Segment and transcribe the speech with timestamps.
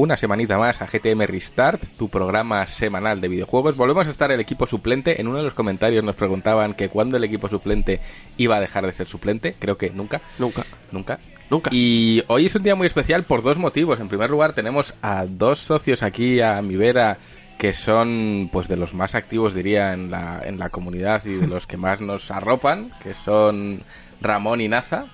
[0.00, 3.76] una semanita más a GTM Restart, tu programa semanal de videojuegos.
[3.76, 5.20] Volvemos a estar el equipo suplente.
[5.20, 8.00] En uno de los comentarios nos preguntaban que cuándo el equipo suplente
[8.38, 9.54] iba a dejar de ser suplente.
[9.58, 10.22] Creo que nunca.
[10.38, 10.64] Nunca.
[10.90, 11.18] Nunca.
[11.50, 11.70] Nunca.
[11.70, 14.00] Y hoy es un día muy especial por dos motivos.
[14.00, 17.18] En primer lugar, tenemos a dos socios aquí a mi vera
[17.58, 21.46] que son pues de los más activos diría en la, en la comunidad y de
[21.46, 23.82] los que más nos arropan, que son
[24.22, 25.08] Ramón y Naza.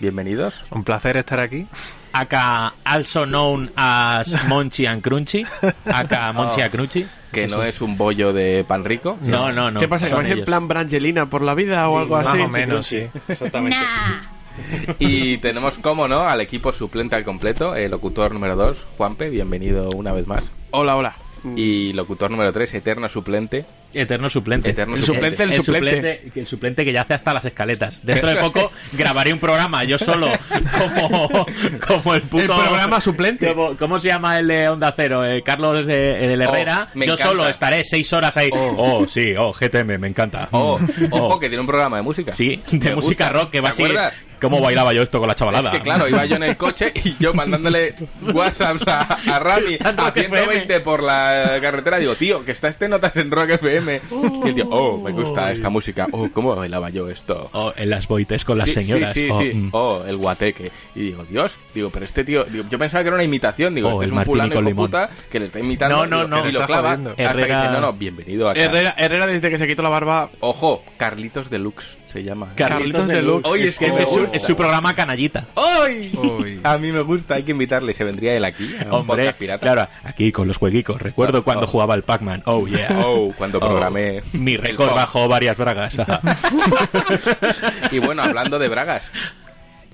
[0.00, 0.54] Bienvenidos.
[0.70, 1.66] Un placer estar aquí.
[2.12, 5.46] Acá, also known as Monchi and Crunchy.
[5.86, 6.64] Acá, Monchi Oh.
[6.64, 7.06] and Crunchy.
[7.32, 9.16] Que no es un bollo de pan rico.
[9.20, 9.78] No, no, no.
[9.80, 10.08] ¿Qué pasa?
[10.08, 12.40] ¿Que vais en plan Brangelina por la vida o algo Más así?
[12.40, 13.06] o menos, sí.
[13.28, 13.78] Exactamente.
[14.98, 19.90] Y tenemos, como no, al equipo suplente al completo, el locutor número 2, Juanpe, bienvenido
[19.90, 20.50] una vez más.
[20.72, 21.14] Hola, hola.
[21.56, 23.64] Y locutor número 3, eterno suplente.
[23.92, 24.70] Eterno suplente.
[24.70, 25.90] Eterno El suplente, el el suplente.
[25.96, 28.00] suplente, el suplente que ya hace hasta las escaletas.
[28.04, 30.30] Dentro de poco grabaré un programa yo solo
[30.78, 31.46] como,
[31.86, 32.42] como el puto...
[32.44, 33.48] El programa suplente.
[33.54, 35.24] Como- ¿Cómo se llama el de Onda Cero?
[35.24, 36.88] Eh, Carlos de, el Herrera.
[36.94, 37.30] Oh, me yo encanta.
[37.30, 38.50] solo estaré seis horas ahí.
[38.52, 38.74] Oh.
[39.02, 40.48] Oh, sí, oh, GTM, me encanta.
[40.52, 41.06] Oh, Mm.
[41.10, 41.40] ojo, Oh.
[41.40, 42.32] que tiene un programa de música.
[42.32, 43.40] Sí, de Me música gusta.
[43.40, 43.92] rock que va ¿Te así.
[44.40, 45.70] ¿Cómo bailaba yo esto con la chavalada?
[45.70, 47.94] Es que claro, iba yo en el coche y yo mandándole
[48.32, 51.98] WhatsApps a, a Rami a Rock 120 por la carretera.
[51.98, 54.00] Digo, tío, que está este notas en Rock FM.
[54.44, 56.06] Y el tío, oh, me gusta esta música.
[56.12, 57.48] Oh, ¿cómo bailaba yo esto?
[57.52, 59.12] Oh, en las boites con las Sí, señoras.
[59.14, 59.52] Sí, sí, oh, sí.
[59.54, 59.68] mm.
[59.72, 60.70] Oh, el guateque.
[60.94, 63.74] Y digo, Dios, digo, pero este tío, digo, yo pensaba que era una imitación.
[63.74, 64.86] Digo, Oh, este el es un fulano limón.
[64.86, 65.96] puta que le está imitando.
[65.96, 68.60] No, no, digo, no, Y lo clava hasta que Herrera- dice, no, no, bienvenido acá.
[68.60, 70.30] Herrera, Herrera desde que se quitó la barba...
[70.40, 72.48] Ojo, Carlitos Deluxe se llama.
[72.56, 73.48] Carlitos Deluxe.
[73.48, 75.46] Oye, es que es su, es su programa canallita.
[75.56, 76.12] ¡Ay!
[76.16, 76.60] Uy.
[76.62, 77.92] A mí me gusta, hay que invitarle.
[77.94, 78.74] Se vendría él aquí.
[78.80, 79.60] a un Hombre, pirata.
[79.60, 81.00] claro, aquí con los jueguicos.
[81.00, 81.68] Recuerdo Claro, cuando oh.
[81.68, 82.42] jugaba al Pac-Man.
[82.46, 83.02] Oh, yeah.
[83.06, 83.60] Oh, cuando Oh.
[83.60, 84.22] programé.
[84.32, 85.96] Mi el récord bajó varias bragas.
[87.90, 89.10] Y bueno, hablando de Bragas.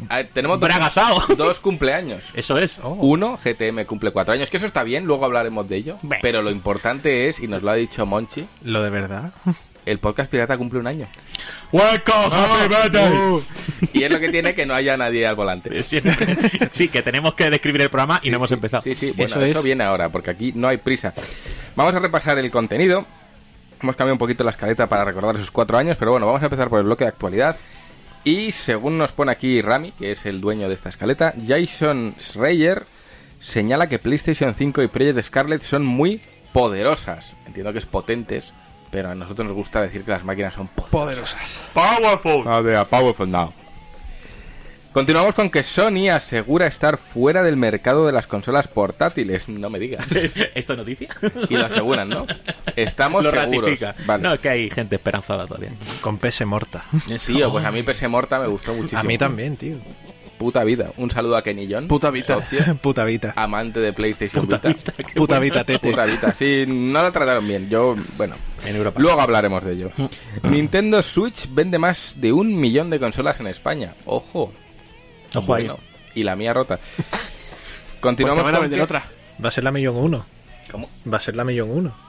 [0.08, 1.26] a ver, tenemos dos, Bragasao.
[1.36, 2.22] dos cumpleaños.
[2.34, 2.78] Eso es.
[2.82, 5.98] Uno, GTM cumple cuatro años, que eso está bien, luego hablaremos de ello.
[6.22, 9.32] Pero lo importante es, y nos lo ha dicho Monchi, Lo de verdad.
[9.86, 11.06] El podcast pirata cumple un año.
[11.72, 13.42] Welcome, happy birthday.
[13.92, 15.82] Y es lo que tiene que no haya nadie al volante.
[15.82, 16.36] Siempre.
[16.72, 18.82] Sí, que tenemos que describir el programa y no hemos empezado.
[18.82, 19.64] Sí, sí, bueno, Eso eso, es.
[19.64, 21.14] viene ahora, porque aquí no hay prisa.
[21.74, 23.06] Vamos a repasar el contenido.
[23.80, 26.46] Hemos cambiado un poquito la escaleta para recordar esos cuatro años, pero bueno, vamos a
[26.46, 27.56] empezar por el bloque de actualidad.
[28.24, 32.82] Y según nos pone aquí Rami, que es el dueño de esta escaleta, Jason Schreier
[33.40, 36.20] señala que PlayStation 5 y Project Scarlet son muy
[36.52, 37.34] poderosas.
[37.46, 38.52] Entiendo que es potentes,
[38.96, 41.60] pero a nosotros nos gusta decir que las máquinas son poderosas.
[41.74, 42.44] Powerful.
[42.46, 43.52] Ah, they are powerful now.
[44.90, 49.50] Continuamos con que Sony asegura estar fuera del mercado de las consolas portátiles.
[49.50, 50.06] No me digas.
[50.54, 51.08] ¿Esto es noticia?
[51.50, 52.26] Y lo aseguran, ¿no?
[52.74, 53.64] Estamos lo seguros.
[53.64, 53.94] ratifica.
[54.06, 54.22] Vale.
[54.22, 55.72] No, es que hay gente esperanzada todavía.
[56.00, 56.82] Con PS morta.
[57.26, 58.98] Tío, pues a mí PS Morta me gustó muchísimo.
[58.98, 59.76] A mí también, tío.
[60.38, 60.92] Puta vida.
[60.98, 61.88] Un saludo a Kenny John.
[61.88, 62.26] Puta vida.
[62.26, 63.32] socio, Puta Vita.
[63.36, 64.92] amante de PlayStation Puta Vita.
[64.92, 65.38] vida, Puta.
[65.38, 65.90] Vita, tete.
[65.90, 66.34] Puta vida.
[66.38, 67.68] Sí, no la trataron bien.
[67.70, 68.34] Yo, bueno.
[68.64, 69.00] En Europa.
[69.00, 69.90] Luego hablaremos de ello.
[70.42, 73.94] Nintendo Switch vende más de un millón de consolas en España.
[74.04, 74.52] Ojo.
[75.34, 75.64] Ojo ahí.
[75.64, 75.78] Bueno,
[76.14, 76.78] Y la mía rota.
[76.96, 79.04] Pues Continuamos te van a vender que- otra.
[79.42, 80.24] Va a ser la Millón 1.
[80.70, 80.88] ¿Cómo?
[81.12, 82.05] Va a ser la Millón 1.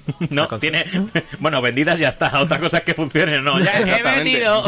[0.30, 0.84] No, tiene.
[1.38, 2.40] Bueno, vendidas ya está.
[2.40, 3.60] Otra cosa es que funcione o no.
[3.60, 4.64] Ya he vendido.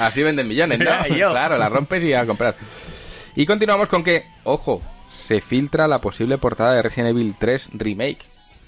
[0.00, 1.06] Así venden millones, ¿no?
[1.14, 1.30] Yo.
[1.30, 2.54] Claro, la rompes y a comprar.
[3.36, 4.82] Y continuamos con que, ojo,
[5.12, 8.18] se filtra la posible portada de Resident Evil 3 Remake.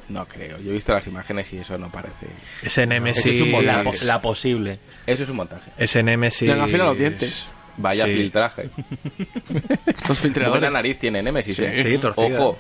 [0.09, 2.27] No creo, yo he visto las imágenes y eso no parece.
[2.62, 3.26] Ese Nemesis.
[3.26, 3.99] Eso es un la, montaje.
[4.00, 4.79] po- la posible.
[5.06, 5.70] Eso es un montaje.
[5.79, 6.49] Ese Nemesis.
[6.49, 7.47] Le han los dientes.
[7.76, 8.14] Vaya Sí.
[8.17, 8.69] filtraje.
[8.76, 10.70] Los Buena filtradores.
[10.73, 11.75] nariz tiene Nemesis, ¿eh?
[11.75, 12.41] Sí, torcida.
[12.44, 12.59] Ojo,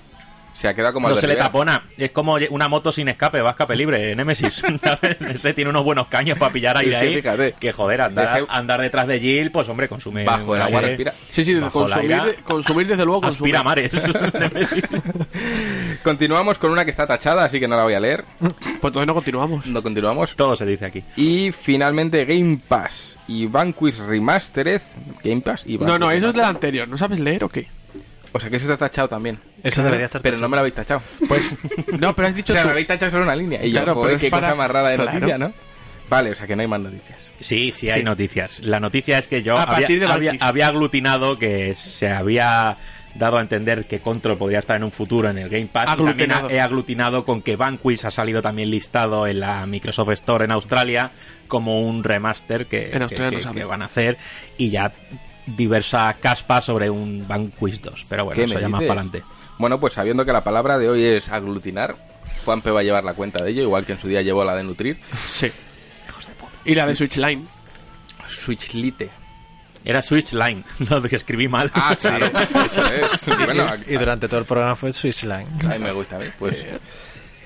[0.54, 1.84] se ha quedado como No se le tapona.
[1.96, 4.54] Es como una moto sin escape, va a escape libre, Nemesis.
[4.82, 5.16] ¿sabes?
[5.20, 7.14] Ese tiene unos buenos caños para pillar aire ahí.
[7.16, 7.54] fíjate.
[7.58, 10.24] Que joder, andar, Deje- andar detrás de Jill, pues hombre, consume.
[10.24, 11.14] Bajo el no agua respira.
[11.30, 12.34] Sí, sí, consumir, aire.
[12.44, 13.20] consumir desde luego.
[13.22, 13.56] consumir.
[13.56, 13.92] Aspira mares.
[14.34, 14.84] Nemesis.
[16.02, 18.24] Continuamos con una que está tachada, así que no la voy a leer.
[18.38, 18.52] Pues
[18.82, 19.66] entonces no continuamos.
[19.66, 20.34] No continuamos.
[20.36, 21.04] Todo se dice aquí.
[21.16, 24.80] Y finalmente Game Pass y Vanquish Remastered.
[25.22, 26.48] Game Pass y No, no, Vanquish eso es de la Remastered.
[26.56, 26.88] anterior.
[26.88, 27.68] ¿No sabes leer o qué?
[28.32, 29.38] O sea que eso está tachado también.
[29.62, 30.22] Eso debería estar.
[30.22, 31.02] Pero no me lo habéis tachado.
[31.28, 31.54] Pues.
[31.98, 32.68] No, pero has O dicho sea, tú.
[32.68, 33.64] me habéis tachado solo una línea.
[33.64, 35.12] Y yo, Claro, joder, pero es qué para- cosa más rara de Claro.
[35.12, 35.52] noticia, ¿no?
[36.08, 37.18] Vale, o sea que no hay más noticias.
[37.40, 38.58] Sí, sí hay noticias.
[38.60, 42.76] La noticia es que yo A había, partir de había- había aglutinado que se había
[43.14, 45.84] dado a entender que Control podría estar en un futuro en el Game Pass.
[45.84, 46.48] Y también Aglutinado.
[46.48, 50.52] ha- he aglutinado con que Vanquish ha salido también listado en la Microsoft Store en
[50.52, 51.10] Australia
[51.48, 54.16] como un remaster que, En Australia que- que- que van a hacer
[54.58, 54.92] y ya
[55.56, 58.06] diversa caspa sobre un Vanquish 2.
[58.08, 59.22] Pero bueno, ¿Qué eso ya más para adelante.
[59.58, 61.96] Bueno, pues sabiendo que la palabra de hoy es aglutinar,
[62.44, 64.54] Juanpe va a llevar la cuenta de ello, igual que en su día llevó la
[64.56, 64.98] de nutrir.
[65.32, 65.50] Sí.
[66.64, 67.44] Y la de Switch Line.
[68.28, 69.10] Switchlite.
[69.84, 71.70] Era Switch Line, lo que escribí mal.
[71.74, 73.36] Ah, claro, eso es.
[73.46, 75.46] Bueno, Y durante todo el programa fue Switchline.
[75.64, 76.32] a mí me gusta, ¿ves?
[76.38, 76.64] Pues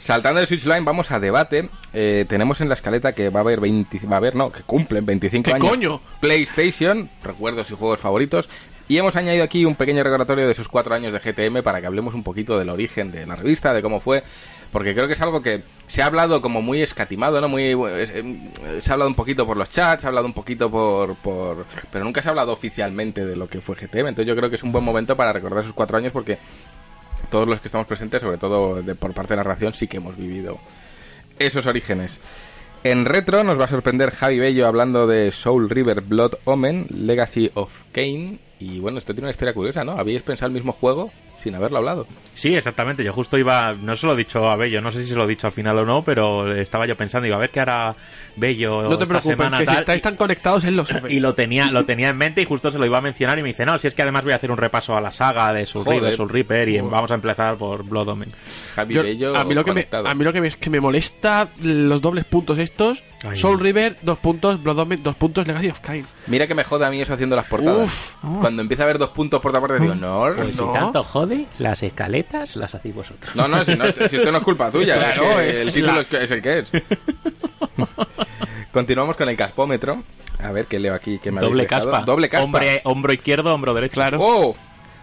[0.05, 1.69] saltando de Switch Line vamos a debate.
[1.93, 4.63] Eh, tenemos en la escaleta que va a haber 20, va a haber, no, que
[4.63, 5.69] cumplen 25 ¿Qué años.
[5.69, 6.01] coño?
[6.21, 8.49] PlayStation, recuerdos y juegos favoritos.
[8.87, 11.87] Y hemos añadido aquí un pequeño recordatorio de esos cuatro años de GTM para que
[11.87, 14.23] hablemos un poquito del origen de la revista, de cómo fue.
[14.73, 17.49] Porque creo que es algo que se ha hablado como muy escatimado, ¿no?
[17.49, 18.51] Muy, es- eh,
[18.83, 21.65] se ha hablado un poquito por los chats, se ha hablado un poquito por, por...
[21.91, 24.09] Pero nunca se ha hablado oficialmente de lo que fue GTM.
[24.09, 26.37] Entonces yo creo que es un buen momento para recordar esos cuatro años porque
[27.31, 29.99] todos los que estamos presentes, sobre todo de- por parte de la narración, sí que
[29.99, 30.59] hemos vivido
[31.39, 32.19] esos orígenes.
[32.85, 37.51] En retro nos va a sorprender Javi Bello hablando de Soul River Blood Omen, Legacy
[37.55, 38.39] of Kane.
[38.61, 39.93] Y bueno, esto tiene una historia curiosa, ¿no?
[39.93, 41.11] ¿Habíais pensado el mismo juego
[41.45, 42.07] sin haberlo hablado?
[42.35, 43.05] Sí, exactamente.
[43.05, 45.25] Yo justo iba, no se lo he dicho a Bello, no sé si se lo
[45.25, 47.95] he dicho al final o no, pero estaba yo pensando, digo, a ver qué hará
[48.37, 51.13] Bello No te esta preocupes, semana, que si estáis y- tan conectados, él lo sabe.
[51.13, 53.43] y lo tenía, lo tenía en mente y justo se lo iba a mencionar y
[53.43, 55.53] me dice, no, si es que además voy a hacer un repaso a la saga
[55.53, 56.01] de Soul Joder.
[56.01, 56.91] River, Soul Reaper y Joder.
[56.93, 58.33] vamos a empezar por Blood Omen.
[58.75, 60.09] Javi Yo- Bello a mí lo que me, conectado.
[60.09, 63.03] a mí lo que me, es que me molesta los dobles puntos estos.
[63.27, 63.39] Ay.
[63.39, 66.07] Soul River, dos puntos, Blood Omen, dos puntos, Legacy of Kain.
[66.27, 67.87] Mira que me jode a mí eso haciendo las portadas.
[68.23, 68.39] Uf.
[68.41, 70.67] Cuando empieza a haber dos puntos por otra parte, digo, no, Pues No.
[70.67, 73.35] si tanto jode, las escaletas las hacéis vosotros.
[73.37, 75.93] no, no, si, no, si esto no es culpa tuya, Claro, es que el título
[76.11, 76.71] la- es, el que es.
[78.73, 80.03] Continuamos con el caspómetro.
[80.43, 81.19] A ver qué leo aquí.
[81.19, 81.91] Que me Doble dejado.
[81.91, 82.05] caspa.
[82.05, 82.45] Doble caspa.
[82.45, 83.95] Hombre, hombro izquierdo, hombro derecho.
[83.95, 84.19] Claro.
[84.21, 84.57] ¡Oh!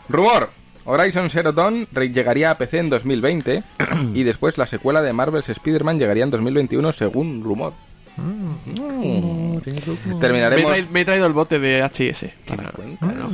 [0.09, 0.49] Rumor.
[0.83, 3.63] Horizon Zero Dawn llegaría a PC en 2020
[4.15, 7.73] y después la secuela de Marvel's Spider-Man llegaría en 2021 según rumor.
[8.17, 9.57] Mm.
[9.63, 10.71] Me he, Terminaremos...
[10.71, 12.19] traído, me he traído el bote de HS.
[12.45, 13.13] ¿Qué me Para- cuentas?
[13.15, 13.27] no,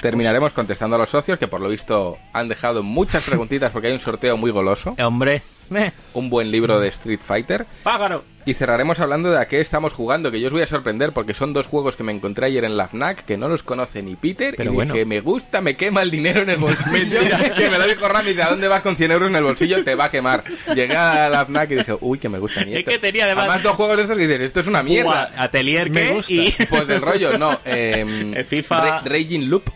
[0.00, 3.92] Terminaremos contestando a los socios que por lo visto han dejado muchas preguntitas porque hay
[3.94, 8.24] un sorteo muy goloso, Hombre, me, un buen libro de Street Fighter pájaro.
[8.44, 11.32] y cerraremos hablando de a qué estamos jugando, que yo os voy a sorprender porque
[11.34, 14.16] son dos juegos que me encontré ayer en la FNAC que no los conoce ni
[14.16, 14.92] Peter Pero y bueno.
[14.94, 17.20] que me gusta, me quema el dinero en el bolsillo,
[17.56, 19.82] que me lo dijo Rami, ¿a dónde vas con 100 euros en el bolsillo?
[19.84, 20.44] Te va a quemar.
[20.74, 22.90] Llegué a la FNAC y dije, uy, que me gusta ni Es esto.
[22.90, 25.30] que tenía además- Además dos juegos de estos que dices, esto es una mierda.
[25.36, 26.32] Atelier Me que gusta.
[26.32, 26.54] y...
[26.68, 27.60] Pues del rollo, no.
[27.64, 28.80] eh, El FIFA.
[28.84, 29.70] Ra- Raging Loop,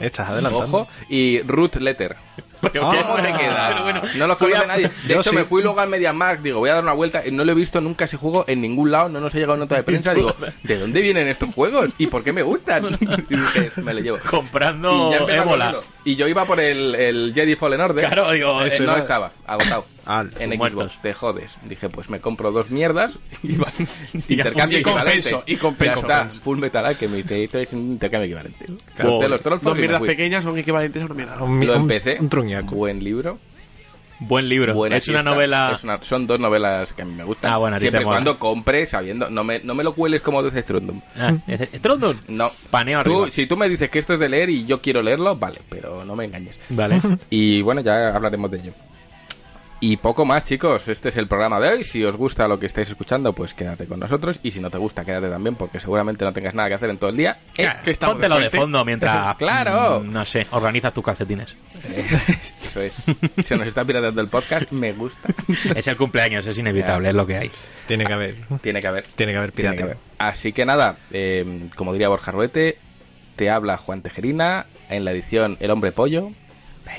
[0.00, 0.66] Estás adelantando.
[0.78, 2.16] ojo, y Root Letter.
[2.72, 3.68] Pero Ah, qué- ¿Cómo te queda?
[3.68, 4.88] pero bueno, no lo conoce a- nadie.
[5.06, 5.36] De Yo hecho, sí.
[5.36, 7.20] me fui luego al MediaMarkt, digo, voy a dar una vuelta.
[7.26, 9.58] y No lo he visto nunca ese juego en ningún lado, no nos ha llegado
[9.58, 10.14] nota de prensa.
[10.14, 11.90] Digo, ¿de dónde vienen estos juegos?
[11.98, 12.96] ¿Y por qué me gustan?
[13.28, 14.18] Y dije, me lo llevo.
[14.30, 15.76] comprando Y ébola.
[16.06, 18.06] yo iba por el, el Jedi Fallen Order.
[18.06, 19.84] Claro, digo, Eh, eso no era- estaba, agotado.
[20.38, 20.98] En Xbox, muertos.
[21.02, 21.52] te jodes.
[21.68, 23.12] Dije, pues me compro dos mierdas
[23.42, 23.72] y va-
[24.28, 25.52] intercambio y compenso, equivalente.
[25.52, 26.06] y compenso.
[26.08, 28.66] Ya está, Full Metal Alchemist, dice, es un intercambio equivalente.
[29.02, 29.22] Wow.
[29.28, 31.42] Los Dos y mierdas pequeñas son equivalentes a una mierda.
[31.42, 32.16] Un, Lo un- empecé.
[32.20, 32.74] Un truñaco.
[32.74, 33.38] Buen libro.
[34.20, 34.74] Buen libro.
[34.74, 35.72] Buena es una novela...
[35.74, 37.50] Es una- son dos novelas que a mí me gustan.
[37.52, 39.28] Ah, bueno, Siempre y cuando compre sabiendo.
[39.28, 41.00] No me, no me lo cueles como de Strundum.
[41.18, 41.32] Ah.
[42.28, 42.50] No.
[42.70, 43.30] Paneo Tú, arriba.
[43.32, 46.04] si tú me dices que esto es de leer y yo quiero leerlo, vale, pero
[46.04, 46.56] no me engañes.
[46.70, 47.00] Vale.
[47.30, 48.72] Y bueno, ya hablaremos de ello.
[49.86, 50.88] Y poco más, chicos.
[50.88, 51.84] Este es el programa de hoy.
[51.84, 54.40] Si os gusta lo que estáis escuchando, pues quédate con nosotros.
[54.42, 56.96] Y si no te gusta, quédate también, porque seguramente no tengas nada que hacer en
[56.96, 57.36] todo el día.
[57.58, 59.36] Eh, que estamos Póntelo de fondo mientras...
[59.36, 60.00] Claro.
[60.00, 61.54] mm, No sé, organizas tus calcetines.
[61.90, 62.06] eh,
[62.64, 62.94] eso es.
[63.46, 64.72] Se nos está pirateando el podcast.
[64.72, 65.28] Me gusta.
[65.76, 67.50] Es el cumpleaños, es inevitable, es lo que hay.
[67.86, 68.36] Tiene que haber.
[68.62, 69.06] Tiene que haber.
[69.06, 69.96] Tiene que haber haber.
[70.16, 72.78] Así que nada, eh, como diría Borja Ruete,
[73.36, 76.30] te habla Juan Tejerina en la edición El Hombre Pollo.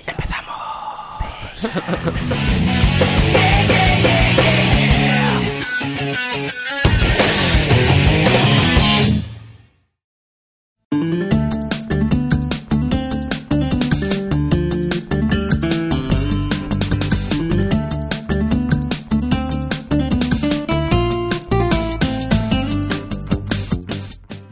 [0.06, 0.45] Ya empezamos.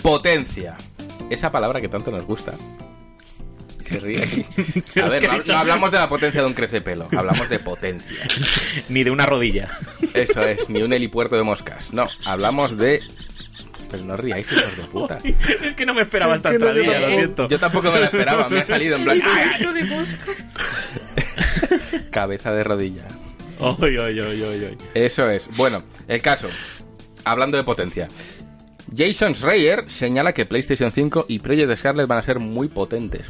[0.02, 0.76] Potencia.
[1.30, 2.54] Esa palabra que tanto nos gusta.
[3.94, 4.46] Se ríe aquí.
[5.00, 8.28] A ver, no, no hablamos de la potencia de un crecepelo, hablamos de potencia.
[8.90, 9.70] Ni de una rodilla.
[10.14, 11.94] Eso es, ni un helipuerto de moscas.
[11.94, 13.02] No, hablamos de.
[13.90, 15.20] Pero no ríais, hijos de puta.
[15.64, 17.48] es que no me esperaba esta entradilla, lo siento.
[17.48, 19.28] Yo tampoco me la esperaba, me ha salido en blanco.
[22.12, 23.08] Cabeza de rodilla.
[23.60, 24.78] Oy, oy, oy, oy, oy.
[24.94, 25.48] Eso es.
[25.56, 26.48] Bueno, el caso.
[27.24, 28.08] Hablando de potencia.
[28.96, 33.24] Jason Schreier señala que PlayStation 5 y Project Scarlet van a ser muy potentes.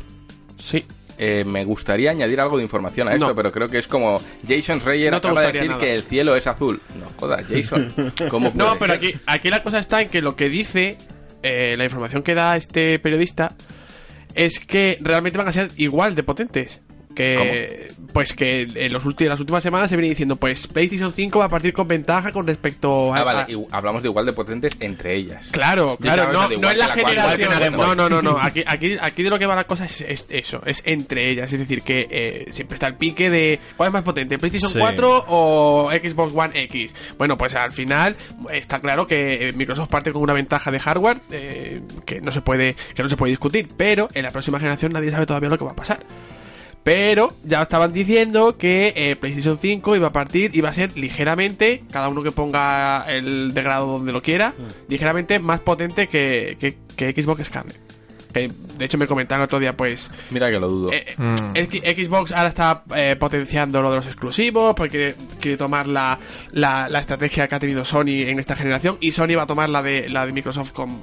[0.63, 0.84] Sí.
[1.20, 3.36] Eh, me gustaría añadir algo de información a esto, No.
[3.36, 5.79] pero creo que es como Jason Schreier No te acaba de decir nada.
[5.79, 6.82] que el cielo es azul.
[7.00, 7.93] No jodas, Jason.
[8.29, 10.98] ¿Cómo No, pero aquí, aquí la cosa está en que lo que dice,
[11.43, 13.50] eh, la información que da este periodista,
[14.34, 16.82] es que realmente van a ser igual de potentes.
[17.15, 21.39] Que, pues que en los ulti- las últimas semanas se viene diciendo, pues PlayStation 5
[21.39, 23.20] va a partir con ventaja con respecto a...
[23.20, 25.48] Ah, vale, a- y hablamos de igual de potentes entre ellas.
[25.51, 27.74] Claro, claro, no, no es la generación.
[27.77, 28.38] No, no, no, no.
[28.39, 31.51] Aquí, aquí, aquí de lo que va la cosa es, es eso, es entre ellas.
[31.53, 34.79] Es decir, que eh, siempre está el pique de ¿cuál es más potente, PlayStation Sí.
[34.79, 36.93] 4 o Xbox One X?
[37.17, 38.15] Bueno, pues al final
[38.51, 42.41] está claro que eh, Microsoft parte con una ventaja de hardware eh, que no se
[42.41, 45.58] puede que no se puede discutir, pero en la próxima generación nadie sabe todavía lo
[45.58, 46.03] que va a pasar.
[46.84, 51.84] Pero ya estaban diciendo que eh, PlayStation 5 iba a partir, iba a ser ligeramente,
[51.92, 54.90] cada uno que ponga el de grado donde lo quiera, Mm.
[54.92, 57.80] ligeramente más potente que, que, que Xbox Scarlet.
[58.34, 60.92] De hecho me comentaron otro día, pues, Mira que lo dudo.
[60.92, 61.36] eh, Mm.
[61.56, 66.18] X- Xbox ahora está eh, potenciando lo de los exclusivos porque quiere tomar la,
[66.52, 69.70] la, la estrategia que ha tenido Sony en esta generación y Sony va a tomar
[69.70, 70.96] la de, la de Microsoft con eh,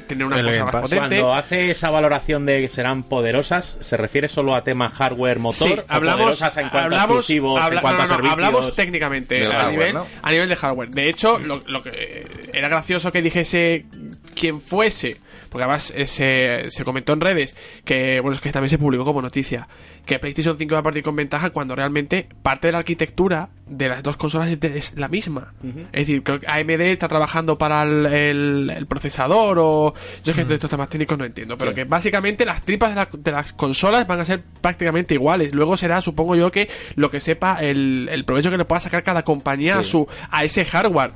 [0.00, 0.82] tener una El cosa más Pass.
[0.82, 1.20] potente.
[1.20, 5.68] Cuando hace esa valoración de que serán poderosas, ¿se refiere solo a tema hardware motor?
[5.68, 8.74] Sí, hablamos, poderosas en cuanto a hablamos, exclusivos, habla- en cuanto no, a no, hablamos
[8.76, 10.06] técnicamente a, hardware, nivel, ¿no?
[10.22, 10.88] a nivel de hardware.
[10.90, 13.86] De hecho, lo, lo que era gracioso que dijese
[14.34, 15.16] quien fuese,
[15.48, 19.04] porque además eh, se, se comentó en redes que, bueno, es que también se publicó
[19.04, 19.68] como noticia,
[20.06, 23.88] que PlayStation 5 va a partir con ventaja cuando realmente parte de la arquitectura de
[23.88, 25.52] las dos consolas es, la misma.
[25.92, 29.92] Es decir, creo que AMD está trabajando para el, el- el procesador o...
[30.22, 32.94] Yo es que de estos temas técnicos no entiendo, pero que básicamente las tripas de,
[32.94, 35.52] la- de las consolas van a ser prácticamente iguales.
[35.52, 39.02] Luego será, supongo yo, que lo que sepa el, el provecho que le pueda sacar
[39.02, 41.10] cada compañía a, su, a ese hardware.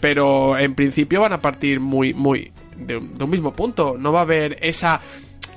[0.00, 3.96] Pero en principio van a partir muy, muy de un mismo punto.
[3.98, 5.00] No va a haber esa...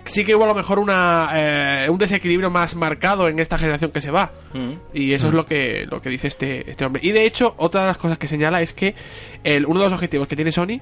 [0.05, 3.91] Sí que hubo a lo mejor una, eh, un desequilibrio más marcado en esta generación
[3.91, 4.31] que se va.
[4.53, 4.73] Mm.
[4.93, 7.01] Y eso es lo que, lo que dice este, este hombre.
[7.03, 8.95] Y de hecho, otra de las cosas que señala es que
[9.43, 10.81] el, uno de los objetivos que tiene Sony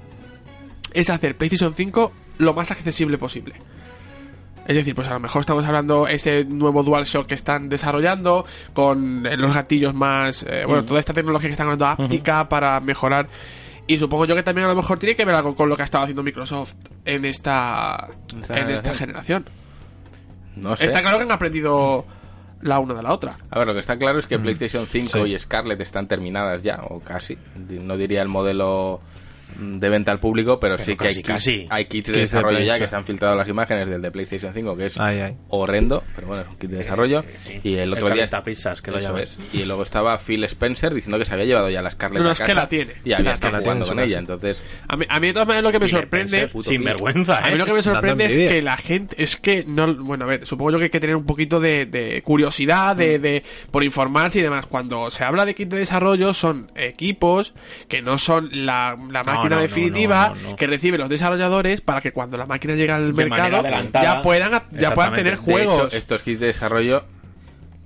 [0.94, 3.54] es hacer PlayStation 5 lo más accesible posible.
[4.68, 9.25] Es decir, pues a lo mejor estamos hablando ese nuevo DualShock que están desarrollando con
[9.25, 13.28] eh, los gatillos más, eh, bueno, toda esta tecnología que están hablando áptica para mejorar.
[13.88, 15.81] Y supongo yo que también a lo mejor tiene que ver algo con lo que
[15.81, 18.07] ha estado haciendo Microsoft en esta,
[18.41, 19.43] Esta en esta generación.
[19.43, 19.45] generación.
[20.55, 20.85] No sé.
[20.85, 22.05] Está claro que han aprendido
[22.61, 23.35] la una de la otra.
[23.50, 25.33] A ver, lo que está claro es que PlayStation 5 Sí.
[25.33, 27.38] y Scarlett están terminadas ya, o casi.
[27.55, 29.21] No diría el modelo mm,
[29.58, 32.88] de venta al público, pero, sí que hay, kits- hay kits de desarrollo ya que
[32.88, 35.36] se han filtrado las imágenes del de PlayStation 5, que es Ay, ay.
[35.50, 37.20] horrendo, pero bueno, es un kit de desarrollo.
[37.22, 37.60] Eh, sí.
[37.63, 38.10] Y el El otro día...
[38.15, 39.24] calientapizzas, que lo Eso llaman.
[39.24, 39.38] es.
[39.53, 42.31] Y luego estaba Phil Spencer diciendo que se había llevado ya la Scarlett No, a
[42.34, 42.93] es que la tiene.
[43.03, 44.63] Y había La estado tiene, jugando la con ella, entonces...
[44.88, 46.50] A mí, a mí de todas maneras lo que me sorprende...
[46.63, 49.93] Sin vergüenza, A mí lo que me sorprende es que la gente, es que no,
[49.96, 53.20] bueno, a ver, supongo yo que hay que tener un poquito de, de curiosidad, de,
[53.20, 53.22] Mm.
[53.22, 54.65] de, por informarse y demás.
[54.65, 57.53] Cuando se habla de kit de desarrollo son equipos
[57.88, 61.81] que no son la, la No, máquina no, no, definitiva no, que reciben los desarrolladores
[61.81, 65.88] para que cuando la máquina llegue al De mercado ya puedan, ya puedan tener juegos.
[65.88, 67.03] hecho, estos kits de desarrollo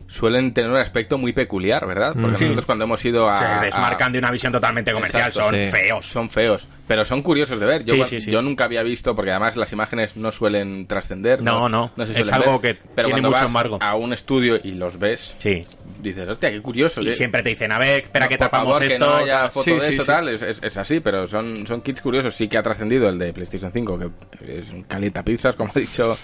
[0.08, 2.14] suelen tener un aspecto muy peculiar, ¿verdad?
[2.14, 2.48] Porque Mm.
[2.50, 3.38] nosotros cuando hemos ido a...
[3.38, 5.72] Se a- desmarcan de una visión totalmente comercial, Exacto, son sí.
[5.72, 6.06] feos.
[6.08, 7.84] Son feos, pero son curiosos de ver.
[7.86, 8.32] Yo, Sí, cua- sí, sí.
[8.32, 11.44] yo nunca había visto, porque además las imágenes no suelen trascender.
[11.44, 13.78] No, no, se es algo ver, que pero tiene cuando mucho vas embargo.
[13.82, 15.66] a un estudio y los ves, Sí.
[16.02, 17.02] dices, hostia, qué curioso.
[17.02, 19.06] Y que- siempre te dicen, a ver, espera no, que tapamos favor, que esto.
[19.08, 22.02] no haya foto Sí, de esto tal, es, es- es así, pero son, son kits
[22.02, 22.36] curiosos.
[22.36, 25.80] Sí que ha trascendido el de PlayStation 5, que es un calienta pizzas, como he
[25.80, 26.16] dicho,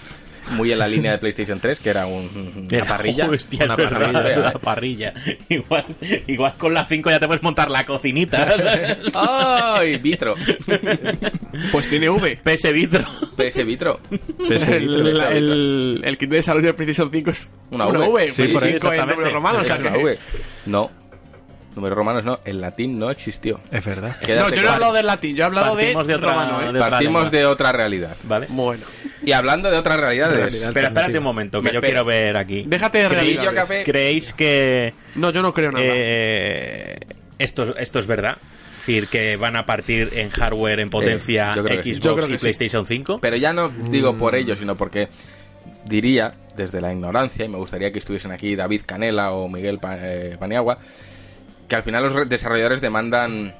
[0.50, 2.28] muy en la línea de PlayStation 3, que era un,
[2.68, 3.28] una Era- parrilla.
[3.28, 4.38] Hostia, una es verdad, parrilla.
[4.38, 5.12] la parrilla.
[5.48, 5.84] Igual,
[6.26, 8.54] igual con la 5 ya te puedes montar la cocinita.
[9.14, 9.96] ¡Ay!
[9.98, 10.34] Vitro.
[11.70, 12.38] Pues tiene V.
[12.42, 13.04] PS Vitro.
[13.36, 14.00] PS Vitro.
[14.10, 15.28] el, Vitro.
[15.28, 18.08] el, el kit de desarrollo de PlayStation 5 es Una una V.
[18.08, 18.30] V.
[18.32, 19.14] Sí, y por ahí, cinco en exactamente.
[19.14, 19.62] números romanos.
[19.62, 20.18] o sea Es que- una V.
[20.66, 20.90] No.
[21.74, 22.38] Números romanos no.
[22.44, 23.60] El latín no existió.
[23.70, 24.16] Es verdad.
[24.22, 26.60] No, yo no he hablado del latín, yo he hablado de, Partimos de otra- romano,
[26.60, 26.64] ¿eh?
[26.64, 28.16] de otra Partimos de otra realidad.
[28.24, 28.46] Vale.
[28.50, 28.84] Bueno.
[29.24, 30.36] Y hablando de otras realidades.
[30.36, 30.68] Realidad.
[30.68, 32.64] Espera, espérate un momento, que Me yo quiero ver aquí.
[32.66, 33.84] Déjate de ¿Creéis, café.
[33.84, 35.84] ¿Creéis que No, yo no creo nada.
[35.86, 36.96] eh,
[37.38, 38.36] esto, esto es verdad?
[38.80, 41.94] Es decir, que van a partir en hardware, en potencia, que sí.
[41.94, 42.38] Xbox y sí.
[42.38, 43.18] PlayStation 5.
[43.22, 45.08] Pero ya no digo por ello, sino porque
[45.84, 49.96] diría, desde la ignorancia, y me gustaría que estuviesen aquí David Canela o Miguel Pa-
[49.98, 50.78] eh, Paniagua,
[51.72, 53.54] que al final los re- desarrolladores demandan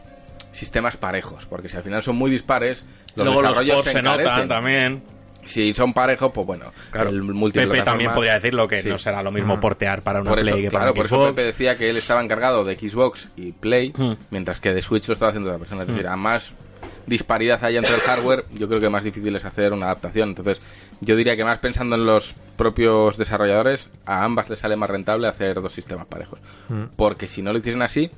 [0.52, 2.85] sistemas parejos, porque si al final son muy dispares,
[3.16, 4.25] los Luego los desarrollos ports se encarecen.
[4.33, 5.02] notan también.
[5.45, 7.09] Si son parejos, pues bueno, Claro.
[7.09, 8.88] el Pepe también podría decirlo que Sí.
[8.90, 9.61] no será lo mismo Mm.
[9.61, 11.28] portear para una por eso, Play que para claro, un por eso Xbox.
[11.31, 14.12] Pepe decía que él estaba encargado de Xbox y Play, Mm.
[14.31, 15.83] mientras que de Switch lo estaba haciendo otra persona.
[15.83, 16.54] Es decir, a más
[17.07, 20.31] disparidad hay entre el hardware, yo creo que más difícil es hacer una adaptación.
[20.31, 20.61] Entonces,
[21.01, 25.29] yo diría que más pensando en los propios desarrolladores, a ambas les sale más rentable
[25.29, 26.39] hacer dos sistemas parejos.
[26.97, 28.11] Porque si no lo hiciesen así,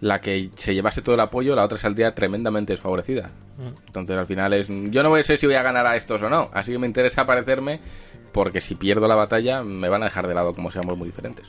[0.00, 3.30] la que se llevase todo el apoyo, la otra saldría tremendamente desfavorecida.
[3.86, 4.66] Entonces, al final es.
[4.68, 6.50] Yo no voy a sé si voy a ganar a estos o no.
[6.52, 7.80] Así que me interesa aparecerme,
[8.32, 11.46] porque si pierdo la batalla, me van a dejar de lado como seamos muy diferentes.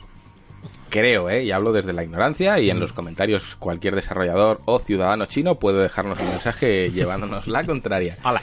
[0.90, 1.44] Creo, ¿eh?
[1.44, 5.82] Y hablo desde la ignorancia y en los comentarios cualquier desarrollador o ciudadano chino puede
[5.82, 8.16] dejarnos un mensaje llevándonos la contraria.
[8.22, 8.42] Hala.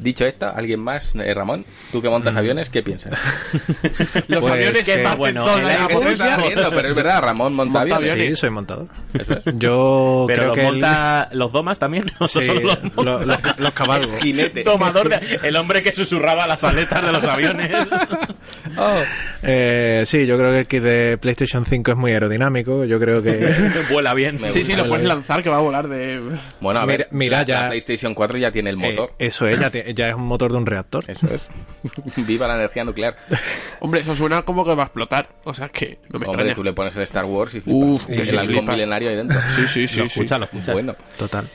[0.00, 1.14] Dicho esto, ¿alguien más?
[1.14, 3.12] Eh, Ramón, tú que montas aviones, ¿qué piensas?
[4.28, 7.22] Los Pues, aviones que que parten bueno, de la gente está riendo, pero es verdad,
[7.22, 8.12] Ramón monta Monta aviones.
[8.12, 8.36] aviones.
[8.36, 8.86] Sí, soy montador.
[9.12, 9.54] Eso es.
[9.58, 13.02] Yo Pero creo los que el- monta los domas también, no sí, solo los monta.
[13.02, 14.18] lo- los, los cabalgos.
[14.22, 14.62] Jinete.
[14.64, 17.70] Tomador de- el hombre que susurraba las aletas de los aviones.
[18.76, 19.02] Oh.
[19.42, 22.84] Eh, sí, yo creo que el kit de PlayStation 5 es muy aeroddinámico.
[22.84, 23.52] Yo creo que
[23.90, 24.40] Vuela bien.
[24.40, 26.20] Me Sí, sí, lo puedes lanzar que va a volar de...
[26.60, 29.10] Bueno, a ver, Mira- mira la, ya- la PlayStation 4 ya tiene el motor.
[29.18, 31.04] eh, eso es, ya, ya es un motor de un reactor.
[31.08, 31.46] Eso es.
[32.26, 33.16] Viva la energía nuclear.
[33.80, 35.28] Hombre, eso suena como que va a explotar.
[35.44, 36.54] O sea que no me Hombre, extraña.
[36.54, 38.24] tú le pones el Star Wars y Uf, flipas.
[38.24, 38.74] que el halcón flipas.
[38.74, 39.40] milenario ahí dentro.
[39.56, 40.00] Sí, sí, sí.
[40.00, 40.20] Lo sí.
[40.20, 40.72] escucha, lo escucha.
[40.72, 40.96] Bueno.
[41.18, 41.48] Total.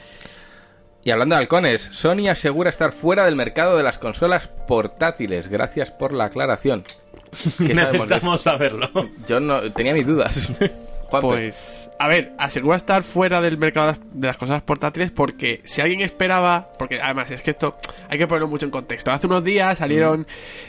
[1.04, 5.48] Y hablando de halcones, Sony asegura estar fuera del mercado de las consolas portátiles.
[5.48, 6.84] Gracias por la aclaración.
[7.60, 8.90] Necesitamos saberlo.
[9.28, 10.52] Yo no tenía mis dudas.
[11.10, 11.28] Juanpe.
[11.28, 16.02] Pues, a ver, asegura estar fuera del mercado de las- consolas portátiles porque si alguien
[16.02, 17.78] esperaba, porque además es que esto
[18.10, 19.12] hay que ponerlo mucho en contexto.
[19.12, 20.26] Hace unos días salieron Mm.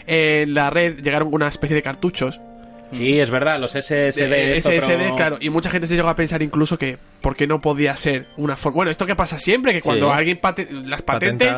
[0.07, 2.39] en la red, llegaron una especie de cartuchos
[2.93, 4.57] Sí, es verdad, los SSD.
[4.57, 7.47] esto, SSD, pero- claro, y mucha gente se llegó a pensar incluso que por qué
[7.47, 8.77] no podía ser una forma.
[8.77, 10.17] Bueno, esto que pasa siempre, que cuando Sí.
[10.19, 11.53] alguien pate- las patentes,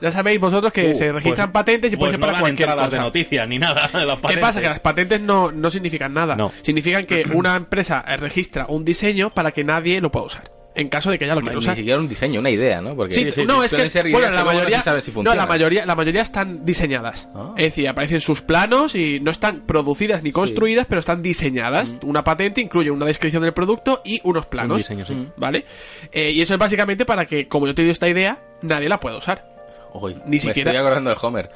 [0.00, 2.40] ya sabéis vosotros que Uh, se registran pues- patentes y pues puede ser no para
[2.40, 3.06] cualquier entradas de cosa.
[3.06, 3.88] noticias ni nada.
[3.92, 4.60] de las ¿Qué pasa?
[4.60, 6.36] Que las patentes no, no significan nada.
[6.36, 6.52] No.
[6.62, 10.57] Significan que una empresa eh, registra un diseño para que nadie lo pueda usar.
[10.78, 11.74] En caso de que ella lo Ni quiera usar.
[11.74, 12.94] siquiera un diseño, una idea, ¿no?
[12.94, 16.64] Porque Sí, no, es que bueno, la mayoría, no si la mayoría, la mayoría están
[16.64, 17.28] diseñadas.
[17.34, 17.52] Ah.
[17.56, 21.96] Es decir, aparecen sus planos y no están producidas ni construidas, pero están diseñadas.
[22.02, 24.76] Una patente incluye una descripción del producto y unos planos.
[24.76, 25.28] Un diseño, sí.
[25.36, 25.64] ¿Vale?
[26.12, 29.00] Eh, y eso es básicamente para que, como yo te he esta idea, nadie la
[29.00, 29.57] pueda usar.
[29.94, 31.50] Uy, Ni me siquiera- estoy acordando de Homer.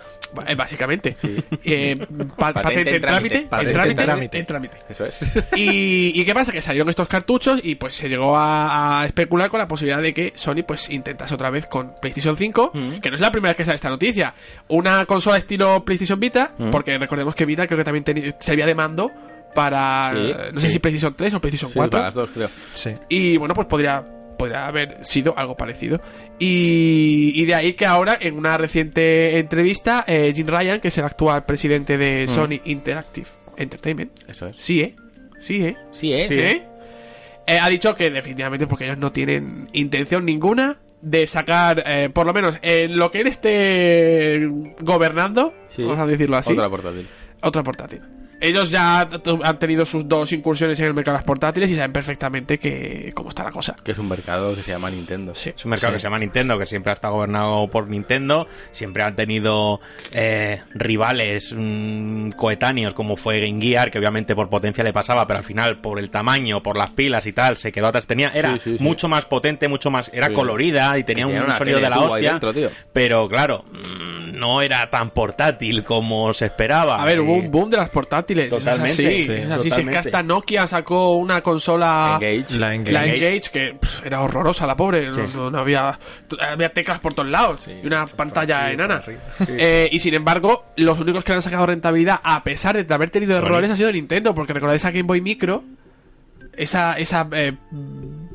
[0.46, 1.16] Eh, básicamente.
[1.64, 1.96] Eh,
[2.38, 3.36] pa- Patente patente en trámite.
[3.36, 3.72] En trámite.
[3.72, 3.72] trámite.
[3.74, 4.38] Patente en trámite.
[4.38, 4.76] En trámite.
[4.88, 5.16] Eso es.
[5.56, 6.52] Y, y qué pasa?
[6.52, 10.14] Que salieron estos cartuchos y pues se llegó a, a especular con la posibilidad de
[10.14, 12.92] que Sony pues intentase otra vez con PlayStation 5, Mm.
[13.00, 14.34] que no es la primera vez que sale esta noticia.
[14.68, 16.70] Una consola estilo PlayStation Vita, Mm.
[16.70, 19.10] porque recordemos que Vita creo que también servía de mando
[19.54, 20.72] para, Sí, no sé sí.
[20.74, 21.90] si PlayStation 3 o PlayStation Sí, 4.
[21.90, 22.48] para las dos, creo.
[22.74, 22.90] Sí.
[23.10, 24.02] Y bueno, pues podría,
[24.42, 26.00] podría haber sido algo parecido.
[26.38, 30.98] Y, y de ahí que ahora, en una reciente entrevista, eh, Jim Ryan, que es
[30.98, 34.56] el actual presidente de Sony Interactive Entertainment, Eso es.
[34.56, 34.94] sí, ¿eh?
[35.38, 35.76] Sí, ¿eh?
[35.92, 36.26] Sí, ¿eh?
[36.30, 36.62] ¿Eh?
[37.46, 42.26] Eh, ha dicho que definitivamente porque ellos no tienen intención ninguna de sacar, eh, por
[42.26, 44.46] lo menos en lo que él esté
[44.80, 45.82] gobernando, Sí.
[45.82, 47.06] vamos a decirlo así, Otra portátil.
[47.42, 48.00] otra portátil.
[48.44, 49.08] Ellos ya
[49.44, 53.12] han tenido sus dos incursiones en el mercado de las portátiles y saben perfectamente que
[53.14, 53.76] cómo está la cosa.
[53.84, 55.32] Que es un mercado que se llama Nintendo.
[55.34, 55.52] Sí.
[55.56, 59.04] Es un mercado que se llama Nintendo, que siempre ha estado gobernado por Nintendo, siempre
[59.04, 59.80] han tenido
[60.12, 65.38] eh, rivales mm, coetáneos como fue Game Gear, que obviamente por potencia le pasaba, pero
[65.38, 68.08] al final por el tamaño, por las pilas y tal, se quedó atrás.
[68.08, 68.82] Tenía, era Sí, sí, sí.
[68.84, 70.34] mucho más potente, mucho más, era Sí.
[70.34, 72.68] colorida y tenía Tenía un una sonido de la hostia, dentro, tío.
[72.92, 77.00] pero claro, mm, no era tan portátil como se esperaba.
[77.00, 78.31] A ver, hubo Eh, un boom de las portátiles.
[78.48, 79.62] Totalmente, Sí, sí, es así.
[79.62, 79.98] Si es que totalmente.
[79.98, 82.18] hasta Nokia sacó una consola.
[82.20, 82.58] Engage.
[82.58, 82.92] La Engage.
[82.92, 85.98] La Engage, que pff, era horrorosa la pobre, no, no- no había,
[86.50, 89.02] había teclas por todos lados y una pantalla aquí, enana.
[89.48, 93.10] Eh, y sin embargo, los únicos que le han sacado rentabilidad, a pesar de haber
[93.10, 95.62] tenido errores, ha sido Nintendo, porque recordáis a Game Boy Micro,
[96.56, 97.52] esa, esa eh,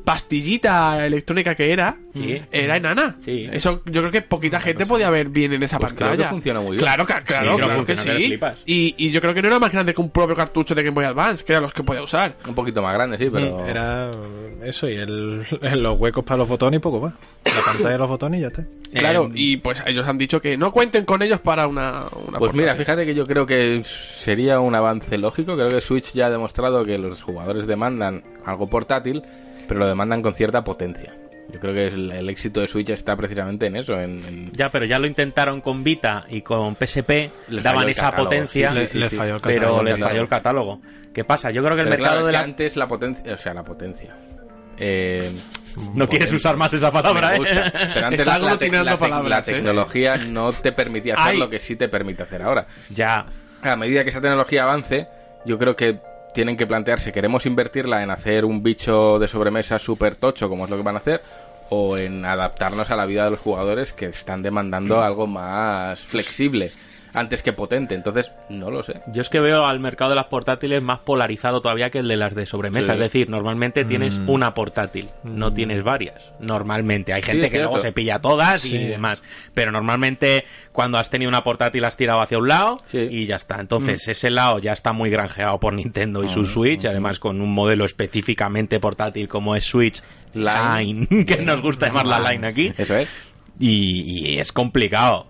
[0.04, 2.42] pastillita electrónica que era, Sí.
[2.50, 3.16] era enana.
[3.24, 3.48] Sí.
[3.52, 6.28] Eso yo creo que poquita gente podía ver bien en esa Pues creo pantalla.
[6.28, 6.80] que funciona muy bien.
[6.82, 8.38] Claro, claro, creo que claro que funciona que sí.
[8.66, 10.94] Y, y yo creo que no era más grande que un propio cartucho de Game
[10.94, 12.36] Boy Advance, que eran los que podía usar.
[12.48, 13.64] Un poquito más grande, sí, pero...
[13.66, 14.10] Era
[14.64, 17.12] eso y el, los huecos para los botones y poco más.
[17.44, 18.64] La pantalla de los botones y ya está.
[18.92, 22.38] Claro, Eh, y pues ellos han dicho que no cuenten con ellos para una, una
[22.38, 25.54] Pues mira, fíjate que yo creo que sería un avance lógico.
[25.56, 28.07] Creo que Switch ya ha demostrado que los jugadores demandan
[28.44, 29.22] algo portátil,
[29.66, 31.14] pero lo demandan con cierta potencia.
[31.50, 34.68] Yo creo que el, el éxito de Switch está precisamente en eso, en, en- Ya,
[34.70, 38.78] pero ya lo intentaron con Vita y con PSP, Les daban esa catálogo, potencia, sí,
[38.78, 39.16] Le, sí, le sí.
[39.16, 39.82] falló el pero catálogo.
[39.84, 40.80] les falló el catálogo.
[41.14, 41.50] ¿Qué pasa?
[41.50, 42.40] Yo creo que el Pero mercado claro, de la...
[42.40, 44.14] antes la potencia, o sea, la potencia.
[44.76, 45.32] Eh,
[45.94, 47.72] No quieres usar más esa palabra, me gusta, ¿eh?
[47.94, 49.56] pero antes Está la, la tec- aglutinando la tec- palabras, la ¿eh?
[49.56, 51.38] tecnología no te permitía hacer Ay.
[51.38, 52.66] lo que sí te permite hacer ahora.
[52.90, 53.24] Ya,
[53.62, 55.08] A medida que esa tecnología avance,
[55.46, 55.98] yo creo que
[56.34, 60.70] tienen que plantearse, ¿queremos invertirla en hacer un bicho de sobremesa súper tocho, como es
[60.70, 61.22] lo que van a hacer?
[61.70, 66.70] o en adaptarnos a la vida de los jugadores que están demandando algo más flexible
[67.14, 67.94] antes que potente.
[67.94, 69.00] Entonces, no lo sé.
[69.12, 72.16] Yo es que veo al mercado de las portátiles más polarizado todavía que el de
[72.16, 72.88] las de sobremesa.
[72.88, 72.92] Sí.
[72.94, 74.30] Es decir, normalmente tienes Mm.
[74.30, 76.32] una portátil, no tienes varias.
[76.40, 77.12] Normalmente.
[77.12, 79.22] Hay gente que luego se pilla todas y demás.
[79.54, 82.98] Pero normalmente cuando has tenido una portátil has tirado hacia un lado Sí.
[83.10, 83.60] y ya está.
[83.60, 86.84] Entonces ese lado ya está muy granjeado por Nintendo y su Ah, Switch.
[86.84, 90.02] Además con un modelo específicamente portátil como es Switch
[90.34, 91.06] Line.
[91.10, 93.08] Line, que nos gusta llamarla Line aquí Eso es.
[93.58, 95.26] y, y es complicado.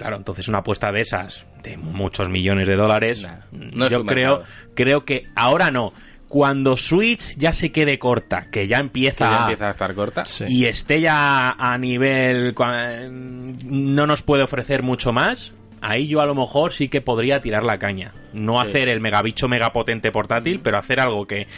[0.00, 3.88] Mm, Claro, entonces una apuesta de esas, de muchos millones de dólares, Nah, mm, no
[3.88, 4.52] yo creo, mercado.
[4.74, 5.92] creo que ahora no.
[6.28, 9.94] Cuando Switch ya se quede corta, que ya Que empieza, ya a- empieza a estar
[9.94, 10.24] corta.
[10.24, 10.44] Sí.
[10.48, 16.26] y esté ya a nivel, cua- no nos puede ofrecer mucho más, ahí yo a
[16.26, 18.12] lo mejor sí que podría tirar la caña.
[18.32, 18.68] No Sí.
[18.68, 21.48] hacer el megabicho megapotente portátil, pero hacer algo que,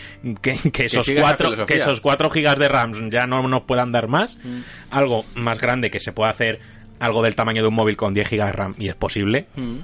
[0.41, 4.09] que, que esos, cuatro, que esos 4 gigas de RAM ya no nos puedan dar
[4.09, 4.39] más.
[4.91, 6.61] Algo más grande que se pueda hacer
[7.03, 9.47] algo del tamaño de un móvil con 10 gigas de RAM y es posible.
[9.57, 9.77] Mm.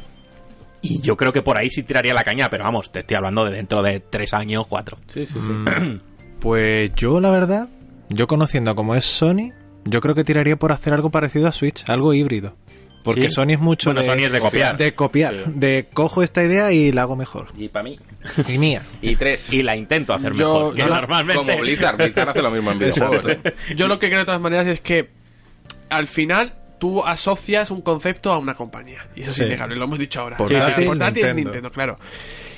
[0.81, 3.45] Y yo creo que por ahí sí tiraría la caña, pero vamos, te estoy hablando
[3.45, 4.97] de dentro de 3 años, 4.
[5.09, 5.39] Sí, sí, sí.
[5.41, 5.99] Mm,
[6.41, 7.69] Pues yo, la verdad,
[8.11, 9.51] yo conociendo como es Sony,
[9.85, 12.55] yo creo que tiraría por hacer algo parecido a Switch, algo híbrido.
[13.03, 13.31] Porque ¿Sí?
[13.31, 14.77] Sony es mucho Bueno, de, Sony es de copiar.
[14.77, 15.43] de copiar, Sí.
[15.55, 17.47] de cojo esta idea y la hago mejor.
[17.57, 17.99] Y para mí.
[18.49, 18.83] Y mía.
[19.01, 19.53] Y tres.
[19.53, 21.35] Y la intento hacer Yo- mejor, que la- normalmente...
[21.35, 21.97] Como Blizzard.
[21.97, 23.27] Blizzard hace lo mismo en videojuegos.
[23.31, 23.41] ¿eh?
[23.77, 25.09] Yo lo que creo de todas maneras es que
[25.89, 29.07] al final tú asocias un concepto a una compañía.
[29.15, 30.37] Y eso es innegable, lo hemos dicho ahora.
[30.37, 31.51] Portátil, Sí, sí, portátil es Nintendo.
[31.53, 31.99] Nintendo, claro.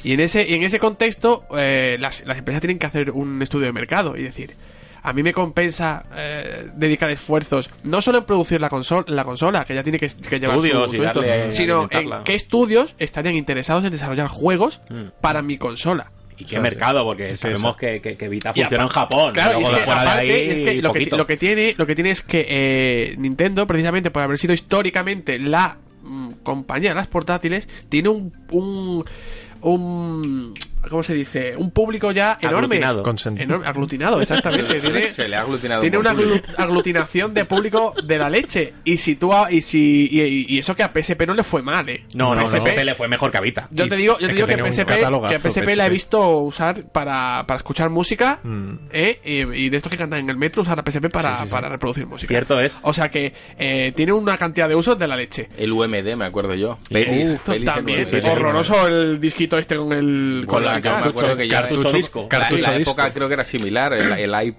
[0.02, 3.40] Y en ese, y en ese contexto, eh, las, las empresas tienen que hacer un
[3.42, 4.54] estudio de mercado y decir,
[5.02, 9.64] a mí me compensa eh, dedicar esfuerzos no solo en producir la, consol la consola,
[9.64, 12.34] que ya tiene que, que llevar su, Estudios su esto, darle a sino en qué
[12.34, 15.08] estudios estarían interesados en desarrollar juegos Mm.
[15.20, 16.10] para mi consola.
[16.40, 19.32] Y qué mercado, porque sabemos que, que, que Vita funciona en Japón.
[19.34, 21.16] Claro, es que fuera de aparte, ahí, es que lo, que, poquito.
[21.18, 25.38] lo que tiene, lo que tiene es que eh, Nintendo, precisamente por haber sido históricamente
[25.38, 29.04] la mm, compañía de las portátiles, tiene un, un,
[29.60, 30.54] un
[30.88, 31.54] ¿cómo se dice?
[31.56, 32.82] Un público ya enorme.
[32.84, 33.02] Aglutinado.
[33.42, 34.80] Enorme, aglutinado, exactamente.
[34.80, 38.74] tiene, Se le ha aglutinado tiene un una aglu- aglutinación de público de la leche.
[38.84, 41.62] Y si tú a- y si y, y eso que a PSP no le fue
[41.62, 42.04] mal, eh.
[42.14, 43.68] No, no, no, PSP PSP le fue mejor que a Vita.
[43.70, 44.86] yo te digo, yo te que digo que, un PSP,
[45.30, 48.74] que PSP la he visto usar para, para escuchar música Mm.
[48.92, 49.20] ¿eh?
[49.24, 51.48] y, y de estos que cantan en el metro usar la PSP para, Sí, sí,
[51.48, 51.52] sí.
[51.52, 52.28] para reproducir música.
[52.28, 52.72] Cierto es.
[52.82, 55.48] O sea que eh, tiene una cantidad de usos de la leche.
[55.56, 56.78] El UMD, me acuerdo yo.
[56.90, 62.22] Uf, Feliz también, horroroso el disquito este con el Con la, cartucho la- disco.
[62.22, 62.90] la- Cartucho la disco.
[62.92, 64.54] época creo que era similar, el, el, i-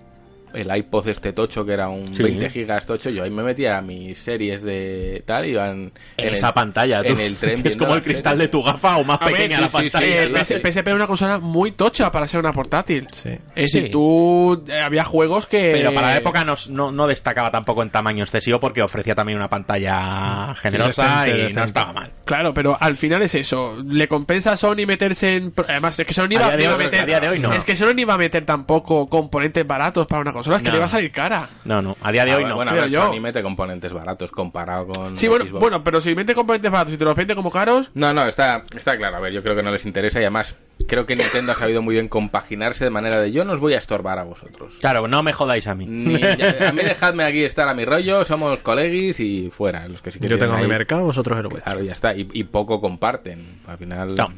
[0.53, 2.23] el iPod este tocho que era un Sí.
[2.23, 6.53] 20 gigas tocho, yo ahí me metía a mis series de tal, iban En esa
[6.53, 7.13] pantalla, tú.
[7.13, 9.55] en el tren es como el cristal de tu gafa o más A ver, pequeña
[9.57, 10.45] sí, la sí, pantalla.
[10.45, 10.59] Sí, sí.
[10.61, 13.07] PSP era una consola muy tocha para ser una portátil.
[13.11, 13.29] Sí.
[13.55, 13.79] Es Sí.
[13.79, 17.83] decir, tú eh, había juegos que Pero para la época no, no, no dacaba tampoco
[17.83, 21.59] en tamaño excesivo porque ofrecía también una pantalla generosa decente, y decente.
[21.59, 22.11] no estaba mal.
[22.25, 23.77] Claro, pero al final es eso.
[23.85, 25.53] Le compensa a Sony meterse en.
[25.67, 27.01] Además, es que Sony iba, A día de iba a hoy- meter.
[27.01, 27.53] a día de hoy no.
[27.53, 30.73] Es que Sony iba a meter tampoco componentes baratos para una consola, es que No.
[30.73, 31.49] le iba a salir cara.
[31.65, 32.55] No, no, a día de Ah, hoy no.
[32.55, 33.07] Bueno, ver, yo.
[33.07, 35.59] Sony mete componentes baratos comparado con Sí, bueno, Xbox.
[35.59, 37.91] bueno, pero si mete componentes baratos y te los vende como caros.
[37.93, 39.17] No, no, está, está claro.
[39.17, 40.55] A ver, yo creo que no les interesa y además
[40.87, 43.73] creo que Nintendo ha sabido muy bien compaginarse de manera de yo no os voy
[43.73, 44.75] a estorbar a vosotros.
[44.81, 45.85] Claro, no me jodáis a mí.
[45.85, 49.87] Ni- a mí dejadme aquí estar a mi rollo, somos colegis y fuera.
[49.87, 51.63] Los que sí que Yo tengo mi mercado, vosotros el vuestro.
[51.71, 52.15] Claro, ya está.
[52.15, 53.59] Y, y poco comparten.
[53.67, 54.33] Al final, No,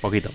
[0.00, 0.30] poquito.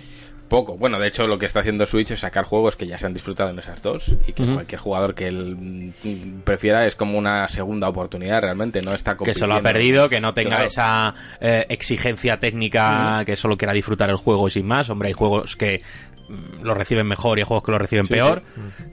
[0.52, 0.76] Poco.
[0.76, 3.14] Bueno, de hecho, lo que está haciendo Switch es sacar juegos que ya se han
[3.14, 5.56] disfrutado en esas dos y que cualquier jugador que él
[6.02, 8.80] mm, prefiera es como una segunda oportunidad realmente.
[8.84, 10.66] No está Que se lo ha perdido, que no tenga Claro.
[10.66, 14.90] esa eh, exigencia técnica, que solo quiera disfrutar el juego y sin más.
[14.90, 15.82] Hombre, hay juegos que
[16.28, 18.42] mm, lo reciben mejor y hay juegos que lo reciben Sí, peor.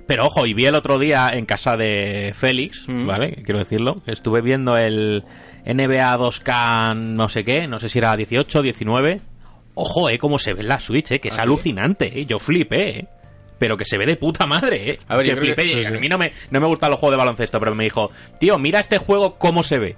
[0.08, 2.86] Pero ojo, y vi el otro día en casa de Félix.
[2.88, 3.42] ¿vale?
[3.44, 5.24] Quiero decirlo, estuve viendo el
[5.66, 9.22] NBA 2K no sé qué, no sé si era 18, 19.
[9.82, 11.42] Ojo, eh, cómo se ve la Switch, eh, que es ¿Ah, sí?
[11.44, 12.26] alucinante, eh.
[12.26, 13.08] Yo flipé, eh.
[13.58, 15.00] Pero que se ve de puta madre, eh.
[15.08, 15.62] A ver, que que- flipé.
[15.64, 15.86] sí, sí.
[15.86, 18.58] A mí no me, no me gustan los juegos de baloncesto, pero me dijo, tío,
[18.58, 19.96] mira este juego cómo se ve.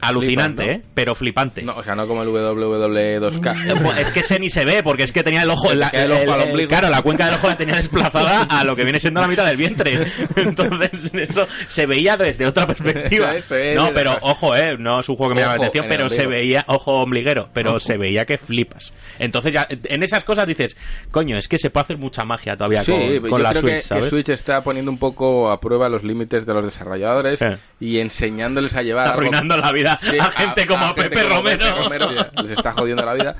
[0.00, 0.70] Alucinante.
[0.70, 0.82] ¿eh?
[0.94, 1.62] Pero flipante.
[1.62, 3.70] No, o sea, no como el WWE 2K.
[3.70, 5.72] Eh, pues Es que ese ni se ve, porque es que tenía el ojo.
[5.74, 6.68] La- el ojo el- al el- ombligo.
[6.68, 9.44] claro, la cuenca del ojo la tenía desplazada a lo que viene siendo la mitad
[9.46, 9.98] del vientre.
[10.36, 13.32] Entonces, eso se veía desde otra perspectiva.
[13.74, 15.96] No, pero ojo, eh, no es un juego que me llama la atención, en el
[15.96, 17.80] pero se veía, ojo ombliguero, pero Ojo.
[17.80, 18.92] se veía que flipas.
[19.18, 20.76] Entonces, ya, en esas cosas dices,
[21.10, 23.72] coño, es que se puede hacer mucha magia todavía Sí, con, yo la creo Switch,
[23.72, 24.08] que, que ¿sabes?
[24.10, 27.40] Switch está poniendo un poco a prueba los límites de los desarrolladores
[27.80, 31.08] y enseñándoles a llevar Está algo- arruinando la vida Sí, a gente como a, gente
[31.08, 31.66] Pepe Romero.
[31.82, 33.36] Pepe Romero, les está jodiendo la vida.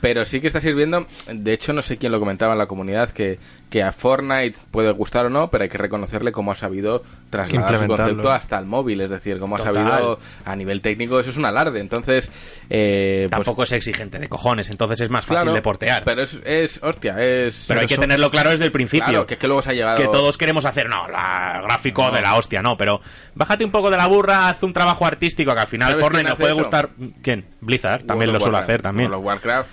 [0.00, 3.10] Pero sí que está sirviendo, de hecho no sé quién lo comentaba en la comunidad,
[3.10, 7.02] que, que a Fortnite puede gustar o no, pero hay que reconocerle cómo ha sabido
[7.30, 11.30] trasladar su concepto hasta el móvil, es decir, cómo ha sabido a nivel técnico, eso
[11.30, 11.80] es un alarde.
[11.80, 12.30] Entonces,
[12.70, 16.02] eh, pues, Tampoco es exigente de cojones, entonces es más fácil claro, de portear.
[16.04, 17.70] Pero, Pero es, es hostia, es...
[17.70, 19.06] hay que tenerlo claro desde el principio.
[19.06, 19.96] Claro, que es que luego se ha llevado...
[19.98, 23.00] que todos queremos hacer, no, la gráfico de la hostia, no, pero
[23.34, 26.28] bájate un poco de la burra, haz un trabajo artístico que al final ¿Sabes Fortnite
[26.28, 26.60] nos puede eso?
[26.60, 26.90] gustar.
[27.22, 27.44] ¿Quién?
[27.60, 28.70] Blizzard, también World lo suele Warcraft.
[28.70, 29.10] hacer también.
[29.10, 29.68] World of Warcraft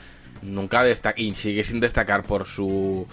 [0.45, 3.07] nunca destaca y sigue sin destacar por su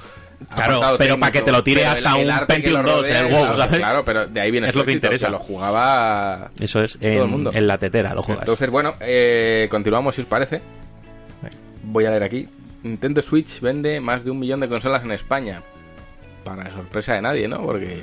[0.55, 3.25] Claro, pero para que te lo tire hasta un que Pentium lo 2 en el
[3.27, 3.79] WoW, claro, ¿sabes?
[3.79, 5.29] Claro, pero de ahí viene Es lo que interesa.
[5.29, 7.51] lo jugaba Eso es, Todo el en, mundo.
[7.55, 8.43] en la tetera lo juegas.
[8.43, 10.61] Entonces, bueno, eh, continuamos si os parece.
[11.85, 12.49] Voy a leer aquí.
[12.83, 15.63] Nintendo Switch vende más de un millón de consolas en España.
[16.45, 17.63] Para sorpresa de nadie, ¿no?
[17.63, 18.03] Porque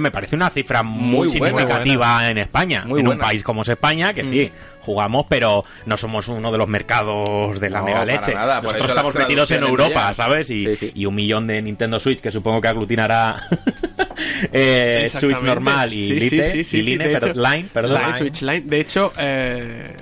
[0.00, 2.84] Me parece una cifra muy, Muy buena, significativa en España.
[2.86, 3.24] Muy en un buena.
[3.24, 3.26] Mm.
[3.28, 7.70] país como es España, que sí, jugamos, pero no somos uno de los mercados de
[7.70, 8.34] la No, mega leche.
[8.34, 10.12] nada, Nosotros estamos metidos en Europa.
[10.14, 10.50] ¿sabes?
[10.50, 10.92] Y, Sí, sí.
[10.94, 13.46] y un millón de Nintendo Switch, que supongo que aglutinará
[14.52, 18.00] eh, Switch normal y Lite, y Line, de pero- hecho, Line, perdón.
[18.02, 18.62] Line, Switch Line.
[18.66, 19.94] De hecho, eh,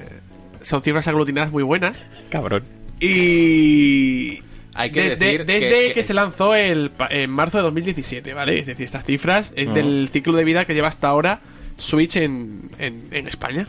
[0.62, 1.96] son cifras aglutinadas muy buenas.
[2.30, 2.64] Cabrón.
[3.00, 4.40] Y.
[4.74, 8.34] Hay que desde decir desde que- que, que- se lanzó el, en marzo de 2017,
[8.34, 8.58] ¿vale?
[8.58, 11.40] Es decir, estas cifras es del ciclo de vida que lleva hasta ahora
[11.78, 13.68] Switch en, en, en España.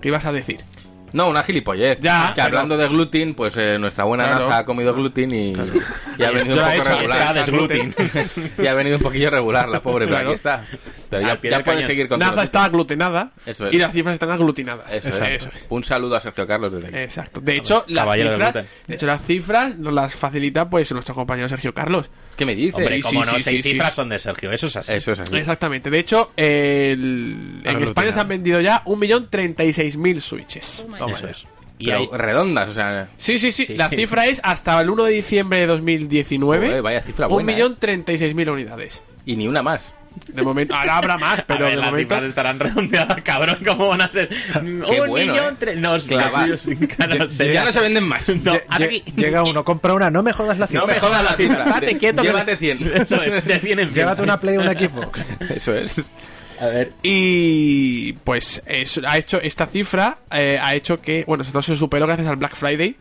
[0.00, 0.58] ¿Qué ibas a decir?
[1.12, 1.98] No, una gilipollez.
[2.00, 4.46] Ya, que hablando de gluten, pues eh, nuestra buena Claro.
[4.48, 5.52] NASA ha comido gluten y,
[6.18, 7.36] y ha venido un poco hecho, regular.
[8.58, 10.28] y ha venido un poquillo regular la pobre, pero Claro.
[10.30, 10.64] aquí está.
[11.10, 13.74] Pero ya, ya seguir con NASA está aglutinada Eso es.
[13.74, 14.92] y las cifras están aglutinadas.
[14.92, 15.46] Eso, Eso es.
[15.46, 15.66] es.
[15.70, 16.96] Un saludo a Sergio Carlos desde aquí.
[16.98, 17.40] Exacto.
[17.40, 18.70] De hecho, las Caballero del cifras, gluten.
[18.86, 22.10] de hecho, las cifras nos las facilita pues nuestro compañero Sergio Carlos.
[22.38, 22.74] ¿Qué me dices?
[22.76, 23.96] Hombre, Sí, como sí, no, sí, seis sí, cifras sí.
[23.96, 24.92] son de Sergio, eso es así.
[24.92, 25.36] Eso es así.
[25.36, 25.90] Exactamente.
[25.90, 27.82] De hecho, el- en.
[27.82, 30.86] España se han vendido ya 1.036.000 switches.
[30.96, 31.44] Toma Eso es.
[31.80, 33.08] Y Pero hay, redondas, o sea...
[33.16, 33.76] Sí, sí, sí, Sí.
[33.76, 36.66] La cifra es hasta el 1 de diciembre de 2019.
[36.68, 37.62] Joder, vaya cifra buena, ¿eh?
[37.62, 39.02] 1.036.000 unidades.
[39.26, 39.84] Y ni una más.
[40.26, 42.14] De momento, ahora habrá más, pero ver, de las momento.
[42.14, 44.28] cifras estarán redondeadas, cabrón, ¿cómo van a ser?
[44.62, 45.56] un bueno, millón ¿eh?
[45.58, 45.76] tres...
[45.78, 46.50] No, es Clavas.
[46.50, 47.36] que sin caras.
[47.38, 48.28] Ya no se venden más.
[48.28, 49.04] No, Lle- hasta lle- aquí.
[49.16, 50.80] Llega uno, compra una, no me jodas la cifra.
[50.82, 51.64] No me jodas la cifra.
[51.64, 52.92] Estate quieto que- Llévate 100.
[52.96, 53.94] Eso es, de 100 en 100.
[53.94, 55.20] Llévate una Play o una Xbox.
[55.50, 55.94] Eso es.
[56.60, 56.92] A ver.
[57.02, 62.04] Y pues eso ha hecho esta cifra eh, ha hecho que bueno esto se superó
[62.06, 62.96] gracias al Black Friday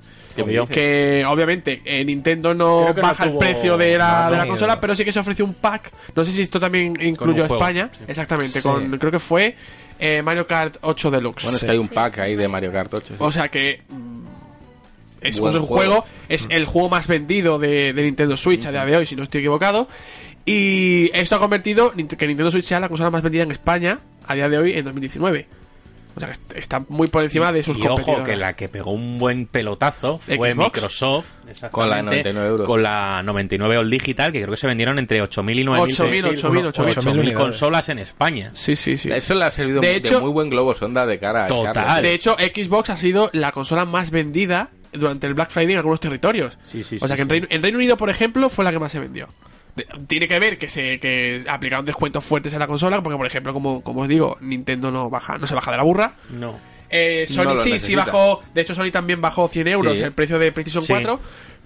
[0.46, 4.50] Que obviamente eh, Nintendo no baja tuvo- el precio de la, no, de la no,
[4.50, 4.82] consola no.
[4.82, 7.90] pero sí que se ofreció un pack no sé si esto también incluyó a España
[7.92, 8.04] sí.
[8.08, 8.68] exactamente Sí.
[8.68, 9.56] con creo que fue
[10.00, 12.94] eh, Mario Kart 8 Deluxe Bueno, es que hay un pack ahí de Mario Kart
[12.94, 13.06] 8.
[13.08, 13.14] sí.
[13.18, 14.18] o sea que mm,
[15.22, 15.92] es Buen un juego.
[15.94, 19.16] juego, es el juego más vendido de, de Nintendo Switch a día de hoy, si
[19.16, 19.88] no estoy equivocado.
[20.46, 24.36] Y esto ha convertido que Nintendo Switch sea la consola más vendida en España a
[24.36, 25.48] día de hoy en 2019.
[26.18, 29.20] O sea está muy por encima de sus Y ojo, que la que pegó un
[29.20, 30.56] buen pelotazo fue Xbox.
[30.58, 31.26] Microsoft.
[31.72, 32.68] Con la exactamente, 99 euros.
[32.68, 36.24] Con la 99 All Digital, que creo que se vendieron entre 8.000 y 9.000 8.000,
[36.42, 37.36] 8.000, 8.000 unidades.
[37.36, 38.52] consolas en España.
[38.54, 39.10] Sí, sí, sí.
[39.12, 42.02] Eso le ha servido De de, hecho- muy buen globo sonda de cara a Total.
[42.02, 46.00] De hecho, Xbox ha sido la consola más vendida durante el Black Friday en algunos
[46.00, 46.58] territorios.
[46.66, 47.30] Sí, sí, o sea sí, que en.
[47.30, 49.28] Reino, en Reino Unido, por ejemplo, fue la que más se vendió.
[50.08, 53.54] Tiene que ver que se que aplicaron descuentos fuertes en la consola, porque por ejemplo,
[53.54, 56.14] como, como os digo, Nintendo no baja, no se baja de la burra.
[56.30, 56.60] No.
[56.90, 58.42] Eh, Sony No sí, sí bajó.
[58.54, 60.04] De hecho, Sony también bajó 100 euros Sí.
[60.04, 60.94] el precio de PlayStation Sí.
[60.94, 61.20] 4.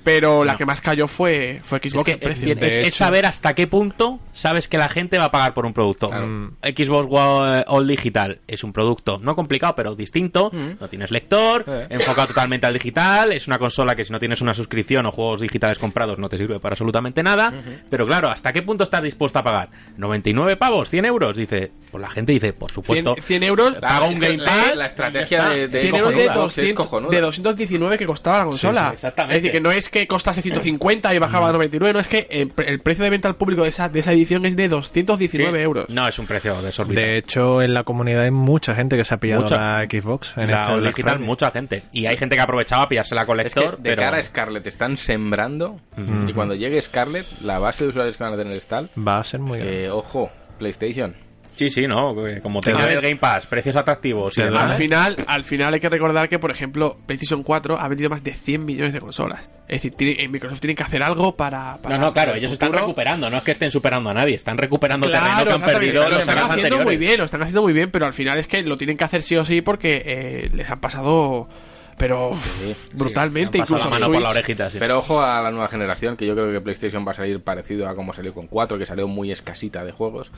[0.03, 2.07] Pero la que más cayó fue, fue Xbox.
[2.07, 2.55] Es que precio.
[2.59, 6.09] es, saber hasta qué punto sabes que la gente va a pagar por un producto.
[6.09, 6.27] Claro.
[6.27, 10.51] Mm, Xbox One All Digital es un producto no complicado, pero distinto.
[10.79, 11.87] No tienes lector, Eh.
[11.89, 13.31] enfocado totalmente al digital.
[13.33, 16.37] Es una consola que si no tienes una suscripción o juegos digitales comprados no te
[16.37, 17.53] sirve para absolutamente nada.
[17.89, 19.69] Pero claro, ¿hasta qué punto estás dispuesto a pagar?
[19.97, 20.91] ¿99 pavos?
[20.91, 21.35] ¿100 euros?
[21.37, 23.15] Dice, pues la gente dice, por 100, supuesto.
[23.21, 23.75] 100 euros.
[23.75, 24.75] Paga un Game la- Pass.
[24.75, 27.11] La, estrategia de, de 100 euros de, cojonuda, es 200, cojonuda.
[27.11, 28.87] de 219 que costaba la consola.
[28.89, 29.35] sí, exactamente.
[29.37, 32.27] Es decir, que no es que costase 150 y bajaba a 99, no es que
[32.29, 34.69] el, pre- el precio de venta al público de esa, de esa edición es de
[34.69, 35.63] 219 Sí.
[35.63, 35.85] euros.
[35.89, 37.05] No, es un precio desorbitado.
[37.07, 39.57] De hecho, en la comunidad hay mucha gente que se ha pillado Mucha.
[39.81, 41.27] la Xbox en la este digital, Friday.
[41.27, 41.83] mucha gente.
[41.91, 44.01] Y hay gente que aprovechaba a pillársela con Es que lector, de pero...
[44.01, 45.79] cara a Scarlett están sembrando
[46.27, 49.19] y cuando llegue Scarlett, la base de usuarios que van a tener es tal Va
[49.19, 49.77] a ser muy grande.
[49.81, 51.15] que, ojo, PlayStation.
[51.61, 54.71] Sí, sí, no, que como tenga Te el Game Pass, precios atractivos y demás.
[54.71, 58.23] Al final, al final hay que recordar que, por ejemplo, PlayStation 4 ha vendido más
[58.23, 59.47] de 100 millones de consolas.
[59.67, 61.77] Es decir, tiene- en Microsoft tienen que hacer algo para...
[61.77, 64.57] para No, no, claro, ellos están recuperando, no es que estén superando a nadie, están
[64.57, 66.85] recuperando Claro, terreno que han perdido lo los están haciendo anteriores.
[66.85, 69.03] muy bien, lo están haciendo muy bien, pero al final es que lo tienen que
[69.03, 71.47] hacer sí o sí porque eh, les han pasado,
[71.97, 72.31] pero
[72.93, 74.77] brutalmente, pasado incluso la mano por la orejita, sí.
[74.79, 77.87] Pero ojo a la nueva generación, que yo creo que PlayStation va a salir parecido
[77.87, 80.31] a como salió con 4, que salió muy escasita de juegos.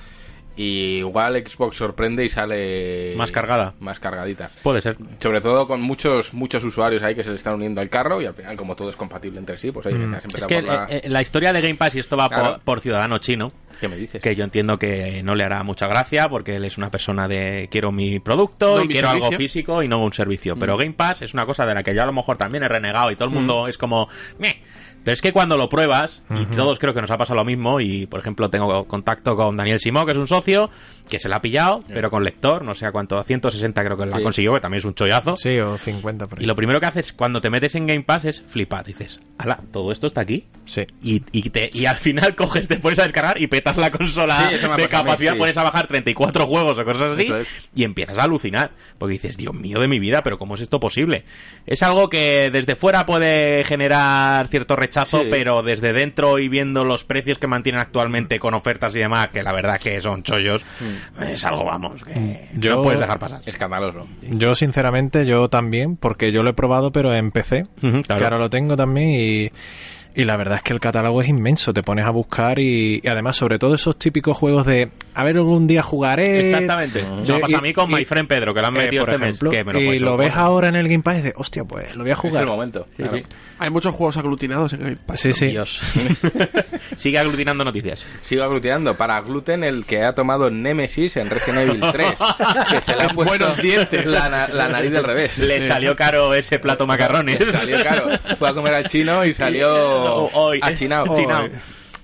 [0.55, 3.73] Y igual Xbox sorprende y sale Más cargada.
[3.79, 4.51] Más cargadita.
[4.61, 4.97] Puede ser.
[5.19, 8.27] Sobre todo con muchos muchos usuarios ahí que se le están uniendo al carro y
[8.27, 10.13] al final como todo es compatible entre sí, pues ahí has Mm.
[10.15, 10.85] Es empezado que por la...
[10.89, 12.53] eh, eh, la historia de Game Pass, y esto va Claro.
[12.53, 14.21] por, por ciudadano chino, ¿Qué me dices?
[14.21, 17.67] que yo entiendo que no le hará mucha gracia porque él es una persona de
[17.71, 20.55] quiero mi producto No y mi quiero algo físico y no un servicio.
[20.55, 22.67] Pero Game Pass es una cosa de la que yo a lo mejor también he
[22.67, 24.07] renegado y todo el mundo es como...
[24.37, 24.61] "Meh".
[25.03, 27.79] Pero es que cuando lo pruebas, y todos creo que nos ha pasado lo mismo,
[27.81, 30.69] y por ejemplo tengo contacto con Daniel Simó, que es un socio,
[31.09, 34.05] que se la ha pillado, pero con lector, no sé a cuánto, 160 creo que
[34.05, 34.23] la Sí.
[34.23, 35.35] consiguió, que también es un chollazo.
[35.37, 36.45] Sí, o 50 por ahí.
[36.45, 38.85] Y lo primero que haces cuando te metes en Game Pass es flipar.
[38.85, 40.45] Dices, ala, todo esto está aquí.
[40.65, 40.83] Sí.
[41.01, 44.49] Y, y, te- y al final coges, te pones a descargar y petas la consola
[44.49, 45.37] Sí, de mí, capacidad, sí.
[45.39, 47.69] pones a bajar 34 juegos o cosas así es.
[47.75, 48.71] y empiezas a alucinar.
[48.97, 51.25] Porque dices, Dios mío de mi vida, pero ¿cómo es esto posible?
[51.65, 55.27] Es algo que desde fuera puede generar cierto rechazo, Sí.
[55.31, 59.43] pero desde dentro y viendo los precios que mantienen actualmente con ofertas y demás, que
[59.43, 61.23] la verdad que son chollos, Mm.
[61.23, 63.41] es algo, vamos, que Yo- no puedes dejar pasar.
[63.45, 64.07] Escandaloso.
[64.21, 68.01] Yo, sinceramente, yo también, porque yo lo he probado, pero en PC, claro.
[68.03, 69.51] que ahora lo tengo también, y,
[70.15, 71.73] y la verdad es que el catálogo es inmenso.
[71.73, 75.37] Te pones a buscar y, y además, sobre todo esos típicos juegos de, a ver,
[75.37, 76.51] algún día jugaré.
[76.51, 76.99] Exactamente.
[77.23, 79.09] Eso me pasa a mí con y- My Friend Pedro, que lo han eh, por
[79.09, 81.21] este mes, ejemplo, que me lo y lo ves ahora en el Game Pass y
[81.23, 82.43] de, hostia, pues lo voy a Es jugar.
[82.43, 82.85] el momento.
[82.95, 83.17] Sí, claro.
[83.17, 83.23] sí.
[83.59, 85.19] Hay muchos juegos aglutinados en Game Pass.
[85.21, 85.47] Sí, sí.
[85.47, 85.79] Dios.
[86.97, 88.05] Sigue aglutinando noticias.
[88.23, 88.95] Sigo aglutinando.
[88.95, 92.15] Para Gluten, el que ha tomado Nemesis en Resident Evil 3.
[92.69, 94.05] que se le ha puesto Buenos dientes.
[94.05, 95.37] La, na- la nariz del revés.
[95.37, 97.39] Le salió caro ese plato macarrones.
[97.39, 98.05] Le Salió caro.
[98.37, 99.69] Fue a comer al chino y salió
[100.33, 100.59] Hoy.
[100.61, 101.13] achinado.
[101.13, 101.49] Achinado.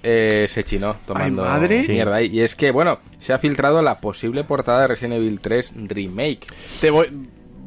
[0.01, 1.83] Eh, se chinó tomando Ay, madre.
[1.87, 2.21] mierda.
[2.21, 6.47] Y es que, bueno, se ha filtrado la posible portada de Resident Evil 3 Remake.
[6.79, 7.09] Te voy,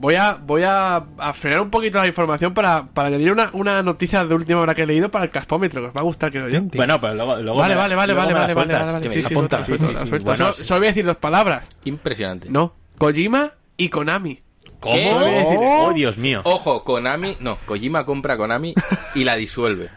[0.03, 3.83] voy a voy a, a frenar un poquito la información para, para añadir una, una
[3.85, 6.33] noticia de última hora que he leído para el caspómetro, que os va a gustar
[6.33, 6.61] que lo yo.
[6.75, 9.03] Bueno, pero luego, luego Vale, vale, vale, luego vale, vale, vale, vale, vale.
[9.05, 10.09] Que Sí, me sí, apunta, suelta, sí, suelta, sí, sí.
[10.11, 10.25] suelta.
[10.27, 10.65] Bueno, Solo- sí.
[10.65, 11.69] Solo voy a decir dos palabras.
[11.85, 12.51] Impresionante.
[12.51, 14.41] No, Kojima y Konami.
[14.83, 14.95] ¿Cómo?
[14.97, 15.57] ¿Qué?
[15.65, 16.41] Oh, Dios mío.
[16.45, 18.75] Ojo, Konami, no, Kojima compra Konami
[19.15, 19.91] y la disuelve.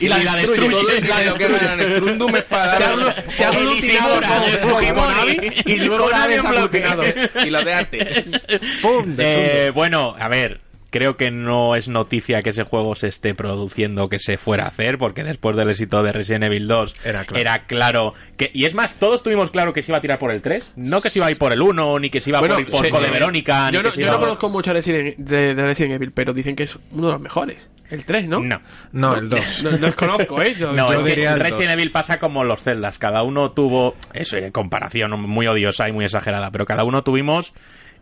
[0.00, 0.70] Y la- la destruye.
[0.70, 1.58] Todo el La que destruye.
[1.60, 5.72] ganan en Strundum es para Se ha darle- aglu- se ha aglutinado con- Konami y
[5.72, 6.28] y luego la ha
[7.46, 8.24] y lo de arte.
[8.82, 9.14] ¡Pum!
[9.14, 13.34] De Eh, bueno, a ver, creo que no es noticia que ese juego se esté
[13.34, 17.24] produciendo, que se fuera a hacer, porque después del éxito de Resident Evil 2 Era
[17.24, 17.62] claro.
[17.66, 18.50] claro que...
[18.54, 21.00] Y es más, todos tuvimos claro que se iba a tirar por el 3, no
[21.00, 22.68] que se iba a ir por el 1, ni que se iba Bueno, por ir
[22.70, 25.54] por se- Code Verónica, Yo ni no, que se yo no conozco mucho Resident, de,
[25.54, 27.68] de Resident Evil, pero dicen que es uno de los mejores.
[27.90, 28.40] El 3, ¿no?
[28.40, 28.60] No.
[28.92, 29.62] No, el 2.
[29.62, 30.54] No, los conozco, ¿eh?
[30.54, 31.72] Yo- No, yo es que diría el Resident.
[31.72, 32.98] Evil pasa como los celdas.
[32.98, 37.52] Cada uno tuvo, eso en comparación muy odiosa y muy exagerada, pero cada uno tuvimos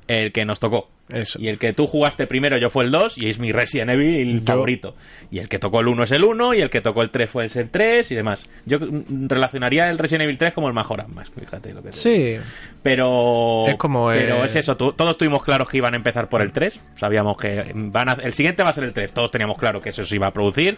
[0.09, 0.89] el que nos tocó.
[1.09, 1.39] Eso.
[1.41, 4.41] Y el que tú jugaste primero yo fue el 2 y es mi Resident Evil
[4.41, 4.97] Yo- favorito.
[5.31, 7.31] Y el que tocó el 1 es el 1 y el que tocó el 3
[7.31, 8.45] fue el 3 y demás.
[8.65, 11.97] Yo mm, relacionaría el Resident Evil 3 como el mejor más, fíjate lo que te
[11.97, 12.41] digo.
[12.43, 12.45] Sí,
[12.83, 16.43] Pero Es como, pero es eso, tú- todos tuvimos claro que iban a empezar por
[16.43, 19.59] el 3, sabíamos que van a, el siguiente va a ser el 3, todos teníamos
[19.59, 20.77] claro que eso se iba a producir.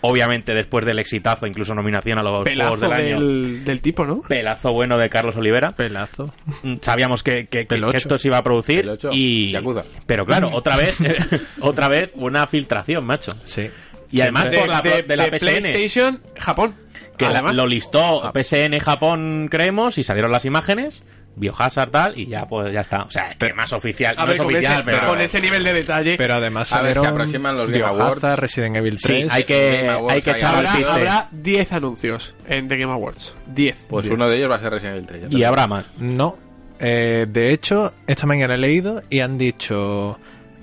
[0.00, 3.20] Obviamente después del exitazo, incluso nominación a los Pelazo juegos del año.
[3.20, 4.22] del, del tipo, ¿no?
[4.22, 5.72] Pelazo bueno de Carlos Olivera.
[5.72, 6.32] pelazo.
[6.62, 7.90] Mm, Sabíamos que, que- que- Pelocho.
[7.92, 9.10] que esto se iba a producir Pelocho.
[9.12, 9.82] y Yakuza.
[10.06, 10.96] pero claro, otra vez
[11.60, 13.32] otra vez una filtración, macho.
[13.44, 13.68] Sí.
[14.10, 16.74] Y además de, por la, de- de la de PSN PlayStation Japón.
[17.18, 21.02] que Además, lo listó PSN Japón, creemos, y salieron las imágenes,
[21.38, 23.02] Biohazard tal, y ya pues ya está.
[23.02, 25.40] O sea, que más oficial, a no ver, es con, oficial, ese, pero con ese
[25.40, 26.16] nivel de detalle.
[26.16, 28.36] Pero además A ver, se aproximan los Game.
[28.36, 29.32] Resident Evil sí, 3.
[29.32, 33.34] hay que, Awards, hay que el habrá, 10 anuncios en The Game Awards.
[33.46, 33.86] 10.
[33.88, 35.22] Pues uno de ellos va a ser Resident Evil 3.
[35.22, 35.86] ya te Y habrá más.
[35.98, 36.36] No.
[36.80, 40.18] Eh, de hecho, esta mañana he leído y han dicho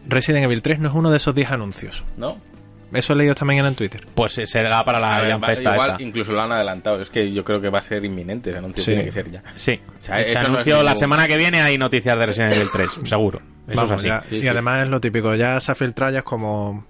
[0.07, 2.03] Resident Evil 3 no es uno de esos 10 anuncios.
[2.17, 2.37] ¿No?
[2.93, 4.05] Eso he leído esta mañana en Twitter.
[4.15, 6.03] Pues eh, será para la ver, gran va- festa igual esta.
[6.03, 7.01] incluso lo han adelantado.
[7.01, 8.83] Es que yo creo que va a ser inminente ese anuncio.
[8.83, 8.91] Sí.
[8.91, 9.43] Tiene que ser ya.
[9.55, 9.79] Sí.
[10.01, 12.53] O sea, se no anunció es la ningún- semana que viene hay noticias de Resident
[12.55, 13.39] Evil 3, seguro.
[13.67, 14.07] Eso Vamos, es así.
[14.07, 14.47] ya- Sí, y sí.
[14.47, 16.85] además es lo típico, ya se ha filtrado ya es como...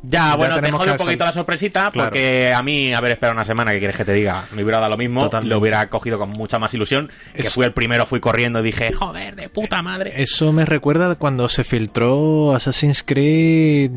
[0.00, 2.10] Ya, Ya bueno, te un poquito la sorpresita Claro.
[2.10, 4.44] porque a mí haber esperado una semana, que quieres que te diga?
[4.54, 5.52] Me hubiera dado lo mismo, Totalmente.
[5.52, 7.10] lo hubiera cogido con mucha más ilusión.
[7.34, 10.12] Que fui el primero, fui corriendo y dije, joder, de puta madre.
[10.22, 13.90] Eso me recuerda cuando se filtró Assassin's Creed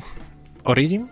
[0.64, 1.08] Origin.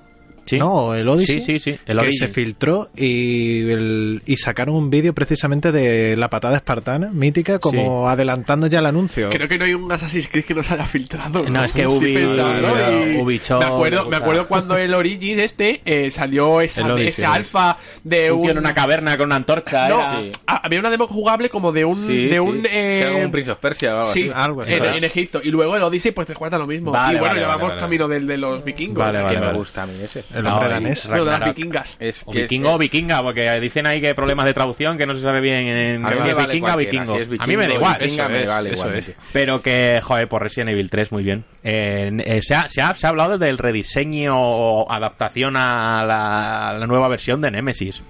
[0.46, 0.58] Sí.
[0.58, 1.42] No, el Odyssey.
[1.42, 2.20] Sí, sí, sí, el que Origin.
[2.20, 8.08] se filtró y, el- y sacaron un vídeo precisamente de la patada espartana, mítica, como
[8.10, 9.30] adelantando ya el anuncio.
[9.30, 11.44] Creo que no hay un Assassin's Creed que no se haya filtrado.
[11.50, 16.12] No, es que Ubi- pensando Ubisoft me acuerdo, me acuerdo cuando el Origins este eh,
[16.12, 18.42] salió esa, El Odyssey, ese alfa de Un un...
[18.44, 19.88] tío en una caverna con una antorcha.
[19.88, 20.32] no, era- Sí.
[20.48, 22.08] había una demo jugable como de un...
[22.08, 22.40] Sí, de sí.
[22.40, 24.32] un eh, un Prince of Persia o algo Sí, así.
[24.34, 24.74] algo así.
[24.74, 25.40] en, Egipto.
[25.44, 26.92] Y luego el Odyssey pues te cuenta lo mismo.
[26.92, 27.82] Vale, y bueno, vale, ya vale, vamos vale.
[27.82, 28.98] camino del de los vikingos.
[29.04, 30.24] Vale, vale, que me gusta a mí ese.
[30.48, 31.08] El danés.
[31.10, 31.98] Pero de las vikingas.
[32.00, 35.06] Es O que- vikingo o vikinga, porque dicen ahí que hay problemas de traducción que
[35.06, 37.18] no se sabe bien en si es vale vikinga o vikingo.
[37.40, 37.98] A mí me da igual.
[38.00, 39.06] vikinga, eso me es, vale eso igual, es.
[39.06, 39.14] sí.
[39.34, 41.46] Pero que, joder, por Resident Evil 3, muy bien.
[41.64, 46.70] Eh, eh, se, ha, se, ha, se ha hablado del rediseño o adaptación a la,
[46.70, 48.02] a la nueva versión de Nemesis.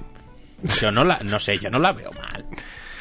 [0.81, 2.45] Yo no la, no sé, yo no la veo mal.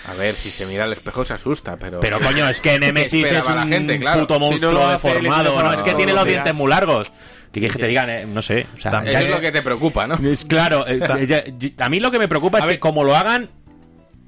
[0.07, 2.01] A ver, si se mira al espejo se asusta, pero...
[2.01, 4.21] Pero coño, es que Nemesis es un la gente, claro?
[4.23, 5.63] puto Si no monstruo deformado.
[5.63, 7.13] No, es que no tiene lo los dientes muy largos.
[7.61, 8.11] ¿Qué quieres que te digan?
[8.11, 8.67] Eh, no sé.
[8.77, 9.13] O sea, También.
[9.15, 10.15] ya Eso es lo que te preocupa, ¿no?
[10.29, 13.49] Es claro, eh, ya- a mí lo que me preocupa es que como lo hagan,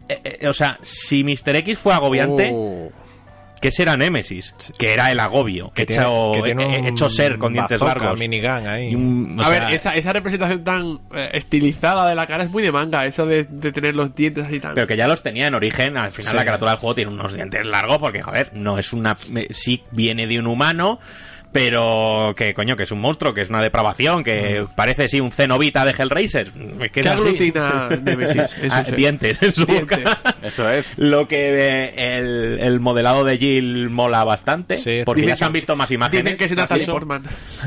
[0.09, 1.57] eh, eh, o sea, si Mr.
[1.57, 2.91] X fue agobiante, Oh.
[3.61, 4.55] ¿qué será Nemesis?
[4.79, 7.79] Que era el agobio, que tiene- hecho, que tiene eh, un hecho ser con dientes
[7.79, 8.19] bazooka, largos.
[8.19, 8.89] minigun ahí.
[8.91, 12.45] Y un- o a sea, ver, esa, esa representación tan eh, estilizada de la cara
[12.45, 14.75] es muy de manga, eso de, de tener los dientes así tan...
[14.75, 16.37] Pero que ya los tenía en origen, al final Sí.
[16.37, 19.17] la carátula del juego tiene unos dientes largos porque, joder, no es una...
[19.29, 20.99] me- Sí viene de un humano,
[21.53, 25.33] pero que, coño, que es un monstruo, que es una depravación, que parece, sí, un
[25.33, 26.49] cenobita de Hellraiser.
[26.81, 28.57] Es que ¿Qué es aglutina Nemesis?
[28.63, 28.93] Eso Ah, sí.
[28.95, 29.99] dientes en su Dientes.
[30.05, 30.35] boca.
[30.43, 30.97] Eso es.
[30.99, 31.51] Lo que
[31.89, 35.91] eh, el, el modelado de Jill mola bastante, Sí, porque ya se han visto más
[35.91, 36.25] imágenes.
[36.25, 36.53] Dicen que es.
[36.53, 37.23] Natalie Portman.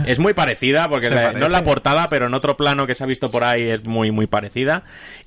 [0.06, 3.04] Es muy parecida, porque la- no en la portada, pero en otro plano que se
[3.04, 4.84] ha visto por ahí es muy, muy parecida.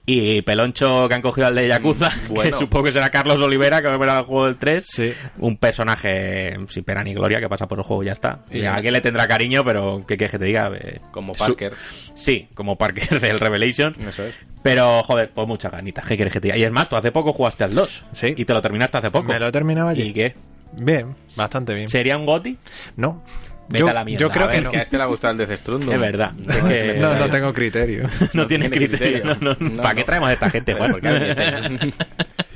[0.09, 2.51] Y Peloncho que han cogido al de Yakuza, bueno.
[2.53, 4.85] que supongo que será Carlos Olivera, que va a ver al juego del 3.
[4.87, 5.13] Sí.
[5.39, 8.41] Un personaje sin pena ni gloria que pasa por el juego y ya está.
[8.53, 10.71] Y- a alguien le tendrá cariño, pero ¿qué quieres que te diga?
[10.77, 11.73] Eh, Como su- Parker.
[12.15, 13.97] Sí, como Parker del Revelation.
[14.07, 14.35] Eso es.
[14.63, 16.05] Pero, joder, pues muchas ganitas.
[16.07, 16.57] ¿Qué quieres que te diga?
[16.59, 18.05] Y es más, tú hace poco jugaste al 2.
[18.13, 18.29] Sí.
[18.37, 19.25] Y te lo terminaste hace poco.
[19.33, 20.13] Me lo he terminado ¿Y allí.
[20.13, 20.35] qué?
[20.79, 21.89] Bien, bastante bien.
[21.89, 22.59] ¿Sería un GOTI?
[22.97, 23.23] No.
[23.69, 24.71] Vete yo, a la mierda, yo creo a que no.
[24.71, 25.93] Que a este le ha gustado el Death Stranding.
[25.93, 26.33] Es verdad.
[26.49, 28.05] Es que- No, no tengo criterio.
[28.21, 29.23] no, No tiene criterio.
[29.23, 29.37] criterio.
[29.41, 29.69] No, no.
[29.69, 29.97] No, ¿Para no.
[29.99, 30.93] qué traemos a esta gente, Juan?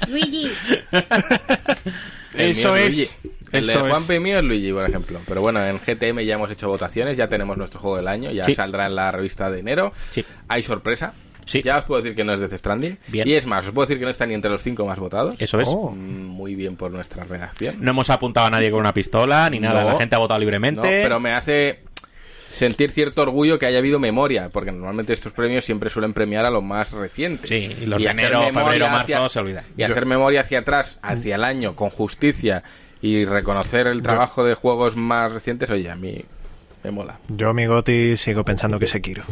[0.09, 0.51] Luigi.
[2.35, 2.95] El Eso es.
[2.97, 3.11] Luigi.
[3.53, 3.91] El de Eso es.
[3.93, 5.21] Juanpe y mío es Luigi, por ejemplo.
[5.27, 8.45] Pero bueno, en GTM ya hemos hecho votaciones, ya tenemos nuestro juego del año, ya
[8.45, 8.55] Sí.
[8.55, 9.93] saldrá en la revista de enero.
[10.11, 10.25] Sí.
[10.49, 11.13] Hay sorpresa.
[11.51, 11.63] Sí.
[11.63, 12.97] Ya os puedo decir que no es Death Stranding.
[13.09, 13.27] Bien.
[13.29, 15.35] Y es más, os puedo decir que no está ni entre los cinco más votados.
[15.39, 15.67] Eso es.
[15.69, 15.91] Oh.
[15.91, 17.77] Mm, Muy bien por nuestra redacción.
[17.81, 19.83] No hemos apuntado a nadie con una pistola ni nada.
[19.83, 19.89] No.
[19.91, 20.77] La gente ha votado libremente.
[20.81, 21.81] No, pero me hace
[22.51, 26.51] sentir cierto orgullo que haya habido memoria, porque normalmente estos premios siempre suelen premiar a
[26.51, 27.47] lo más reciente.
[27.47, 29.65] Sí, y los de enero, febrero, marzo hacia- se olvidan.
[29.77, 32.63] Y hacer memoria hacia atrás, hacia el año, con justicia
[33.03, 36.25] y reconocer el trabajo de juegos más recientes, oye, a mí
[36.85, 37.19] me mola.
[37.29, 39.23] Yo, mi Goti, sigo pensando que Sekiro.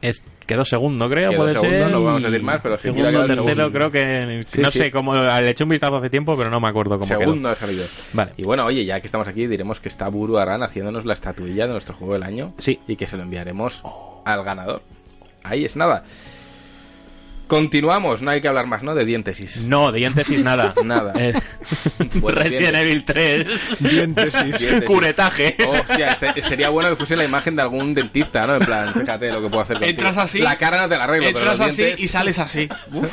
[0.00, 1.90] Es, quedó segundo, creo, Quedó puede segundo, ser.
[1.90, 3.72] no vamos a decir más, pero segundo, ha quedado tercero, segundo.
[3.72, 4.42] creo que...
[4.46, 4.78] Sí, no sí.
[4.78, 5.14] sé cómo...
[5.14, 7.48] Le eché un vistazo hace tiempo, pero no me acuerdo cómo Segundo quedó.
[7.50, 7.84] ha salido.
[8.12, 8.32] Vale.
[8.36, 11.66] Y bueno, oye, ya que estamos aquí, diremos que está Buru Aran haciéndonos la estatuilla
[11.66, 12.52] de nuestro juego del año.
[12.58, 12.78] Sí.
[12.86, 13.82] Y que se lo enviaremos
[14.24, 14.82] al ganador.
[15.44, 16.04] Ahí es nada.
[17.52, 18.94] Continuamos, no hay que hablar más, ¿no?
[18.94, 19.58] De diéntesis.
[19.60, 20.72] No, de diéntesis nada.
[20.86, 21.12] Nada.
[21.18, 21.34] Eh,
[22.14, 22.76] Bueno, Resident.
[22.76, 23.46] Evil 3.
[23.80, 24.58] Diéntesis.
[24.58, 24.84] Diéntesis.
[24.84, 25.54] Curetaje.
[25.68, 28.56] Hostia, este- sería bueno que fuese la imagen de algún dentista, ¿no?
[28.56, 29.90] En plan, fíjate lo que puedo hacer contigo.
[29.98, 30.38] Entras así.
[30.38, 32.68] La cara no te la arreglo, pero Entras los así dientes- y sales así.
[32.90, 33.12] Uf.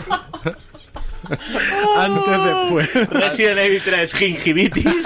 [1.97, 3.09] Antes, después.
[3.11, 5.05] Resident Evil 3 gingivitis.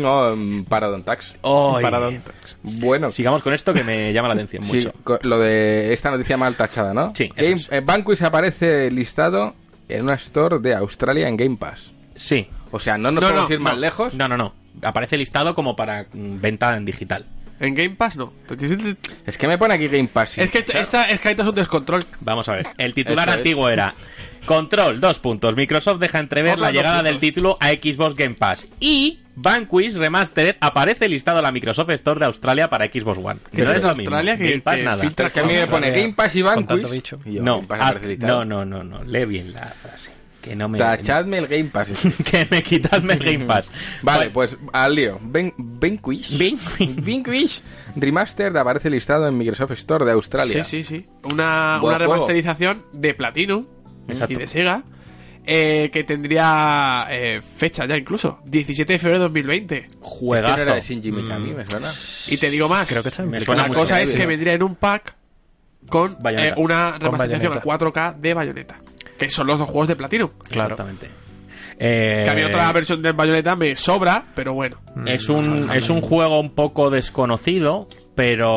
[0.00, 1.34] No, mm, Parodontax.
[1.42, 1.82] Ay.
[1.82, 2.56] Paradontax.
[2.62, 4.92] Bueno, Sigamos con esto que me llama la atención sí, mucho.
[5.22, 7.12] lo de esta noticia mal tachada, ¿no?
[7.14, 7.68] Sí, eso Game, es.
[7.72, 9.54] eh, Banquist aparece listado
[9.88, 11.92] en una store de Australia en Game Pass.
[12.14, 12.46] Sí.
[12.70, 14.14] O sea, no nos No, podemos no, ir más lejos.
[14.14, 14.54] No, no, no.
[14.82, 17.26] Aparece listado como para mm, venta en digital.
[17.62, 18.32] En Game Pass no.
[19.24, 20.36] Es que me pone aquí Game Pass.
[20.36, 22.00] Es que esta, es que es un descontrol.
[22.20, 22.66] Vamos a ver.
[22.76, 23.38] El titular Eso es.
[23.38, 23.94] antiguo era
[24.46, 25.54] Control, dos puntos.
[25.54, 27.12] Microsoft deja entrever la llegada puntos.
[27.12, 28.66] del título a Xbox Game Pass.
[28.80, 33.38] Y Vanquish Remastered aparece listado en la Microsoft Store de Australia para Xbox One.
[33.54, 34.16] Que no de es lo mismo.
[34.16, 35.00] Australia que- Game Pass que nada.
[35.00, 36.90] filtra que a mí me pone Australia, Game Pass y con tanto Vanquish.
[36.90, 37.20] bicho.
[37.24, 39.04] y yo, No, Game Pass no, no, no, no.
[39.04, 40.10] Lee bien la frase.
[40.42, 40.76] Que no me...
[40.76, 41.88] Tachadme el Game Pass.
[42.30, 43.70] que me quitadme el Game Pass.
[44.02, 45.18] Vale, pues al lío.
[45.22, 45.54] Ben.
[45.56, 46.36] Vanquish.
[47.06, 47.62] Vanquish
[47.96, 50.64] Remastered aparece listado en Microsoft Store de Australia.
[50.64, 51.06] Sí, sí, sí.
[51.32, 53.66] Una, una remasterización de Platinum
[54.08, 54.32] Exacto.
[54.32, 54.82] y de Sega.
[55.44, 58.40] eh, que tendría eh, fecha ya incluso.
[58.44, 59.76] 17 de febrero de 2020.
[59.76, 60.60] Este no Juegazo.
[60.60, 61.88] era de Shinji Mikami, me suena.
[62.28, 62.88] Y te digo más.
[62.88, 63.28] Creo que está la
[63.68, 63.74] mucho.
[63.80, 65.14] cosa es que vendría en un pack
[65.88, 67.90] con eh, una remasterización a Bayonetta.
[67.90, 68.80] 4K de Bayonetta.
[69.26, 70.30] Que son los dos juegos de Platinum.
[70.48, 70.74] Claro.
[70.74, 71.08] Exactamente.
[71.78, 74.76] Eh, Que a mí otra versión de Bayonetta me sobra, pero bueno.
[75.06, 78.50] Es un, es un juego un poco desconocido, pero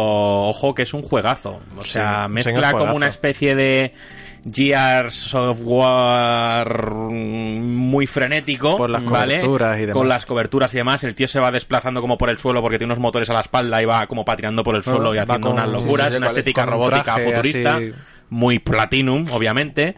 [0.50, 1.62] ojo que es un juegazo.
[1.78, 3.94] O Sí, sea, mezcla como una especie de
[4.52, 6.84] Gears Software
[7.62, 9.36] muy frenético, Por las ¿vale?
[9.40, 9.94] coberturas y demás.
[9.96, 12.78] Con las coberturas y demás, el tío se va desplazando como por el suelo porque
[12.78, 15.48] tiene unos motores a la espalda y va como patinando por el suelo y haciendo
[15.48, 17.92] con- unas locuras, sí, sí, una estética robótica traje futurista, así.
[18.30, 19.96] muy platinum, obviamente.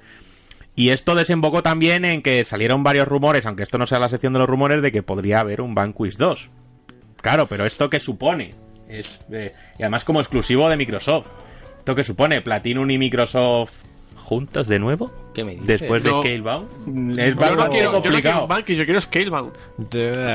[0.78, 4.32] Y esto desembocó también en que salieron varios rumores, aunque esto no sea la sección
[4.34, 6.50] de los rumores, de que podría haber un Vanquish 2.
[7.20, 8.52] Claro, pero ¿esto qué supone?
[8.88, 11.28] Es, eh, y además como exclusivo de Microsoft.
[11.80, 12.42] ¿Esto qué supone?
[12.42, 13.72] Platinum y Microsoft
[14.18, 15.12] juntos de nuevo?
[15.34, 15.68] ¿Qué me dices?
[15.68, 16.18] Después No.
[16.18, 17.20] de Scalebound.
[17.20, 18.42] Es Yo no quiero, yo no quiero complicado.
[18.44, 19.52] un Banquist, yo quiero Scalebound.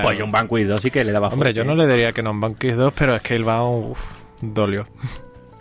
[0.03, 1.59] Pues yo un Banquist 2 sí que le daba Hombre, fuerte.
[1.59, 3.99] yo no le diría que no en Banquist 2, pero Scalebound uf,
[4.41, 4.87] dolió.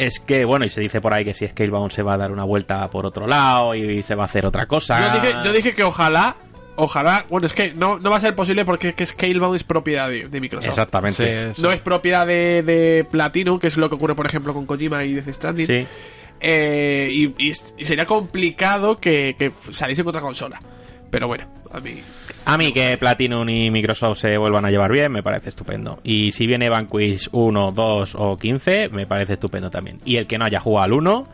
[0.05, 2.31] Es que, bueno, y se dice por ahí que si Scalebound se va a dar
[2.31, 5.15] una vuelta por otro lado y se va a hacer otra cosa.
[5.15, 6.35] Yo dije, yo dije que ojalá,
[6.75, 9.63] ojalá, bueno, es que no, no va a ser posible porque es que Scalebound es
[9.63, 10.69] propiedad de, de Microsoft.
[10.69, 11.53] Exactamente.
[11.53, 11.61] Sí.
[11.61, 15.03] No es propiedad de, de Platinum, que es lo que ocurre, por ejemplo, con Kojima
[15.03, 15.67] y Death Stranding.
[15.67, 15.87] Sí.
[16.39, 20.59] Eh, y, y- y sería complicado que, que saliese contra consola.
[21.11, 22.01] Pero bueno, a mí.
[22.45, 25.99] A mí que Platinum y Microsoft se vuelvan a llevar bien me parece estupendo.
[26.03, 29.99] Y si viene Vanquish 1, 2 o 15, me parece estupendo también.
[30.05, 31.27] Y el que no haya jugado al 1,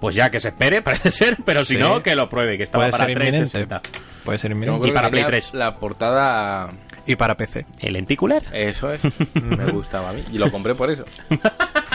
[0.00, 1.78] pues ya que se espere, parece ser, pero si Sí.
[1.80, 3.38] no, que lo pruebe, que estaba Puede para ser inminente.
[3.50, 3.82] 360.
[4.24, 4.88] Puede ser inminente.
[4.88, 5.54] Y para Play 3.
[5.54, 6.70] La portada...
[7.06, 7.66] Y para PC.
[7.80, 8.42] ¿El lenticular?
[8.50, 9.02] Eso es.
[9.34, 10.24] Me gustaba a mí.
[10.32, 11.04] Y lo compré por eso.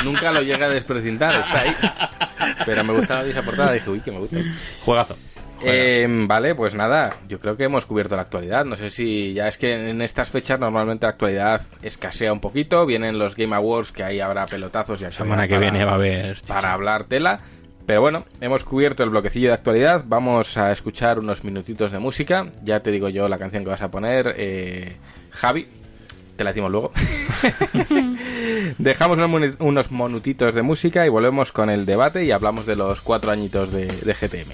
[0.04, 1.76] Nunca lo llegué a desprecintar, está ahí.
[2.64, 3.72] Pero me gustaba esa portada.
[3.74, 4.38] Dije, uy, que me gusta.
[4.86, 5.18] Juegazo.
[5.64, 8.66] Eh, vale, pues nada, yo creo que hemos cubierto la actualidad.
[8.66, 12.86] No sé si ya es que en estas fechas normalmente la actualidad escasea un poquito.
[12.86, 15.92] Vienen los Game Awards, que ahí habrá pelotazos y La semana que para- viene va
[15.92, 16.42] a haber...
[16.48, 17.40] para hablar tela.
[17.86, 20.04] Pero bueno, hemos cubierto el bloquecillo de actualidad.
[20.06, 22.46] Vamos a escuchar unos minutitos de música.
[22.64, 24.96] Ya te digo yo la canción que vas a poner, eh,
[25.32, 25.68] Javi.
[26.38, 26.92] Te la decimos luego.
[28.78, 29.18] Dejamos
[29.60, 33.72] unos, monutitos de música y volvemos con el debate y hablamos de los cuatro añitos
[33.72, 34.52] de, de GTM.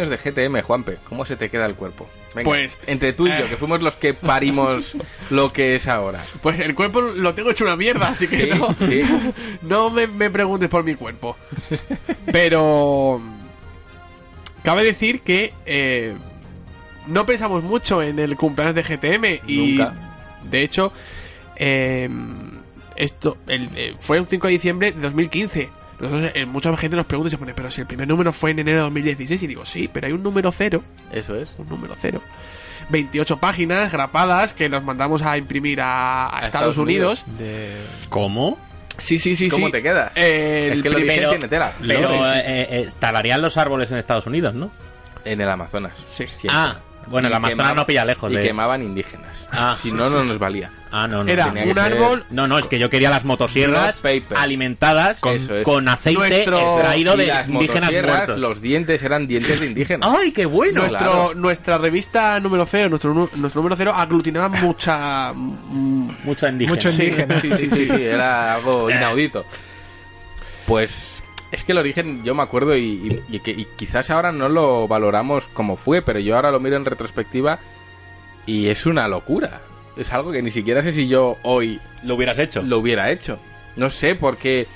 [0.00, 0.16] Años de
[0.48, 0.98] GTM, Juanpe.
[1.08, 2.08] ¿Cómo se te queda el cuerpo?
[2.34, 3.48] Venga, Pues, entre tú y yo, eh.
[3.48, 4.96] que fuimos los que parimos
[5.30, 6.24] lo que es ahora.
[6.42, 9.02] Pues el cuerpo lo tengo hecho una mierda, así que Sí, no, sí.
[9.62, 11.36] no me, me preguntes por mi cuerpo.
[12.32, 13.20] Pero
[14.62, 16.14] cabe decir que eh,
[17.06, 19.94] no pensamos mucho en el cumpleaños de GTM y Nunca.
[20.44, 20.92] de hecho
[21.56, 22.08] eh,
[22.96, 25.68] esto el- fue un 5 de diciembre de 2015.
[26.00, 28.50] Nosotros, eh, mucha gente nos pregunta y se pone, pero si el primer número fue
[28.52, 30.82] en enero de 2016 y digo, sí, pero hay un número cero
[31.12, 31.52] Eso es.
[31.58, 32.20] un número cero.
[32.88, 37.24] 28 páginas grapadas que nos mandamos a imprimir a, a A Estados, Estados Unidos.
[38.08, 38.58] ¿Cómo?
[38.98, 39.72] Sí, sí, sí, ¿Cómo sí.
[39.72, 40.12] te quedas?
[40.16, 41.72] Eh, es el que lo primer- dicen tiene tela.
[41.86, 42.20] Pero Sí, sí.
[42.44, 44.70] eh, eh, talarían los árboles en Estados Unidos, ¿no?
[45.24, 46.04] En el Amazonas.
[46.10, 46.26] Sí.
[46.26, 46.50] Siempre.
[46.50, 46.78] Ah,
[47.10, 49.26] Bueno, Y Amazonas no pilla lejos Y de- quemaban indígenas.
[49.52, 49.76] Ah.
[49.82, 50.70] si no, no nos valía.
[50.92, 51.30] Ah, no, no.
[51.30, 54.00] Era un ser- árbol No, no, es que yo quería las motosierras
[54.36, 55.64] alimentadas con, Eso es.
[55.64, 58.38] con aceite Nuestro- extraído de las indígenas muertos.
[58.38, 60.08] los dientes eran dientes de indígenas.
[60.16, 60.80] ¡Ay, qué bueno!
[60.82, 61.34] Nuestro, claro.
[61.34, 65.32] Nuestra revista número cero, nuestro, nu- nuestro número cero, aglutinaba mucha.
[65.34, 66.74] Mucho indígena.
[66.76, 67.40] Mucho indígena.
[67.40, 69.44] Sí, sí, sí, sí, era algo inaudito.
[70.66, 71.19] Pues
[71.52, 72.80] es que el origen, yo me acuerdo y,
[73.28, 76.60] y- y que y quizás ahora no lo valoramos como fue, pero yo ahora lo
[76.60, 77.58] miro en retrospectiva
[78.46, 79.62] y es una locura.
[79.96, 82.62] Es algo que ni siquiera sé si yo hoy Lo hubieras hecho.
[82.62, 83.38] lo hubiera hecho.
[83.76, 84.66] No sé por qué.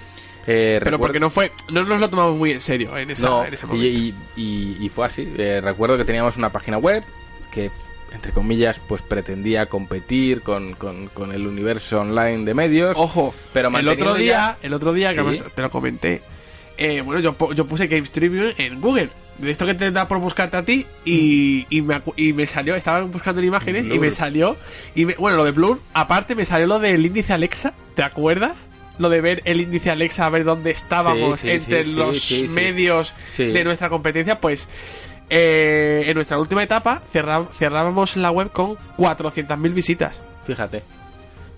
[0.45, 1.53] pero eh, recuerdo- porque no fue.
[1.71, 3.87] No nos lo tomamos muy en serio en, esa, no, en ese y, momento.
[3.87, 5.33] y- y- y fue así.
[5.39, 7.03] Eh, recuerdo que teníamos una página web
[7.51, 7.71] que,
[8.13, 12.97] entre comillas, pues pretendía competir con, con- con el universo online de medios.
[12.99, 15.27] Ojo, pero el otro día, ya- el otro día, que Sí.
[15.27, 16.23] además te lo comenté,
[16.79, 19.11] eh, bueno, yo, yo puse Games Tribune en Google.
[19.39, 22.77] De esto que te da por buscarte a ti y, y, me, y me salió,
[22.77, 24.57] estaba buscando en imágenes y me salió,
[24.95, 28.69] y me- bueno, lo de Blur, aparte me salió lo del índice Alexa, ¿te acuerdas?
[28.97, 32.33] Lo de ver el índice Alexa, a ver dónde estábamos Sí, sí, entre sí, los
[32.51, 33.13] medios
[33.43, 34.69] de nuestra competencia, pues
[35.31, 40.21] eh, en nuestra última etapa cerra- cerrábamos la web con 400.000 visitas.
[40.47, 40.83] Fíjate.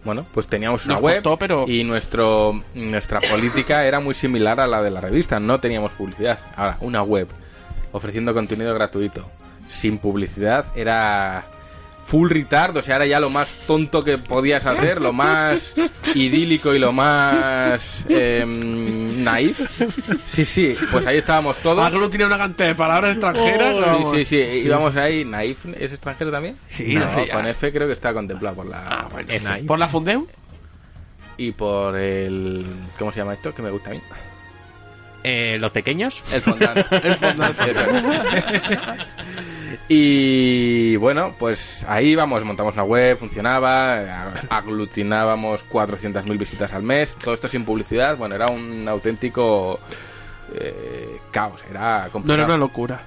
[0.06, 4.58] Bueno, pues teníamos una Nos web costó, pero- y nuestro nuestra política era muy similar
[4.60, 5.38] a la de la revista.
[5.40, 6.38] No teníamos publicidad.
[6.56, 7.28] Ahora, una web
[7.92, 9.28] ofreciendo contenido gratuito
[9.68, 11.44] sin publicidad era
[12.06, 15.74] full retard, o sea, era ya lo más tonto que podías hacer, lo más
[16.14, 19.60] idílico y lo más em, naif.
[20.26, 21.84] Sí, sí, pues ahí estábamos todos.
[21.84, 23.74] Aglu tiene una cantidad de palabras extranjeras.
[23.74, 24.16] Sí, vamos.
[24.16, 25.24] sí, sí, íbamos ahí.
[25.24, 26.56] ¿Naif es extranjero también?
[26.70, 28.86] Sí, no, no sé, con F creo que está contemplado por la.
[28.86, 29.28] Ah, bueno.
[29.32, 29.64] F.
[29.64, 30.28] ¿Por la Fundeu?
[31.38, 32.66] Y por el.
[32.98, 33.52] ¿Cómo se llama esto?
[33.52, 34.00] Que me gusta a mí.
[35.24, 36.22] Eh, ¿Los pequeños?
[36.32, 36.86] El fondant.
[36.92, 37.56] el fondant.
[39.88, 44.00] Y bueno, pues ahí vamos, montamos una web, funcionaba,
[44.34, 49.80] ag- aglutinábamos 400.000 visitas al mes, todo esto sin publicidad, bueno, era un auténtico
[50.54, 52.38] eh, caos, era No complicado.
[52.38, 53.00] era una locura.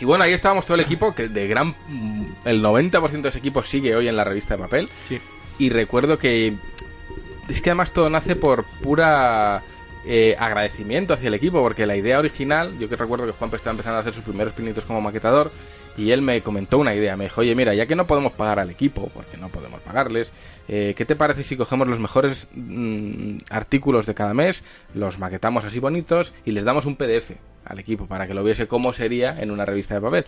[0.00, 1.74] Y bueno, ahí estábamos todo el equipo, que de gran...
[2.44, 4.88] El 90% de ese equipo sigue hoy en la revista de papel.
[5.04, 5.20] Sí.
[5.58, 6.54] Y recuerdo que...
[7.48, 9.62] Es que además todo nace por pura
[10.04, 13.72] eh, agradecimiento hacia el equipo, porque la idea original, yo que recuerdo que Juan estaba
[13.72, 15.52] empezando a hacer sus primeros pinitos como maquetador,
[15.96, 18.58] y él me comentó una idea, me dijo, oye, mira, ya que no podemos pagar
[18.58, 20.32] al equipo, porque no podemos pagarles,
[20.68, 24.62] eh, ¿qué te parece si cogemos los mejores mm, artículos de cada mes,
[24.94, 27.32] los maquetamos así bonitos y les damos un PDF
[27.64, 30.26] al equipo para que lo viese cómo sería en una revista de papel?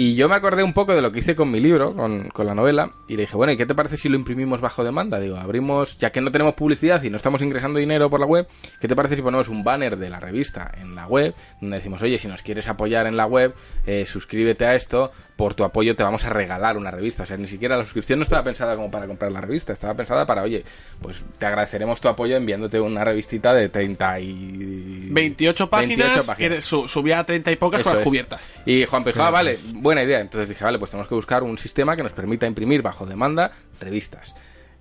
[0.00, 2.46] Y yo me acordé un poco de lo que hice con mi libro, con, con
[2.46, 5.18] la novela, y le dije, bueno, ¿y qué te parece si lo imprimimos bajo demanda?
[5.18, 8.46] Digo, abrimos, ya que no tenemos publicidad y no estamos ingresando dinero por la web,
[8.80, 12.00] ¿qué te parece si ponemos un banner de la revista en la web, donde decimos,
[12.00, 13.54] oye, si nos quieres apoyar en la web,
[13.86, 17.24] eh, suscríbete a esto, por tu apoyo te vamos a regalar una revista.
[17.24, 19.94] O sea, ni siquiera la suscripción no estaba pensada como para comprar la revista, estaba
[19.94, 20.64] pensada para, oye,
[21.02, 25.08] pues te agradeceremos tu apoyo enviándote una revistita de 30 y...
[25.10, 28.08] 28 páginas, 28 que su- subía a 30 y pocas Eso con las es.
[28.08, 28.40] cubiertas.
[28.66, 29.58] Y Juan dijo, ah, vale,
[29.88, 30.20] buena idea.
[30.20, 33.52] Entonces dije, vale, pues tenemos que buscar un sistema que nos permita imprimir bajo demanda
[33.80, 34.34] revistas.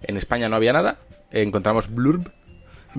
[0.03, 0.97] En España no había nada.
[1.31, 2.29] Encontramos Blurb,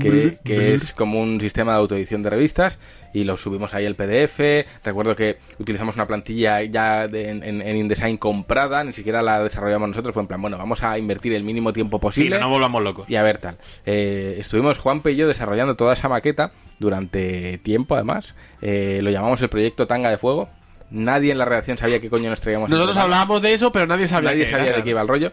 [0.01, 2.79] que, que es como un sistema de autoedición de revistas,
[3.15, 4.67] y lo subimos ahí el PDF.
[4.85, 10.13] Recuerdo que utilizamos una plantilla ya de- en, InDesign comprada, ni siquiera la desarrollamos nosotros.
[10.15, 12.37] Fue en plan, bueno, vamos a invertir el mínimo tiempo Sí, posible.
[12.37, 13.09] no nos volvamos locos.
[13.11, 13.57] Y a ver tal.
[13.87, 18.35] Eh, estuvimos Juanpe y yo desarrollando toda esa maqueta durante tiempo, además.
[18.63, 20.49] Eh, lo llamamos el proyecto Tanga de Fuego.
[20.91, 22.71] Nadie en la redacción sabía qué coño nos traíamos.
[22.71, 25.33] Nosotros hablábamos de eso, pero nadie sabía Nadie qué sabía de qué iba el rollo.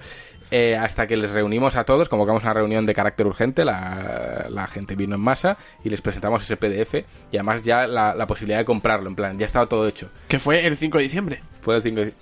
[0.51, 4.68] Eh, hasta que les reunimos a todos, convocamos una reunión de carácter urgente, la, la
[4.68, 6.93] gente vino en masa y les presentamos ese PDF
[7.32, 10.10] y además ya la, la posibilidad de comprarlo, en plan, ya estaba todo hecho.
[10.28, 11.41] Que fue el 5 de diciembre.
[11.62, 12.14] Fue el 5 de-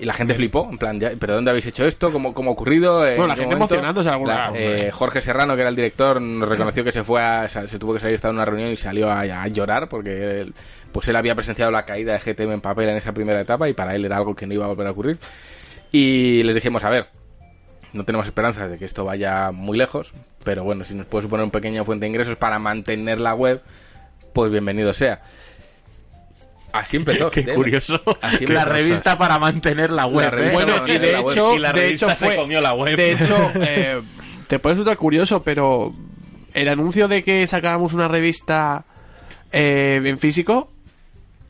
[0.00, 2.10] Y la gente flipó, en plan, ya, ¿pero dónde habéis hecho esto?
[2.10, 3.06] ¿Cómo, cómo ha ocurrido?
[3.06, 3.74] ¿En Bueno, la gente momento?
[3.74, 7.22] emocionándose alguna La- eh, Jorge Serrano, que era el director, nos reconoció que se fue
[7.22, 9.88] a, se se tuvo que salir, estaba en una reunión y salió a, a llorar
[9.90, 10.54] porque él,
[10.90, 13.74] pues él había presenciado la caída de GTM en papel en esa primera etapa y
[13.74, 15.18] para él era algo que no iba a volver a ocurrir.
[15.92, 17.08] Y les dijimos, a ver,
[17.92, 21.44] no tenemos esperanzas de que esto vaya muy lejos, pero bueno, si nos puede suponer
[21.44, 23.60] un pequeño fuente de ingresos para mantener la web,
[24.32, 25.20] pues bienvenido sea.
[26.72, 27.30] Así empezó.
[27.32, 28.00] Qué curioso.
[28.20, 30.32] Así la revista para mantener la web.
[30.34, 30.50] La ¿eh?
[30.52, 32.96] Bueno, y de hecho, Y la de revista hecho se fue, comió la web.
[32.96, 34.00] De hecho, eh,
[34.46, 35.92] te puede resultar curioso, pero
[36.54, 38.84] el anuncio de que sacábamos una revista
[39.52, 40.70] eh, en físico,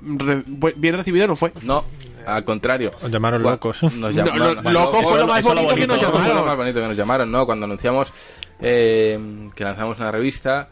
[0.03, 0.43] re-
[0.77, 1.53] bien recibido no fue.
[1.63, 1.85] No,
[2.27, 2.93] al contrario.
[3.03, 3.83] Os llamaron locos.
[3.83, 5.97] Nos No, llamaron, lo- loco fue lo más bonito que nos.
[5.99, 6.57] Eso fue lo más llamaron.
[6.59, 7.47] bonito que nos llamaron, ¿no?
[7.47, 8.13] Cuando anunciamos
[8.61, 9.19] eh,
[9.55, 10.69] que lanzamos una revista,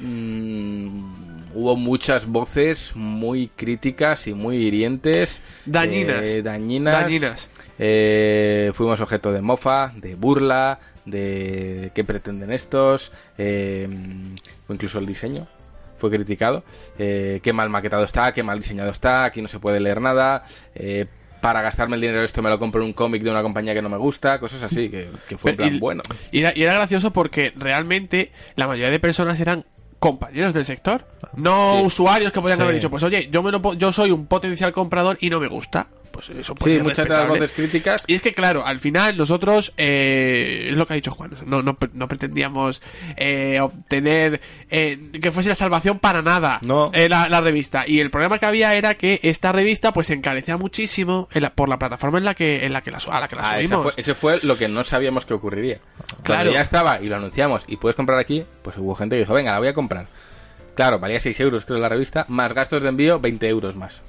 [0.00, 1.27] mm,
[1.58, 5.42] hubo muchas voces muy críticas y muy hirientes.
[5.66, 6.22] Dañinas.
[6.22, 7.00] eh, dañinas.
[7.00, 7.48] Dañinas.
[7.80, 13.88] Eh, fuimos objeto de mofa, de burla, de qué pretenden estos, eh,
[14.68, 15.46] o incluso el diseño
[15.98, 16.62] fue criticado,
[16.98, 20.44] eh, qué mal maquetado está, qué mal diseñado está, aquí no se puede leer nada,
[20.76, 21.06] eh,
[21.40, 23.82] para gastarme el dinero esto me lo compro en un cómic de una compañía que
[23.82, 26.02] no me gusta, cosas así, que, que fue en plan y- bueno.
[26.30, 29.64] Y era, y era gracioso porque realmente la mayoría de personas eran
[29.98, 31.04] compañeros del sector,
[31.36, 31.84] no Sí.
[31.86, 32.62] usuarios que podían Sí.
[32.62, 35.48] haber dicho, pues oye, yo me lo yo soy un potencial comprador y no me
[35.48, 35.86] gusta.
[36.18, 37.40] Pues eso puede Sí, ser muchas de las respetable.
[37.40, 41.12] voces críticas Y es que, claro, al final nosotros, eh, es lo que ha dicho
[41.12, 42.82] Juan, no, no, pre- no pretendíamos
[43.16, 46.90] eh, obtener eh, que fuese la salvación para nada No.
[46.92, 47.84] eh, la, la revista.
[47.86, 51.50] Y el problema que había era que esta revista pues se encarecía muchísimo en la-
[51.50, 53.42] por la plataforma en la que, en la que la, su- a la que la
[53.42, 53.82] Ah, subimos.
[53.84, 55.78] fue- ese fue lo que no sabíamos que ocurriría.
[56.24, 56.40] Claro.
[56.40, 59.34] Cuando ya estaba y lo anunciamos y puedes comprar aquí, pues hubo gente que dijo,
[59.34, 60.06] venga, la voy a comprar.
[60.74, 64.00] Claro, valía 6 euros creo la revista, más gastos de envío, 20 euros más.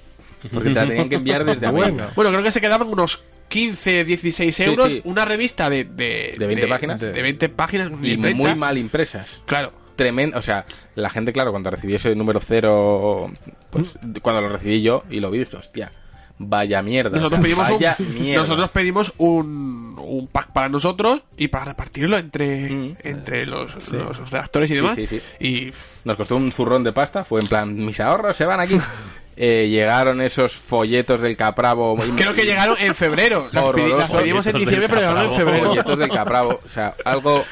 [0.54, 2.12] Porque te la tenían que enviar desde América.
[2.16, 4.92] Bueno, creo que se quedaban unos 15, 16 Sí, euros.
[4.92, 5.02] sí.
[5.04, 7.00] Una revista de, de, ¿De 20 páginas?
[7.00, 7.92] De, 20 páginas.
[8.02, 8.38] Y de 30.
[8.38, 9.42] muy mal impresas.
[9.46, 9.74] Claro.
[9.96, 10.66] Tremendo, o sea,
[10.96, 13.30] la gente, claro, cuando recibió ese número cero,
[13.70, 15.92] pues cuando lo recibí yo y lo vi, dije, hostia,
[16.38, 17.18] vaya mierda.
[17.18, 18.44] Nosotros pedimos, vaya un, mierda.
[18.44, 22.96] nosotros pedimos un, un pack para nosotros y para repartirlo entre, Mm.
[23.04, 24.96] entre los, los redactores y demás.
[24.96, 25.22] sí, sí.
[25.42, 25.72] Y
[26.06, 28.78] Nos costó un zurrón de pasta, fue en plan, mis ahorros se van aquí.
[29.42, 31.96] Eh, llegaron esos folletos del Capravo.
[32.18, 33.48] creo que llegaron en febrero.
[33.54, 35.68] Las, pedimos en diciembre, pero llegaron en febrero.
[35.70, 36.60] folletos del Capravo.
[36.66, 37.46] O sea, algo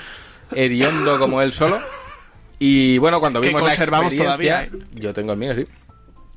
[0.53, 1.79] hediondo como él solo.
[2.59, 4.23] Y bueno, cuando vimos la experiencia...
[4.23, 4.71] todavía, ¿eh?
[4.95, 5.65] Yo tengo el mío, sí.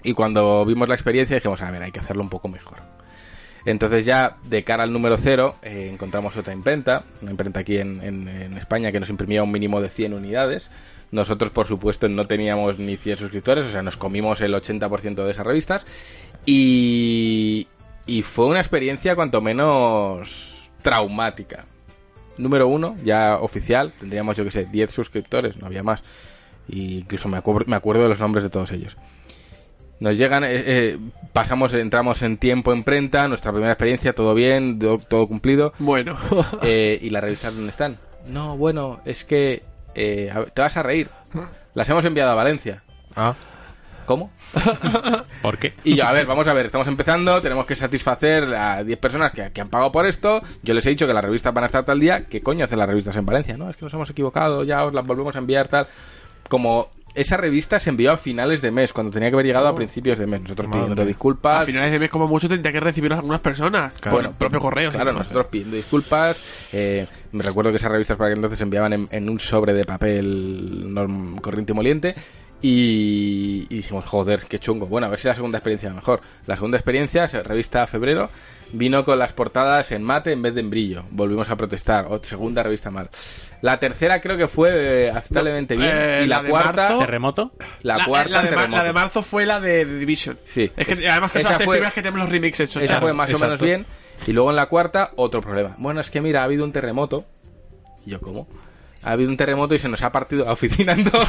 [0.05, 2.79] Y cuando vimos la experiencia dijimos, a ver, hay que hacerlo un poco mejor.
[3.65, 8.01] Entonces ya de cara al número cero eh, encontramos otra imprenta, una imprenta aquí en,
[8.03, 10.71] en- en España que nos imprimía un mínimo de 100 unidades.
[11.13, 15.31] Nosotros, por supuesto, no teníamos ni 100 suscriptores, o sea, nos comimos el 80% de
[15.31, 15.87] esas revistas.
[16.47, 17.67] Y,
[18.07, 21.65] y fue una experiencia cuanto menos traumática.
[22.39, 26.03] Número uno, ya oficial, tendríamos, yo que sé, 10 suscriptores, no había más.
[26.69, 28.97] Y incluso me, acuer- me acuerdo de los nombres de todos ellos.
[29.99, 30.99] Nos llegan, eh, eh,
[31.35, 35.73] pasamos, entramos en tiempo en prenta, nuestra primera experiencia, todo bien, do- todo cumplido.
[35.79, 36.17] Bueno.
[36.63, 37.99] Eh, ¿Y las revistas dónde están?
[38.27, 39.63] No, bueno, es que
[39.95, 41.11] eh, a ver, te vas a reír.
[41.75, 42.83] Las hemos enviado a Valencia.
[43.17, 43.35] Ah,
[44.07, 44.31] ¿Cómo?
[45.43, 45.75] ¿Por qué?
[45.85, 49.31] Y yo, a ver, vamos a ver, estamos empezando, tenemos que satisfacer a 10 personas
[49.31, 50.43] que, que han pagado por esto.
[50.63, 52.27] Yo les he dicho que las revistas van a estar tal día.
[52.27, 53.57] ¿Qué coño hacen las revistas en Valencia?
[53.57, 55.87] No, es que nos hemos equivocado, ya os las volvemos a enviar, tal.
[56.49, 59.75] Como esa revista se envió a finales de mes, cuando tenía que haber llegado a
[59.75, 60.43] principios de mes.
[60.43, 61.03] Nosotros pidiendo Madre.
[61.03, 61.67] A disculpas.
[61.67, 63.95] finales de mes, como mucho, tendría que recibirlos algunas personas.
[63.95, 64.17] Claro.
[64.17, 64.91] Bueno, propio correo.
[64.91, 66.41] Claro, nosotros pidiendo disculpas.
[66.73, 69.73] eh, me recuerdo que esas revistas para aquel entonces se enviaban en, en un sobre
[69.73, 72.15] de papel norm- corriente y moliente.
[72.63, 74.87] Y, y dijimos, joder, qué chungo.
[74.87, 76.21] Bueno, a ver si la segunda experiencia es mejor.
[76.47, 78.29] La segunda experiencia, revista febrero,
[78.73, 81.05] vino con las portadas en mate en vez de en brillo.
[81.11, 82.07] Volvimos a protestar.
[82.11, 83.09] O, segunda revista mal.
[83.63, 85.91] La tercera creo que fue eh, aceptablemente bien.
[85.93, 87.53] eh, y la, la de cuarta, marzo- ¿Terremoto?
[87.83, 88.77] la, cuarta, la, de, terremoto.
[88.77, 90.39] la de marzo fue la de, Division.
[90.47, 90.71] Sí.
[90.77, 92.83] Es que Es- además que esa son las primeras que tenemos los remixes hechos.
[92.83, 93.07] Esa claro.
[93.07, 93.87] fue más o menos bien.
[94.27, 95.75] Y luego en la cuarta, otro problema.
[95.79, 97.25] Bueno, es que mira, ha habido un terremoto.
[98.07, 98.47] Y yo, ¿cómo?
[99.03, 101.29] Ha habido un terremoto y se nos ha partido la oficina en dos.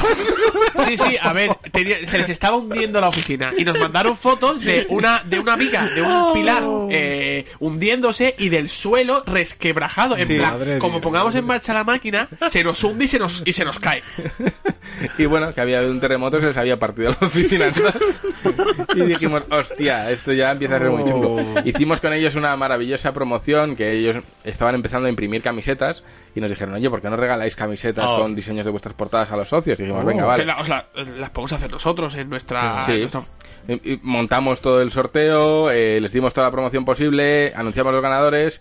[0.86, 4.60] Sí, sí, a ver, tenía- se les estaba hundiendo la oficina y nos mandaron fotos
[4.64, 10.16] de una de una viga, de un pilar eh, hundiéndose y del suelo resquebrajado.
[10.16, 10.36] En Sí.
[10.38, 11.02] plan, Madre como Dios.
[11.02, 14.02] pongamos en marcha la máquina, se nos hunde y se nos, y se nos cae.
[15.18, 17.98] y bueno, que había habido un terremoto, se les había partido la oficina en dos.
[18.94, 21.40] Y dijimos, hostia, esto ya empieza a ser muy chungo.
[21.64, 26.02] Hicimos con ellos una maravillosa promoción que ellos estaban empezando a imprimir camisetas
[26.34, 28.18] y nos dijeron, oye, ¿por qué no regaláis camisetas Oh.
[28.20, 29.78] con diseños de vuestras portadas a los socios?
[29.78, 30.44] Y dijimos, venga, vale.
[30.44, 32.82] La- os la- las podemos hacer nosotros en nuestra.
[32.86, 32.92] Sí.
[32.92, 33.22] en nuestra-
[33.68, 38.02] Y- y Montamos todo el sorteo, eh, les dimos toda la promoción posible, anunciamos los
[38.02, 38.60] ganadores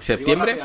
[0.01, 0.57] ¿Septiembre?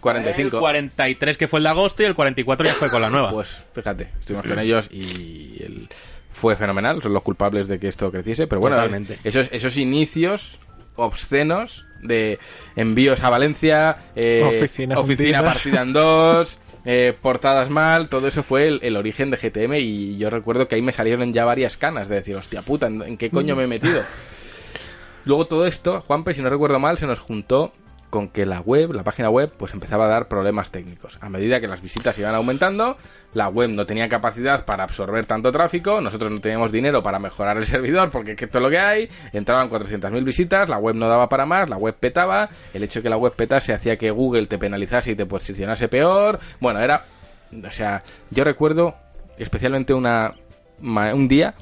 [0.00, 0.56] 45.
[0.56, 3.30] El 43 que fue el de agosto y el 44 ya fue con la nueva.
[3.30, 5.88] Pues fíjate, estuvimos con ellos y el-
[6.32, 9.18] fue fenomenal, son los culpables de que esto creciese, pero bueno, Totalmente.
[9.24, 10.60] esos, esos inicios
[10.94, 12.38] obscenos de
[12.76, 15.42] envíos a Valencia, eh, oficina hundidas.
[15.42, 20.16] partida en dos, eh, portadas mal, todo eso fue el, el origen de GTM y
[20.16, 23.16] yo recuerdo que ahí me salieron ya varias canas de decir, hostia puta, ¿en, en
[23.18, 24.02] qué coño me he metido?
[25.24, 27.72] Luego todo esto, Juanpe, si no recuerdo mal, se nos juntó
[28.10, 31.18] con que la web, la página web, pues empezaba a dar problemas técnicos.
[31.20, 32.96] A medida que las visitas iban aumentando,
[33.34, 37.58] la web no tenía capacidad para absorber tanto tráfico, nosotros no teníamos dinero para mejorar
[37.58, 41.08] el servidor, porque que esto es lo que hay, entraban 400.000 visitas, la web no
[41.08, 44.10] daba para más, la web petaba, el hecho de que la web petase hacía que
[44.10, 47.04] Google te penalizase y te posicionase peor, bueno, era,
[47.52, 48.94] o sea, yo recuerdo
[49.36, 50.34] especialmente una,
[50.80, 51.54] un día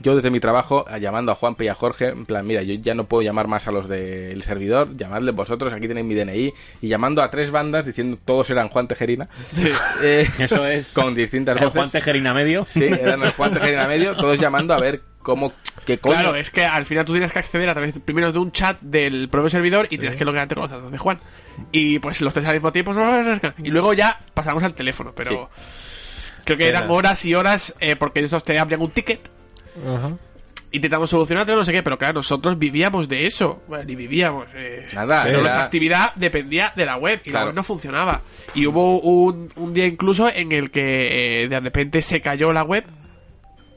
[0.00, 2.74] yo desde mi trabajo a- llamando a Juanpe y a Jorge, en plan, mira, yo
[2.74, 6.52] ya no puedo llamar más a los del servidor, llamadle vosotros, aquí tenéis mi DNI,
[6.82, 9.28] y llamando a tres bandas diciendo todos eran Juan Tejerina,
[10.02, 10.92] eh, Eso es.
[10.92, 11.72] con distintas voces.
[11.72, 12.64] Juan Tejerina medio.
[12.64, 15.52] Sí, eran el Juan Tejerina medio, todos llamando a ver cómo,
[15.84, 16.14] qué coño.
[16.14, 18.80] Claro, es que al final tú tienes que acceder a través primero de un chat
[18.80, 21.20] del propio servidor y tienes que loguearte con los datos de Juan.
[21.72, 22.94] Y pues los tres al mismo tiempo.
[23.62, 25.50] Y luego ya pasamos al teléfono, pero.
[26.44, 29.28] Creo que eran Era- horas y horas eh, porque esos te abrían un ticket.
[30.72, 33.60] Intentamos solucionarlo, no sé qué, pero claro, nosotros vivíamos de eso.
[33.66, 34.46] Bueno, ni vivíamos.
[34.54, 37.46] Eh, Nada, pero era- nuestra actividad dependía de la web y la Claro.
[37.46, 38.22] web no funcionaba.
[38.54, 42.62] Y hubo un, un día incluso en el que eh, de repente se cayó la
[42.62, 42.84] web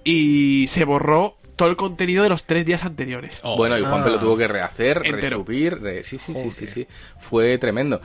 [0.04, 3.40] y se borró todo el contenido de los tres días anteriores.
[3.44, 3.56] Oh.
[3.58, 5.38] Bueno, y Juanpe lo tuvo que rehacer, Entero.
[5.40, 6.88] resubir, re- sí, sí, sí, sí, sí,
[7.20, 8.02] fue tremendo.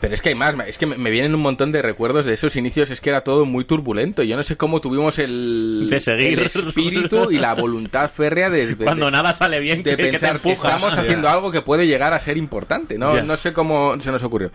[0.00, 2.54] Pero es que hay más, es que me vienen un montón de recuerdos de esos
[2.54, 4.22] inicios, es que era todo muy turbulento.
[4.22, 6.38] Yo no sé cómo tuvimos el, De seguir.
[6.38, 9.96] el espíritu y la voluntad férrea de, de- Cuando de- nada sale bien, de que,
[9.96, 12.96] que te pensar que estamos haciendo algo que puede llegar a ser importante.
[12.96, 14.50] No, no sé cómo se nos ocurrió.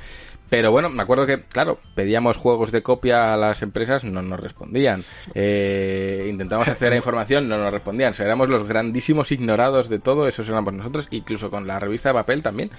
[0.49, 4.39] Pero bueno, me acuerdo que, claro, pedíamos juegos de copia a las empresas, no nos
[4.39, 5.03] respondían.
[5.33, 8.11] Eh, intentamos hacer información, no nos respondían.
[8.11, 12.09] O sea, éramos los grandísimos ignorados de todo, esos éramos nosotros, incluso con la revista
[12.09, 12.69] de papel también.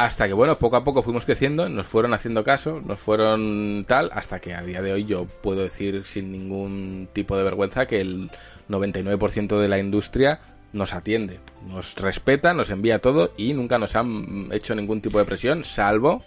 [0.00, 4.08] Hasta que, bueno, poco a poco fuimos creciendo, nos fueron haciendo caso, nos fueron tal,
[4.14, 8.00] hasta que a día de hoy yo puedo decir sin ningún tipo de vergüenza que
[8.00, 8.30] el
[8.70, 10.40] 99% de la industria
[10.72, 11.38] nos atiende,
[11.68, 16.22] nos respeta, nos envía todo y nunca nos han hecho ningún tipo de presión, salvo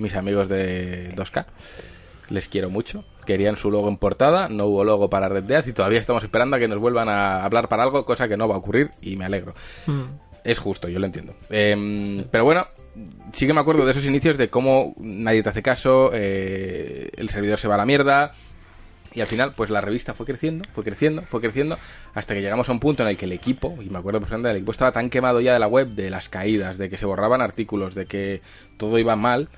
[0.00, 1.46] mis amigos de 2K.
[2.28, 3.04] Les quiero mucho.
[3.24, 6.56] Querían su logo en portada, no hubo logo para Red Dead y todavía estamos esperando
[6.56, 9.14] a que nos vuelvan a hablar para algo, cosa que no va a ocurrir y
[9.14, 9.54] me alegro.
[10.42, 11.36] Es justo, yo lo entiendo.
[11.50, 12.66] Em, pero bueno,
[13.32, 17.30] sí que me acuerdo de esos inicios de cómo nadie te hace caso, eh, el
[17.30, 18.32] servidor se va a la mierda.
[19.14, 21.78] Y al final, pues la revista fue creciendo, fue creciendo, fue creciendo,
[22.14, 24.50] hasta que llegamos a un punto en el que el equipo, y me acuerdo perfectamente,
[24.50, 27.04] el equipo estaba tan quemado ya de la web, de las caídas, de que se
[27.04, 28.40] borraban artículos, de que
[28.78, 29.50] todo iba mal,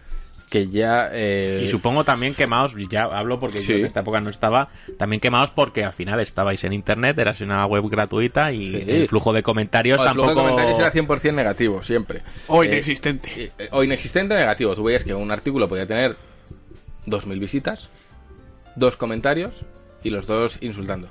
[0.51, 1.09] que ya...
[1.13, 3.73] eh, Y supongo también quemados, ya hablo porque Sí.
[3.73, 4.69] yo en esta época no estaba,
[4.99, 8.85] también quemados porque al final estabais en internet, eras una web gratuita y Sí.
[8.87, 10.31] el flujo de comentarios el flujo tampoco...
[10.31, 12.23] de comentarios era 100% negativo, siempre.
[12.47, 13.53] O Eh, inexistente.
[13.59, 14.75] eh, o inexistente o negativo.
[14.77, 16.17] Tú veías que un artículo podía tener
[17.07, 17.89] 2.000 visitas,
[18.77, 19.65] dos comentarios
[20.03, 21.09] y los dos insultando.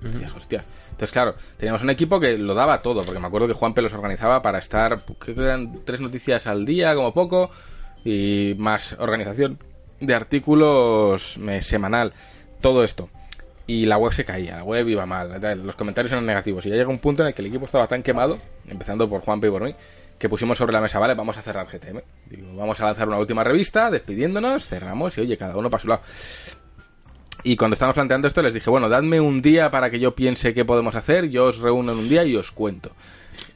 [0.00, 0.64] Decías, hostia.
[0.90, 3.92] Entonces, claro, teníamos un equipo que lo daba todo, porque me acuerdo que Juanpe los
[3.92, 7.50] organizaba para estar, creo que eran tres noticias al día, como poco,
[8.04, 9.58] y más organización
[10.00, 12.12] de artículos eh, semanal,
[12.60, 13.08] todo esto.
[13.66, 16.66] Y la web se caía, la web iba mal, los comentarios eran negativos.
[16.66, 18.38] Y ya llega un punto en el que el equipo estaba tan quemado,
[18.68, 19.74] empezando por Juanpe y por mí,
[20.18, 22.00] que pusimos sobre la mesa, vale, vamos a cerrar GTM.
[22.28, 25.88] Digo, vamos a lanzar una última revista, despidiéndonos, cerramos y oye, cada uno para su
[25.88, 26.02] lado.
[27.42, 30.54] Y cuando estábamos planteando esto les dije, bueno, dadme un día para que yo piense
[30.54, 32.90] qué podemos hacer, yo os reúno en un día y os cuento.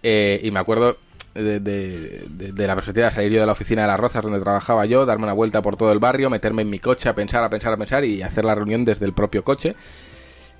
[0.02, 0.96] Eh, y me acuerdo
[1.34, 4.40] de, de- de- la perspectiva de salir yo de la oficina de las Rozas donde
[4.40, 7.42] trabajaba yo, darme una vuelta por todo el barrio, meterme en mi coche a pensar,
[7.44, 9.74] a pensar, a pensar y hacer la reunión desde el propio coche.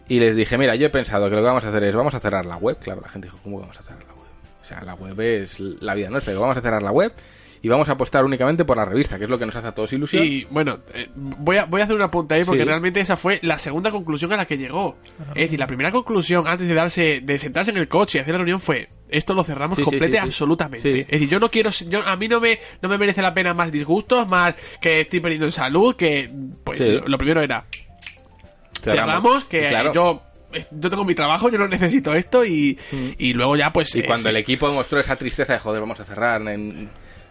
[0.09, 2.14] Y les dije, mira, yo he pensado que lo que vamos a hacer es, vamos
[2.14, 2.79] a cerrar la web.
[2.81, 4.29] Claro, la gente dijo, ¿cómo vamos a cerrar la web?
[4.62, 6.33] O sea, la web es la vida nuestra.
[6.33, 7.12] Digo, vamos a cerrar la web
[7.63, 9.73] y vamos a apostar únicamente por la revista, que es lo que nos hace a
[9.73, 10.25] todos ilusión.
[10.25, 12.67] Y bueno, eh, voy, a, voy a hacer una punta ahí porque Sí.
[12.69, 14.97] realmente esa fue la segunda conclusión a la que llegó.
[15.35, 18.33] Es decir, la primera conclusión antes de darse, de sentarse en el coche y hacer
[18.35, 20.25] la reunión fue esto lo cerramos Sí, complete sí, sí.
[20.27, 20.93] absolutamente.
[20.93, 21.01] Sí.
[21.01, 23.55] Es decir, yo no quiero, yo, a mí no me, no me merece la pena
[23.55, 26.31] más disgustos, más que estoy perdiendo en salud, que
[26.63, 26.91] pues Sí.
[26.93, 27.65] lo, lo primero era
[28.83, 29.15] Cerramos.
[29.15, 29.93] cerramos, que claro.
[29.93, 32.79] yo eh, yo tengo mi trabajo, yo no necesito esto y,
[33.19, 34.29] y luego ya pues Y eh, cuando sí.
[34.31, 36.89] el equipo mostró esa tristeza de joder, vamos a cerrar, en-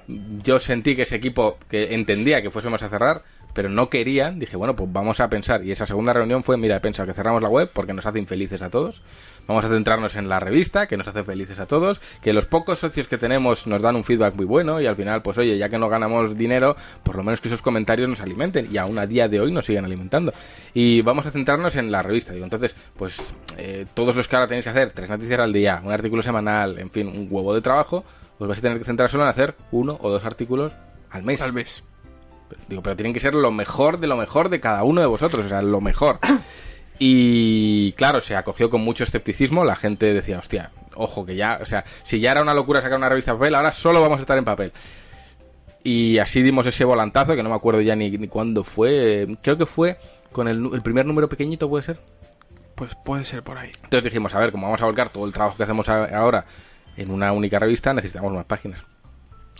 [0.08, 3.24] yo sentí que ese equipo que entendía que fuésemos a cerrar,
[3.58, 5.66] pero no querían, dije, bueno, pues vamos a pensar.
[5.66, 8.20] Y esa segunda reunión fue, mira, he pensado que cerramos la web porque nos hace
[8.20, 9.02] infelices a todos.
[9.48, 12.78] Vamos a centrarnos en la revista, que nos hace felices a todos, que los pocos
[12.78, 15.70] socios que tenemos nos dan un feedback muy bueno y al final, pues oye, ya
[15.70, 19.08] que no ganamos dinero, por lo menos que esos comentarios nos alimenten y aún a
[19.08, 20.34] día de hoy nos siguen alimentando.
[20.74, 22.34] Y vamos a centrarnos en la revista.
[22.34, 23.18] Digo, entonces, pues
[23.58, 26.78] eh, todos los que ahora tenéis que hacer, tres noticias al día, un artículo semanal,
[26.78, 28.04] en fin, un huevo de trabajo,
[28.38, 30.74] pues vais a tener que centrar solo en hacer uno o dos artículos
[31.10, 31.42] al mes.
[31.42, 31.84] al mes.
[32.70, 35.46] Digo, pero tienen que ser lo mejor de lo mejor de cada uno de vosotros,
[35.46, 36.20] o sea, lo mejor.
[37.00, 41.66] Y claro, se acogió con mucho escepticismo, la gente decía, hostia, ojo, que ya, o
[41.68, 44.22] sea, si ya era una locura sacar una revista en papel, ahora solo vamos a
[44.22, 44.72] estar en papel.
[45.84, 49.28] Y así dimos ese volantazo, que no me acuerdo ya ni, ni cuándo fue.
[49.44, 50.00] Creo que fue
[50.32, 52.00] con el, el primer número pequeñito, ¿puede ser?
[52.74, 53.70] Pues puede ser por ahí.
[53.76, 56.46] Entonces dijimos, a ver, como vamos a volcar todo el trabajo que hacemos ahora
[56.98, 58.80] en una única revista, necesitamos más páginas.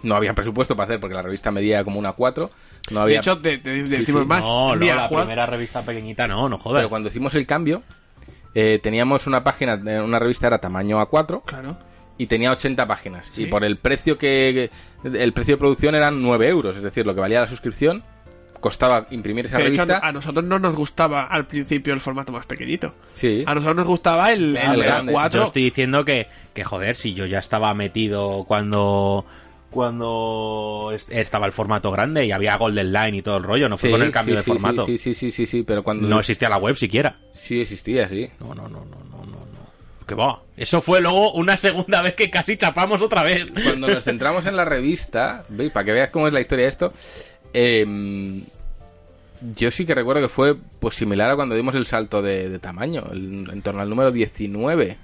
[0.04, 2.52] No había presupuesto para hacer, porque la revista medía como una 4.
[2.92, 3.16] No había...
[3.16, 4.28] De hecho, te, te- te decimos sí.
[4.28, 4.42] más.
[4.42, 6.80] No, no, la Juan- primera revista pequeñita no, no jodas.
[6.82, 7.82] pero cuando hicimos el cambio,
[8.54, 11.78] eh, teníamos una página, eh, una revista era tamaño A4 Claro.
[12.18, 13.26] y tenía 80 páginas.
[13.34, 13.44] Sí.
[13.44, 14.70] Y por el precio que,
[15.04, 18.04] que- el precio de producción eran 9 euros, es decir, lo que valía la suscripción
[18.60, 20.08] costaba imprimir esa de hecho, revista.
[20.08, 22.94] a nosotros no nos gustaba al principio el formato más pequeñito.
[23.14, 23.44] Sí.
[23.46, 25.14] A nosotros nos gustaba el, El el grande.
[25.14, 25.44] Yo A4.
[25.46, 29.26] estoy diciendo que, que, joder, si yo ya estaba metido cuando
[29.70, 33.78] cuando est- estaba el formato grande y había Golden Line y todo el rollo, no
[33.78, 34.86] fue Sí, con el cambio sí, de sí, formato.
[34.86, 37.18] Sí, sí, sí, sí, sí, pero cuando No existía la web siquiera.
[37.34, 38.30] sí existía, sí.
[38.40, 40.06] No, no, no, no, no, no, no.
[40.08, 40.42] Que va.
[40.56, 43.46] Eso fue luego una segunda vez que casi chapamos otra vez.
[43.52, 45.72] Cuando nos centramos en la revista, ¿veis?
[45.72, 46.94] para que veas cómo es la historia de esto,
[47.54, 48.42] eh,
[49.56, 52.60] yo sí que recuerdo que fue pues similar a cuando dimos el salto de, de
[52.60, 54.98] tamaño, el- en torno al número 19.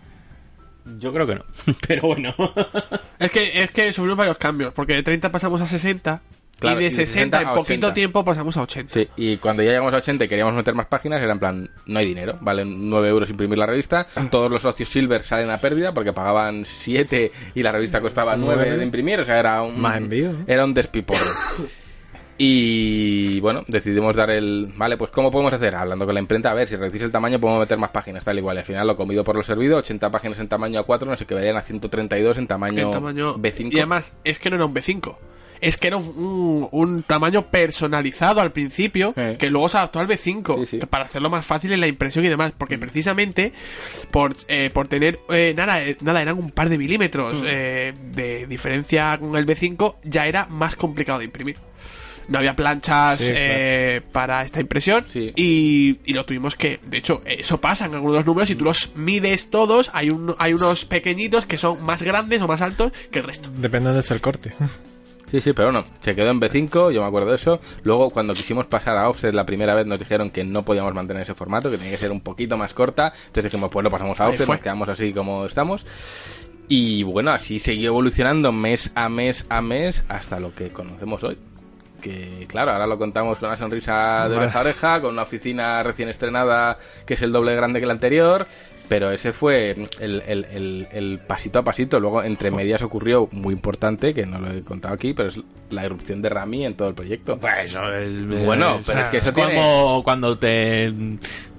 [0.99, 1.45] Yo creo que no.
[1.87, 2.33] Pero bueno.
[3.19, 6.21] Es que, es que sufrimos varios cambios, porque de 30 pasamos a 60
[6.59, 7.93] Claro, y y de de 60 en 60 a poquito 80.
[7.93, 8.93] tiempo pasamos a 80.
[8.93, 11.69] Sí, y cuando ya llegamos a 80 y queríamos meter más páginas, era en plan,
[11.85, 15.57] no hay dinero, valen 9 euros imprimir la revista, todos los socios Silver salen a
[15.57, 19.79] pérdida porque pagaban 7 y la revista costaba 9 de imprimir, o sea, era un...
[19.79, 20.31] Más envío.
[20.47, 21.21] Era un despiporre.
[22.37, 24.71] Y bueno, decidimos dar el.
[24.75, 25.75] Vale, pues ¿cómo podemos hacer?
[25.75, 28.37] Hablando con la imprenta, a ver, si reducís el tamaño, podemos meter más páginas, tal
[28.37, 28.57] igual.
[28.57, 31.57] Al final, lo comido por lo servido, 80 páginas en tamaño A4, no sé, quedarían
[31.57, 33.69] a 132 en tamaño, En tamaño B5.
[33.71, 35.15] Y además, es que no era un B5.
[35.61, 39.37] Es que era un, un- tamaño personalizado al principio, Eh.
[39.39, 40.79] que luego se adaptó al B5, Sí, sí.
[40.79, 42.51] que para hacerlo más fácil en la impresión y demás.
[42.57, 43.53] Porque precisamente
[44.11, 47.45] por, eh, por tener, eh, nada, eh, nada, eran un par de milímetros Mm.
[47.47, 51.55] eh, de diferencia con el B5, ya era más complicado de imprimir.
[52.27, 53.43] No había planchas Sí, claro.
[53.47, 55.31] eh, para esta impresión Sí.
[55.35, 56.79] y, y lo tuvimos que...
[56.85, 58.47] De hecho, eso pasa en algunos de los números.
[58.49, 62.47] Si tú los mides todos, hay, un, hay unos pequeñitos que son más grandes o
[62.47, 63.49] más altos que el resto.
[63.57, 64.53] Depende de el corte.
[65.31, 67.59] Sí, sí, pero bueno, se quedó en B5, yo me acuerdo de eso.
[67.83, 71.23] Luego, cuando quisimos pasar a offset la primera vez, nos dijeron que no podíamos mantener
[71.23, 73.11] ese formato, que tenía que ser un poquito más corta.
[73.27, 75.85] Entonces dijimos, pues lo pasamos a offset, nos quedamos así como estamos.
[76.69, 81.37] Y bueno, así siguió evolucionando mes a mes a mes hasta lo que conocemos hoy.
[82.03, 85.81] Que claro, ahora lo contamos con una sonrisa de oreja a oreja, con una oficina
[85.83, 88.45] recién estrenada que es el doble de grande que la anterior.
[88.89, 92.01] Pero ese fue el, el- el- el pasito a pasito.
[92.01, 95.39] Luego, entre medias, ocurrió muy importante, que no lo he contado aquí, pero es
[95.69, 97.37] la erupción de Rami en todo el proyecto.
[97.39, 98.45] Pues eso es.
[98.45, 100.93] Bueno, eh, pero es que eso es tiene- como cuando te.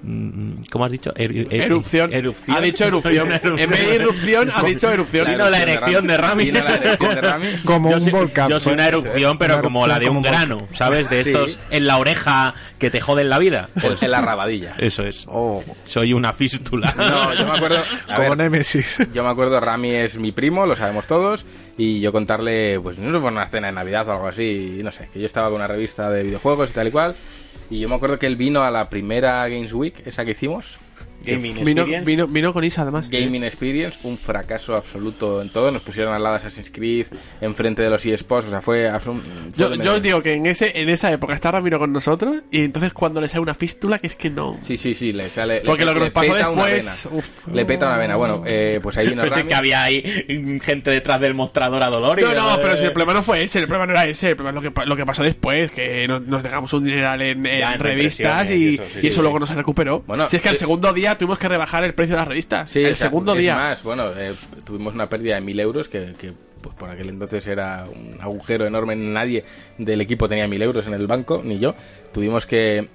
[0.05, 1.11] Mm, ¿Cómo has dicho?
[1.15, 2.13] Er- er- Erupción.
[2.13, 2.57] erupción.
[2.57, 3.27] Ha dicho erupción.
[3.27, 5.27] Una En vez de irrupción, ha dicho erupción.
[5.29, 6.45] Vino la erección de Rami.
[6.45, 7.47] Vino la erección de Rami.
[7.65, 8.49] Como yo un soy, volcán.
[8.49, 11.09] Yo soy una erupción, pero Una como la de erupción un como un grano, ¿sabes?
[11.09, 11.29] De Sí.
[11.31, 13.69] estos en la oreja que te joden la vida.
[13.81, 14.75] Pues en la rabadilla.
[14.77, 15.25] Eso es.
[15.27, 16.93] Oh, Soy una fístula.
[16.97, 17.77] No, yo me acuerdo.
[18.07, 18.99] a como ver, Nemesis.
[19.13, 21.45] Yo me acuerdo, Rami es mi primo, lo sabemos todos,
[21.77, 24.91] y yo contarle, pues no sé, por una cena de Navidad o algo así, no
[24.91, 27.15] sé, que yo estaba con una revista de videojuegos y tal y cual,
[27.69, 30.77] y yo me acuerdo que él vino a la primera Games Week, esa que hicimos,
[31.25, 32.05] Gaming Vino, Experience.
[32.09, 33.09] vino, vino con Isa, además.
[33.09, 37.07] Gaming Experience, un fracaso absoluto en todo, nos pusieron al lado de Assassin's Creed,
[37.41, 38.89] enfrente de los eSports, o sea, fue...
[38.99, 39.13] fue
[39.57, 42.93] Yo, os digo que en ese en esa época está Ramiro con nosotros y entonces
[42.93, 44.57] cuando le sale una fístula que es que no...
[44.61, 45.55] Sí, sí, sí, le sale...
[45.55, 47.03] le- Porque lo que le nos pasó peta una después...
[47.09, 47.17] vena.
[47.19, 47.47] uf.
[47.53, 48.15] Le peta una vena.
[48.15, 49.49] Bueno, eh, pues ahí vino Pensé Rami.
[49.49, 52.19] que había ahí gente detrás del mostrador a dolor.
[52.19, 54.05] y No, de- no, pero si el problema no fue ese, el problema no era
[54.09, 56.83] ese, el problema es lo que, lo que pasó después, que nos, nos dejamos un
[56.85, 59.41] dineral en, en Ya, en revistas y, y eso, sí, y eso sí, luego sí.
[59.41, 60.03] no se recuperó.
[60.05, 62.69] Bueno, si es que al segundo día tuvimos que rebajar el precio de las revistas.
[62.69, 63.55] Sí, el o sea, segundo es día.
[63.55, 67.45] más, bueno, eh, tuvimos una pérdida de mil euros que, que, pues por aquel entonces
[67.47, 68.95] era un agujero enorme.
[68.95, 69.43] Nadie
[69.77, 71.75] del equipo tenía mil euros en el banco, ni yo.
[72.13, 72.87] Tuvimos que,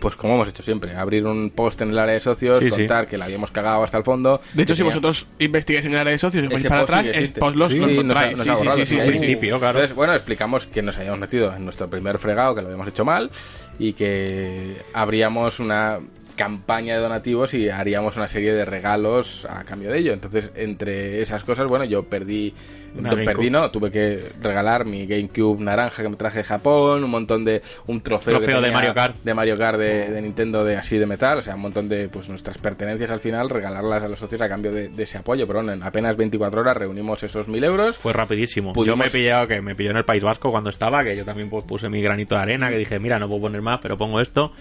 [0.00, 2.78] pues como hemos hecho siempre, abrir un post en el área de socios, Sí, sí.
[2.78, 4.40] contar que la habíamos cagado hasta el fondo.
[4.54, 7.10] De hecho, si vosotros investigáis en el área de socios y vais para atrás, sí
[7.12, 8.36] el post los Sí, lo nos ha- encontráis.
[8.38, 9.10] nos Sí, ha sí, borrado, sí, sí, sí, al sí.
[9.10, 9.78] principio, claro.
[9.78, 13.04] Entonces, bueno, explicamos que nos habíamos metido en nuestro primer fregado, que lo habíamos hecho
[13.04, 13.30] mal,
[13.78, 15.98] y que habríamos una
[16.40, 20.14] campaña de donativos y haríamos una serie de regalos a cambio de ello.
[20.14, 22.54] Entonces, entre esas cosas, bueno, yo perdí,
[22.96, 27.10] Una perdí, no, tuve que regalar mi GameCube naranja que me traje de Japón, un
[27.10, 29.16] montón de, un trofeo, de Mario Kart.
[29.22, 32.08] de Mario Kart de, de Nintendo de así de metal, o sea, un montón de
[32.08, 35.46] pues nuestras pertenencias al final, regalarlas a los socios a cambio de, de ese apoyo.
[35.46, 37.98] Pero bueno, en apenas 24 horas reunimos esos mil euros.
[37.98, 38.72] Fue rapidísimo.
[38.72, 41.14] Pudimos- Yo me he pillado, que me pilló en el País Vasco cuando estaba, que
[41.14, 43.78] yo también pues, puse mi granito de arena, que dije, mira, no puedo poner más,
[43.82, 44.52] pero pongo esto.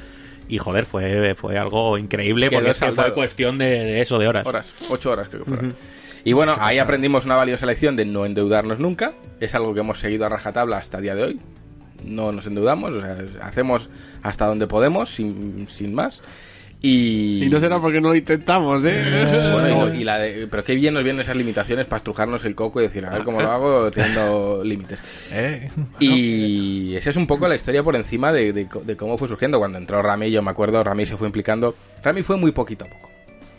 [0.50, 4.28] Y joder, fue, fue algo increíble porque es que fue cuestión de, de eso, de
[4.28, 4.46] horas.
[4.46, 5.76] horas, ocho horas creo que fueron.
[6.24, 9.14] Y bueno, ahí aprendimos una valiosa lección de no endeudarnos nunca.
[9.40, 11.40] Es algo que hemos seguido a rajatabla hasta el día de hoy.
[12.04, 13.90] No nos endeudamos, o sea, hacemos
[14.24, 16.22] hasta donde podemos, sin, sin más.
[16.82, 19.28] Y, Y no será porque no lo intentamos, ¿eh?
[19.52, 22.56] Bueno, y- y la de- pero qué bien nos vienen esas limitaciones para estrujarnos el
[22.56, 25.02] coco y decir, a ver cómo lo hago teniendo límites.
[25.34, 25.70] Eh,
[26.00, 29.60] Y esa es un poco la historia por encima de, de de cómo fue surgiendo.
[29.60, 31.76] Cuando entró Rami, yo me acuerdo, Rami se fue implicando.
[32.04, 33.10] Rami fue muy poquito a poco.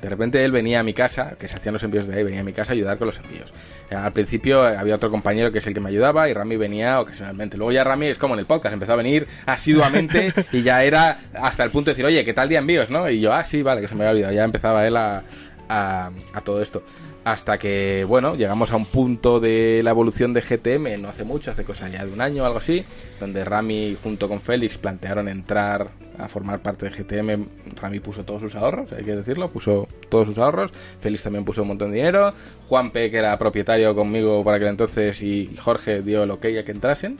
[0.00, 2.40] De repente él venía a mi casa, que se hacían los envíos de ahí, venía
[2.40, 3.52] a mi casa a ayudar con los envíos.
[3.90, 6.56] Eh, Al principio eh, había otro compañero que es el que me ayudaba y Rami
[6.56, 7.56] venía ocasionalmente.
[7.56, 11.18] Luego ya Rami es como en el podcast, empezó a venir asiduamente y ya era
[11.34, 12.88] hasta el punto de decir, oye, ¿qué tal día envíos?
[12.90, 13.08] ¿no?
[13.10, 14.32] Y yo, ah, sí, vale, que se me había olvidado.
[14.34, 15.22] Ya empezaba él a,
[15.68, 16.82] a, a todo esto.
[17.22, 21.50] Hasta que, bueno, llegamos a un punto de la evolución de GTM, no hace mucho,
[21.50, 22.82] hace cosa ya de un año o algo así,
[23.20, 25.88] donde Rami junto con Félix plantearon entrar
[26.24, 27.46] a formar parte de GTM.
[27.76, 30.72] Rami puso todos sus ahorros, hay que decirlo, puso todos sus ahorros.
[31.00, 32.32] Félix también puso un montón de dinero.
[32.68, 36.64] Juan P, que era propietario conmigo para aquel entonces, y Jorge dio el ok a
[36.64, 37.18] que entrasen.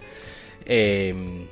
[0.67, 1.47] Eh,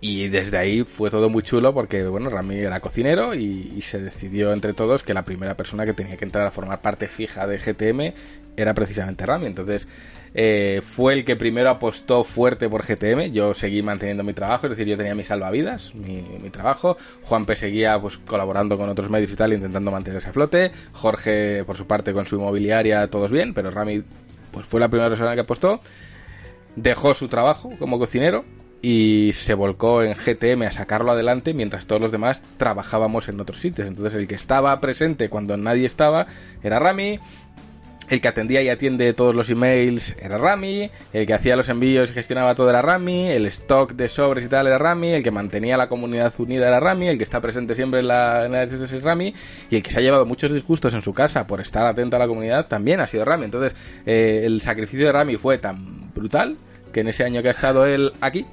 [0.00, 4.00] y desde ahí fue todo muy chulo porque, bueno, Rami era cocinero y, y se
[4.00, 7.46] decidió entre todos que la primera persona que tenía que entrar a formar parte fija
[7.46, 8.12] de GTM
[8.56, 9.46] era precisamente Rami.
[9.46, 9.86] Entonces,
[10.34, 13.32] eh, fue el que primero apostó fuerte por GTM.
[13.32, 16.96] Yo seguí manteniendo mi trabajo, es decir, yo tenía mi salvavidas, mi, trabajo.
[17.24, 20.72] Juan P seguía pues colaborando con otros medios y tal, intentando mantenerse a flote.
[20.92, 24.02] Jorge, por su parte, con su inmobiliaria, todos bien, pero Rami
[24.50, 25.80] pues fue la primera persona que apostó
[26.76, 28.44] dejó su trabajo como cocinero
[28.80, 33.60] y se volcó en GTM a sacarlo adelante mientras todos los demás trabajábamos en otros
[33.60, 33.86] sitios.
[33.86, 36.26] Entonces el que estaba presente cuando nadie estaba
[36.62, 37.20] era Rami,
[38.12, 42.10] el que atendía y atiende todos los emails era Rami, el que hacía los envíos
[42.10, 45.30] y gestionaba todo era Rami, el stock de sobres y tal era Rami, el que
[45.30, 49.02] mantenía la comunidad unida era Rami, el que está presente siempre en la, en es
[49.02, 49.32] Rami
[49.70, 52.18] y el que se ha llevado muchos disgustos en su casa por estar atento a
[52.18, 53.46] la comunidad también ha sido Rami.
[53.46, 56.58] Entonces eh, el sacrificio de Rami fue tan brutal
[56.92, 58.44] que en ese año que ha estado él aquí,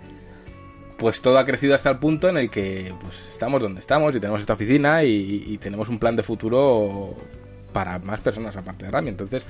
[0.97, 4.21] pues todo ha crecido hasta el punto en el que pues estamos donde estamos y
[4.21, 7.17] tenemos esta oficina y tenemos un plan de futuro
[7.71, 9.09] para más personas aparte de Rami.
[9.09, 9.45] Entonces,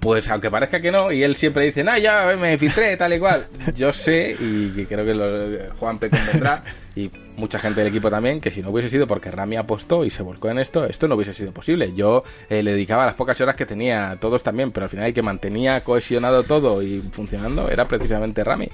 [0.00, 3.18] pues aunque parezca que no, y él siempre dice, no, ya me filtré, tal y
[3.18, 3.48] cual.
[3.74, 6.10] Yo sé, y creo que lo, Juan P.
[6.10, 6.62] convendrá,
[6.94, 10.10] y mucha gente del equipo también, que si no hubiese sido porque Rami apostó y
[10.10, 11.92] se volcó en esto, esto no hubiese sido posible.
[11.94, 15.14] Yo eh, le dedicaba las pocas horas que tenía, todos también, pero al final el
[15.14, 18.68] que mantenía cohesionado todo y funcionando era precisamente Rami.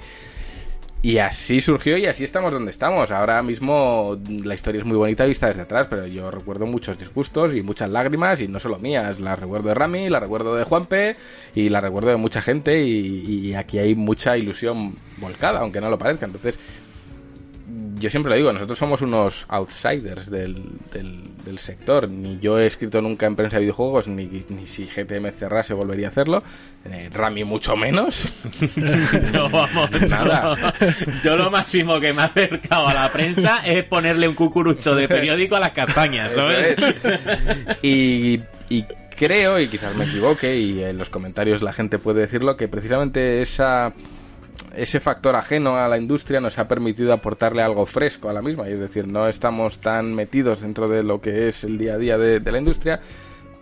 [1.05, 3.11] Y así surgió y así estamos donde estamos.
[3.11, 7.57] Ahora mismo la historia es muy bonita vista desde atrás, pero yo recuerdo muchos disgustos
[7.57, 9.19] y muchas lágrimas, y no solo mías.
[9.19, 11.17] La recuerdo de Rami, la recuerdo de Juanpe
[11.57, 15.91] y la recuerdo de mucha gente, y, y aquí hay mucha ilusión volcada, aunque no
[15.91, 16.27] lo parezca.
[16.27, 16.57] Entonces,
[17.95, 22.09] yo siempre lo digo, nosotros somos unos outsiders del, del, del sector.
[22.09, 26.09] Ni yo he escrito nunca en prensa de videojuegos, ni, ni si GTM cerrase volvería
[26.09, 26.43] a hacerlo.
[26.85, 28.33] Eh, Rami mucho menos.
[29.33, 30.75] Yo, vamos, Nada.
[30.81, 30.87] Yo,
[31.23, 35.07] yo lo máximo que me ha acercado a la prensa es ponerle un cucurucho de
[35.07, 36.77] periódico a las castañas, ¿sabes?
[36.79, 37.79] Es.
[37.83, 38.85] Y, y
[39.17, 43.41] creo, y quizás me equivoque, y en los comentarios la gente puede decirlo, que precisamente
[43.43, 43.93] esa
[44.75, 48.69] ese factor ajeno a la industria nos ha permitido aportarle algo fresco a la misma,
[48.69, 51.99] y es decir, no estamos tan metidos dentro de lo que es el día a
[51.99, 53.01] día de, la industria,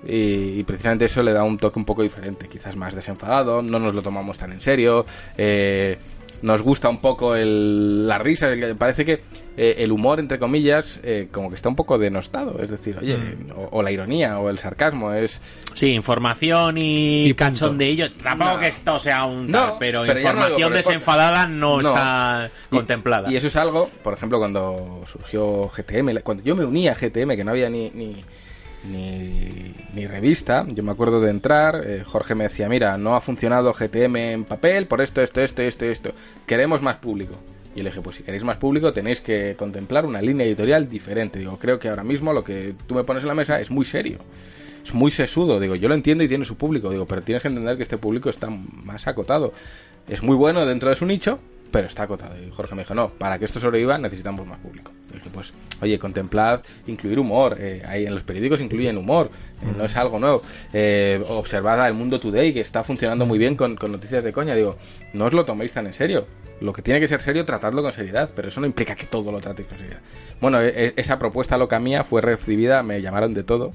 [0.05, 3.78] y, y precisamente eso le da un toque un poco diferente, quizás más desenfadado, no
[3.78, 5.05] nos lo tomamos tan en serio,
[5.36, 5.98] eh,
[6.43, 9.20] nos gusta un poco el, la risa, el- parece que
[9.57, 13.18] eh, el humor, entre comillas, eh, como que está un poco denostado, es decir, oye,
[13.55, 15.41] o, o la ironía o el sarcasmo, es...
[15.74, 18.11] Sí, información y, Y cachondeillo.
[18.12, 18.59] Tampoco No.
[18.61, 23.30] que esto sea un No, tal, pero, no información desenfadada no, está Y- contemplada.
[23.30, 27.36] Y eso es algo, por ejemplo, cuando surgió GTM, cuando yo me uní a GTM,
[27.36, 28.22] que no había ni, ni,
[28.85, 33.20] ni, ni revista, yo me acuerdo de entrar, eh, Jorge me decía, mira, no ha
[33.20, 36.12] funcionado GTM en papel por esto, esto, esto, esto, esto,
[36.47, 37.37] queremos más público.
[37.74, 41.38] Y le dije, pues si queréis más público tenéis que contemplar una línea editorial diferente.
[41.38, 43.84] Digo, creo que ahora mismo lo que tú me pones en la mesa es muy
[43.84, 44.18] serio.
[44.84, 47.49] Es muy sesudo, digo, yo lo entiendo y tiene su público, digo, pero tienes que
[47.49, 49.53] entender que este público está más acotado.
[50.09, 51.38] Es muy bueno dentro de su nicho,
[51.71, 52.34] pero está acotado.
[52.42, 54.91] Y Jorge me dijo, no, para que esto sobreviva necesitamos más público.
[55.32, 57.57] Pues, oye, contemplad incluir humor.
[57.58, 59.30] Eh, ahí en los periódicos incluyen humor,
[59.62, 60.42] eh, no es algo nuevo.
[60.72, 64.54] Eh, observad al Mundo Today, que está funcionando muy bien con, noticias de coña.
[64.54, 64.76] Digo,
[65.12, 66.26] no os lo toméis tan en serio.
[66.61, 69.32] Lo que tiene que ser serio, tratadlo con seriedad, pero eso no implica que todo
[69.32, 70.00] lo tratéis con seriedad.
[70.42, 73.72] Bueno, e- e- esa propuesta loca mía fue recibida, me llamaron de todo.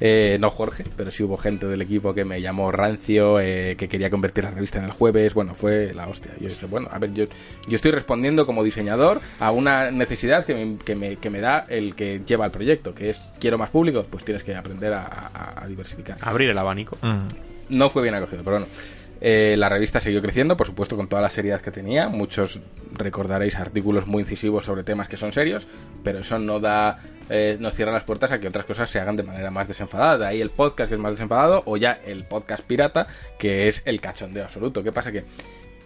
[0.00, 4.10] Eh, no Jorge, pero sí hubo gente del equipo que me llamó rancio, que quería
[4.10, 5.34] convertir la revista en el jueves.
[5.34, 6.32] Bueno, fue la hostia.
[6.40, 7.26] Yo dije, bueno, a ver, yo,
[7.68, 11.66] yo estoy respondiendo como diseñador a una necesidad que me, que, me, que me da
[11.68, 15.04] el que lleva el proyecto, que es quiero más público, pues tienes que aprender a-
[15.06, 16.96] a- a diversificar Abrir el abanico.
[17.02, 17.26] Mm.
[17.70, 18.72] no fue bien acogido, pero bueno.
[19.20, 22.08] Eh, la revista siguió creciendo, por supuesto, con toda la seriedad que tenía.
[22.08, 22.60] Muchos
[22.92, 25.66] recordaréis artículos muy incisivos sobre temas que son serios,
[26.02, 26.98] pero eso no da,
[27.30, 30.18] eh, nos cierra las puertas a que otras cosas se hagan de manera más desenfadada.
[30.18, 33.06] De ahí el podcast que es más desenfadado, o ya el podcast pirata,
[33.38, 34.82] que es el cachondeo absoluto.
[34.82, 35.10] ¿Qué pasa?
[35.10, 35.24] Que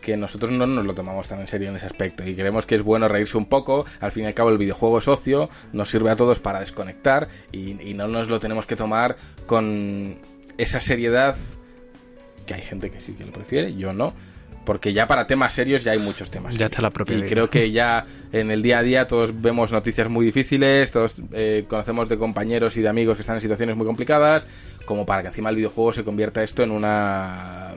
[0.09, 2.77] que nosotros no nos lo tomamos tan en serio en ese aspecto y creemos que
[2.77, 5.91] es bueno reírse un poco, al fin y al cabo el videojuego es ocio, nos
[5.91, 9.17] sirve a todos para desconectar y, y no nos lo tenemos que tomar
[9.47, 10.17] con
[10.57, 11.37] esa seriedad
[12.47, 14.15] que hay gente que sí que lo prefiere, yo no,
[14.65, 16.57] porque ya para temas serios ya hay muchos temas.
[16.57, 17.29] Ya está la propia Y vida.
[17.29, 21.67] creo que ya en el día a día todos vemos noticias muy difíciles, todos eh,
[21.69, 24.47] conocemos de compañeros y de amigos que están en situaciones muy complicadas,
[24.87, 27.75] como para que encima el videojuego se convierta esto en una...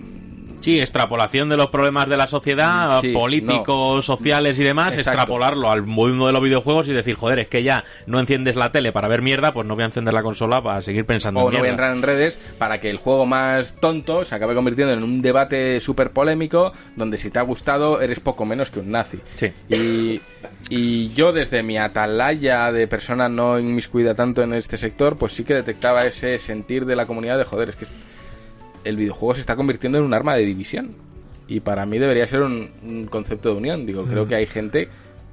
[0.61, 5.11] Sí, extrapolación de los problemas de la sociedad, Sí, políticos, sociales y demás, Exacto.
[5.11, 8.71] extrapolarlo al mundo de los videojuegos y decir, joder, es que ya no enciendes la
[8.71, 11.47] tele para ver mierda, pues no voy a encender la consola para seguir pensando O
[11.49, 14.55] en no voy a entrar en redes para que el juego más tonto se acabe
[14.55, 18.79] convirtiendo en un debate súper polémico donde si te ha gustado eres poco menos que
[18.79, 19.19] un nazi.
[19.35, 19.51] Sí.
[19.69, 20.21] Y,
[20.69, 25.43] y yo desde mi atalaya de persona no inmiscuida tanto en este sector, pues sí
[25.43, 27.85] que detectaba ese sentir de la comunidad de joder, es que
[28.83, 30.95] el videojuego se está convirtiendo en un arma de división.
[31.47, 33.85] Y para mí debería ser un, un concepto de unión.
[33.85, 34.89] Digo, creo que hay gente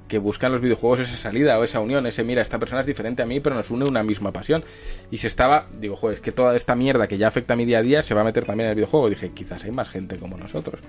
[0.08, 2.86] que busca en los videojuegos esa salida o esa unión, ese mira, esta persona es
[2.86, 4.64] diferente a mí, pero nos une una misma pasión.
[5.10, 7.66] Y se estaba, digo, joder, es que toda esta mierda que ya afecta a mi
[7.66, 9.06] día a día se va a meter también en el videojuego.
[9.06, 10.80] Y dije, quizás hay más gente como nosotros.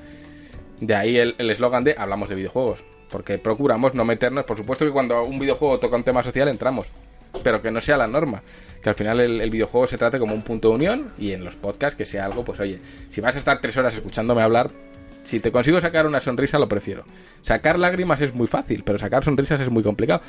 [0.79, 2.83] De ahí el eslogan de hablamos de videojuegos.
[3.09, 4.45] Porque procuramos no meternos.
[4.45, 6.87] Por supuesto que cuando un videojuego toca un tema social entramos.
[7.43, 8.41] Pero que no sea la norma.
[8.81, 11.11] Que al final el, el videojuego se trate como un punto de unión.
[11.17, 12.79] Y en los podcasts que sea algo, pues oye,
[13.09, 14.69] si vas a estar tres horas escuchándome hablar.
[15.25, 17.03] Si te consigo sacar una sonrisa, lo prefiero.
[17.43, 20.21] Sacar lágrimas es muy fácil, pero sacar sonrisas es muy complicado.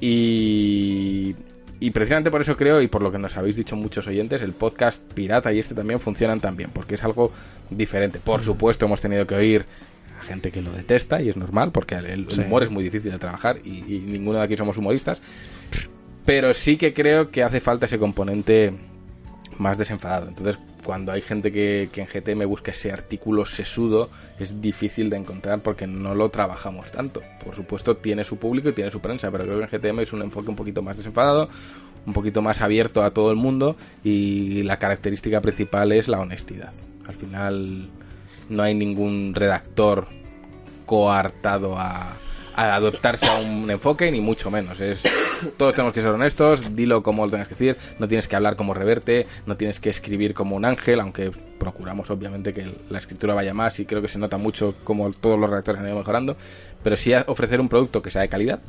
[0.00, 1.34] Y,
[1.78, 4.52] y precisamente por eso creo, y por lo que nos habéis dicho muchos oyentes, el
[4.52, 7.32] podcast pirata y este también funcionan tan bien, porque es algo
[7.68, 8.18] diferente.
[8.18, 9.66] Por supuesto, hemos tenido que oír
[10.18, 12.40] a gente que lo detesta, y es normal, porque el, el Sí.
[12.40, 15.20] humor es muy difícil de trabajar, y, y ninguno de aquí somos humoristas.
[16.26, 18.74] Pero sí que creo que hace falta ese componente
[19.58, 20.28] más desenfadado.
[20.28, 25.16] Entonces, cuando hay gente que, que en GTM busca ese artículo sesudo, es difícil de
[25.16, 27.22] encontrar porque no lo trabajamos tanto.
[27.44, 30.12] Por supuesto, tiene su público y tiene su prensa, pero creo que en GTM es
[30.12, 31.48] un enfoque un poquito más desenfadado,
[32.04, 36.72] un poquito más abierto a todo el mundo y la característica principal es la honestidad.
[37.06, 37.88] Al final,
[38.48, 40.08] no hay ningún redactor
[40.86, 42.16] coartado a,
[42.56, 44.80] a adoptarse a un enfoque, ni mucho menos.
[44.80, 45.02] Es
[45.56, 48.56] Todos tenemos que ser honestos, dilo como lo tengas que decir, no tienes que hablar
[48.56, 53.34] como reverte, no tienes que escribir como un ángel, aunque procuramos obviamente que la escritura
[53.34, 56.36] vaya más y creo que se nota mucho como todos los redactores han ido mejorando,
[56.82, 58.60] pero sí ofrecer un producto que sea de calidad,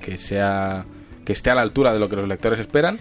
[0.00, 0.86] que sea
[1.24, 2.98] que esté a la altura de lo que los lectores esperan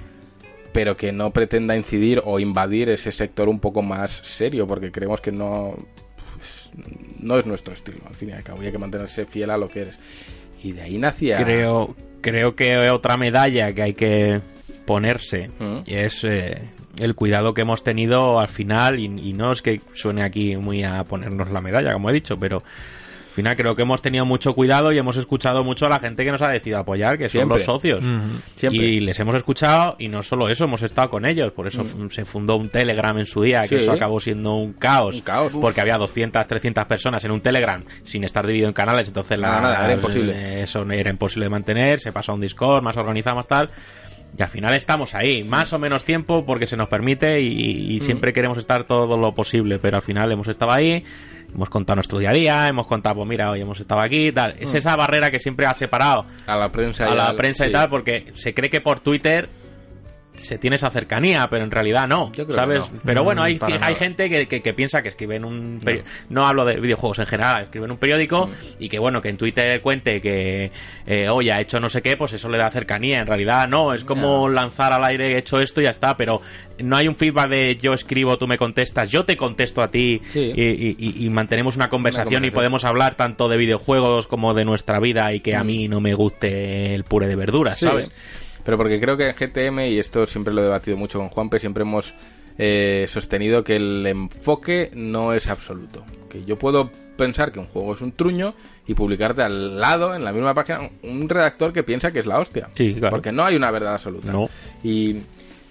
[0.73, 5.21] pero que no pretenda incidir o invadir ese sector un poco más serio, porque creemos
[5.21, 5.75] que no,
[7.19, 9.57] no es nuestro estilo, al fin y al cabo, y hay que mantenerse fiel a
[9.57, 9.99] lo que eres.
[10.63, 11.37] Y de ahí nacía...
[11.43, 14.41] Creo, creo que otra medalla que hay que
[14.85, 15.79] ponerse Mm.
[15.87, 16.61] es eh,
[16.99, 20.83] el cuidado que hemos tenido al final, y, y no es que suene aquí muy
[20.83, 22.63] a ponernos la medalla, como he dicho, pero
[23.33, 26.31] final creo que hemos tenido mucho cuidado y hemos escuchado mucho a la gente que
[26.31, 27.57] nos ha decidido apoyar, que son Siempre.
[27.57, 28.03] los socios.
[28.55, 28.85] Siempre.
[28.85, 31.51] Y les hemos escuchado y no solo eso, hemos estado con ellos.
[31.51, 33.77] Por eso se fundó un Telegram en su día, que.
[33.77, 33.83] Sí.
[33.83, 35.15] eso acabó siendo un caos.
[35.15, 35.51] Un caos.
[35.59, 39.07] Porque había 200, 300 personas en un Telegram sin estar dividido en canales.
[39.07, 40.63] Entonces la, nada, era imposible.
[40.63, 41.99] eso era imposible de mantener.
[41.99, 43.69] Se pasó a un Discord más organizado, más tal.
[44.37, 47.99] Y al final estamos ahí, más o menos tiempo porque se nos permite y, y
[47.99, 51.03] siempre queremos estar todo lo posible, pero al final hemos estado ahí,
[51.53, 54.55] hemos contado nuestro día a día, hemos contado, pues mira, hoy hemos estado aquí, tal.
[54.59, 57.65] Es esa barrera que siempre ha separado A la prensa a y la al- prensa
[57.65, 57.73] y sí.
[57.73, 59.49] tal, porque se cree que por Twitter
[60.35, 62.83] se tiene esa cercanía, pero en realidad no, Yo creo ¿sabes?
[62.85, 63.01] que no.
[63.05, 63.95] Pero bueno, Mm, hay, hay nada.
[63.95, 65.79] gente que, que- que piensa que escribe en un...
[65.79, 66.47] peri- No.
[66.47, 68.49] hablo de videojuegos en general, escribe en un periódico
[68.79, 70.71] y que bueno, que en Twitter cuente que
[71.05, 73.19] eh, hoy ha hecho no sé qué, pues eso le da cercanía.
[73.19, 76.41] En realidad no, es como lanzar al aire he hecho esto y ya está, pero
[76.79, 80.19] no hay un feedback de yo escribo, tú me contestas, yo te contesto a ti
[80.31, 80.51] Sí.
[80.55, 82.53] y, y- y- y mantenemos una conversación, y conversación.
[82.55, 86.15] podemos hablar tanto de videojuegos como de nuestra vida y que a mí no me
[86.15, 88.09] guste el puré de verduras, Sí, ¿sabes?
[88.63, 91.59] Pero porque creo que en GTM, y esto siempre lo he debatido mucho con Juanpe,
[91.59, 92.13] siempre hemos
[92.57, 96.03] eh, sostenido que el enfoque no es absoluto.
[96.29, 98.53] Que yo puedo pensar que un juego es un truño
[98.87, 102.39] y publicarte al lado, en la misma página, un redactor que piensa que es la
[102.39, 102.69] hostia.
[102.73, 103.11] Sí, claro.
[103.11, 104.31] Porque no hay una verdad absoluta.
[104.31, 104.49] No.
[104.83, 105.21] Y,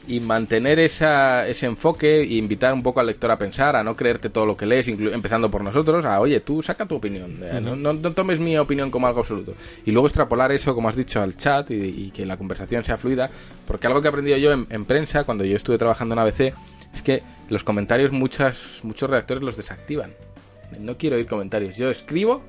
[0.09, 3.95] y mantener esa, ese enfoque e invitar un poco al lector a pensar, a no
[3.95, 7.61] creerte todo lo que lees, empezando por nosotros, a oye, tú saca tu opinión, eh,
[7.63, 9.55] no, no- no tomes mi opinión como algo absoluto.
[9.87, 12.97] Y luego extrapolar eso, como has dicho, al chat y, y que la conversación sea
[12.97, 13.31] fluida,
[13.67, 16.41] porque algo que he aprendido yo en, en prensa, cuando yo estuve trabajando en ABC,
[16.95, 20.13] es que los comentarios muchas, muchos redactores los desactivan.
[20.81, 22.43] No quiero oír comentarios, yo escribo,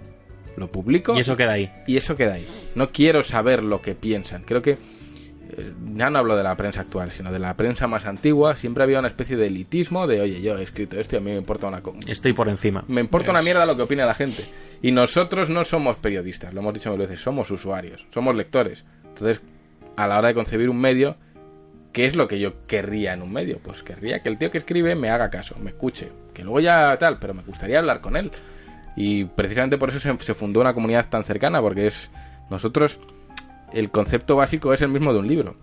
[0.57, 1.71] lo publico Y eso queda ahí.
[1.87, 2.47] y eso queda ahí.
[2.75, 4.43] No quiero saber lo que piensan.
[4.43, 4.77] Creo que
[5.95, 8.55] ya no hablo de la prensa actual, sino de la prensa más antigua.
[8.55, 11.31] Siempre había una especie de elitismo de, oye, yo he escrito esto y a mí
[11.31, 12.83] me importa una Estoy por encima.
[12.87, 14.43] me importa una mierda lo que opina la gente.
[14.81, 18.85] Y nosotros no somos periodistas, lo hemos dicho muchas veces, somos usuarios, somos lectores.
[19.03, 19.41] Entonces,
[19.95, 21.17] a la hora de concebir un medio,
[21.91, 23.59] ¿qué es lo que yo querría en un medio?
[23.59, 26.97] Pues querría que el tío que escribe me haga caso, me escuche, que luego ya
[26.97, 28.31] tal, pero me gustaría hablar con él.
[28.95, 32.09] Y precisamente por eso se, se fundó una comunidad tan cercana, porque es
[32.49, 32.99] nosotros
[33.73, 35.55] el concepto básico es el mismo de un libro.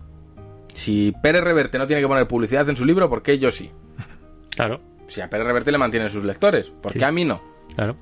[0.73, 3.71] Si Pérez Reverte no tiene que poner publicidad en su libro, ¿por qué yo sí?
[4.55, 7.05] Claro, Si a Pérez Reverte le mantienen sus lectores, ¿por qué Sí.
[7.05, 7.41] a mí no?
[7.75, 7.95] claro.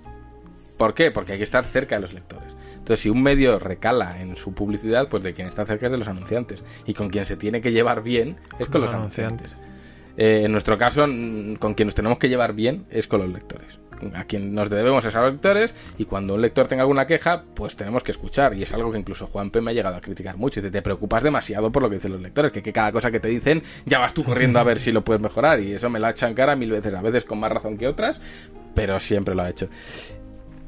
[0.77, 1.11] ¿Por qué?
[1.11, 2.56] Porque hay que estar cerca de los lectores.
[2.73, 5.98] Entonces, si un medio recala en su publicidad, pues de quien está cerca es de
[5.98, 6.64] los anunciantes.
[6.86, 9.53] Y con quien se tiene que llevar bien es con los Los anunciantes.
[10.21, 11.05] Eh, en nuestro caso,
[11.59, 13.79] con quien nos tenemos que llevar bien es con los lectores.
[14.13, 17.45] A quien nos debemos es a los lectores y cuando un lector tenga alguna queja,
[17.53, 18.53] pues tenemos que escuchar.
[18.53, 20.59] Y es algo que incluso Juanpe me ha llegado a criticar mucho.
[20.59, 23.29] Dice, te preocupas demasiado por lo que dicen los lectores, que, cada cosa que te
[23.29, 25.61] dicen ya vas tú corriendo a ver si lo puedes mejorar.
[25.61, 27.77] Y eso me lo ha echado en cara mil veces, a veces con más razón
[27.77, 28.19] que otras,
[28.75, 29.69] pero siempre lo ha hecho.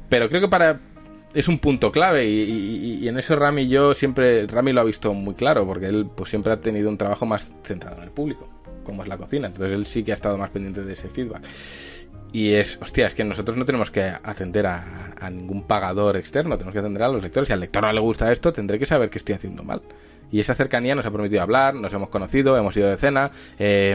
[0.08, 0.80] Pero creo que para
[1.34, 5.34] es un punto clave y en eso Rami yo siempre Rami lo ha visto muy
[5.34, 8.51] claro porque él pues siempre ha tenido un trabajo más centrado en el público
[8.82, 9.48] como es la cocina.
[9.48, 11.42] Entonces él sí que ha estado más pendiente de ese feedback.
[12.32, 16.56] Y es hostia es que nosotros no tenemos que atender a, a ningún pagador externo
[16.56, 17.46] tenemos que atender a los lectores.
[17.46, 19.82] Si al lector no le gusta esto tendré que saber qué estoy haciendo mal.
[20.32, 23.94] Y esa cercanía nos ha permitido hablar, nos hemos conocido, hemos ido de cena, eh,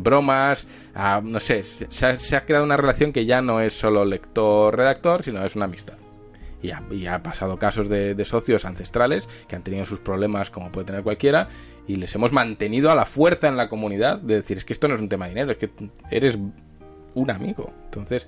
[0.00, 5.24] bromas, ah, no sé, se ha, creado una relación que ya no es solo lector-redactor,
[5.24, 5.94] sino es una amistad.
[6.62, 10.70] Y ha, y ha pasado casos de socios ancestrales que han tenido sus problemas como
[10.70, 11.48] puede tener cualquiera
[11.86, 14.88] y les hemos mantenido a la fuerza en la comunidad de decir, es que esto
[14.88, 15.70] no es un tema de dinero, es que
[16.10, 16.38] eres
[17.14, 17.72] un amigo.
[17.86, 18.26] Entonces,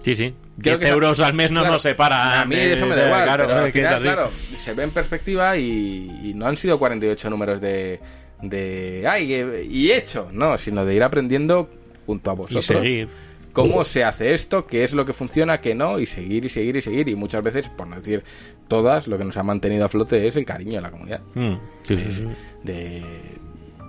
[0.00, 0.34] Sí, sí.
[0.60, 2.42] Creo 10 que esa- euros al mes no claro, nos separa.
[2.42, 4.30] A mí eso me da igual, Claro, pero al final, claro,
[4.62, 8.00] se ve en perspectiva y, y no han sido 48 números de,
[8.42, 11.70] de ay, y hecho, no, sino de ir aprendiendo
[12.04, 13.08] junto a Y vosotros seguir.
[13.54, 16.76] Cómo se hace esto, qué es lo que funciona, qué no, y seguir y seguir
[16.76, 17.08] y seguir.
[17.08, 18.22] Y muchas veces, por no decir
[18.68, 21.20] todas, lo que nos ha mantenido a flote es el cariño de la comunidad.
[21.34, 21.54] Mm,
[21.86, 22.28] sí, sí, sí.
[22.64, 23.02] De,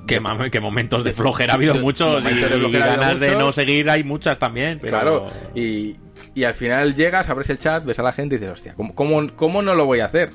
[0.07, 4.39] Que, momentos de flojera ha habido muchos y, habido ganas de no seguir hay muchas
[4.39, 4.79] también.
[4.79, 4.91] Pero...
[4.91, 5.97] Claro, y,
[6.35, 8.95] y al final llegas, abres el chat, ves a la gente y dices, hostia, ¿cómo,
[8.95, 10.31] cómo, cómo no lo voy a hacer?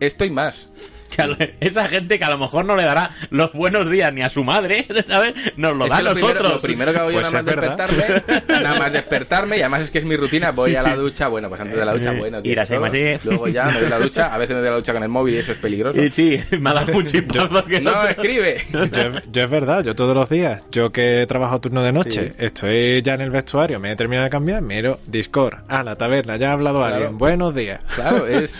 [0.00, 0.68] Esto y más.
[1.14, 4.12] Que a lo- esa gente que a lo mejor no le dará los buenos días
[4.14, 5.34] ni a su madre, ¿sabes?
[5.56, 6.52] Nos lo Es da que a lo primero, nosotros.
[6.54, 9.90] lo primero que hago yo Pues nada más despertarme, nada más despertarme, y además es
[9.90, 11.00] que es mi rutina, voy Sí, a la sí.
[11.00, 12.84] ducha, bueno, pues antes de la ducha, Eh, bueno, ir a todo.
[12.84, 13.28] hacer así.
[13.28, 15.34] luego ya me doy la ducha, a veces me doy la ducha con el móvil
[15.34, 16.00] y eso es peligroso.
[16.02, 17.04] Y sí, me ha dado un
[17.68, 18.62] que No, escribe.
[18.72, 23.02] Yo, yo es verdad, yo todos los días, yo que trabajo turno de noche, estoy
[23.02, 26.50] ya en el vestuario, me he terminado de cambiar, miro Discord, ah, la taberna, ya
[26.50, 26.94] ha hablado Claro.
[26.94, 27.80] alguien, buenos días.
[27.94, 28.54] Claro, es...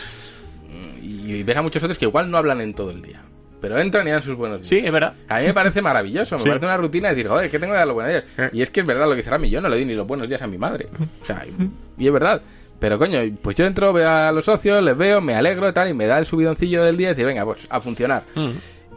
[1.03, 3.23] Y ves a muchos otros que igual no hablan en todo el día,
[3.61, 4.69] pero entran y dan sus buenos días.
[4.69, 5.15] Sí, es verdad.
[5.29, 6.49] A mí me parece maravilloso, me Sí.
[6.49, 8.25] parece una rutina de decir, joder, ¿qué tengo que dar los buenos días?
[8.39, 8.51] Eh.
[8.53, 10.07] Y es que es verdad lo que dice Rami, yo no le doy ni los
[10.07, 10.89] buenos días a mi madre.
[11.23, 11.45] O sea,
[11.99, 12.43] y es verdad.
[12.81, 15.89] Pero coño, pues yo entro, veo a los socios, les veo, me alegro y tal,
[15.89, 18.25] y me da el subidoncillo del día y decir, venga, pues a funcionar.
[18.35, 18.51] Mm.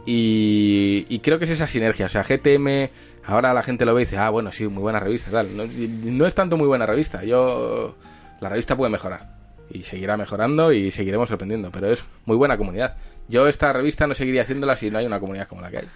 [0.06, 2.06] Y, y creo que es esa sinergia.
[2.06, 2.90] O sea, GTM,
[3.26, 5.56] ahora la gente lo ve y dice, ah, bueno, sí, muy buena revista, tal.
[5.56, 7.22] No, no es tanto muy buena revista.
[7.24, 7.96] Yo.
[8.40, 9.35] La revista puede mejorar.
[9.70, 11.70] Y seguirá mejorando y seguiremos sorprendiendo.
[11.70, 12.96] Pero es muy buena comunidad.
[13.28, 15.88] Yo esta revista no seguiría haciéndola si no hay una comunidad como la que hay.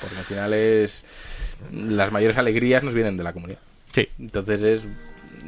[0.00, 1.04] Porque al final es.
[1.72, 3.58] Las mayores alegrías nos vienen de la comunidad.
[3.92, 4.08] Sí.
[4.18, 4.82] Entonces es,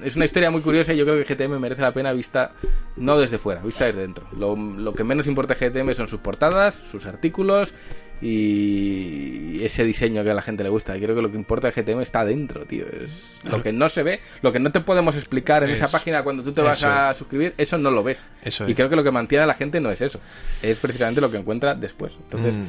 [0.05, 2.53] es una historia muy curiosa y yo creo que GTM merece la pena vista
[2.97, 4.27] no desde fuera, vista desde dentro.
[4.37, 7.75] Lo, lo que menos importa a GTM son sus portadas, sus artículos
[8.21, 10.97] y ese diseño que a la gente le gusta.
[10.97, 12.85] Y creo que lo que importa de GTM está dentro, tío.
[12.87, 16.23] Es lo que no se ve, lo que no te podemos explicar en esa página
[16.23, 18.19] cuando tú te vas Eso a suscribir, eso no lo ves.
[18.43, 20.21] Eso y creo que lo que mantiene a la gente no es eso,
[20.63, 22.13] es precisamente lo que encuentra después.
[22.25, 22.65] Entonces, Mm.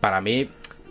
[0.00, 0.48] para mí,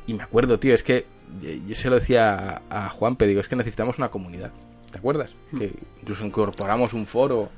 [0.08, 1.06] y me acuerdo, tío, es que
[1.44, 4.52] eh, yo se lo decía a, a Juanpe, digo, es que necesitamos una comunidad.
[4.92, 5.32] ¿Te acuerdas?
[5.58, 5.72] Que
[6.02, 7.50] incluso incorporamos un foro.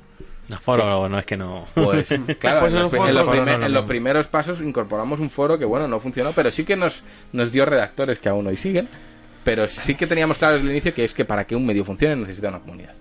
[0.48, 1.64] No, foro, no es que no.
[1.74, 2.08] Pues
[2.38, 3.88] claro, Pues en, los, foro, en los foro primer- no es lo en los mismo.
[3.88, 7.02] primeros pasos incorporamos un foro que, bueno, no funcionó, pero sí que nos,
[7.32, 8.88] nos dio redactores que aún hoy siguen.
[9.42, 11.84] Pero sí que teníamos claro desde el inicio que es que para que un medio
[11.84, 12.94] funcione necesita una comunidad.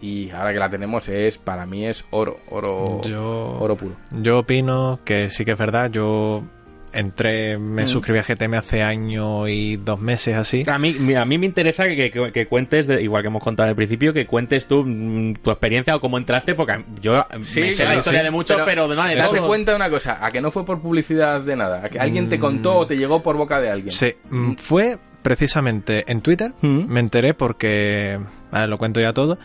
[0.00, 3.96] Y ahora que la tenemos es, para mí es oro, oro, Yo- oro puro.
[4.20, 5.90] Yo opino que sí que es verdad.
[5.90, 6.44] Yo
[6.92, 7.60] entré, Mm.
[7.62, 10.62] me suscribí a GTM hace año y dos meses así.
[10.66, 13.42] A mí, mi- a mí me interesa que, que- que cuentes, de- igual que hemos
[13.42, 17.60] contado al principio, que cuentes tú mm, tu experiencia o cómo entraste, porque yo Sí,
[17.60, 18.24] me sé la historia sí.
[18.24, 20.64] de muchos, pero, de nada de Date cuenta de una cosa, a que no fue
[20.64, 23.70] por publicidad de nada, a que alguien te contó o te llegó por boca de
[23.70, 23.90] alguien.
[23.90, 26.52] Sí, mm, fue precisamente en Twitter.
[26.62, 26.86] Mm.
[26.92, 28.18] Me enteré porque,
[28.52, 29.38] a ver, lo cuento ya todo.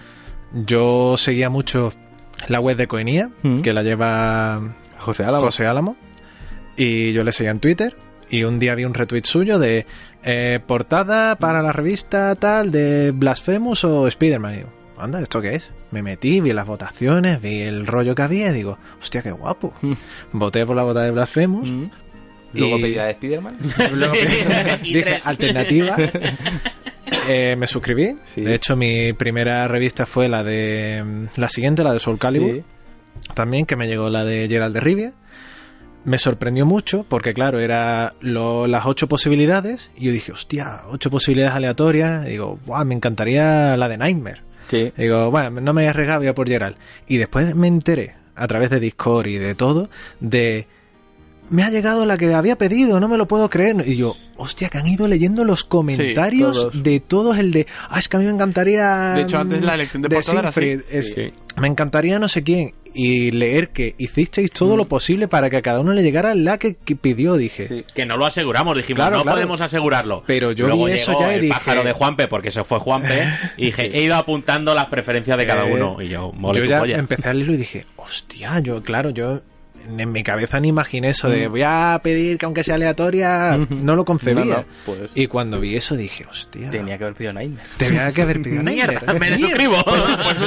[0.53, 1.91] Yo seguía mucho
[2.47, 3.59] la web de Coenía, Mm.
[3.59, 4.61] que la lleva
[4.99, 5.43] José Álamo.
[5.45, 5.95] José Álamo.
[6.77, 7.95] Y yo le seguía en Twitter.
[8.29, 9.85] Y un día vi un retweet suyo de
[10.23, 14.53] eh, portada para la revista tal de Blasphemous o Spider-Man.
[14.53, 15.63] Y digo, anda, ¿esto qué es?
[15.91, 19.73] Me metí, vi las votaciones, vi el rollo que había y digo, hostia, qué guapo.
[20.33, 21.69] Voté por la bota de Blasphemous.
[21.69, 21.85] Mm.
[22.53, 23.57] Luego Y- pedí la de Spiderman.
[24.81, 25.97] Dije, alternativa.
[27.27, 28.15] Eh, me suscribí.
[28.33, 28.41] Sí.
[28.41, 31.03] De hecho, mi primera revista fue la de.
[31.03, 32.55] mm, La siguiente, la de Soul Calibur.
[32.55, 32.63] Sí.
[33.33, 35.13] También, que me llegó la de Gerald de Rivia.
[36.05, 39.89] Me sorprendió mucho porque, claro, era lo- las ocho posibilidades.
[39.97, 42.25] Y yo dije, hostia, ocho posibilidades aleatorias.
[42.27, 44.41] Y digo, guau, me encantaría la de Nightmare.
[44.69, 44.91] Sí.
[44.97, 46.75] Digo, bueno, no me he arriesgado, voy a por Gerald.
[47.07, 50.67] Y después me enteré, a través de Discord y de todo, de...
[51.49, 53.83] Me ha llegado la que había pedido, no me lo puedo creer.
[53.87, 56.83] Y yo, hostia, que han ido leyendo los comentarios todos.
[56.83, 59.13] de todos, el de, ah, es que a mí me encantaría...
[59.13, 60.59] De hecho, antes la elección de portada era así.
[60.61, 61.33] Siegfried, es- Sí.
[61.57, 62.73] Me encantaría no sé quién.
[62.97, 66.57] Y leer que hicisteis todo lo posible para que a cada uno le llegara la
[66.57, 67.67] que, que pidió, dije.
[67.67, 67.83] Sí.
[67.93, 69.35] Que no lo aseguramos, dijimos, Claro, no claro.
[69.37, 70.23] podemos asegurarlo.
[70.25, 72.63] Pero yo Luego vi eso llegó ya y el dije- pájaro de Juanpe, porque eso
[72.63, 73.23] fue Juanpe,
[73.57, 75.97] y dije, he ido apuntando las preferencias de cada Eh, uno.
[76.01, 76.97] Y yo, mole yo ya polla.
[76.97, 79.41] empecé a leerlo y dije, hostia, yo, claro, yo
[79.97, 81.31] en mi cabeza ni imaginé eso Mm.
[81.31, 84.43] de voy a pedir que aunque sea aleatoria, no lo concebía.
[84.45, 87.67] No, no, pues- Y cuando vi eso dije, hostia, Tenía que haber pedido Nightmare.
[87.77, 89.19] tenía que haber pedido Mierda, Nightmare.
[89.19, 89.75] me desuscribo.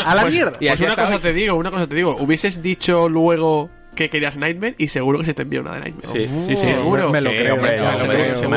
[0.05, 0.53] a la mierda.
[0.61, 1.19] Y Pues una cosa hoy.
[1.23, 2.17] te digo, una cosa te digo.
[2.17, 6.27] Hubieses dicho luego que querías Nightmare y seguro que se te envió una de Nightmare.
[6.27, 6.67] Sí, Uf, sí, sí.
[6.69, 7.11] seguro.
[7.11, 7.83] Me lo Sí, creo, hombre, me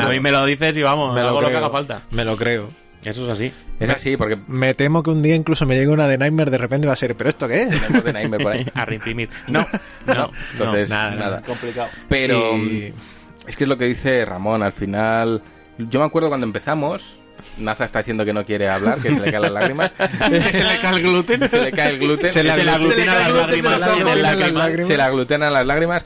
[0.06, 2.02] a mí me lo dices y vamos, Me hago lo que haga falta.
[2.10, 2.68] Me lo creo.
[3.04, 3.52] Eso es así.
[3.82, 6.58] Es así, porque Me temo que un día incluso me llegue una de Nightmare de
[6.58, 7.68] repente va a ser, ¿pero esto qué es?
[7.80, 8.66] tenemos de Nightmare por ahí.
[8.74, 9.28] A reimprimir.
[9.48, 9.66] No,
[10.06, 11.42] no, Entonces, no, nada, nada.
[11.42, 11.88] Complicado.
[12.08, 12.92] Pero Y-
[13.46, 15.42] es que es lo que dice Ramón, al final...
[15.78, 17.18] Yo me acuerdo cuando empezamos,
[17.58, 19.90] Naza está diciendo que no quiere hablar, que se le caen las lágrimas.
[20.52, 21.48] Se le cae el gluten.
[21.50, 22.28] se le cae el gluten.
[22.28, 24.58] Se le Se le aglutina aglutina las lágrimas se le en el aglutina las lágrima.
[24.60, 24.86] lágrimas.
[24.88, 26.04] se le aglutinan las lágrimas.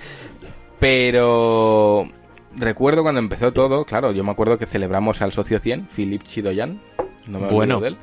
[0.78, 2.08] Pero
[2.56, 6.80] recuerdo cuando empezó todo, claro, yo me acuerdo que celebramos al socio 100, Philip Chidoyan,
[7.28, 7.80] no me Bueno.
[7.80, 7.96] de él.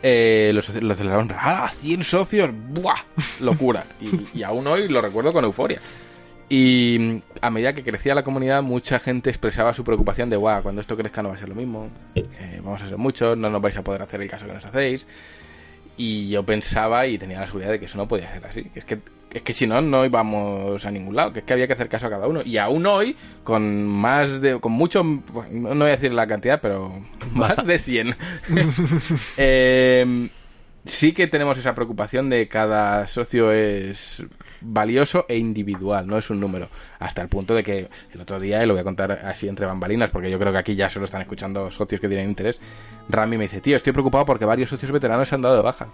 [0.00, 2.50] Eh, lo, lo celebraron, ¡ah, 100 socios!
[2.68, 3.02] ¡Buah!
[3.40, 3.84] Locura.
[4.00, 5.80] Y, y aún hoy lo recuerdo con euforia.
[6.48, 10.62] Y mm, a medida que crecía la comunidad, mucha gente expresaba su preocupación de, guau,
[10.62, 13.50] cuando esto crezca no va a ser lo mismo, eh, vamos a ser muchos, no
[13.50, 15.06] nos vais a poder hacer el caso que nos hacéis.
[15.96, 18.64] Y yo pensaba y tenía la seguridad de que eso no podía ser así.
[18.64, 18.98] Que es que,
[19.32, 21.32] es que si no, no íbamos a ningún lado.
[21.32, 22.40] Que es que había que hacer caso a cada uno.
[22.44, 24.58] Y aún hoy, con más de.
[24.60, 25.02] con mucho.
[25.32, 27.00] pues, No voy a decir la cantidad, pero.
[27.32, 28.16] más de 100.
[29.36, 30.30] Eh,
[30.84, 34.24] sí que tenemos esa preocupación de cada socio es
[34.60, 36.68] valioso e individual, no es un número.
[36.98, 39.66] Hasta el punto de que el otro día, y lo voy a contar así entre
[39.66, 42.60] bambalinas, porque yo creo que aquí ya solo están escuchando socios que tienen interés,
[43.08, 45.88] Rami me dice, tío, estoy preocupado porque varios socios veteranos se han dado de baja.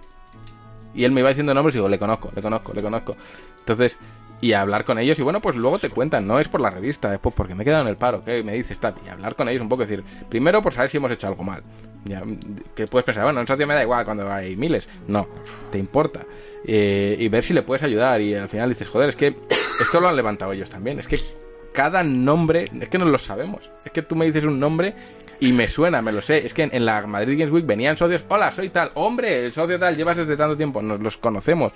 [0.95, 3.17] Y él me iba diciendo nombres y digo, le conozco, le conozco, le conozco.
[3.61, 3.99] Entonces,
[4.41, 6.71] y a hablar con ellos, y bueno, pues luego te cuentan, no es por la
[6.71, 9.37] revista, es porque me he quedado en el paro, que me dices, tal, y hablar
[9.37, 11.63] con ellos un poco, decir, primero por saber si hemos hecho algo mal.
[12.05, 12.23] Ya,
[12.75, 14.87] que puedes pensar, bueno, en socio me da igual cuando hay miles.
[15.09, 15.27] No,
[15.73, 16.21] te importa.
[16.67, 19.35] Eh, y ver si le puedes ayudar, y al final dices, joder, es que
[19.81, 21.19] esto lo han levantado ellos también, es que
[21.75, 23.69] cada nombre, es que no lo sabemos.
[23.85, 24.95] Es que tú me dices un nombre
[25.41, 26.47] y me suena, me lo sé.
[26.47, 29.53] Es que en, en la Madrid Games Week venían socios, hola, soy tal, hombre, el
[29.53, 31.73] socio tal, llevas desde tanto tiempo, nos los conocemos.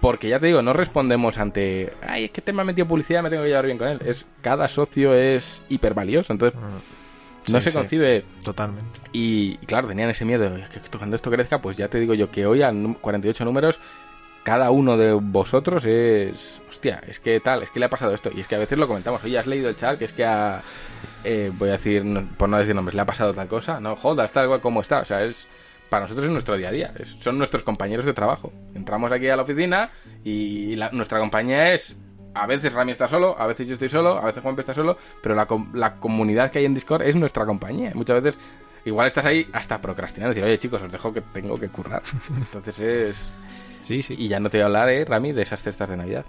[0.00, 3.22] Porque ya te digo, no respondemos ante, ay, es que te me ha metido publicidad,
[3.22, 4.00] me tengo que llevar bien con él.
[4.06, 7.76] Es Cada socio es hiper valioso, entonces no Sí, se sí.
[7.76, 8.24] concibe.
[8.42, 8.88] Totalmente.
[9.12, 12.14] Y, y claro, tenían ese miedo, es que cuando esto crezca, pues ya te digo
[12.14, 13.78] yo que hoy a num- 48 números,
[14.42, 18.30] cada uno de vosotros es, hostia, es que tal, es que le ha pasado esto.
[18.34, 20.24] Y es que a veces lo comentamos, oye, has leído el chat, que es que
[20.24, 20.62] a,
[21.24, 23.96] eh, voy a decir, no- por no decir nombres, le ha pasado tal cosa, no,
[23.96, 25.46] joda, está igual como está, o sea, es,
[25.90, 28.50] para nosotros es nuestro día a día, es- son nuestros compañeros de trabajo.
[28.74, 29.90] Entramos aquí a la oficina
[30.24, 31.94] y la- nuestra compañía es,
[32.32, 34.96] a veces Rami está solo, a veces yo estoy solo, a veces Juanpe está solo,
[35.22, 37.92] pero la, la comunidad que hay en Discord es nuestra compañía.
[37.94, 38.40] Muchas veces
[38.86, 42.02] igual estás ahí hasta procrastinando, decir, oye chicos, os dejo que tengo que currar.
[42.38, 43.32] Entonces es...
[43.82, 44.14] Sí, sí.
[44.16, 46.24] Y ya no te voy a hablar, eh, Rami, de esas cestas de Navidad.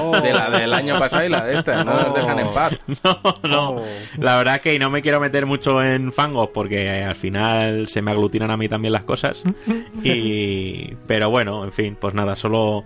[0.00, 0.20] Oh.
[0.22, 1.84] De la del año pasado y la de esta.
[1.84, 2.72] No nos dejan en paz.
[3.04, 3.70] No, no.
[3.76, 3.84] Oh.
[4.18, 8.10] La verdad que no me quiero meter mucho en fangos porque al final se me
[8.12, 9.42] aglutinan a mí también las cosas.
[10.02, 12.84] Y pero bueno, en fin, pues nada, solo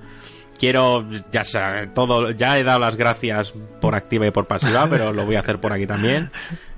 [0.58, 5.12] quiero ya sa- todo ya he dado las gracias por activa y por pasiva, pero
[5.12, 6.30] lo voy a hacer por aquí también.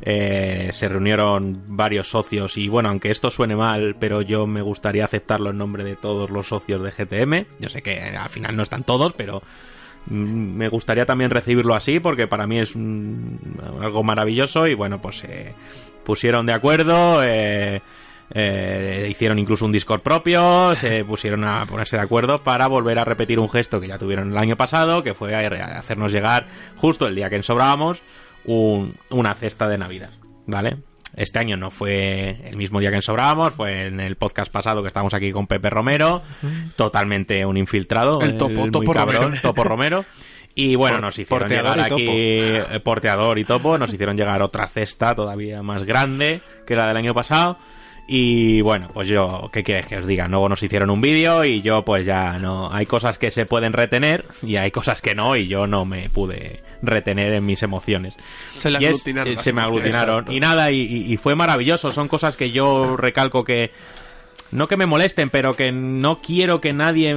[0.02, 5.04] Eh, se reunieron varios socios y bueno, aunque esto suene mal, pero yo me gustaría
[5.04, 7.46] aceptarlo en nombre de todos los socios de GTM.
[7.60, 9.42] Yo sé que al final no están todos, pero
[10.10, 13.38] me gustaría también recibirlo así porque para mí es un-
[13.80, 15.54] algo maravilloso y bueno pues se
[16.04, 17.80] pusieron de acuerdo eh,
[18.34, 23.04] eh, hicieron incluso un Discord propio se pusieron a ponerse de acuerdo para volver a
[23.04, 27.14] repetir un gesto que ya tuvieron el año pasado que fue hacernos llegar justo el
[27.14, 28.00] día que ensobrábamos
[28.44, 30.10] un- una cesta de navidad
[30.46, 30.78] vale
[31.18, 34.88] este año no fue el mismo día que ensobrábamos, fue en el podcast pasado que
[34.88, 36.22] estábamos aquí con Pepe Romero,
[36.76, 39.42] totalmente un infiltrado, El topo, cabrón, Romero.
[39.42, 40.04] Topo Romero.
[40.54, 41.94] Y bueno, Por- nos hicieron llegar topo.
[41.94, 46.88] aquí eh, porteador y topo, nos hicieron llegar otra cesta todavía más grande que la
[46.88, 47.58] del año pasado.
[48.10, 50.26] Y bueno, pues yo, ¿qué quieres que os diga?
[50.28, 52.72] Luego nos hicieron un vídeo y yo pues ya no...
[52.72, 56.08] Hay cosas que se pueden retener y hay cosas que no y yo no me
[56.08, 58.14] pude retener en mis emociones.
[58.56, 60.24] Se le Y es- aglutinaron eh, se me aglutinaron.
[60.32, 61.92] Y nada, y fue maravilloso.
[61.92, 63.72] Son cosas que yo recalco que.
[64.50, 67.16] No que me molesten, pero que no quiero que nadie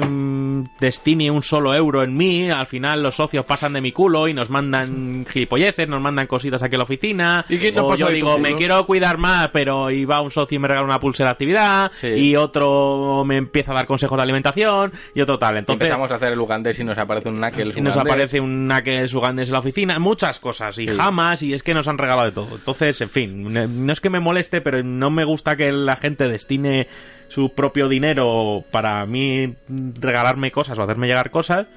[0.79, 2.49] destine un solo euro en mí.
[2.49, 6.61] Al final los socios pasan de mi culo y nos mandan gilipolleces, nos mandan cositas
[6.63, 7.45] aquí a la oficina.
[7.47, 10.55] ¿Y quién no o yo digo, me quiero cuidar más, pero y va un socio
[10.55, 11.91] y me regala una pulsera de actividad.
[11.99, 12.07] Sí.
[12.07, 14.91] Y otro me empieza a dar consejos de alimentación.
[15.15, 15.57] Y otro tal.
[15.57, 18.67] Entonces, Empezamos a hacer el ugandés y nos aparece un knuckles y nos aparece un
[18.67, 20.95] Knuckles Ugandés en la oficina, muchas cosas, y Sí.
[20.95, 22.55] jamás, y es que nos han regalado de todo.
[22.55, 23.53] Entonces, en fin,
[23.85, 26.87] no es que me moleste, pero no me gusta que la gente destine
[27.31, 31.67] su propio dinero para mí regalarme cosas o hacerme llegar cosas.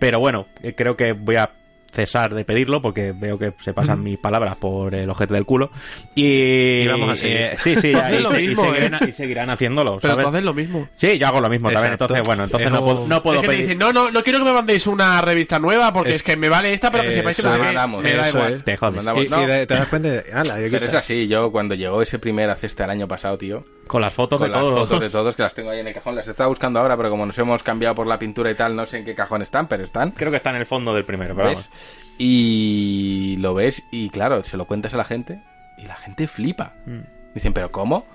[0.00, 1.52] Pero bueno, eh, creo que voy a
[1.96, 5.70] cesar de pedirlo porque veo que se pasan mis palabras por el ojete del culo.
[6.14, 7.36] Y, Y vamos a seguir.
[7.36, 9.06] eh, sí, sí, haces y, se- y mismo, seguirán, ¿eh?
[9.08, 9.98] y seguirán haciéndolo.
[10.00, 10.24] Pero ¿sabes?
[10.24, 10.88] tú haces lo mismo.
[10.94, 11.94] Sí, yo hago lo mismo también.
[11.94, 12.04] Exacto.
[12.04, 13.66] Entonces, bueno, entonces Es no puedo, no puedo es que te pedir.
[13.66, 16.36] dicen, no, no, no quiero que me mandéis una revista nueva porque es, Es- que
[16.36, 17.56] me vale esta, pero que sepáis que no es.
[17.56, 17.62] qué.
[17.62, 18.62] Mandamos, Me da eso igual.
[18.64, 18.96] Te jodes.
[18.96, 22.02] Mandamos- Y, no, te das cuenta de, ala, yo Pero es así, yo cuando llegó
[22.02, 24.76] ese primer cesta el año pasado, tío, Con las fotos con de las todo.
[24.78, 27.10] fotos de todos, que las tengo ahí en el cajón, las estaba buscando ahora, pero
[27.10, 29.66] como nos hemos cambiado por la pintura y tal, no sé en qué cajón están,
[29.68, 30.10] pero están.
[30.12, 31.56] Creo que está en el fondo del primero, pero ¿Ves?
[31.58, 31.70] vamos.
[32.18, 35.40] Y lo ves y claro, se lo cuentas a la gente
[35.76, 36.72] y la gente flipa.
[36.86, 37.00] Mm.
[37.34, 38.06] Dicen, ¿pero cómo?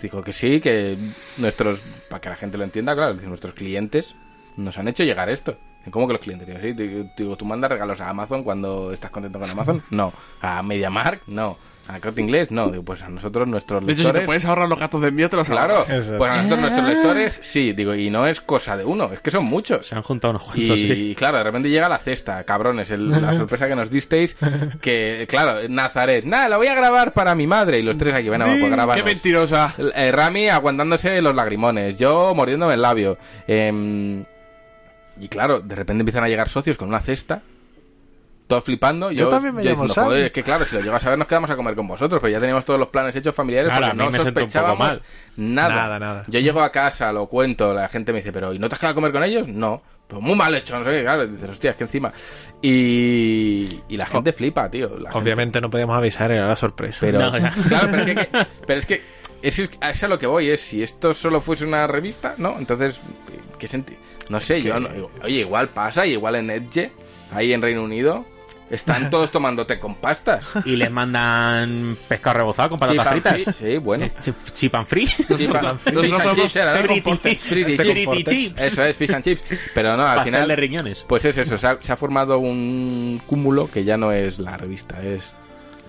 [0.00, 0.98] Digo que sí, que
[1.38, 4.14] nuestros, para que la gente lo entienda, claro, dicen, nuestros clientes
[4.56, 5.56] nos han hecho llegar esto.
[5.90, 6.48] ¿Cómo que los clientes?
[6.48, 6.72] Digo, sí,
[7.16, 9.82] digo, ¿tú mandas regalos a Amazon cuando estás contento con Amazon?
[9.90, 10.12] No.
[10.40, 11.26] ¿A MediaMark?
[11.28, 11.56] No.
[11.86, 12.50] ¿A Corte Inglés?
[12.50, 12.70] No.
[12.70, 14.26] Digo, pues a nosotros, nuestros De hecho, si te lectores...
[14.26, 15.80] puedes ahorrar los gatos de envío, te los Claro.
[15.80, 16.16] Exacto.
[16.16, 19.30] pues a nosotros, nuestros lectores, sí, digo, y no es cosa de uno, es que
[19.30, 19.86] son muchos.
[19.86, 21.14] Se han juntado unos cuantos, Y sí.
[21.14, 24.34] claro, de repente llega la cesta, cabrones, el- la sorpresa que nos disteis,
[24.80, 28.28] que claro, Nazaret, nada, la voy a grabar para mi madre, y los tres aquí,
[28.28, 29.04] bueno, pues ¡Qué grabarnos.
[29.04, 29.74] mentirosa!
[29.94, 33.18] Eh, Rami aguantándose los lagrimones, yo mordiéndome el labio.
[33.46, 34.24] Em,
[35.20, 37.42] y claro, de repente empiezan a llegar socios con una cesta,
[38.46, 39.10] todos flipando.
[39.10, 40.04] Yo, Yo también me yo llamo diciendo, Sam.
[40.06, 42.20] "Joder, es que claro, si lo llegas a ver nos quedamos a comer con vosotros,
[42.20, 44.78] pero ya teníamos todos los planes hechos familiares Claro, porque a mí no me sospechábamos
[44.78, 45.02] mal.
[45.36, 45.74] nada.
[45.76, 46.24] Nada, nada.
[46.28, 48.80] Yo llego a casa, lo cuento, la gente me dice, pero ¿y no te has
[48.80, 49.48] quedado a comer con ellos?
[49.48, 49.82] No.
[50.06, 51.26] Pues muy mal hecho, no sé qué, claro.
[51.26, 52.12] Dices, hostia, es que encima.
[52.60, 54.88] Y, y la gente flipa, tío.
[54.98, 56.98] la gente- Obviamente no podíamos avisar, era la sorpresa.
[57.00, 57.50] pero, No, ya.
[57.68, 59.02] claro, pero es que, que- pero es que
[59.42, 61.86] eso es, a eso es a lo que voy, es si esto solo fuese una
[61.86, 62.56] revista, ¿no?
[62.58, 62.98] Entonces,
[63.58, 63.98] ¿qué sentido?
[64.28, 64.88] No sé, yo, no-
[65.22, 66.92] oye, igual pasa, y igual en Edge,
[67.34, 68.24] ahí en Reino Unido,
[68.70, 70.44] están todos tomando té con pastas.
[70.64, 73.42] Y les mandan pescado rebozado con patatas fritas.
[73.56, 74.06] free, Sí, bueno.
[74.54, 75.06] Chip- and free.
[75.06, 75.80] Chip and-
[78.24, 78.60] chips.
[78.60, 79.42] Eso es, fish and chips.
[79.74, 80.48] Pero no, al Pastel final...
[80.48, 81.04] de riñones.
[81.08, 84.56] Pues es eso, se ha, se ha formado un cúmulo que ya no es la
[84.56, 85.34] revista, es,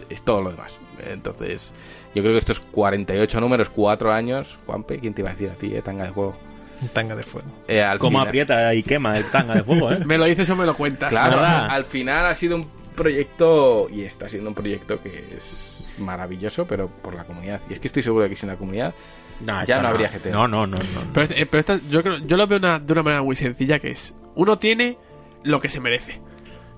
[0.09, 0.79] es todo lo demás.
[1.07, 1.71] Entonces,
[2.13, 5.53] yo creo que estos 48 números, 4 años, Juanpe, ¿quién te iba a decir a
[5.55, 6.35] ti, eh, tanga de juego?
[6.81, 7.47] Un tanga de fuego.
[7.67, 9.99] Eh, al Como final- aprieta y quema el tanga de fuego, ¿eh?
[10.05, 11.09] Me lo dices o me lo cuentas.
[11.09, 11.67] Claro, ¿verdad?
[11.69, 16.87] al final ha sido un proyecto, y está siendo un proyecto que es maravilloso, pero
[16.89, 17.61] por la comunidad.
[17.69, 18.93] Y es que estoy seguro de que sin la comunidad
[19.41, 20.27] No, ya no habría GT.
[20.31, 20.77] No, no, no.
[20.77, 20.83] no.
[21.13, 23.35] Pero, este- eh, pero esta- yo, creo, yo lo veo una- de una manera muy
[23.35, 24.97] sencilla que es, uno tiene
[25.43, 26.19] lo que se merece,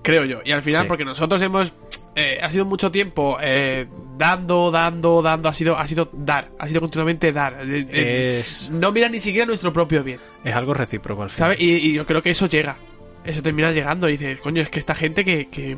[0.02, 0.40] creo yo.
[0.44, 0.88] Y al final, Sí.
[0.88, 1.72] porque nosotros hemos,
[2.18, 3.86] eh, ha sido mucho tiempo eh,
[4.16, 7.60] dando, dando, dando, ha sido, ha sido dar, ha sido continuamente dar.
[7.64, 11.50] Eh, eh, Es, No mira ni siquiera nuestro propio bien, es algo recíproco al final.
[11.52, 11.60] ¿sabes?
[11.60, 12.76] Y, y yo creo que eso llega,
[13.24, 15.76] eso termina llegando y dices, coño, es que esta gente que, que,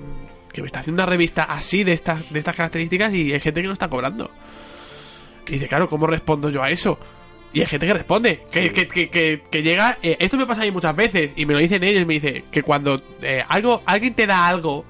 [0.52, 3.60] que me está haciendo una revista así, de estas, de estas características, y hay gente
[3.60, 4.30] que no está cobrando.
[5.48, 6.98] Y dice, claro, ¿cómo respondo yo a eso?
[7.52, 9.98] Y hay gente que responde, que, que, que, que, que llega...
[10.02, 12.44] eh, esto me pasa a mí muchas veces, y me lo dicen ellos, me dice
[12.52, 14.84] que cuando eh, algo alguien te da algo,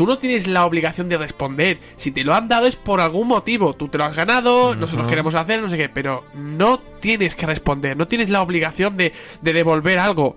[0.00, 1.78] tú no tienes la obligación de responder.
[1.96, 3.74] Si te lo han dado es por algún motivo.
[3.74, 7.44] Tú te lo has ganado, nosotros queremos hacer, no sé qué, pero no tienes que
[7.44, 9.12] responder, no tienes la obligación de,
[9.42, 10.36] de devolver algo.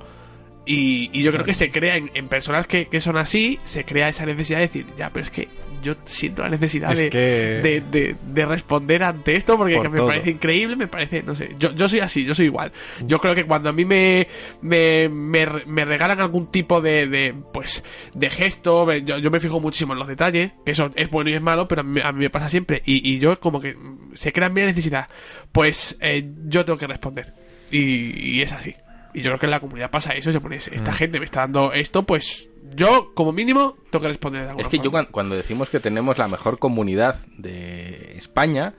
[0.65, 3.83] Y, y yo creo que se crea en, en personas que, que son así, se
[3.83, 5.49] crea esa necesidad de decir, ya, pero es que
[5.81, 9.83] yo siento la necesidad Es de, que- de, de- de responder ante esto porque Por
[9.83, 10.07] que me todo.
[10.07, 12.71] parece increíble, me parece, no sé, yo, yo soy así, yo soy igual.
[13.05, 14.25] Yo creo que cuando a mí me,
[14.61, 17.83] me, me, me regalan algún tipo de, de pues,
[18.13, 21.33] de gesto, yo, yo me fijo muchísimo en los detalles, que eso es bueno y
[21.33, 22.81] es malo, pero a mí, a mí me pasa siempre.
[22.85, 23.75] Y, y yo como que
[24.13, 25.09] se crea en la necesidad,
[25.51, 27.33] pues eh, yo tengo que responder.
[27.69, 28.73] Y, y es así.
[29.13, 30.95] Y yo creo que en la comunidad pasa eso, se pone, esta Mm.
[30.95, 34.71] gente me está dando esto, pues yo como mínimo tengo que responder de alguna Es
[34.71, 35.07] que yo forma.
[35.11, 38.73] cuando decimos que tenemos la mejor comunidad de España,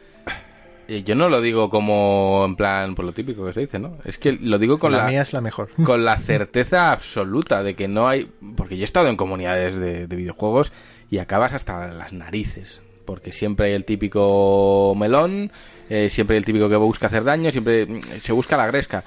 [0.89, 3.93] eh, yo no lo digo como en plan por lo típico que se dice, ¿no?
[4.05, 5.71] Es que lo digo con la, la, mía es la mejor.
[5.85, 8.29] con la certeza absoluta de que no hay...
[8.57, 10.73] Porque yo he estado en comunidades de, de videojuegos
[11.11, 12.81] y acabas hasta las narices.
[13.07, 15.53] Porque siempre hay el típico melón,
[15.91, 19.05] eh, siempre hay el típico que busca hacer daño, siempre mm, se busca la gresca.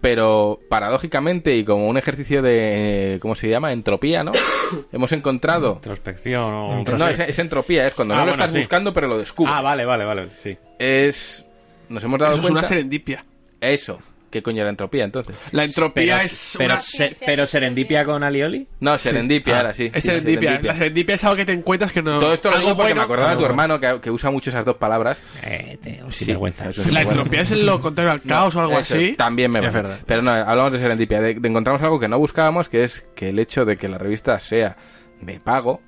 [0.00, 3.18] Pero paradójicamente y como un ejercicio de...
[3.20, 3.72] ¿Cómo se llama?
[3.72, 4.32] Entropía, ¿no?
[4.92, 5.74] Hemos encontrado...
[5.74, 6.82] Introspección o...
[6.84, 8.58] No, es, es entropía, es cuando Ah, no lo estás sí.
[8.58, 9.54] buscando pero lo descubres.
[9.54, 10.56] Ah, vale, vale, vale, sí.
[10.78, 11.44] Es...
[11.90, 13.24] Nos hemos dado Eso es una serendipia.
[13.60, 13.98] Eso.
[14.30, 15.34] ¿Qué coño era entropía entonces?
[15.50, 16.80] La entropía Pero, es pero, una...
[16.80, 18.68] se- pero serendipia con alioli.
[18.78, 19.86] No, serendipia Ah, era así.
[19.86, 20.60] Es sí, serendipia.
[20.62, 22.20] La serendipia es algo que te encuentras que no...
[22.20, 24.30] Todo esto lo algo digo porque me bueno, acordaba de tu hermano que, que usa
[24.30, 25.20] mucho esas dos palabras.
[25.42, 26.68] Eh, te, Sí, vergüenza.
[26.70, 27.22] eso es La bueno.
[27.22, 29.14] entropía es lo contrario al caos o algo Eso, así.
[29.16, 29.98] También me Es verdad.
[30.06, 31.20] Pero no, hablamos de serendipia.
[31.20, 33.98] De, de encontramos algo que no buscábamos, que es que el hecho de que la
[33.98, 34.76] revista sea
[35.20, 35.82] de pago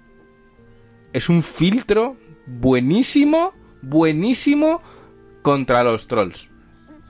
[1.13, 2.17] es un filtro
[2.47, 4.83] buenísimo, buenísimo
[5.43, 6.49] contra los trolls.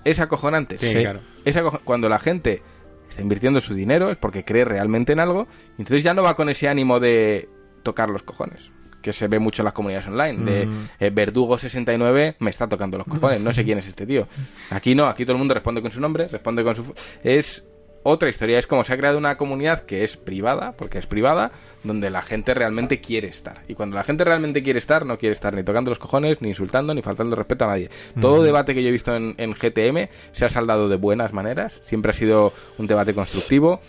[0.04, 0.78] Es acojonante.
[0.78, 0.98] Sí, Sí.
[1.00, 1.20] claro.
[1.44, 2.62] Es aco- cuando la gente
[3.08, 5.46] está invirtiendo su dinero es porque cree realmente en algo
[5.78, 7.48] y entonces ya no va con ese ánimo de
[7.82, 8.70] tocar los cojones
[9.02, 10.88] que se ve mucho en las comunidades online de Mm.
[11.00, 14.28] eh, Verdugo 69 me está tocando los cojones no sé quién es este tío
[14.70, 17.64] aquí no aquí todo el mundo responde con su nombre responde con su es
[18.02, 21.52] otra historia es como se ha creado una comunidad que es privada porque es privada
[21.84, 25.34] donde la gente realmente quiere estar y cuando la gente realmente quiere estar no quiere
[25.34, 28.82] estar ni tocando los cojones ni insultando ni faltando respeto a nadie todo debate que
[28.82, 32.52] yo he visto en, en GTM se ha saldado de buenas maneras siempre ha sido
[32.78, 33.80] un debate constructivo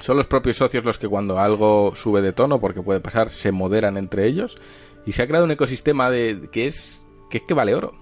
[0.00, 3.52] son los propios socios los que cuando algo sube de tono, porque puede pasar, se
[3.52, 4.58] moderan entre ellos.
[5.06, 7.94] Y se ha creado un ecosistema de que es que, es que vale oro.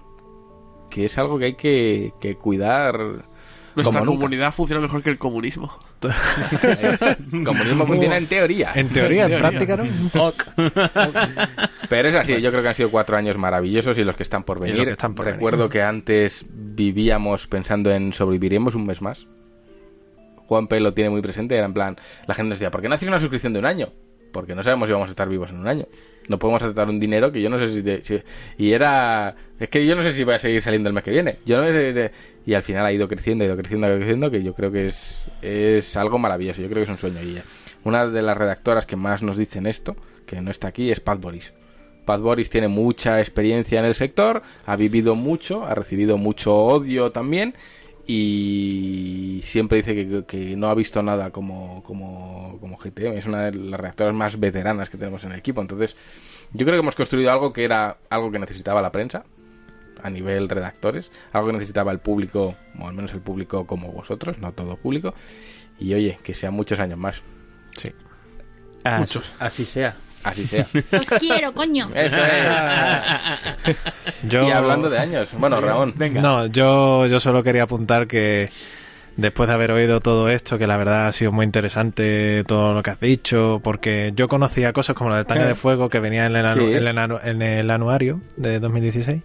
[0.89, 3.25] Que es algo que hay que, que cuidar.
[3.75, 4.17] Nuestra como nunca.
[4.23, 5.77] comunidad funciona mejor que el comunismo.
[6.01, 8.71] El comunismo funciona en teoría.
[8.75, 9.83] En teoría, en En práctica, ¿no?
[10.27, 10.43] Ok.
[11.89, 14.43] Pero es así, yo creo que han sido cuatro años maravillosos y los que están
[14.43, 14.83] por venir.
[14.85, 19.25] que están por Recuerdo que antes vivíamos pensando en sobreviviremos un mes más.
[20.47, 21.95] Juanpe lo tiene muy presente, era en plan,
[22.27, 23.89] la gente nos decía, ¿por qué no hacéis una suscripción de un año?
[24.33, 25.85] Porque no sabemos si vamos a estar vivos en un año.
[26.27, 27.83] No podemos aceptar un dinero que yo no sé si...
[27.83, 28.21] te- si-
[28.57, 29.35] y era...
[29.59, 31.37] Es que yo no sé si voy a seguir saliendo el mes que viene.
[31.45, 32.15] Yo no sé si-
[32.45, 34.71] y al final ha ido creciendo, ha ido creciendo, ha ido creciendo, que yo creo
[34.71, 36.61] que es, es algo maravilloso.
[36.61, 37.21] Yo creo que es un sueño.
[37.21, 37.41] Y
[37.83, 39.95] una de las redactoras que más nos dicen esto,
[40.25, 41.53] que no está aquí, es Pat Boris.
[42.05, 47.11] Pat Boris tiene mucha experiencia en el sector, ha vivido mucho, ha recibido mucho odio
[47.11, 47.53] también
[48.05, 53.17] y siempre dice que, que no ha visto nada como, como, como GTM.
[53.17, 55.61] Es una de las redactoras más veteranas que tenemos en el equipo.
[55.61, 55.95] Entonces,
[56.51, 59.23] yo creo que hemos construido algo que era algo que necesitaba la prensa
[60.03, 64.37] a nivel redactores, algo que necesitaba el público, o al menos el público como vosotros,
[64.39, 65.13] no todo público.
[65.79, 67.21] Y oye, que sean muchos años más.
[67.75, 67.91] Sí.
[68.83, 69.31] As- Muchos.
[69.39, 69.95] Así sea.
[70.23, 70.65] Así sea.
[70.93, 71.89] Os quiero, coño.
[71.95, 73.75] Eso es.
[74.29, 74.47] Yo...
[74.47, 78.49] Y hablando de años, bueno, Ramón, No, yo, yo solo quería apuntar que
[79.17, 82.81] después de haber oído todo esto, que la verdad ha sido muy interesante todo lo
[82.81, 86.25] que has dicho, porque yo conocía cosas como la del tanque de fuego que venía
[86.25, 86.73] en el, anu- Sí.
[86.77, 89.21] en el anu- en el anuario de 2016,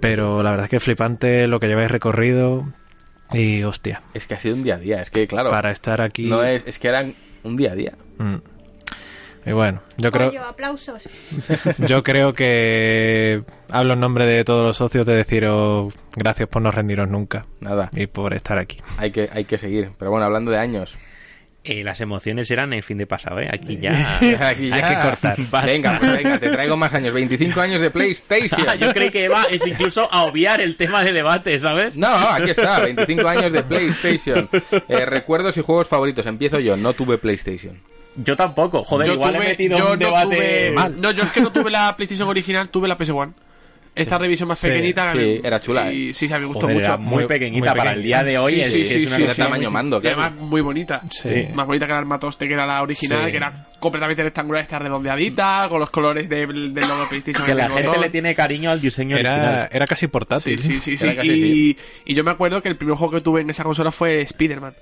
[0.00, 2.66] pero la verdad es que es flipante lo que lleváis recorrido
[3.32, 5.00] y hostia, es que ha sido un día a día.
[5.00, 6.26] Es que, claro, para estar aquí...
[6.26, 7.94] no es, es que eran un día a día.
[8.18, 8.36] Mm.
[9.46, 10.28] Y bueno, yo creo...
[10.28, 11.02] Pollo, aplausos.
[11.86, 16.70] Yo creo que hablo en nombre de todos los socios de deciros gracias por no
[16.70, 18.78] rendiros nunca Nada, y por estar aquí.
[18.96, 19.90] hay que, hay que seguir.
[19.98, 20.96] Pero bueno, hablando de años.
[21.66, 23.48] Eh, las emociones eran el fin de pasado, ¿eh?
[23.50, 24.18] Aquí ya...
[24.48, 24.74] Aquí ya.
[24.76, 25.36] Hay que cortar.
[25.50, 25.66] Basta.
[25.72, 27.14] Venga, pues venga, te traigo más años.
[27.14, 28.60] 25 años de PlayStation.
[28.68, 31.96] Ah, yo creí que va es incluso a obviar el tema de debate, ¿sabes?
[31.96, 34.48] No, aquí está, 25 años de PlayStation.
[34.88, 36.26] Eh, recuerdos y juegos favoritos.
[36.26, 37.78] Empiezo yo, no tuve PlayStation.
[38.16, 38.84] Yo tampoco.
[38.84, 40.72] Joder, yo igual tuve, he metido yo un no debate...
[40.74, 43.32] tuve- No, yo es que no tuve la PlayStation original, tuve la PS1.
[43.94, 45.12] Esta revisión más Sí, pequeñita.
[45.12, 46.86] sí, era chula, Y sí, se me gustó Joder, mucho.
[46.88, 48.54] era muy Muy- pequeñita muy para el día de hoy.
[48.54, 51.02] Sí, es, sí, es sí, una sí, de tamaño mando, Y además muy bonita.
[51.10, 51.48] Sí.
[51.54, 53.30] Más bonita que la Armatoste, que era la original, Sí.
[53.30, 57.44] que era completamente rectangular, está redondeadita, con los colores del, del logo de PlayStation.
[57.46, 58.02] Que la gente botón.
[58.02, 59.68] le tiene cariño al diseño Era, original.
[59.70, 60.58] era casi portátil.
[60.58, 60.96] Sí, sí, sí.
[60.96, 61.08] sí.
[61.22, 61.76] Y,
[62.06, 64.74] y yo me acuerdo que el primer juego que tuve en esa consola fue Spider-Man.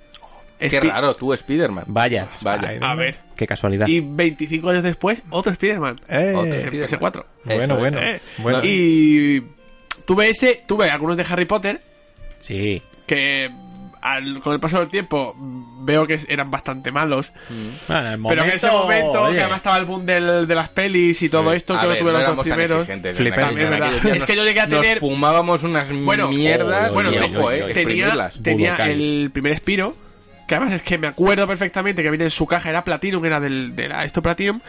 [0.70, 1.84] Qué Spi- raro, tú, Spider-Man.
[1.88, 2.78] Vaya, Vaya.
[2.80, 3.16] A ver.
[3.36, 3.86] qué casualidad.
[3.88, 6.00] Y 25 años después, otro Spider-Man.
[6.08, 6.88] Eh, Otro En Spider-Man.
[7.12, 7.24] PS4.
[7.44, 7.98] bueno, bueno.
[8.00, 8.60] Eh, bueno.
[8.62, 9.42] Y
[10.06, 11.80] tuve ese, tuve algunos de Harry Potter,
[12.40, 12.82] Sí.
[13.06, 13.50] que
[14.00, 15.32] al- con el paso del tiempo
[15.84, 17.32] veo que eran bastante malos.
[17.86, 20.46] Bueno, en el pero que en ese momento, oye, que además estaba el boom del-
[20.48, 22.88] de las pelis y todo esto, que lo no los dos primeros.
[22.88, 26.90] Es que yo llegué a nos tener- fumábamos unas Bueno, mierdas.
[26.90, 28.42] oh, Bueno, ojo, eh, tenía, exprimirlas.
[28.42, 28.92] tenía Budokai.
[28.92, 29.94] el primer Spiro,
[30.52, 33.40] que además es que me acuerdo perfectamente que viene en su caja, era Platinum, era
[33.40, 34.60] del, de la esto Platinum,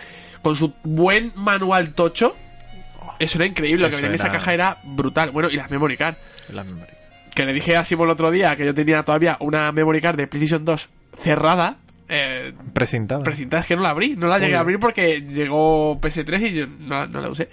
[0.42, 2.38] con su buen manual tocho.
[3.20, 5.32] Eso era increíble, lo que venía en esa caja era brutal.
[5.32, 6.16] Bueno, y las memory card.
[6.54, 6.94] La memoria.
[7.36, 10.16] Que le dije a Simon el otro día que yo tenía todavía una memory card
[10.16, 10.90] de PlayStation 2
[11.22, 11.76] cerrada.
[12.08, 13.22] Eh, Presentada.
[13.22, 16.54] precintada, es que no la abrí, no la llegué a abrir porque llegó PS3 y
[16.54, 17.50] yo no, no la usé.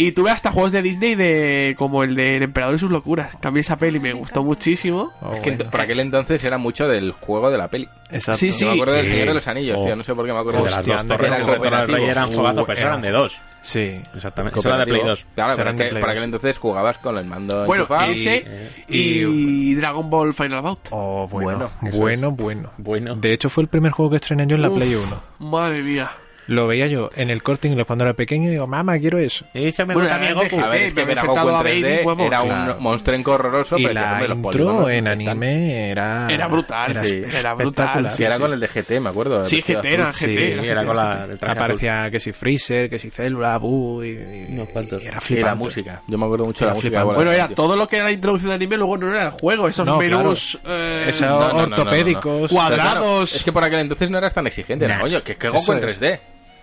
[0.00, 3.36] Y tuve hasta juegos de Disney de como el de El Emperador y sus locuras.
[3.40, 5.10] También esa peli me gustó muchísimo.
[5.20, 5.70] Oh, Es que bueno.
[5.72, 7.88] por aquel entonces era mucho del juego de la peli.
[8.10, 8.38] Exacto.
[8.38, 8.64] Sí, sí.
[8.64, 9.10] Me acuerdo del Sí.
[9.12, 9.84] Señor de los Anillos, Oh.
[9.84, 9.96] tío.
[9.96, 11.46] No sé por qué me acuerdo de de las Hostia, dos torres que del era
[11.52, 12.10] retorno del rey cooperativo.
[12.12, 13.38] eran fogazo, Uh, pero era- eran de dos.
[13.60, 14.00] Sí.
[14.14, 14.58] Exactamente.
[14.60, 15.26] Eso era de Play 2.
[15.34, 16.08] Claro, pero que por 2.
[16.10, 18.12] aquel entonces jugabas con el mando Bueno, enchufado.
[18.12, 20.78] ese y- y, Dragon Ball Final Bout.
[20.90, 21.70] Oh, bueno.
[21.80, 22.70] Bueno, Bueno, bueno.
[22.78, 23.16] Bueno.
[23.16, 25.22] De hecho, fue el primer juego que estrené yo en la Uf, Play 1.
[25.40, 26.08] Madre mía.
[26.48, 29.44] Lo veía yo en el corte inglés cuando era pequeño y digo, mamá, quiero eso.
[29.54, 30.60] Eso me Bueno, gusta era Goku.
[30.60, 32.26] A ver, es me que había Goku a 3D Baby, vamos.
[32.26, 32.80] era un Claro.
[32.80, 36.26] monstruenco horroroso, Y pero la los intro en anime era...
[36.30, 37.22] Era brutal, Era, sí.
[37.32, 38.10] Era brutal.
[38.12, 39.44] Sí, era con el de GT, me acuerdo.
[39.44, 40.06] Sí, GT era.
[40.06, 40.32] GT.
[40.32, 41.62] Sí, era era con la, el traje azul.
[41.64, 45.54] Aparecía que si Freezer, que si Célula, Buu y, era Y la flipante.
[45.56, 46.00] música.
[46.06, 47.04] Yo me acuerdo mucho de la Era música.
[47.04, 49.68] Bueno, era todo lo que era la introducción de anime, luego no era el juego.
[49.68, 52.50] Esos menús eh, Esos ortopédicos.
[52.50, 53.34] Cuadrados.
[53.34, 54.86] es que por aquel entonces no eras tan exigente.
[55.00, 56.00] Coño, que es que Goku en es.
[56.00, 56.18] 3D.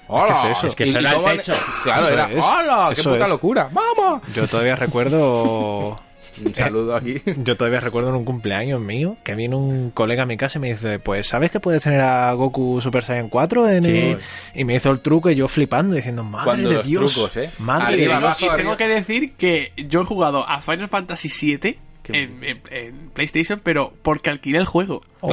[0.07, 0.39] ¡Hola!
[0.43, 0.67] ¿Qué es eso?
[0.67, 1.53] Es que era el techo.
[1.83, 2.31] Claro, Eso era.
[2.31, 2.43] es.
[2.45, 2.91] ¡Hola!
[2.93, 3.29] ¡Qué Eso puta es.
[3.29, 3.69] locura!
[3.71, 4.21] ¡Vamos!
[4.33, 5.99] Yo todavía recuerdo...
[6.45, 7.21] Un saludo aquí.
[7.45, 10.61] Yo todavía recuerdo en un cumpleaños mío que vino un colega a mi casa y
[10.61, 13.69] me dice, pues ¿sabes que puedes tener a Goku Super Saiyan 4?
[13.69, 13.89] En Sí.
[13.89, 14.19] el-?"
[14.53, 17.13] Y me hizo el truco y yo flipando diciendo, madre Cuando de los Dios.
[17.13, 17.51] trucos, ¿eh?
[17.59, 18.41] Madre Arriba, de Dios.
[18.41, 21.77] abajo, y tengo que decir que yo he jugado a Final Fantasy VII
[22.09, 25.03] en, en- en PlayStation, pero porque alquilé el juego.
[25.21, 25.29] Oh.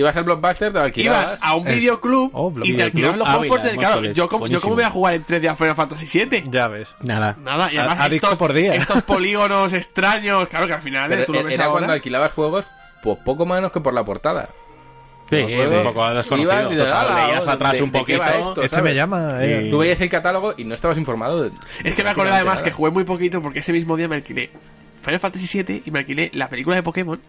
[0.00, 1.24] Ibas al Blockbuster, te alquilabas.
[1.36, 4.60] Ibas a un videoclub Oh, y te alquilabas los juegos por Claro, yo como, yo
[4.60, 6.44] como voy a jugar en 3D a Final Fantasy VII.
[6.50, 6.88] Ya ves.
[7.00, 7.36] Nada.
[7.42, 8.74] Nada, y A- además a disco estos, por día.
[8.74, 11.72] estos polígonos extraños, claro que al final eh, tú lo e- ves era ahora.
[11.78, 12.64] cuando alquilabas juegos,
[13.02, 14.48] pues poco menos que por la portada.
[15.28, 16.52] Sí, un poco desconocido.
[16.60, 18.22] Ibas y de, Total, "Ala, leías ¿de- atrás de- un poquito.
[18.24, 18.62] esto?".
[18.62, 19.36] Este me llama.
[19.44, 19.68] eh.
[19.70, 21.50] Tú veías el catálogo y no estabas informado de...
[21.84, 22.64] Es que me acordé además nada.
[22.64, 24.50] que jugué muy poquito porque ese mismo día me alquilé
[25.02, 27.20] Final Fantasy VII y me alquilé la película de Pokémon.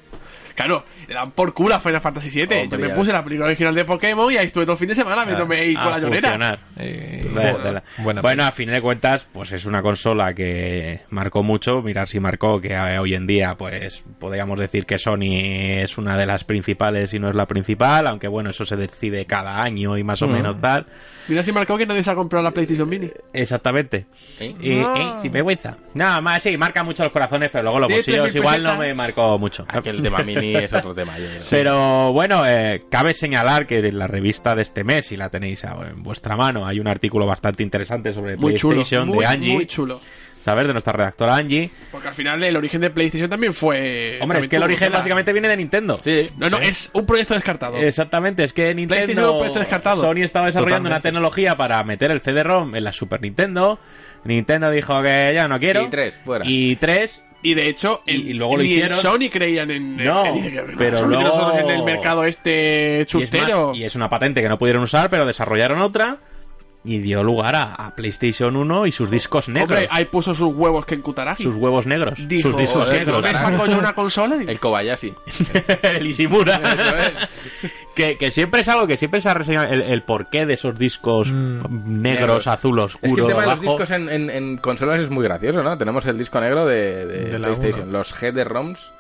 [0.56, 2.44] Claro, le dan por culo a Final Fantasy VII.
[2.44, 4.88] Hombre, Yo me puse la película original de Pokémon y ahí estuve todo el fin
[4.90, 6.60] de semana viéndome ahí con la llorera.
[6.78, 11.44] Eh, De- bueno, de bueno, a fin de cuentas, pues es una consola que marcó
[11.44, 11.82] mucho.
[11.82, 16.18] Mirar si marcó que eh, hoy en día, pues podríamos decir que Sony es una
[16.18, 19.98] de las principales y no es la principal, aunque bueno, eso se decide cada año
[19.98, 20.86] y más o menos tal.
[21.28, 23.10] Mira si marcó que nadie se ha comprado la PlayStation Mini.
[23.34, 24.06] Exactamente.
[24.40, 24.84] Eh,
[25.22, 25.78] sin vergüenza.
[25.94, 28.94] Nada más, sí, marca mucho los corazones, pero luego los bolsillos 3.000 igual no me
[28.94, 29.66] marcó mucho.
[29.68, 31.18] Aquel tema es otro tema.
[31.18, 35.30] yo- Pero bueno, eh, cabe señalar que en la revista de este mes, si la
[35.30, 38.76] tenéis en vuestra mano, hay un artículo bastante interesante sobre Muy chulo.
[38.76, 40.00] PlayStation Muy, de Angie, muy chulo.
[40.44, 40.66] ¿sabes?
[40.66, 41.70] De nuestra redactora Angie.
[41.92, 44.18] Porque al final el origen de PlayStation también fue.
[44.22, 46.00] Hombre, es que el origen básicamente viene de Nintendo.
[46.04, 46.30] Sí.
[46.38, 47.78] No, no, es un proyecto descartado.
[47.78, 50.02] Exactamente, es que PlayStation Nintendo, proyecto descartado.
[50.02, 53.80] Sony estaba desarrollando una tecnología para meter el CD-ROM en la Super Nintendo.
[54.24, 55.84] Nintendo dijo que ya no quiero.
[55.84, 56.44] Y tres, fuera.
[56.48, 58.94] Y tres, Y de hecho, Y- en- y luego lo ni hicieron.
[58.98, 59.98] en Sony creían en.
[59.98, 63.70] No, en- no, pero luego- nosotros en el mercado este y es, chustero.
[63.70, 66.18] más, y es una patente que no pudieron usar, pero desarrollaron otra
[66.84, 69.72] y dio lugar a, a PlayStation 1 y sus discos negros.
[69.72, 71.44] Hombre, ahí puso sus huevos que Kutaragi.
[71.44, 72.18] sus huevos negros.
[72.28, 73.22] Dijo, sus discos joder, negros.
[73.24, 74.38] ¿no me saco yo una consola?
[74.48, 75.14] El Kobayashi.
[75.84, 76.60] el Ishimura.
[77.62, 77.72] Es.
[77.96, 80.78] que, que siempre es algo que siempre se ha reseñado el, el porqué de esos
[80.80, 82.02] discos Mm.
[82.02, 82.48] negros, Negros.
[82.48, 83.62] azul Es que oscuro el tema de los abajo.
[83.78, 85.78] discos en, en- en consolas es muy gracioso, ¿no?
[85.78, 87.92] Tenemos el disco negro de, de De la PlayStation.
[87.92, 88.92] Los header-ROMs.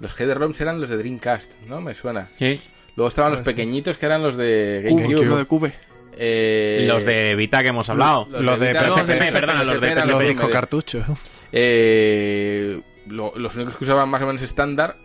[0.00, 1.80] Los header-ROMs eran los de Dreamcast, ¿no?
[1.80, 2.26] Me suena.
[2.38, 2.60] Sí.
[2.96, 3.54] Luego estaban los Puede ser.
[3.56, 5.44] pequeñitos que eran los de Cube, GameCube.
[5.46, 5.74] Cube.
[6.16, 8.26] Eh, Los de Vita que hemos hablado.
[8.30, 10.24] Los de PSP, perdona, los de Los PSP.
[10.28, 11.06] discos de- cartuchos.
[11.52, 14.96] Eh, lo- los únicos que usaban más o menos estándar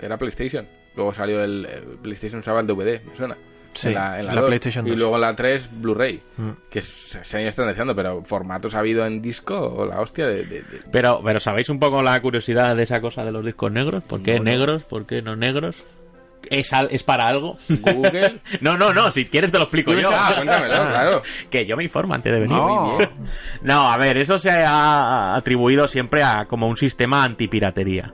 [0.00, 0.66] era PlayStation.
[0.94, 3.36] Luego salió el, el PlayStation usaba el DVD, me suena.
[3.74, 4.48] Sí, en la, en la la 2.
[4.48, 4.98] PlayStation Y 2.
[4.98, 6.22] luego la 3, Blu-ray.
[6.38, 6.50] Mm.
[6.70, 10.26] Que se, se han ido estandarizando, pero formatos ha habido en disco o la hostia
[10.28, 10.44] de...
[10.46, 13.70] de- de- Pero, pero ¿sabéis un poco la curiosidad de esa cosa de los discos
[13.70, 14.02] negros?
[14.04, 14.44] ¿Por qué no.
[14.44, 14.84] negros?
[14.84, 15.84] ¿Por qué no negros?
[16.50, 17.56] ¿Es, al- ¿Es para algo?
[17.68, 18.40] Google.
[18.60, 20.10] no, no, no, si quieres te lo explico yo.
[20.12, 21.22] Ah, cuéntamelo, claro.
[21.50, 22.56] Que yo me informo antes de venir.
[22.56, 22.98] No.
[23.62, 28.12] No, a ver, eso se ha atribuido siempre a como un sistema antipiratería.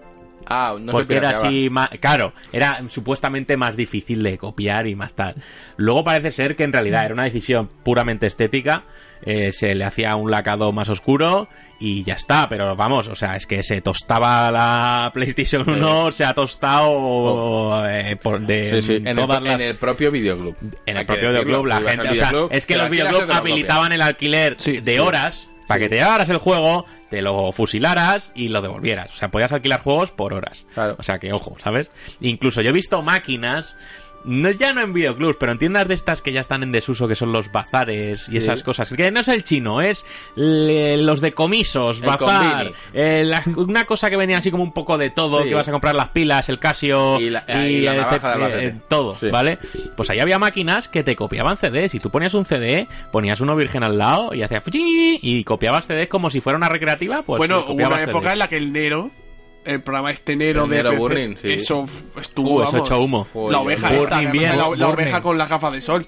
[0.53, 1.71] Ah, no se porque era así,
[2.01, 5.35] claro, era supuestamente más difícil de copiar y más tal.
[5.77, 8.85] Luego parece ser que en realidad era una decisión puramente estética,
[9.25, 11.49] eh, se le hacía un lacado más oscuro
[11.81, 16.25] y ya está, pero vamos, o sea, es que se tostaba la PlayStation 1, se
[16.25, 19.61] ha tostado eh, por, de Sí, sí, en el, todas en las...
[19.61, 20.57] el propio videoclub.
[20.87, 22.09] En el propio videoclub, la gente.
[22.11, 22.91] O sea, videoclub, es que los
[23.27, 24.99] lo habilitaban el alquiler Sí, de sí.
[24.99, 29.15] horas para que te llevaras el juego, te lo fusilaras y lo devolvieras.
[29.15, 30.67] O sea, podías alquilar juegos por horas.
[30.75, 30.97] Claro.
[30.99, 31.91] O sea, que ojo, ¿sabes?
[32.21, 33.75] Incluso yo he visto máquinas.
[34.25, 37.09] No, ya no en videoclubs, pero en tiendas de estas que ya están en desuso,
[37.09, 38.37] que son los bazares y Sí.
[38.39, 38.93] esas cosas.
[38.93, 42.73] Que no es el chino, es le- los decomisos, El bazar.
[42.95, 45.49] eh, la- una cosa que venía así como un poco de todo, Sí.
[45.49, 49.15] que vas a comprar las pilas, el Casio Y la- y la el eh, todo,
[49.15, 49.29] Sí.
[49.31, 49.59] ¿vale?
[49.97, 51.95] Pues ahí había máquinas que te copiaban CDs.
[51.95, 55.87] Y tú ponías un CD, ponías uno virgen al lado y hacía fuchi y copiabas
[55.87, 57.23] CDs como si fuera una recreativa.
[57.23, 58.33] Pues bueno, eh, hubo una época CDs.
[58.33, 59.11] en la que el Nero,
[59.65, 61.53] el programa este Nero El de Nero PC, Burning, sí.
[61.53, 61.85] eso
[62.21, 63.27] estuvo, Uh, eso vamos, echó humo.
[63.33, 66.07] Joder, La oveja Burning esta, bien, la, la oveja con la gafa de sol.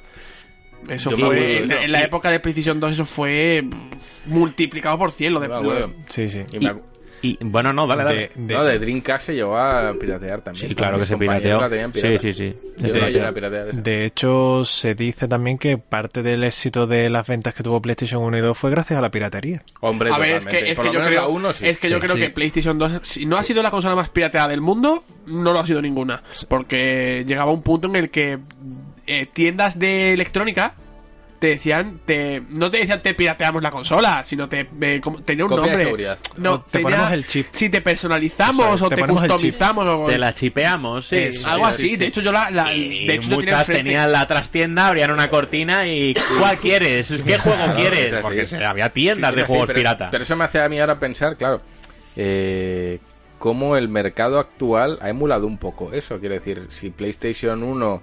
[0.88, 5.12] Eso Yo fue, en, en la época de PlayStation 2 eso fue mm, multiplicado por
[5.12, 5.48] 100 lo de...
[5.48, 6.42] De- Sí, sí.
[6.52, 6.68] Y
[7.24, 8.30] Y bueno, no, dale, dale.
[8.34, 10.68] De- de- no, de Dreamcast se llegó a piratear también.
[10.68, 11.60] Sí, claro que se pirateó.
[11.94, 12.54] Sí, sí, sí.
[12.78, 12.88] No
[13.26, 13.72] a piratear.
[13.74, 18.22] De hecho, se dice también que parte del éxito de las ventas que tuvo PlayStation
[18.22, 19.62] 1 y 2 fue gracias a la piratería.
[19.80, 21.66] Hombre, A ver, es que, es que yo creo, uno sí.
[21.66, 22.20] es que yo Sí, creo sí.
[22.22, 25.58] que PlayStation 2, si no ha sido la consola más pirateada del mundo, no lo
[25.60, 26.22] ha sido ninguna.
[26.48, 28.38] Porque llegaba un punto en el que
[29.06, 30.74] eh, tiendas de electrónica
[31.38, 35.44] te decían, te, no te decían te pirateamos la consola, sino te eh, como- tenía
[35.44, 35.84] un Copia de nombre.
[35.84, 36.18] seguridad.
[36.38, 37.46] No, O te tenía- ponemos el chip.
[37.52, 41.16] Si te personalizamos o te customizamos o Te la chipeamos, sí.
[41.16, 41.88] Eso, algo sí, así.
[41.90, 41.96] sí.
[41.96, 45.10] De hecho, yo la, la- Y de hecho, yo tenía muchas tenían la trastienda, abrían
[45.10, 47.22] una cortina y ¿cuál quieres?
[47.26, 48.14] ¿Qué juego quieres?
[48.22, 50.08] Porque se- había tiendas Sí, de juegos pero, pirata.
[50.10, 51.60] Pero eso me hace a mí ahora pensar, claro,
[52.16, 52.98] eh,
[53.38, 56.18] cómo el mercado actual ha emulado un poco eso.
[56.20, 58.02] Quiero decir, si PlayStation 1,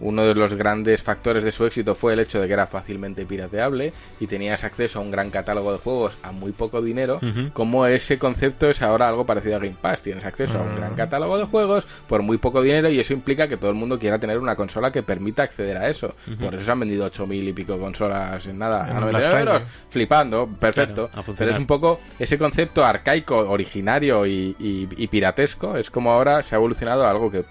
[0.00, 3.26] uno de los grandes factores de su éxito fue el hecho de que era fácilmente
[3.26, 7.18] pirateable y tenías acceso a un gran catálogo de juegos a muy poco dinero,
[7.52, 10.02] como ese concepto es ahora algo parecido a Game Pass.
[10.02, 13.48] Tienes acceso a un gran catálogo de juegos por muy poco dinero y eso implica
[13.48, 16.14] que todo el mundo quiera tener una consola que permita acceder a eso.
[16.40, 19.62] Por eso se han vendido 8.000 y pico consolas en nada, a Black 99 euros.
[19.90, 21.08] Flipando, perfecto.
[21.08, 21.34] Claro.
[21.38, 25.76] Pero es un poco ese concepto arcaico, originario y, y- y piratesco.
[25.76, 27.44] Es como ahora se ha evolucionado a algo que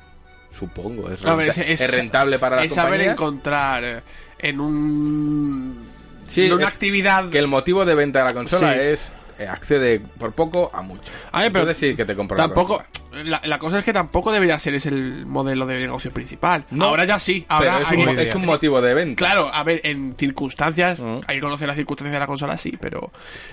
[0.51, 4.03] supongo es, renta- es- es rentable para la es saber encontrar
[4.39, 5.87] en un
[6.27, 8.79] Sí, en una actividad Que el motivo de venta de la consola Sí.
[8.81, 9.13] es
[9.45, 11.11] accede por poco a mucho.
[11.31, 12.81] A ver, pero Entonces sí que te compro la tampoco
[13.11, 16.65] la, la cosa es que tampoco debería ser ese el modelo de negocio principal.
[16.71, 19.15] No, ahora ya sí ahora Pero es hay- un, mo- es un motivo de venta.
[19.17, 21.19] claro a ver en circunstancias Mm.
[21.27, 23.11] hay que conocer las circunstancias de la consola sí pero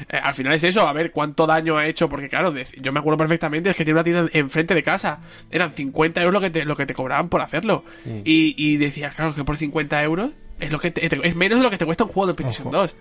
[0.09, 2.93] eh, al final es eso a ver cuánto daño ha hecho porque claro de- yo
[2.93, 5.21] me acuerdo perfectamente es que tiene una tienda enfrente de casa
[5.51, 7.85] eran 50 euros lo que te, lo que te cobraban por hacerlo.
[8.25, 10.31] Y, y decías claro que por 50 euros
[10.61, 12.71] es lo que te- es menos de lo que te cuesta un juego de PlayStation
[12.73, 12.95] 2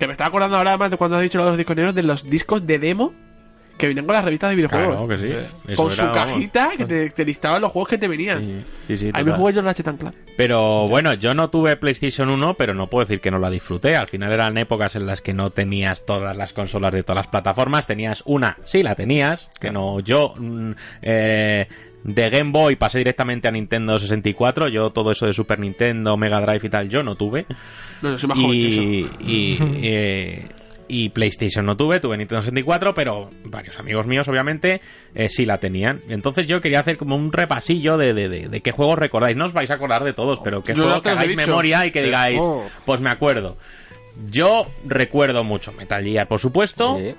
[0.00, 2.28] que me estaba acordando ahora más de cuando has dicho los discos negros de los
[2.28, 3.14] discos de demo
[3.78, 4.94] que venían con las revistas de videojuegos.
[4.94, 5.72] Claro que sí.
[5.72, 6.16] Eso Con era, su vamos.
[6.32, 8.38] cajita que te, te listaban los juegos que te venían.
[8.40, 9.36] Sí, sí, sí, Ahí me total.
[9.38, 10.14] jugué yo Ratchet Clank.
[10.36, 13.96] Pero bueno, yo no tuve PlayStation 1, pero no puedo decir que no la disfruté.
[13.96, 17.28] Al final eran épocas en las que no tenías todas las consolas de todas las
[17.28, 17.86] plataformas.
[17.86, 20.34] Tenías una, sí la tenías, que no yo.
[20.36, 21.66] mm, eh,
[22.04, 24.68] de Game Boy pasé directamente a Nintendo 64.
[24.68, 27.46] Yo todo eso de Super Nintendo, Mega Drive y tal, yo no tuve.
[28.02, 28.82] No, yo soy más joven que eso.
[28.82, 30.48] Y, y, eh,
[30.88, 34.80] y PlayStation no tuve, tuve Nintendo 64, pero varios amigos míos, obviamente,
[35.14, 36.00] eh, sí la tenían.
[36.08, 39.36] Entonces yo quería hacer como un repasillo de, de, de, de qué juegos recordáis.
[39.36, 41.92] No os vais a acordar de todos, pero qué juegos no que hagáis memoria y
[41.92, 42.64] que digáis, Oh.
[42.86, 43.56] pues me acuerdo.
[44.30, 46.96] Yo recuerdo mucho Metal Gear, por supuesto.
[46.98, 47.14] Sí.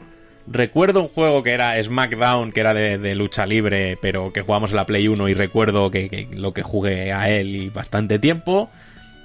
[0.48, 4.72] Recuerdo un juego que era SmackDown, que era de, de lucha libre, pero que jugamos
[4.72, 8.20] en la Play 1 y recuerdo que, que lo que jugué a él y bastante
[8.20, 8.70] tiempo.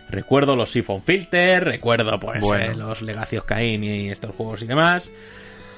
[0.09, 2.65] Recuerdo los Siphon Filter, recuerdo pues Bueno.
[2.73, 5.11] eh, los Legacy of Kain y estos juegos y demás.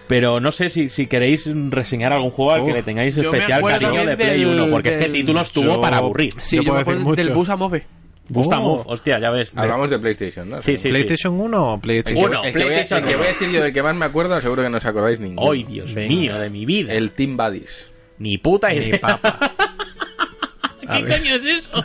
[0.06, 2.76] Pero no sé si, si queréis reseñar algún juego al que Uf.
[2.76, 5.12] le tengáis Yo me especial acuerdo cariño de Play del- 1, porque es que del-
[5.12, 6.32] títulos tuvo Yo- para aburrir.
[6.38, 7.34] Sí, Yo yo, puedo me acuerdo decir del.
[7.34, 7.82] Bus a Move.
[8.28, 8.82] Gusta Oh.
[8.86, 9.56] Hostia, ya ves.
[9.56, 10.60] Hablamos de PlayStation, ¿no?
[10.62, 10.88] Sí, sí, sí.
[10.90, 13.50] ¿PlayStation 1 o PlayStation que, Uno, el que voy a, el que voy a decir
[13.50, 15.50] yo del que más me acuerdo, seguro que no os acordáis ninguno.
[15.50, 16.08] ¡Ay, Dios Venga.
[16.08, 16.92] mío, de mi vida!
[16.92, 17.90] El Team Buddies.
[18.18, 19.38] Ni puta Ni papa.
[20.96, 21.84] ¿Qué coño es eso?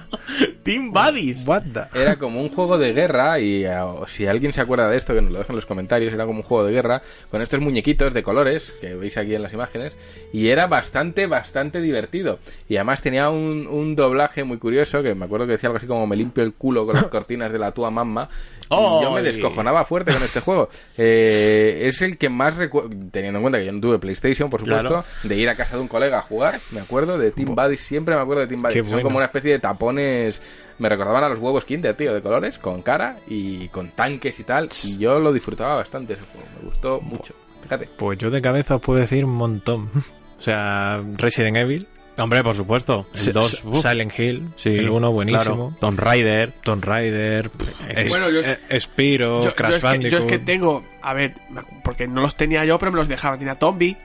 [0.63, 1.45] Team Buddies.
[1.45, 4.97] What the- Era como un juego de guerra y o si alguien se acuerda de
[4.97, 7.41] esto, que nos lo deje en los comentarios, era como un juego de guerra con
[7.41, 9.95] estos muñequitos de colores que veis aquí en las imágenes
[10.31, 12.39] y era bastante, bastante divertido.
[12.69, 15.88] Y además tenía un, un doblaje muy curioso que me acuerdo que decía algo así
[15.88, 18.30] como me limpio el culo con las cortinas de la tua mamma.
[18.71, 20.69] Y yo me descojonaba fuerte con este juego.
[20.97, 24.61] Eh, es el que más recuerdo, teniendo en cuenta que yo no tuve PlayStation, por
[24.61, 25.03] supuesto, Claro.
[25.23, 28.15] de ir a casa de un colega a jugar, me acuerdo de Team Buddies, siempre
[28.15, 28.73] me acuerdo de Team Buddies.
[28.93, 29.07] Qué Son bueno.
[29.09, 30.41] como una especie de tapones,
[30.79, 34.43] me recordaban a los huevos Kinder, tío, de colores, con cara y con tanques y
[34.43, 37.33] tal, y yo lo disfrutaba bastante ese juego, me gustó mucho.
[37.63, 37.87] Fíjate.
[37.97, 39.89] Pues yo de cabeza os puedo decir un montón.
[40.35, 41.87] O sea, Resident Evil,
[42.17, 43.07] Hombre, por supuesto.
[43.13, 45.77] El S- 2, S- Silent Hill, sí, el 1 buenísimo, claro.
[45.79, 46.51] Tomb Raider.
[46.61, 47.49] Tomb Raider,
[47.89, 51.13] es- Bueno, yo- eh, Spyro, Yo, yo Crash es que, yo es que tengo, a
[51.13, 51.33] ver,
[51.83, 53.37] porque no los tenía yo, pero me los dejaba.
[53.37, 53.95] Tenía Tombi,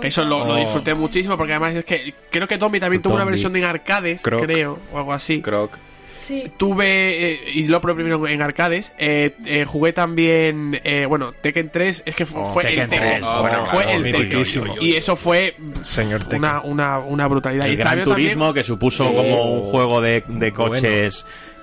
[0.00, 0.56] que eso lo, lo Oh.
[0.56, 3.64] disfruté muchísimo, porque además es que creo que Tombi también Tu tuvo una versión en
[3.64, 4.42] arcades, Croc.
[4.44, 5.40] creo, o algo así.
[5.40, 5.72] Croc.
[6.18, 6.50] Sí.
[6.56, 11.70] Tuve, eh, y lo probé primero en arcades, eh, eh, jugué también, eh, bueno, Tekken
[11.70, 13.08] 3, es que fu- Oh, fue el Tekken Tekken.
[13.10, 14.02] 3, Oh, bueno, claro, fue el.
[14.12, 14.72] Tekken.
[14.80, 16.38] Y eso fue Señor Tekken.
[16.40, 17.66] una, una, una brutalidad.
[17.66, 20.74] El y Gran también- Turismo, que supuso Oh, como un juego de, de bueno.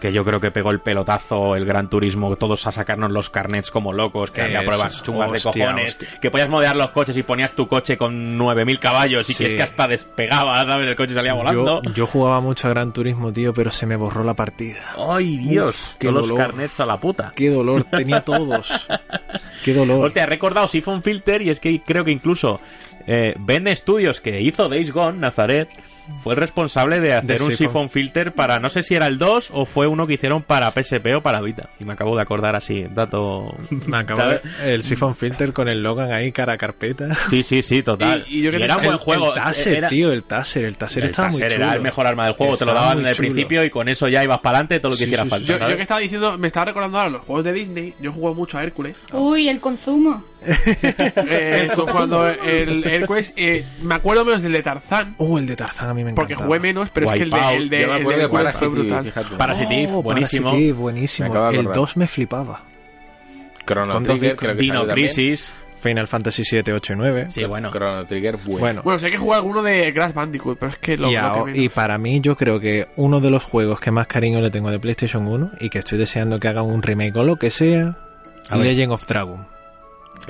[0.03, 3.71] Que yo creo que pegó el pelotazo, el Gran Turismo, todos a sacarnos los carnets
[3.71, 6.19] como locos, que había pruebas chungas de cojones, hostia.
[6.19, 9.43] que podías modear los coches y ponías tu coche con 9.000 caballos y Sí.
[9.45, 10.89] que es que hasta despegaba, ¿sabes?
[10.89, 11.81] El coche salía volando.
[11.83, 14.93] yo, yo jugaba mucho a Gran Turismo, tío, pero se me borró la partida.
[15.09, 15.69] ¡Ay, Dios!
[15.69, 17.31] Uf, qué todos los carnets a la puta.
[17.33, 18.69] Qué dolor, tenía todos.
[19.63, 20.05] Qué dolor.
[20.05, 22.59] Hostia, he recordado Siphon Filter y es que creo que incluso
[23.07, 25.69] eh, Ben Studios, que hizo Days Gone, Nazaret,
[26.23, 27.89] fue el responsable de hacer De un Siphon.
[27.89, 31.15] Filter para, no sé si era el 2 o fue uno que hicieron para PSP
[31.17, 31.69] o para Vita.
[31.79, 33.55] Y me acabo de acordar así, dato...
[33.87, 34.41] Me acabo de-
[34.73, 37.15] el Siphon Filter con el Logan ahí, cara a carpeta.
[37.29, 38.25] Sí, sí, sí, total.
[38.27, 39.33] Y- y yo que te- era un buen el, juego.
[39.35, 40.63] El Taser, Era- tío, el Taser.
[40.65, 41.53] El Taser el estaba muy chulo.
[41.53, 43.27] era el mejor arma del juego, te lo daban en el chulo.
[43.29, 45.45] principio y con eso ya ibas para adelante todo lo que Sí, hiciera sí, falta.
[45.53, 45.59] sí.
[45.71, 47.93] Yo, que estaba diciendo, me estaba recordando ahora los juegos de Disney.
[47.99, 48.95] Yo jugué mucho a Hércules.
[49.13, 50.23] Uy, el consumo.
[50.45, 55.55] Eh, cu- cuando el Hércules, eh, me acuerdo menos del de Tarzán, Oh, el de
[55.55, 56.21] Tarzán a mí me encanta.
[56.21, 59.03] porque jugué menos, pero es que el de, el de, el de Hércules fue brutal.
[59.05, 59.87] fíjate.
[59.89, 60.51] Oh, buenísimo.
[60.75, 61.33] Buenísimo.
[61.33, 61.75] El acordar.
[61.75, 62.61] 2 me flipaba.
[63.65, 64.39] Chrono Trigger, discos.
[64.39, 65.07] creo que Dino también.
[65.07, 65.53] Crisis.
[65.79, 67.25] Final Fantasy 7, 8 y 9.
[67.29, 67.69] Sí, bueno.
[67.71, 68.59] Chrono Trigger, bueno.
[68.59, 71.21] Bueno, Bueno, sé que jugué alguno de Crash Bandicoot, pero es que lo, y, lo
[71.21, 71.57] que menos.
[71.59, 74.69] y para mí yo creo que uno de los juegos que más cariño le tengo
[74.71, 77.97] de PlayStation 1 y que estoy deseando que hagan un remake o lo que sea,
[78.49, 78.67] A ver.
[78.67, 79.45] Legend of Dragon.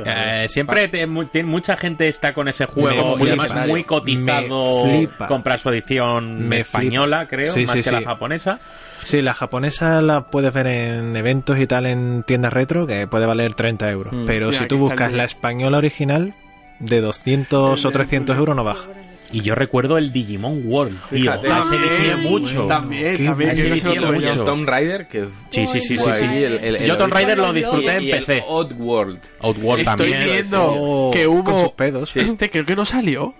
[0.05, 3.43] Eh, siempre te- mu- tiene- mucha gente está con ese Me juego y flipa.
[3.45, 4.85] además muy cotizado.
[4.85, 5.27] Me flipa.
[5.27, 7.91] Comprar su edición Me española, creo, Sí, más sí, que sí.
[7.91, 8.59] la japonesa.
[9.03, 13.25] Sí, la japonesa la puedes ver en eventos y tal en tiendas retro que puede
[13.25, 14.13] valer 30 euros.
[14.13, 14.25] Mm.
[14.25, 15.17] Pero si aquí tú está el buscas vídeo.
[15.17, 16.33] la española original,
[16.79, 18.87] de 200 o 300 euros no baja.
[19.33, 21.19] Y yo recuerdo el Digimon World, tío.
[21.19, 21.51] Fíjate.
[21.51, 22.67] A ese vicié También, mucho.
[22.67, 23.49] También, Qué también.
[23.49, 24.19] que se mucho.
[24.21, 24.33] yo.
[24.33, 26.23] el Tomb Raider, que Sí, sí, sí, sí, sí.
[26.25, 28.43] el- el- el Yo Tomb Raider lo disfruté en y el PC.
[28.47, 29.19] Oddworld.
[29.41, 30.23] Outworld Estoy también.
[30.25, 31.75] viendo Oh, que con sus hubo.
[31.75, 32.15] pedos.
[32.15, 33.33] Este creo que no salió.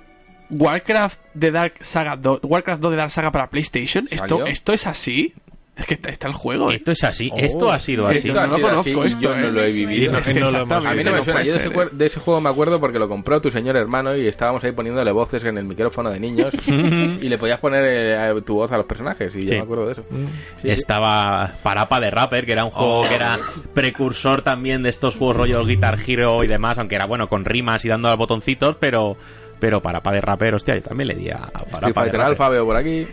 [0.49, 4.07] Warcraft de Dark Saga 2, Warcraft 2 de Dark Saga para PlayStation.
[4.11, 4.45] Esto, ¿Salió?
[4.47, 5.33] esto es así.
[5.75, 6.71] Es que está, está el juego.
[6.71, 6.75] ¿eh?
[6.75, 7.31] Esto es así.
[7.33, 7.37] Oh.
[7.39, 8.29] Esto ha sido así.
[8.29, 9.41] Esto no lo conozco, así, esto, yo ¿eh?
[9.41, 10.11] no lo he vivido.
[10.11, 11.41] no- Es que no lo hemos A mí no me suena.
[11.41, 11.89] Yo de ese, ser, ¿eh?
[11.91, 15.11] de ese juego me acuerdo porque lo compró tu señor hermano y estábamos ahí poniéndole
[15.11, 18.85] voces en el micrófono de niños y le podías poner eh, tu voz a los
[18.85, 19.47] personajes y Sí.
[19.47, 20.03] yo me acuerdo de eso.
[20.11, 20.25] Mm.
[20.61, 23.37] Sí, Estaba Parapa de Rapper, que era un juego que era
[23.73, 27.83] precursor también de estos juegos rollo Guitar Hero y demás, aunque era bueno con rimas
[27.83, 29.17] y dando a botoncitos, pero
[29.59, 32.21] pero Parapa de Rapper, hostia, yo también le di a Street Parapa de Rapper.
[32.21, 33.07] Alpha veo por aquí.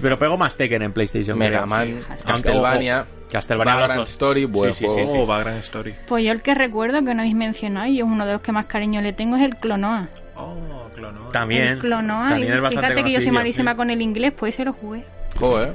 [0.00, 1.38] Pero pegó más Tekken en PlayStation.
[1.38, 1.66] Mega creo.
[1.66, 2.24] Man, Sí.
[2.26, 4.10] Castlevania, Castlevania Vagrant los.
[4.10, 5.10] Story, buen Sí, sí, juego.
[5.10, 5.94] sí, Oh, Story.
[6.06, 8.52] Pues yo el que recuerdo que no habéis mencionado y es uno de los que
[8.52, 10.08] más cariño le tengo es el Clonoa.
[10.36, 11.32] Oh, Clonoa.
[11.32, 11.62] También.
[11.68, 12.28] el Clonoa.
[12.30, 13.76] también y fíjate que yo soy malísima sí.
[13.76, 15.04] con el inglés, pues se lo jugué.
[15.38, 15.74] Joder.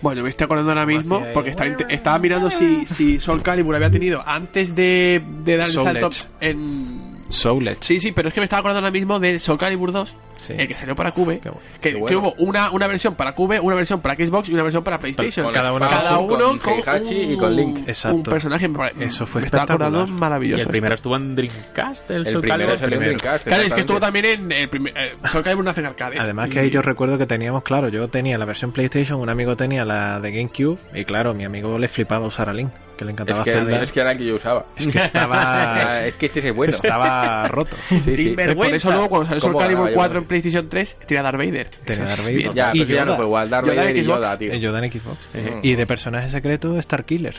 [0.00, 1.30] Bueno, me estoy acordando ahora mismo eh.
[1.34, 1.50] porque
[1.88, 6.06] estaba, mirando si, si Soul Calibur había tenido antes de, de dar el Soul salto
[6.08, 6.24] Edge.
[6.40, 7.18] en.
[7.28, 7.78] Soul Edge.
[7.80, 10.54] Sí, sí, pero es que me estaba acordando ahora mismo de Soul Calibur 2, Sí.
[10.56, 11.38] el que salió para Cube.
[11.40, 11.62] Qué bueno.
[11.74, 12.18] Que, Qué que bueno.
[12.20, 15.44] hubo una, una versión para Cube, una versión para Xbox y una versión para PlayStation.
[15.44, 17.78] Con Cada espada, Cada con uno con, Heihachi un, y con Link.
[17.88, 18.16] Exacto.
[18.16, 18.70] un personaje.
[19.00, 20.08] Eso fue espectacular.
[20.08, 20.62] Y maravilloso.
[20.62, 22.78] el primero estuvo en Dreamcast, el, El Soul primero Calibur.
[22.78, 23.18] salió en primero.
[23.18, 23.44] Dreamcast.
[23.46, 24.96] Claro, es que estuvo también en el primer.
[24.96, 26.16] Eh, Soul Calibur nace en arcade.
[26.18, 29.28] Además Y- que ahí yo recuerdo que teníamos, claro, yo tenía la versión PlayStation, un
[29.28, 33.04] amigo tenía la de GameCube y claro, mi amigo le flipaba usar a Link, que
[33.04, 33.82] le Es encantaba que, Zelda.
[33.82, 34.66] es que era el que yo usaba.
[34.76, 35.38] Es que estaba,
[35.88, 36.74] Ah, es que este es bueno.
[36.74, 37.76] estaba roto.
[37.88, 39.96] Sí, Por eso luego cuando salió Soul ¿Cómo Calibur ganaba yo?
[39.96, 41.68] 4 en PlayStation 3, tenía Darth Vader.
[41.84, 42.36] Tenía Darth Vader.
[42.36, 42.52] bien.
[42.52, 43.16] Ya, Y pero ya no Yoda.
[43.16, 43.50] fue igual.
[43.50, 44.16] Darth Yoda Vader y Xbox.
[44.18, 44.52] Yoda, tío.
[44.52, 45.18] Eh, Yoda en Xbox.
[45.34, 45.58] Ujú.
[45.62, 47.34] Y de personaje secreto, Star Killer.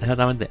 [0.00, 0.48] Exactamente.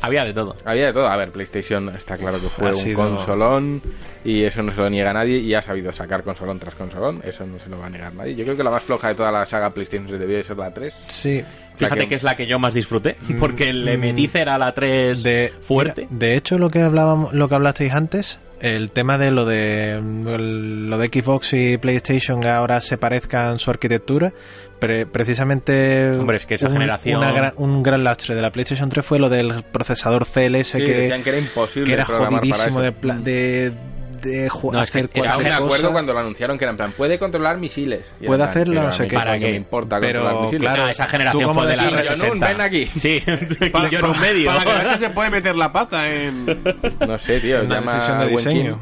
[0.00, 0.54] Había de todo.
[0.64, 1.08] Había de todo.
[1.08, 3.82] A ver, PlayStation está claro que fue Ha un sido- consolón
[4.24, 7.20] y eso no se lo niega nadie y ha sabido sacar consolón tras consolón.
[7.24, 8.36] Eso no se lo va a negar nadie.
[8.36, 10.56] Yo creo que la más floja de toda la saga PlayStation 3 debió de ser
[10.56, 10.94] la 3.
[11.08, 11.42] Sí.
[11.76, 14.72] Fíjate que- que es la que yo más disfruté, porque el mm, Emetice era la
[14.72, 16.02] 3 De, fuerte.
[16.10, 20.00] mira, de hecho, lo que hablábamos, lo que hablasteis antes, el tema de lo de
[20.02, 24.32] lo de Xbox y PlayStation que ahora se parezcan su arquitectura,
[24.78, 28.50] pre- precisamente Hombre, es que esa un, generación- una gran- un gran lastre de la
[28.50, 32.40] PlayStation 3 fue lo del procesador CLS Sí, que, que era imposible que era programar
[32.40, 32.84] para jodidísimo eso.
[32.86, 33.72] de, pla- de,
[34.20, 35.92] de No, es que hacer Esa cualquier me acuerdo cosa.
[35.92, 38.14] cuando lo anunciaron que era en plan, puede controlar misiles.
[38.24, 39.16] Puede hacerlo, no sé qué.
[39.16, 40.70] ¿Para qué ¿Para me importa Pero, controlar misiles?
[40.72, 41.96] claro, esa ¿tú generación fue de la decís?
[41.98, 42.26] 360.
[42.26, 42.86] Jon Un, ven aquí.
[42.86, 43.22] Sí,
[43.72, 44.50] Para, yo en un medio.
[44.54, 46.46] para que que se puede meter la pata en...
[47.06, 48.80] No sé, tío, Una llama decisión de diseño.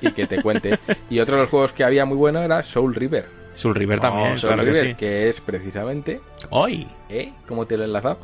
[0.00, 0.78] Y que te cuente.
[1.10, 3.26] Y otro de los juegos que había muy bueno era Soul River.
[3.54, 4.94] Soul River también, Oh, Soul claro que River, sí.
[4.94, 6.20] que es precisamente
[6.50, 6.88] Hoy.
[7.10, 7.32] ¿Eh?
[7.46, 8.18] ¿Cómo te lo he enlazado?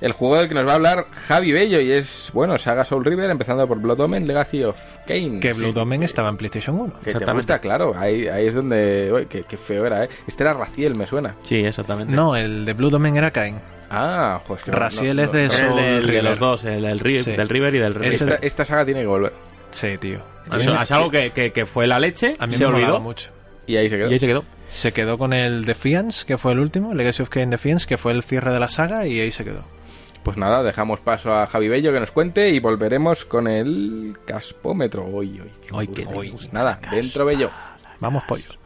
[0.00, 3.04] El juego del que nos va a hablar Javi Bello y es, bueno, saga Soul
[3.04, 5.40] River, empezando por Blood Omen, Legacy of Kane.
[5.40, 6.94] Que Blue Sí, Domain estaba en PlayStation 1.
[6.94, 7.36] Que te Exactamente.
[7.38, 7.92] gusta, claro.
[7.96, 9.12] Ahí, ahí es donde...
[9.12, 10.08] Uy, qué, qué feo era, ¿eh?
[10.26, 11.34] Este era Raciel, me suena.
[11.42, 12.12] Sí, exactamente.
[12.14, 13.56] No, el de Blue Domain era Cain.
[13.90, 16.24] Ah, pues que no- Raziel no- es de no- el River.
[16.24, 17.32] los dos, el del, Ri- Sí.
[17.32, 18.14] del River y del River.
[18.14, 19.32] Esta, esta saga tiene que volver.
[19.72, 20.20] Sí, tío.
[20.48, 22.72] A Eso, me, es algo que, que, que fue la leche, a mí se me
[22.74, 23.30] olvidó mucho.
[23.66, 24.08] Y ahí se quedó.
[24.10, 24.44] y ahí se quedó.
[24.68, 28.12] Se quedó con el Defiance, que fue el último, Legacy of Kain Defiance, que fue
[28.12, 29.64] el cierre de la saga, y ahí se quedó.
[30.22, 35.04] Pues nada, dejamos paso a Javi Bello que nos cuente y volveremos con el caspómetro.
[35.06, 36.30] Uy, uy, Ay, qué uy.
[36.30, 36.38] rico.
[36.52, 37.50] Nada, dentro Bello.
[38.00, 38.58] Vamos, pollos.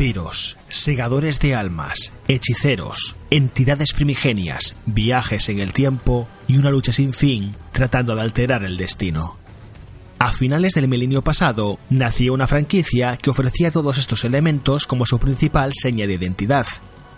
[0.00, 7.12] Vampiros, segadores de almas, hechiceros, entidades primigenias, viajes en el tiempo y una lucha sin
[7.12, 9.36] fin tratando de alterar el destino.
[10.18, 15.18] A finales del milenio pasado nació una franquicia que ofrecía todos estos elementos como su
[15.18, 16.66] principal seña de identidad.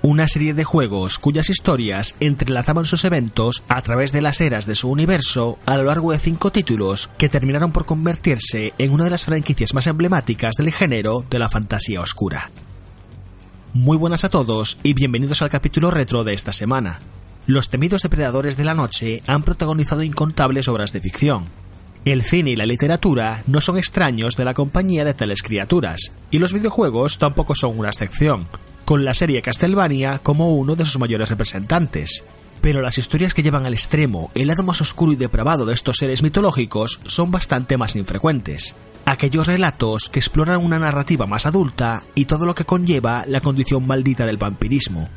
[0.03, 4.75] Una serie de juegos cuyas historias entrelazaban sus eventos a través de las eras de
[4.75, 9.11] su universo a lo largo de cinco títulos que terminaron por convertirse en una de
[9.11, 12.51] las franquicias más emblemáticas del género de la fantasía oscura.
[13.75, 16.99] Muy buenas a todos y bienvenidos al capítulo retro de esta semana.
[17.47, 21.47] Los temidos depredadores de la noche han protagonizado incontables obras de ficción.
[22.05, 26.39] El cine y la literatura no son extraños de la compañía de tales criaturas, y
[26.39, 28.47] los videojuegos tampoco son una excepción,
[28.85, 32.25] con la serie Castlevania como uno de sus mayores representantes.
[32.63, 35.97] Pero las historias que llevan al extremo el lado más oscuro y depravado de estos
[35.97, 38.77] seres mitológicos son bastante más infrecuentes.
[39.05, 43.85] Aquellos relatos que exploran una narrativa más adulta y todo lo que conlleva la condición
[43.85, 45.09] maldita del vampirismo.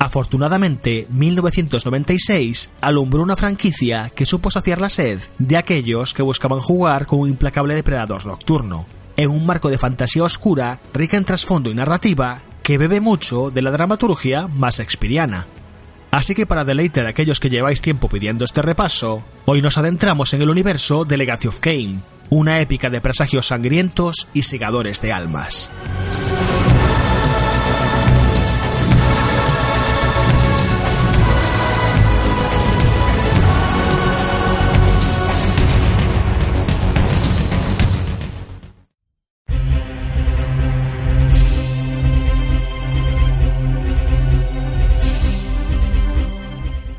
[0.00, 7.06] Afortunadamente, 1996 alumbró una franquicia que supo saciar la sed de aquellos que buscaban jugar
[7.06, 8.84] con un implacable depredador nocturno,
[9.16, 13.62] en un marco de fantasía oscura rica en trasfondo y narrativa que bebe mucho de
[13.62, 15.46] la dramaturgia más expiriana.
[16.14, 20.32] Así que para deleite de aquellos que lleváis tiempo pidiendo este repaso, hoy nos adentramos
[20.32, 25.12] en el universo de Legacy of Kain, una épica de presagios sangrientos y segadores de
[25.12, 25.72] almas.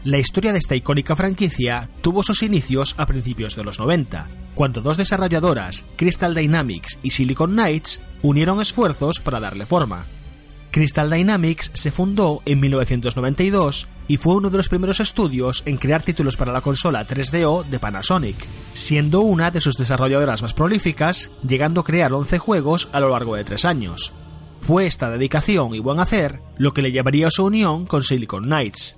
[0.06, 4.82] La historia de esta icónica franquicia tuvo sus inicios a principios de los 90, cuando
[4.82, 10.06] dos desarrolladoras, Crystal Dynamics y Silicon Knights, unieron esfuerzos para darle forma.
[10.70, 16.04] Crystal Dynamics se fundó en 1992 y fue uno de los primeros estudios en crear
[16.04, 18.38] títulos para la consola 3DO de Panasonic,
[18.76, 23.38] siendo una de sus desarrolladoras más prolíficas, llegando a crear 11 juegos a lo largo
[23.38, 24.14] de tres años.
[24.62, 28.44] Fue esta dedicación y buen hacer lo que le llevaría a su unión con Silicon
[28.44, 28.98] Knights.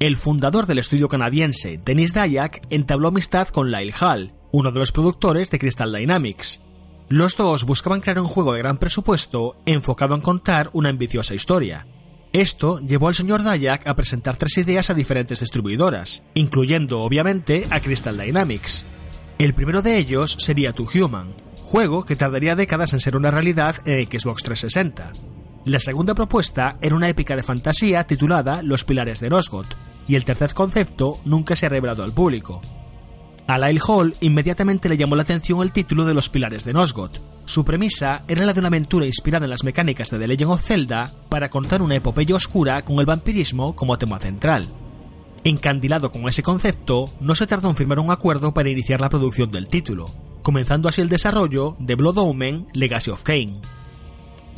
[0.00, 4.92] El fundador del estudio canadiense, Dennis Dayak, entabló amistad con Lyle Hall, uno de los
[4.92, 6.64] productores de Crystal Dynamics.
[7.10, 11.86] Los dos buscaban crear un juego de gran presupuesto enfocado en contar una ambiciosa historia.
[12.32, 17.80] Esto llevó al señor Dayak a presentar tres ideas a diferentes distribuidoras, incluyendo obviamente a
[17.80, 18.86] Crystal Dynamics.
[19.36, 23.76] El primero de ellos sería To Human, juego que tardaría décadas en ser una realidad
[23.84, 25.12] en Xbox 360.
[25.66, 29.74] La segunda propuesta era una épica de fantasía titulada Los Pilares de Nosgoth,
[30.08, 32.62] y el tercer concepto nunca se ha revelado al público.
[33.46, 37.18] A Lyle Hall inmediatamente le llamó la atención el título de Los Pilares de Nosgoth,
[37.44, 40.64] Su premisa era la de una aventura inspirada en las mecánicas de The Legend of
[40.64, 44.72] Zelda para contar una epopeya oscura con el vampirismo como tema central.
[45.44, 49.50] Encandilado con ese concepto, no se tardó en firmar un acuerdo para iniciar la producción
[49.50, 53.60] del título, comenzando así el desarrollo de Blood Omen Legacy of Kain.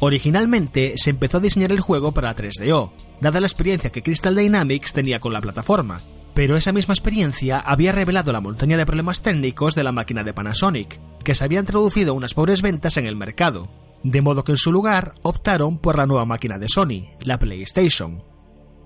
[0.05, 4.93] Originalmente se empezó a diseñar el juego para 3DO, dada la experiencia que Crystal Dynamics
[4.93, 6.03] tenía con la plataforma,
[6.35, 10.35] pero esa misma experiencia había revelado la montaña de problemas técnicos de la máquina de
[10.35, 13.71] Panasonic, que se habían traducido a unas pobres ventas en el mercado,
[14.03, 18.25] de modo que en su lugar optaron por la nueva máquina de Sony, la PlayStation.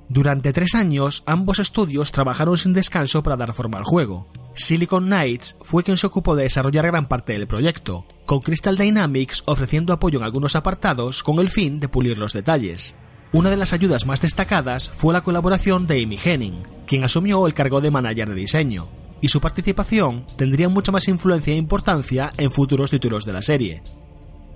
[0.09, 4.28] Durante tres años, ambos estudios trabajaron sin descanso para dar forma al juego.
[4.55, 9.43] Silicon Knights fue quien se ocupó de desarrollar gran parte del proyecto, con Crystal Dynamics
[9.47, 12.97] ofreciendo apoyo en algunos apartados con el fin de pulir los detalles.
[13.33, 17.55] Una de las ayudas más destacadas fue la colaboración de Amy Henning, quien asumió el
[17.55, 18.89] cargo de manager de diseño,
[19.20, 23.83] y su participación tendría mucha más influencia e importancia en futuros títulos de la serie.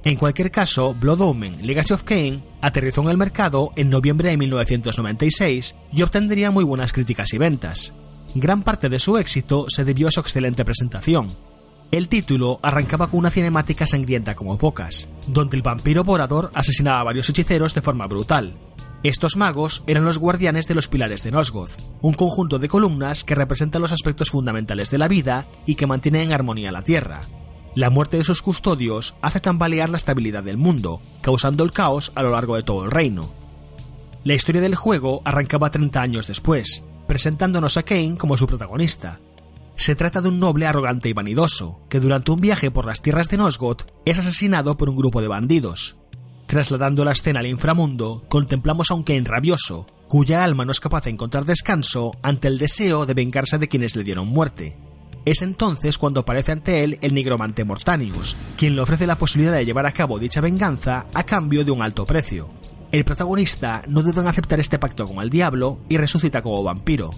[0.02, 4.39] En cualquier caso, Blood Omen Legacy of Kain aterrizó en el mercado en noviembre de
[4.39, 7.93] 1996 y obtendría muy buenas críticas y ventas.
[8.35, 11.36] Gran parte de su éxito se debió a su excelente presentación.
[11.90, 17.05] El título arrancaba con una cinemática sangrienta como pocas, donde el vampiro vorador asesinaba a
[17.05, 18.56] varios hechiceros de forma brutal.
[19.02, 23.35] Estos magos eran los guardianes de los pilares de Nosgoth, un conjunto de columnas que
[23.35, 27.22] representan los aspectos fundamentales de la vida y que mantienen en armonía la Tierra,
[27.74, 32.22] la muerte de sus custodios hace tambalear la estabilidad del mundo, causando el caos a
[32.22, 33.32] lo largo de todo el reino.
[34.24, 39.20] La historia del juego arrancaba 30 años después, presentándonos a Kane como su protagonista.
[39.76, 43.28] Se trata de un noble arrogante y vanidoso, que durante un viaje por las tierras
[43.28, 45.97] de Nosgoth es asesinado por un grupo de bandidos.
[46.47, 51.05] Trasladando la escena al inframundo, contemplamos a un Kane rabioso, cuya alma no es capaz
[51.05, 54.76] de encontrar descanso ante el deseo de vengarse de quienes le dieron muerte.
[55.24, 59.66] Es entonces cuando aparece ante él el nigromante Mortanius, quien le ofrece la posibilidad de
[59.66, 62.51] llevar a cabo dicha venganza a cambio de un alto precio.
[62.90, 67.10] El protagonista no duda en aceptar este pacto con el diablo y resucita como vampiro.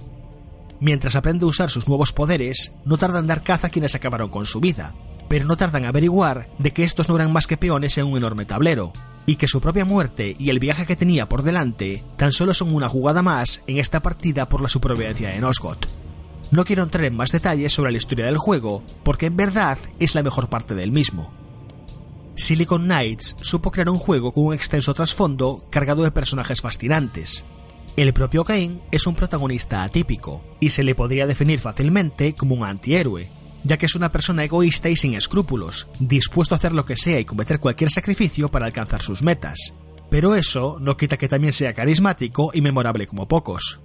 [0.81, 4.29] Mientras aprende a usar sus nuevos poderes, no tarda en dar caza a quienes acabaron
[4.29, 4.95] con su vida,
[5.29, 8.17] pero no tarda en averiguar de que estos no eran más que peones en un
[8.19, 8.93] enorme tablero,
[9.27, 12.75] y que su propia muerte y el viaje que tenía por delante tan solo son
[12.75, 15.87] una jugada más en esta partida por la supervivencia de Nosgoth.
[16.53, 20.15] No quiero entrar en más detalles sobre la historia del juego, porque en verdad es
[20.15, 21.33] la mejor parte del mismo.
[22.37, 27.47] Silicon Knights supo crear un juego con un extenso trasfondo cargado de personajes fascinantes.
[27.97, 32.65] El propio Kane es un protagonista atípico, y se le podría definir fácilmente como un
[32.65, 33.31] antihéroe,
[33.65, 37.19] ya que es una persona egoísta y sin escrúpulos, dispuesto a hacer lo que sea
[37.19, 39.73] y cometer cualquier sacrificio para alcanzar sus metas.
[40.11, 43.81] Pero eso no quita que también sea carismático y memorable como pocos.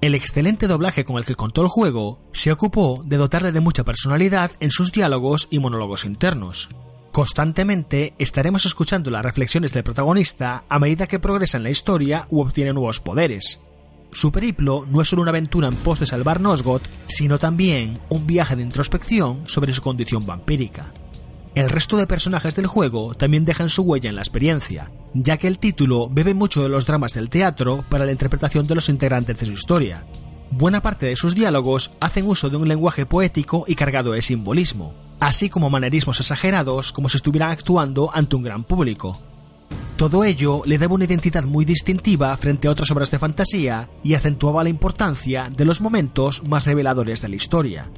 [0.00, 3.84] El excelente doblaje con el que contó el juego se ocupó de dotarle de mucha
[3.84, 6.70] personalidad en sus diálogos y monólogos internos.
[7.12, 12.40] Constantemente estaremos escuchando las reflexiones del protagonista a medida que progresa en la historia u
[12.40, 13.60] obtiene nuevos poderes.
[14.10, 18.26] Su periplo no es solo una aventura en pos de salvar Nosgoth, sino también un
[18.26, 20.94] viaje de introspección sobre su condición vampírica.
[21.54, 25.48] El resto de personajes del juego también dejan su huella en la experiencia, ya que
[25.48, 29.40] el título bebe mucho de los dramas del teatro para la interpretación de los integrantes
[29.40, 30.04] de su historia.
[30.52, 34.94] Buena parte de sus diálogos hacen uso de un lenguaje poético y cargado de simbolismo,
[35.18, 39.20] así como manerismos exagerados como si estuvieran actuando ante un gran público.
[39.96, 44.14] Todo ello le daba una identidad muy distintiva frente a otras obras de fantasía y
[44.14, 47.90] acentuaba la importancia de los momentos más reveladores de la historia.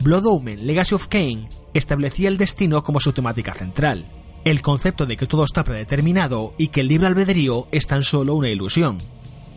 [0.00, 4.06] Blood Omen Legacy of Kain establecía el destino como su temática central,
[4.44, 8.34] el concepto de que todo está predeterminado y que el libre albedrío es tan solo
[8.34, 9.02] una ilusión.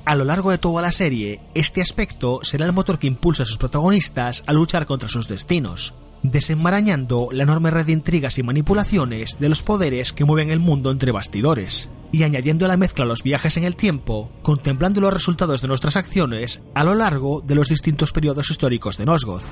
[0.05, 3.45] A lo largo de toda la serie, este aspecto será el motor que impulsa a
[3.45, 9.39] sus protagonistas a luchar contra sus destinos, desenmarañando la enorme red de intrigas y manipulaciones
[9.39, 13.23] de los poderes que mueven el mundo entre bastidores, y añadiendo a la mezcla los
[13.23, 17.69] viajes en el tiempo, contemplando los resultados de nuestras acciones a lo largo de los
[17.69, 19.45] distintos periodos históricos de Nosgoth.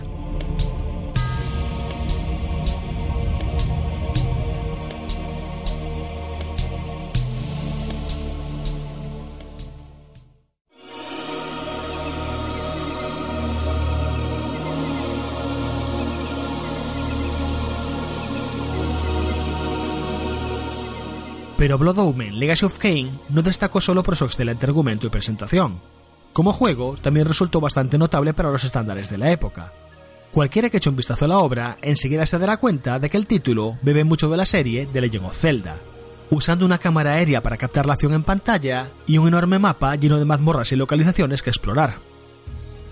[21.61, 25.79] Pero Blood Omen Legacy of Kain no destacó solo por su excelente argumento y presentación.
[26.33, 29.71] Como juego, también resultó bastante notable para los estándares de la época.
[30.31, 33.27] Cualquiera que eche un vistazo a la obra enseguida se dará cuenta de que el
[33.27, 35.75] título bebe mucho de la serie de Legend of Zelda,
[36.31, 40.17] usando una cámara aérea para captar la acción en pantalla y un enorme mapa lleno
[40.17, 41.97] de mazmorras y localizaciones que explorar.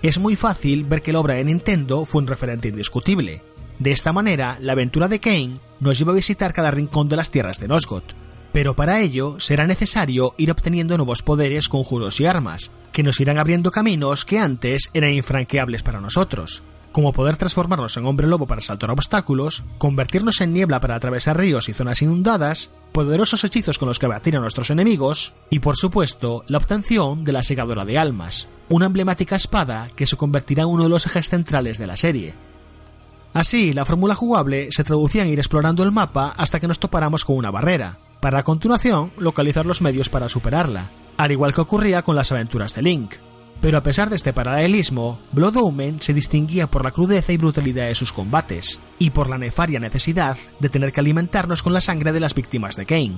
[0.00, 3.42] Es muy fácil ver que la obra de Nintendo fue un referente indiscutible,
[3.80, 7.32] De esta manera, la aventura de Kane nos lleva a visitar cada rincón de las
[7.32, 8.19] tierras de Nosgoth.
[8.52, 13.38] Pero para ello será necesario ir obteniendo nuevos poderes, conjuros y armas, que nos irán
[13.38, 18.60] abriendo caminos que antes eran infranqueables para nosotros, como poder transformarnos en hombre lobo para
[18.60, 24.00] saltar obstáculos, convertirnos en niebla para atravesar ríos y zonas inundadas, poderosos hechizos con los
[24.00, 28.48] que batir a nuestros enemigos, y por supuesto la obtención de la segadora de almas,
[28.68, 32.34] una emblemática espada que se convertirá en uno de los ejes centrales de la serie.
[33.32, 37.24] Así, la fórmula jugable se traducía en ir explorando el mapa hasta que nos topáramos
[37.24, 42.02] con una barrera, para a continuación localizar los medios para superarla, al igual que ocurría
[42.02, 43.14] con las aventuras de Link.
[43.60, 47.88] Pero a pesar de este paralelismo, Blood Omen se distinguía por la crudeza y brutalidad
[47.88, 52.12] de sus combates, y por la nefaria necesidad de tener que alimentarnos con la sangre
[52.12, 53.16] de las víctimas de Kane.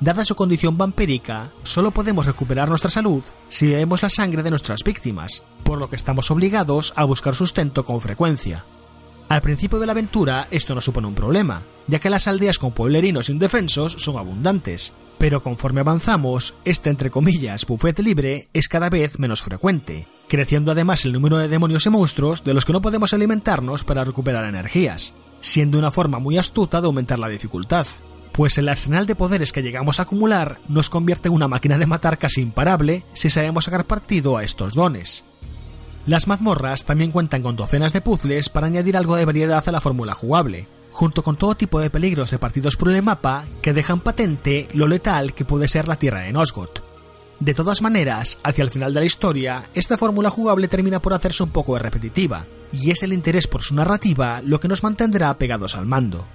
[0.00, 4.82] Dada su condición vampírica, solo podemos recuperar nuestra salud si bebemos la sangre de nuestras
[4.82, 8.64] víctimas, por lo que estamos obligados a buscar sustento con frecuencia.
[9.30, 12.72] Al principio de la aventura esto no supone un problema, ya que las aldeas con
[12.72, 19.20] pueblerinos indefensos son abundantes, pero conforme avanzamos, este entre comillas buffet libre es cada vez
[19.20, 23.14] menos frecuente, creciendo además el número de demonios y monstruos de los que no podemos
[23.14, 27.86] alimentarnos para recuperar energías, siendo una forma muy astuta de aumentar la dificultad,
[28.32, 31.86] pues el arsenal de poderes que llegamos a acumular nos convierte en una máquina de
[31.86, 35.24] matar casi imparable si sabemos sacar partido a estos dones.
[36.06, 39.80] Las mazmorras también cuentan con docenas de puzzles para añadir algo de variedad a la
[39.80, 44.68] fórmula jugable, junto con todo tipo de peligros repartidos por el mapa que dejan patente
[44.72, 46.82] lo letal que puede ser la tierra de Nosgoth.
[47.38, 51.42] De todas maneras, hacia el final de la historia, esta fórmula jugable termina por hacerse
[51.42, 55.74] un poco repetitiva, y es el interés por su narrativa lo que nos mantendrá pegados
[55.74, 56.26] al mando.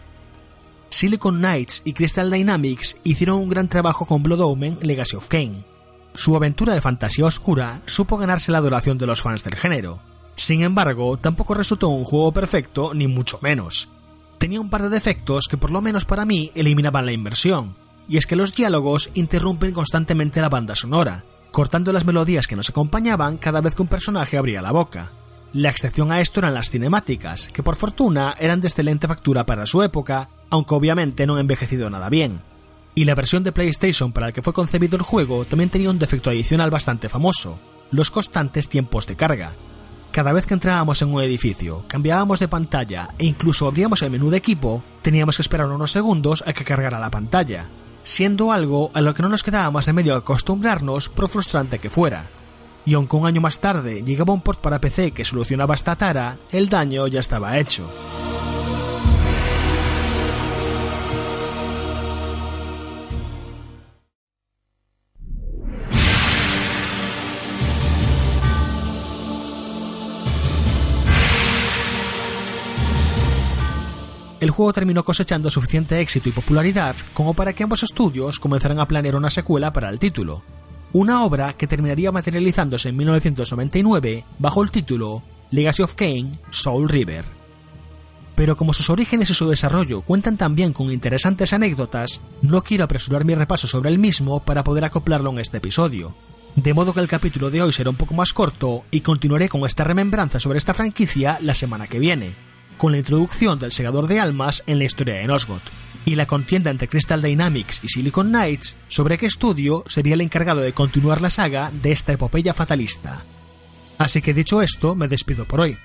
[0.89, 5.74] Silicon Knights y Crystal Dynamics hicieron un gran trabajo con Blood Omen Legacy of Kane.
[6.15, 9.99] Su aventura de fantasía oscura supo ganarse la adoración de los fans del género.
[10.37, 13.89] Sin embargo, tampoco resultó un juego perfecto, ni mucho menos.
[14.37, 17.75] Tenía un par de defectos que por lo menos para mí eliminaban la inversión,
[18.07, 22.69] y es que los diálogos interrumpen constantemente la banda sonora, cortando las melodías que nos
[22.69, 25.11] acompañaban cada vez que un personaje abría la boca.
[25.51, 29.65] La excepción a esto eran las cinemáticas, que por fortuna eran de excelente factura para
[29.65, 32.41] su época, aunque obviamente no han envejecido nada bien.
[32.97, 35.99] Y la versión de PlayStation para la que fue concebido el juego también tenía un
[35.99, 37.59] defecto adicional bastante famoso,
[37.91, 39.51] los constantes tiempos de carga.
[40.11, 44.29] Cada vez que entrábamos en un edificio, cambiábamos de pantalla e incluso abríamos el menú
[44.29, 47.65] de equipo, teníamos que esperar unos segundos a que cargara la pantalla,
[48.03, 51.89] siendo algo a lo que no nos quedaba más remedio que acostumbrarnos por frustrante que
[51.89, 52.29] fuera.
[52.85, 56.37] Y aunque un año más tarde llegaba un port para PC que solucionaba esta tara,
[56.53, 57.91] el daño ya estaba hecho.
[74.39, 78.87] El juego terminó cosechando suficiente éxito y popularidad como para que ambos estudios comenzaran a
[78.87, 80.43] planear una secuela para el título,
[80.91, 87.25] una obra que terminaría materializándose en 1999 bajo el título Legacy of Kane Soul River.
[88.35, 93.23] Pero como sus orígenes y su desarrollo cuentan también con interesantes anécdotas, no quiero apresurar
[93.23, 96.13] mi repaso sobre el mismo para poder acoplarlo en este episodio.
[96.57, 99.65] De modo que el capítulo de hoy será un poco más corto y continuaré con
[99.65, 102.35] esta remembranza sobre esta franquicia la semana que viene,
[102.77, 105.63] con la introducción del segador de almas en la historia de Nosgoth,
[106.05, 110.61] y la contienda entre Crystal Dynamics y Silicon Knights sobre qué estudio sería el encargado
[110.61, 113.23] de continuar la saga de esta epopeya fatalista.
[113.97, 115.77] Así que dicho esto, me despido por hoy.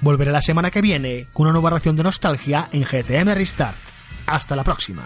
[0.00, 3.78] Volveré la semana que viene con una nueva ración de nostalgia en GTM Restart.
[4.26, 5.02] Hasta la próxima.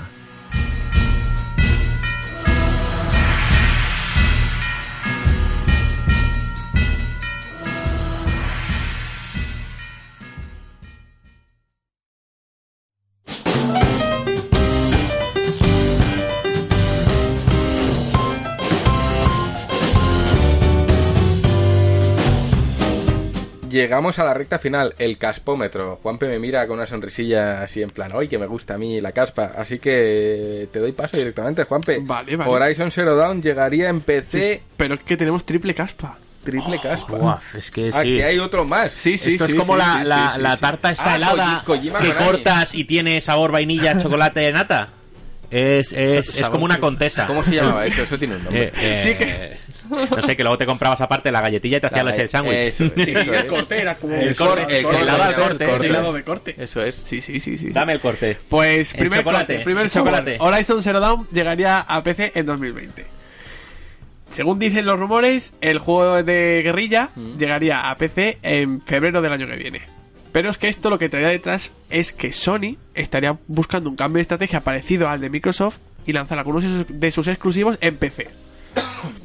[23.69, 25.99] Llegamos a la recta final, el caspómetro.
[26.03, 29.01] Juanpe me mira con una sonrisilla así en plan, ¡ay, que me gusta a mí
[29.01, 29.53] la caspa!
[29.57, 31.99] Así que te doy paso directamente, Juanpe.
[32.01, 32.51] Vale, vale.
[32.51, 36.16] Horizon Zero Dawn llegaría en PC Pero es que tenemos triple caspa.
[36.45, 37.16] triple caspa.
[37.16, 38.16] Buaf, es que sí.
[38.16, 38.93] que hay otro más.
[38.93, 40.61] Sí, sí, Esto sí, es como sí, la, sí, la, sí, sí, la sí.
[40.62, 44.89] tarta esta Ah, helada Koji- que cortas y tiene sabor vainilla, chocolate de nata.
[45.51, 47.27] Es, es, es como una contesa.
[47.27, 48.03] ¿Cómo se llamaba eso?
[48.03, 48.65] Eso tiene un nombre.
[48.66, 49.57] Eh, eh, Sí que-
[50.15, 52.59] No sé, que luego te comprabas aparte la galletilla y te hacías La- el sándwich.
[52.66, 55.35] eso Sí, eso el corte era como El un corte, corte, el corte, helado el
[55.35, 55.87] corte, corte.
[55.87, 56.55] helado de corte.
[56.59, 57.03] Eso es.
[57.05, 57.70] Sí, sí, sí, sí.
[57.70, 58.37] Dame el corte.
[58.51, 60.33] Pues El primer chocolate, corte, primer el chocolate.
[60.37, 60.57] chocolate.
[60.57, 63.07] Horizon Zero Dawn llegaría a PC en 2020.
[64.31, 67.39] Según dicen los rumores, el juego de guerrilla Mm.
[67.39, 69.83] llegaría a PC en febrero del año que viene.
[70.32, 74.16] Pero es que esto lo que traería detrás es que Sony estaría buscando un cambio
[74.18, 78.28] de estrategia parecido al de Microsoft y lanzar algunos de sus- exclusivos en PC.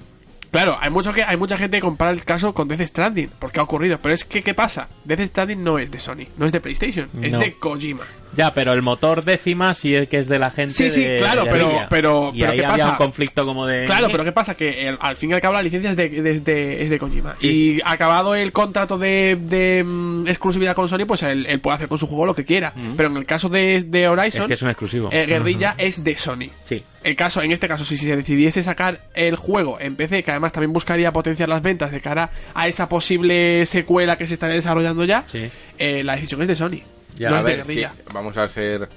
[0.52, 3.60] Claro, hay mucho que hay mucha gente que compara el caso con Death Stranding, porque
[3.60, 4.88] ha ocurrido, pero es que ¿qué pasa?
[5.04, 8.04] Death Stranding no es de Sony, no es de PlayStation, es de Kojima.
[8.36, 11.18] Ya, pero el motor décima sí es que es de la gente Sí, sí, de-
[11.20, 12.90] claro, de pero- pero- y pero ahí ¿qué había pasa?
[12.92, 14.56] un conflicto como de Claro, pero ¿qué pasa?
[14.56, 15.96] Que el- al fin y al cabo la licencia es
[16.44, 17.36] de, es de Kojima.
[17.40, 17.48] Sí.
[17.78, 21.98] Y acabado el contrato de, mm, exclusividad con Sony, pues él, él puede hacer con
[21.98, 22.74] su juego lo que quiera.
[22.98, 25.10] Pero en el caso de, Horizon, es que es un exclusivo.
[25.12, 26.50] eh, Guerrilla es de Sony.
[26.66, 26.84] Sí.
[27.04, 30.54] El caso, en este caso, si se decidiese sacar el juego en PC, que además
[30.54, 35.04] también buscaría potenciar las ventas de cara a esa posible secuela que se estaría desarrollando
[35.04, 35.50] ya, Sí.
[35.78, 36.80] eh, la decisión es de Sony.
[37.18, 37.84] Ya, no a ver, sí,
[38.14, 38.90] vamos a ser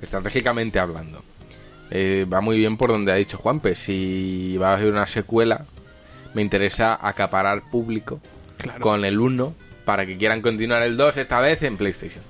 [0.00, 1.22] estratégicamente hablando.
[1.90, 3.74] Eh, va muy bien por donde ha dicho Juanpe.
[3.74, 5.66] Si va a hacer una secuela,
[6.34, 8.20] me interesa acaparar público
[8.56, 8.80] Claro.
[8.80, 12.22] con el 1 para que quieran continuar el 2 esta vez en PlayStation.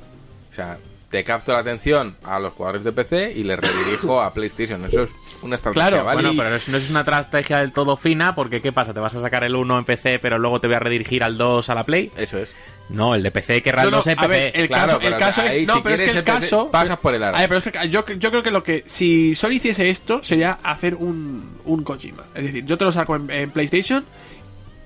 [0.50, 0.78] O sea,
[1.10, 4.84] te capto la atención a los jugadores de PC y les redirijo a PlayStation.
[4.84, 5.10] Eso es
[5.42, 6.22] una estrategia, Claro, ¿vale?
[6.22, 8.92] Bueno, pero no es una estrategia del todo fina, porque ¿qué pasa?
[8.92, 11.36] ¿Te vas a sacar el 1 en PC, pero luego te voy a redirigir al
[11.38, 12.10] 2 a la Play?
[12.16, 12.52] Eso es.
[12.90, 14.28] No, el de PC el No, no, 2 en a PC.
[14.28, 15.68] ver, el claro, caso, pero el caso ahí, es.
[15.68, 16.70] No, si pero es que el el caso.
[16.70, 17.36] pasas por el aro.
[17.36, 18.82] A ver, pero es que yo, yo creo que lo que.
[18.86, 22.24] Si Sony hiciese esto, sería hacer un, un Kojima.
[22.34, 24.04] Es decir, yo te lo saco en, en PlayStation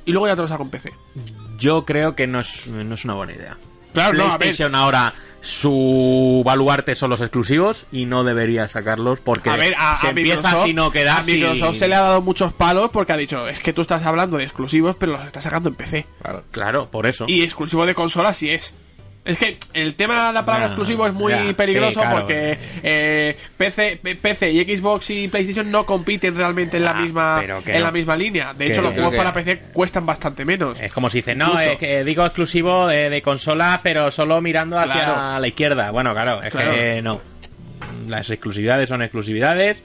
[0.04, 0.92] y luego ya te lo saco en PC.
[1.58, 3.56] Yo creo que no es, no es una buena idea.
[3.92, 4.38] Claro, no, a ver.
[4.38, 9.96] PlayStation ahora su baluarte son los exclusivos y no debería sacarlos porque A ver, a,
[9.96, 13.12] se a empieza si no quedar a Microsoft se le ha dado muchos palos porque
[13.12, 16.06] ha dicho, es que tú estás hablando de exclusivos, pero los estás sacando en PC.
[16.20, 16.44] Claro.
[16.50, 17.24] Claro, por eso.
[17.28, 18.74] Y exclusivo de consola sí es.
[19.28, 22.20] Es que el tema de la palabra exclusivo es muy ya, peligroso sí, claro.
[22.20, 27.36] porque eh, PC, PC y Xbox y PlayStation no compiten realmente en la Ah, misma
[27.40, 27.84] pero que en no.
[27.84, 28.54] la misma línea.
[28.54, 30.80] De hecho, los juegos que- para PC cuestan bastante menos.
[30.80, 34.40] Es como si dicen, no, Incluso- es que digo exclusivo de, de consola, pero solo
[34.40, 35.38] mirando hacia Claro.
[35.40, 35.90] la izquierda.
[35.90, 36.72] Bueno, claro, es Claro.
[36.72, 37.20] que no.
[38.08, 39.82] Las exclusividades son exclusividades.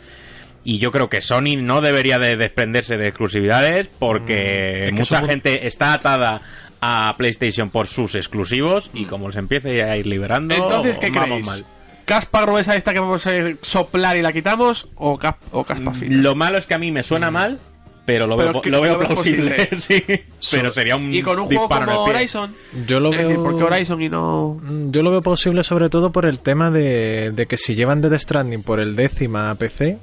[0.64, 5.16] Y yo creo que Sony no debería de desprenderse de exclusividades porque Mm, es que
[5.18, 6.40] mucha gente está atada
[6.86, 11.28] a PlayStation por sus exclusivos y como se empiece a ir liberando, Entonces, ¿qué vamos
[11.28, 11.46] creéis?
[11.46, 11.66] mal.
[12.06, 13.32] ¿Caspa gruesa esta que vamos a
[13.62, 16.18] soplar y la quitamos o, cap- o caspa fina?
[16.22, 17.60] Lo malo es que a mí me suena mal,
[18.06, 19.68] pero lo Pero veo, es que lo veo lo ves plausible.
[19.68, 20.26] posible.
[20.40, 22.16] sí, pero sería un Y con un juego disparo en el como pie.
[22.16, 22.54] Horizon.
[22.86, 23.28] Yo lo es veo.
[23.30, 24.60] decir, ¿por qué Horizon y no...?
[24.62, 28.02] Mm, Yo lo veo posible sobre todo por el tema de, de que si llevan
[28.02, 29.98] Death Stranding por el décima a PC,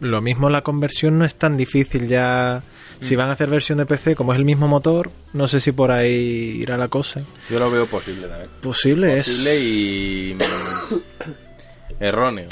[0.00, 2.64] lo mismo la conversión no es tan difícil ya.
[3.00, 5.72] Si van a hacer versión de PC, como es el mismo motor, no sé si
[5.72, 7.22] por ahí irá la cosa.
[7.50, 8.50] Yo lo veo posible también.
[8.62, 9.62] Posible, Posible es.
[9.62, 12.48] y mm, erróneo.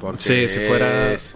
[0.00, 1.34] Porque Sí, si fuera- es-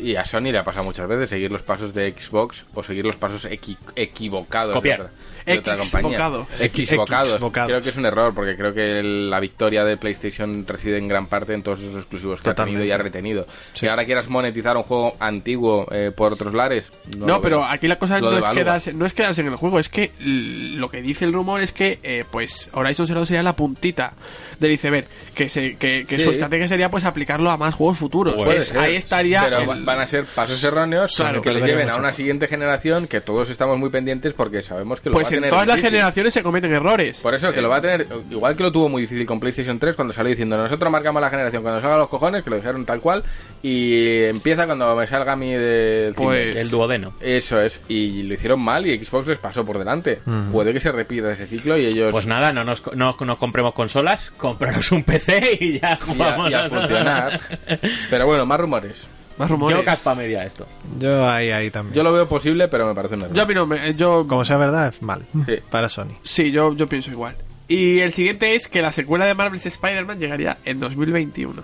[0.00, 3.04] Y a Sony le ha pasado muchas veces seguir los pasos de Xbox o seguir
[3.04, 4.98] los pasos equi- equivocados Copiar.
[4.98, 5.14] de otra,
[5.46, 6.08] de otra compañía.
[6.18, 6.46] Equivocado.
[6.60, 7.32] Equivocados.
[7.34, 7.66] Equivocado.
[7.68, 11.08] Creo que es un error porque creo que el- la victoria de PlayStation reside en
[11.08, 13.44] gran parte en todos esos exclusivos que ha tenido y ha retenido.
[13.72, 13.80] Sí.
[13.80, 17.88] Si ahora quieras monetizar un juego antiguo eh, por otros lares, no, No, pero aquí
[17.88, 21.00] la cosa no es, quedarse, no es quedarse en el juego, es que lo que
[21.02, 24.12] dice el rumor es que eh, pues Horizon Zero sería la puntita
[24.58, 26.24] del iceberg, que, se, que, que Sí.
[26.24, 28.34] su estrategia sería pues aplicarlo a más juegos futuros.
[28.36, 29.44] Pues ahí estaría...
[29.44, 31.96] Pero el- va- van a ser pasos erróneos Claro, que que les lo lleven a
[31.96, 35.30] una siguiente generación que todos estamos muy pendientes porque sabemos que lo pues va a
[35.32, 37.20] en tener todas las generaciones se cometen errores.
[37.20, 39.78] Por eso, que lo va a tener, igual que lo tuvo muy difícil con PlayStation
[39.78, 42.84] 3 cuando salió diciendo nosotros marcamos la generación cuando salga los cojones, que lo dijeron
[42.84, 43.24] tal cual,
[43.62, 46.14] y empieza cuando me salga a mí del.
[46.14, 47.14] Pues- El duodeno.
[47.20, 50.20] Eso es, y lo hicieron mal y Xbox les pasó por delante.
[50.52, 52.10] Puede que se repita ese ciclo y ellos...
[52.10, 55.96] Pues nada, no nos, no nos compremos consolas, cómpranos un PC y ya y a,
[55.96, 56.50] jugamos.
[56.50, 57.40] y a funcionar.
[58.10, 59.06] Pero bueno, más rumores.
[59.38, 59.78] Más rumores.
[59.78, 60.66] Yo caspa media esto.
[60.98, 61.94] Yo ahí, ahí también.
[61.94, 63.36] Yo lo veo posible, pero me parece un error.
[63.36, 64.26] Yo opino, me- yo...
[64.26, 65.24] Como sea verdad, es mal.
[65.46, 65.56] Sí.
[65.70, 66.16] Para Sony.
[66.24, 67.36] Sí, yo, yo pienso igual.
[67.68, 71.62] Y el siguiente es que la secuela de Marvel's Spider-Man llegaría en 2021.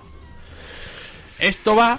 [1.39, 1.99] Esto va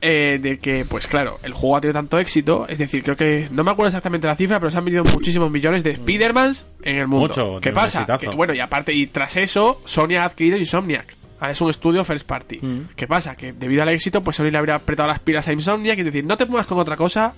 [0.00, 2.66] eh, de que, pues claro, el juego ha tenido tanto éxito.
[2.68, 3.48] Es decir, creo que.
[3.50, 6.96] No me acuerdo exactamente la cifra, pero se han vendido muchísimos millones de Spider-Mans en
[6.96, 7.28] el mundo.
[7.28, 8.00] Mucho, ¿Qué un pasa?
[8.00, 8.30] exitazo.
[8.30, 11.16] Que, bueno, y aparte, y tras eso, Sony ha adquirido Insomniac.
[11.50, 12.58] Es un estudio first party.
[12.60, 12.80] Mm.
[12.96, 13.34] ¿Qué pasa?
[13.34, 16.24] Que debido al éxito, pues Sony le habría apretado las pilas a Insomniac y decir,
[16.24, 17.34] no te pongas con otra cosa,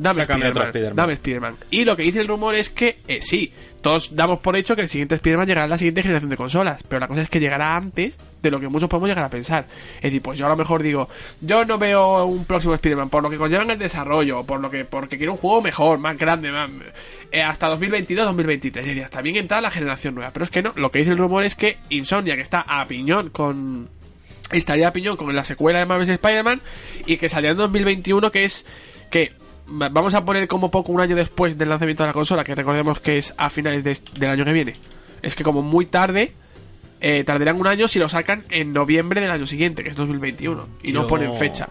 [0.00, 0.94] dame Spider-Man.
[0.94, 1.56] Dame Spider-Man.
[1.70, 3.52] Y lo que dice el rumor es que, eh, sí,
[3.82, 6.82] todos damos por hecho que el siguiente Spider-Man llegará en la siguiente generación de consolas,
[6.88, 9.66] pero la cosa es que llegará antes de lo que muchos podemos llegar a pensar.
[9.96, 11.08] Es decir, pues yo a lo mejor digo,
[11.40, 14.70] yo no veo un próximo Spider-Man por lo que conlleva en el desarrollo, por lo
[14.70, 16.70] que porque quiero un juego mejor, más grande, más,
[17.30, 18.66] eh, hasta 2022-2023.
[18.66, 20.30] Es decir, hasta bien entrada la generación nueva.
[20.32, 22.86] Pero es que no, lo que dice el rumor es que Insomnia, que está a
[22.86, 23.88] piñón con
[24.52, 26.60] estaría a piñón con la secuela de Marvel's Spider-Man
[27.06, 28.66] y que saldría en 2021 que es
[29.10, 29.32] que
[29.70, 33.00] vamos a poner como poco un año después del lanzamiento de la consola que recordemos
[33.00, 34.72] que es a finales de del año que viene
[35.22, 36.34] es que como muy tarde
[37.00, 40.68] eh, tardarían un año si lo sacan en noviembre del año siguiente, que es 2021,
[40.82, 41.68] y no ponen fecha.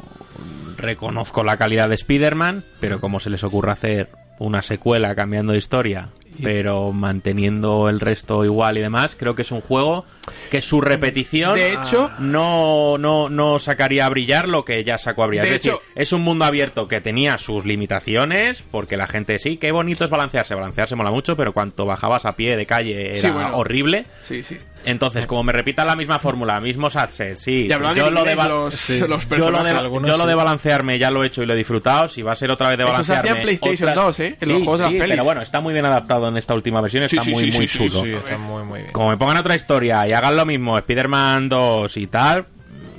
[0.78, 4.10] Reconozco la calidad de Spider-Man, pero como se les ocurre hacer
[4.40, 6.10] una secuela cambiando de historia,
[6.44, 10.06] pero manteniendo el resto igual y demás, creo que es un juego
[10.52, 15.24] que su repetición De hecho- no, no, no sacaría a brillar lo que ya sacó
[15.24, 15.46] a brillar.
[15.46, 19.40] De es decir, hecho- es un mundo abierto que tenía sus limitaciones, porque la gente
[19.40, 23.14] sí, qué bonito es balancearse, balancearse mola mucho, pero cuanto bajabas a pie de calle
[23.20, 23.58] Sí, era bueno.
[23.58, 24.06] horrible.
[24.24, 24.58] Sí, sí.
[24.86, 29.00] Entonces, como me repitan la misma fórmula, mismos assets, sí, yo lo de los, Sí.
[29.08, 29.78] los yo lo, de, personajes.
[29.80, 30.38] algunos yo lo de sí.
[30.38, 32.08] balancearme ya lo he hecho y lo he disfrutado.
[32.08, 33.40] Si va a ser otra vez de Eso se hacía balancearme.
[33.42, 34.38] en PlayStation otras- 2, ¿eh?
[34.40, 36.54] En sí, los juegos de las sí, pero bueno, está muy bien adaptado en esta
[36.54, 37.04] última versión.
[37.04, 38.02] Está sí, muy, sí, muy sí, chulo.
[38.04, 38.92] Sí, está muy, muy bien.
[38.92, 42.46] Como me pongan otra historia y hagan lo mismo, Spider-Man 2 y tal,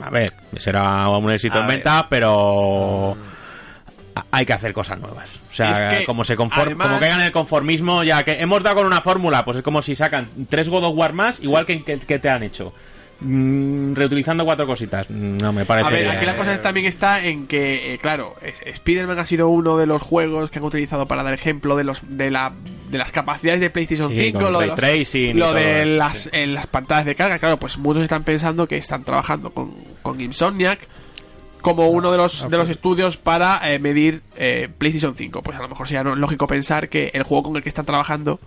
[0.03, 1.77] a ver, será un éxito A en ver.
[1.79, 3.17] venta, pero
[4.31, 5.29] hay que hacer cosas nuevas.
[5.51, 8.33] O sea, Es que, como se conform- además- como caigan en el conformismo, ya que
[8.41, 11.41] hemos dado con una fórmula, pues es como si sacan tres God of War más,
[11.43, 12.73] igual que, que, que te han hecho.
[13.23, 15.11] Mm, reutilizando cuatro cositas.
[15.11, 15.89] No me parece.
[15.89, 19.77] A ver, aquí la cosa también está en que, eh, claro, Spider-Man ha sido uno
[19.77, 22.53] de los juegos que han utilizado para dar ejemplo de los de, la,
[22.89, 26.19] de las capacidades de PlayStation Sí, 5, con lo de, los- tracing lo de las,
[26.21, 26.31] sí.
[26.33, 27.39] en las pantallas de carga.
[27.39, 29.73] Claro, pues muchos están pensando que están trabajando con,
[30.03, 30.79] con Insomniac
[31.61, 35.43] como uno de los, de los estudios para eh, medir eh, PlayStation 5.
[35.43, 37.85] Pues a lo mejor sería no- lógico pensar que el juego con el que están
[37.85, 38.41] trabajando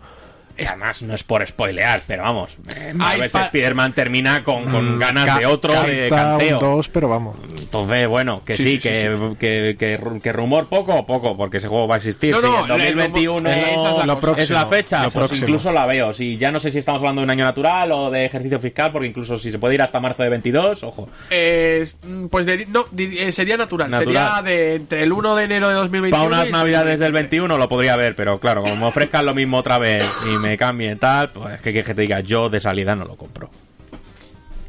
[0.55, 2.51] Que además no es por spoilear, pero vamos.
[2.75, 6.59] eh, Marvel's pa- Spider-Man termina con, con Mm, ganas ca- de otro, de canteo.
[6.59, 7.35] 2, pero vamos.
[7.57, 11.57] Entonces, bueno, que sí, Sí, sí, que, Que, que, ru- que rumor poco, poco, porque
[11.57, 12.33] ese juego va a existir.
[12.33, 15.47] No, no, en 2021 el- esa es la es la próximo, fecha, lo pues próximo.
[15.47, 16.13] incluso la veo.
[16.13, 18.91] Si ya no sé si estamos hablando de un año natural o de ejercicio fiscal,
[18.91, 21.09] porque incluso si se puede ir hasta marzo de 22, ojo.
[21.29, 21.83] Eh,
[22.29, 23.89] pues de- no, di- eh, sería natural.
[23.89, 24.41] Natural.
[24.41, 27.13] Sería de entre el 1 de enero de 2021 Para unas navidades del 2023.
[27.13, 30.57] 21 lo podría ver, pero claro, como me ofrezcan lo mismo otra vez y me
[30.57, 33.49] cambien tal, pues que, que te diga, yo de salida no lo compro.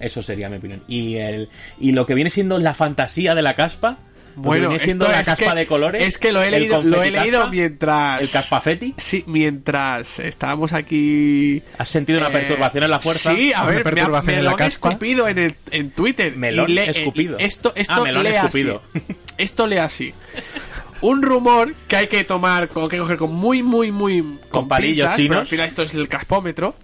[0.01, 0.83] Eso sería mi opinión.
[0.89, 1.49] Y el
[1.79, 3.91] y lo que viene siendo la fantasía de la caspa,
[4.37, 6.51] lo que Bueno, viene siendo la es caspa que- de colores, Es que lo he
[6.51, 8.21] leído, lo he leído caspa, mientras.
[8.21, 8.95] el caspafetti.
[8.99, 11.63] Sí, mientras estábamos aquí.
[11.79, 13.33] ¿Has sentido una eh, perturbación en la fuerza?
[13.33, 14.89] Sí, a ver, me, ha- perturbación me en lo la caspa.
[14.89, 16.37] escupido en, el, en Twitter.
[16.37, 17.39] Melón Y lee- escupido.
[17.39, 18.83] Esto, esto Ah, melón lee escupido.
[18.93, 19.05] así.
[19.39, 20.13] Esto lee así.
[21.07, 24.39] Un rumor que hay que tomar, con, que coger con muy, muy, muy.
[24.49, 25.39] Con palillos pinzas, chinos.
[25.41, 26.75] al final esto es el caspómetro.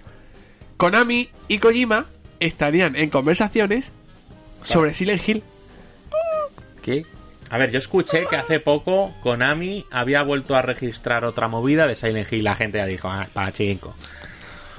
[0.76, 2.04] Konami y Kojima
[2.38, 3.92] estarían en conversaciones
[4.62, 5.42] sobre Silent Hill.
[6.82, 7.06] ¿Qué?
[7.48, 11.96] A ver, yo escuché que hace poco Konami había vuelto a registrar otra movida de
[11.96, 12.44] Silent Hill.
[12.44, 13.94] La gente ya dijo, ah, para chico.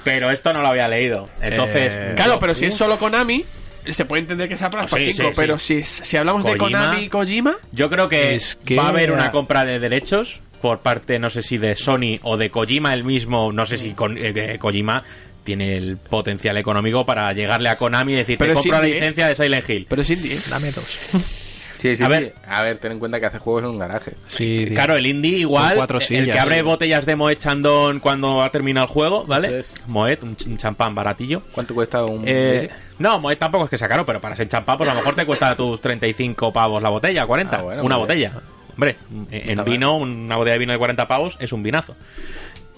[0.04, 1.30] Pero esto no lo había leído.
[1.42, 3.44] Entonces, Eh, Claro, pero si es solo Konami,
[3.92, 5.84] se puede entender que sea para Sí, Pachinko, sí, pero sí.
[5.84, 9.12] si, si hablamos de Konami y Kojima, Yo creo que, Es que- va a haber
[9.12, 13.04] una compra de derechos por parte, no sé si de Sony o de Kojima el
[13.04, 13.52] mismo.
[13.52, 15.04] No sé si con, eh, eh, Kojima
[15.44, 18.92] tiene el potencial económico para llegarle a Konami y decir, Pero te compro la ¿eh?
[18.92, 19.86] licencia de Silent Hill.
[19.90, 20.36] pero es indie.
[20.36, 20.40] ¿eh?
[20.50, 21.10] Dame dos.
[21.82, 22.12] Sí, sí, A sí.
[22.12, 22.36] ver.
[22.48, 24.12] a ver, ten en cuenta que hace juegos en un garaje.
[24.28, 25.80] Sí, Claro, el indie igual,
[26.12, 26.62] el que abre sí.
[26.62, 29.62] botellas de Moet Chandon cuando ha terminado el juego, ¿vale?
[29.62, 29.74] Es.
[29.88, 31.42] Moet, un, ch- un champán baratillo.
[31.52, 32.70] ¿Cuánto cuesta un Eh?
[33.02, 35.16] No, Moet tampoco es que sea caro, pero para ser champán, pues a lo mejor
[35.16, 37.56] te cuesta tus 35 pavos la botella, 40.
[37.58, 38.32] Ah, bueno, una muy botella.
[38.74, 38.96] Hombre,
[39.32, 41.96] en vino, una botella de vino de 40 pavos es un vinazo.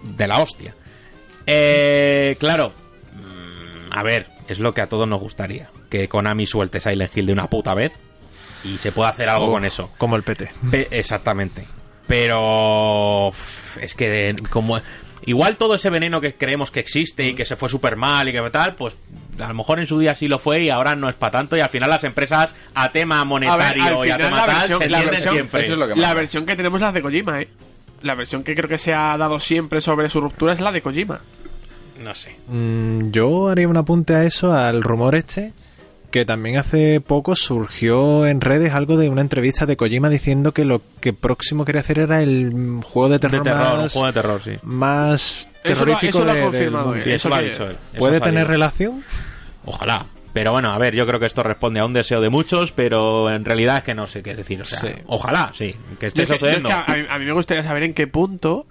[0.01, 0.73] De la hostia.
[1.45, 2.73] Eh, claro.
[3.13, 5.69] mm, A ver, es lo que a todos nos gustaría.
[5.89, 7.93] Que Konami suelte Silent Hill de una puta vez.
[8.63, 9.91] Y se pueda hacer algo con eso.
[9.97, 10.49] Como el PT.
[10.71, 11.65] Pe- exactamente.
[12.07, 13.29] Pero
[13.81, 14.79] es que como
[15.25, 18.31] igual todo ese veneno que creemos que existe y que se fue súper mal y
[18.33, 18.97] que tal, pues
[19.39, 21.55] a lo mejor en su día sí lo fue y ahora no es para tanto
[21.57, 24.79] y al final las empresas a tema monetario al y a tema la tal versión-
[24.81, 25.65] se la entienden versión- siempre.
[25.93, 27.47] Es La versión que tenemos es la de Kojima, ¿eh?
[28.01, 30.81] La versión que creo que se ha dado siempre sobre su ruptura es la de
[30.81, 31.21] Kojima.
[32.03, 32.35] No sé.
[32.47, 35.53] Mm, yo haría un apunte a eso, al rumor este,
[36.13, 40.63] que también hace poco surgió en redes algo de una entrevista de Kojima diciendo que
[40.63, 42.53] lo que próximo quería hacer era el
[42.83, 44.51] juego de De terror, terror, un más, juego de terror, sí.
[44.61, 46.97] más Eso lo- terrorífico eso lo ha de- del confirmado mundo.
[46.99, 47.03] él.
[47.03, 47.75] Sí, eso lo ha dicho él.
[47.97, 49.03] ¿Puede ha tener relación?
[49.65, 50.05] Ojalá.
[50.33, 53.31] Pero bueno, a ver, yo creo que esto responde a un deseo de muchos, pero
[53.31, 54.61] en realidad es que no sé qué decir.
[54.61, 54.87] O sea, Sí.
[55.07, 56.69] ojalá, sí, que esté Yo es que- yo es sucediendo.
[56.69, 58.65] que a, a mí, a mí me gustaría saber en qué punto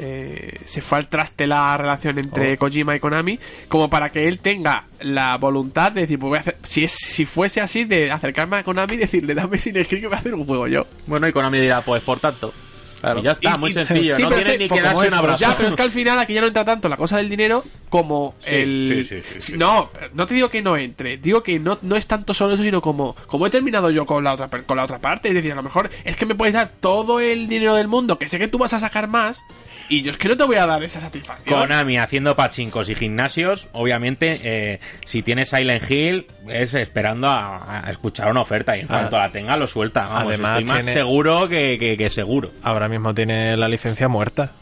[0.00, 2.58] eh, se fue al traste la relación entre Oh.
[2.58, 6.40] Kojima y Konami, como para que él tenga la voluntad de decir, pues voy a
[6.40, 10.02] hacer, si, es, si fuese así, de acercarme a Konami y decirle, dame sin escribir
[10.04, 10.86] que voy a hacer un juego yo.
[11.06, 12.52] Bueno, y Konami dirá, pues por tanto.
[13.00, 13.20] Claro.
[13.20, 14.14] Y ya está, Y- muy y- sencillo.
[14.14, 15.38] sí, no tiene ni que darse un abrazo.
[15.40, 17.64] Ya, pero es que al final aquí ya no entra tanto la cosa del dinero,
[17.88, 19.04] como Sí, el...
[19.08, 19.58] sí, sí, sí, sí.
[19.58, 22.62] No, no te digo que no entre, digo que no, no es tanto solo eso,
[22.62, 25.34] sino como, como he terminado yo con la otra per- con la otra parte, es
[25.34, 28.28] decir, a lo mejor es que me puedes dar todo el dinero del mundo, que
[28.28, 29.42] sé que tú vas a sacar más,
[29.90, 31.58] y yo es que no te voy a dar esa satisfacción.
[31.60, 37.90] Konami haciendo pachincos y gimnasios, obviamente, eh, si tienes Silent Hill, es esperando a, a
[37.90, 38.88] escuchar una oferta y en Ah.
[38.88, 40.06] cuanto la tenga lo suelta.
[40.06, 42.50] Vamos, Además, estoy más tiene- seguro que, que- que seguro.
[42.62, 44.52] Ahora mismo tiene la licencia muerta.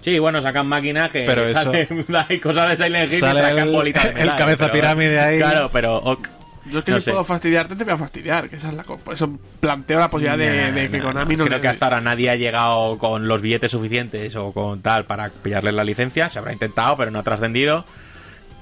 [0.00, 1.72] Sí, bueno, sacan máquinas que Pero eso-
[2.28, 4.72] hay cosas de Silent Hill Sale y sacan el- bolitas de el metal, cabeza pero-
[4.72, 5.38] pirámide ahí.
[5.38, 6.28] Claro, pero ok.
[6.70, 7.10] Yo es que no si sé.
[7.12, 10.10] puedo fastidiarte, te voy a fastidiar, que esa es la co- Por eso planteo la
[10.10, 11.44] posibilidad de, Nah, de que nah, Konami no.
[11.44, 15.04] no Creo que hasta ahora nadie ha llegado con los billetes suficientes o con tal
[15.04, 16.28] para pillarle la licencia.
[16.28, 17.84] Se habrá intentado, pero no ha trascendido.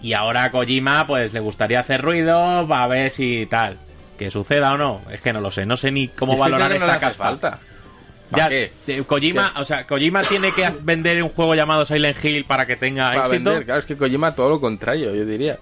[0.02, 3.78] Y ahora a Kojima, pues le gustaría hacer ruido para ver si tal.
[4.18, 5.00] Que suceda o no.
[5.10, 5.64] Es que no lo sé.
[5.66, 7.24] No sé ni cómo valorar no esta hace caspa.
[7.24, 7.58] falta.
[8.30, 8.72] Ya, ¿Para qué?
[8.86, 12.76] eh, Kojima, o sea, Kojima tiene que vender un juego llamado Silent Hill para que
[12.76, 13.50] tenga Para éxito.
[13.50, 15.58] vender, claro, es que Kojima todo lo contrario, yo diría.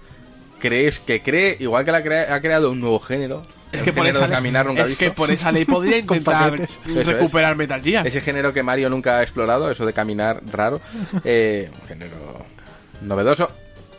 [0.63, 3.41] Crees que cree, igual que la crea- ha creado un nuevo género.
[3.73, 5.03] Es que, por esa caminar nunca es visto.
[5.03, 6.79] que por esa ley podría intentar es.
[7.05, 8.07] recuperar Metal Gear.
[8.07, 10.79] Ese género que Mario nunca ha explorado, eso de caminar raro,
[11.25, 12.45] eh, un género
[13.01, 13.51] novedoso.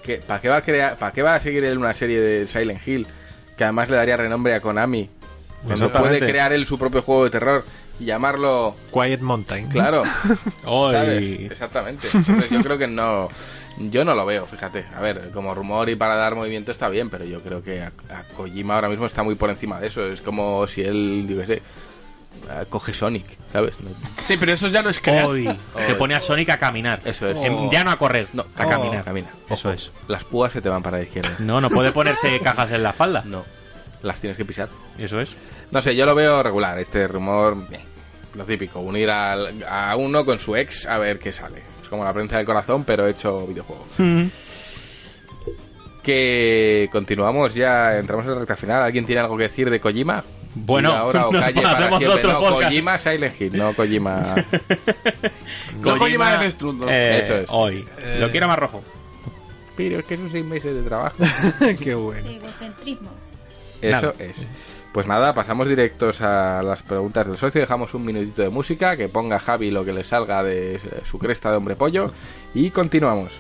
[0.03, 2.47] Que, ¿Para qué va a crear, para qué va a seguir él una serie de
[2.47, 3.07] Silent Hill
[3.57, 5.11] que además le daría renombre a Konami?
[5.67, 7.65] Cuando puede crear él su propio juego de terror
[8.01, 9.69] y llamarlo, Quiet Mountain.
[9.69, 10.03] claro.
[11.51, 12.09] Exactamente.
[12.13, 13.29] Entonces yo creo que no,
[13.79, 14.85] yo no lo veo, fíjate.
[14.95, 17.93] A ver, como rumor y para dar movimiento está bien, pero yo creo que a,
[18.11, 20.07] a Kojima ahora mismo está muy por encima de eso.
[20.07, 21.63] Es como si él, yo qué sé,
[22.69, 23.75] coge Sonic, ¿sabes?
[23.81, 23.91] No-
[24.27, 25.27] Sí, pero eso ya no es crear.
[25.27, 25.49] Hoy
[25.87, 27.01] se pone a Sonic a caminar.
[27.05, 27.37] Eso es.
[27.39, 28.69] Em, Ya no a correr, No, a oh.
[28.69, 29.05] caminar.
[29.05, 29.29] Camina.
[29.49, 29.91] Eso es.
[30.09, 31.31] Las púas se te van para la izquierda.
[31.41, 33.23] No, no puede ponerse cajas en la falda.
[33.25, 33.45] No,
[34.03, 34.69] las tienes que pisar.
[34.99, 35.35] Eso es.
[35.71, 37.67] No sé, yo lo veo regular, este rumor.
[37.73, 37.81] eh,
[38.35, 41.63] lo típico, unir al- a uno con su ex a ver qué sale.
[41.95, 43.85] Como la prensa del corazón, pero hecho videojuego.
[46.03, 48.83] Que continuamos ya, entramos en la recta final.
[48.83, 50.23] ¿Alguien tiene algo que decir de Kojima?
[50.57, 52.19] Bueno, Y ahora o nos calle para hacemos siempre.
[52.19, 52.63] otro No, podcast.
[52.71, 54.35] Kojima Silent Hill, no Kojima.
[55.81, 56.87] No Kojima de Destrundo.
[56.91, 57.47] eh, Eso es.
[57.51, 57.85] Hoy.
[57.99, 58.19] Eh.
[58.21, 58.83] Lo quiero más rojo.
[59.77, 61.17] Pero es que son seis meses de trabajo.
[61.81, 62.29] Qué bueno.
[62.29, 63.11] Egocentrismo.
[63.81, 64.15] Eso Nada.
[64.19, 64.37] es.
[64.95, 67.61] Pues nada, pasamos directos a las preguntas del socio.
[67.61, 71.51] Dejamos un minutito de música, que ponga Javi lo que le salga de su cresta
[71.51, 72.13] de hombre pollo.
[72.55, 73.33] Y continuamos.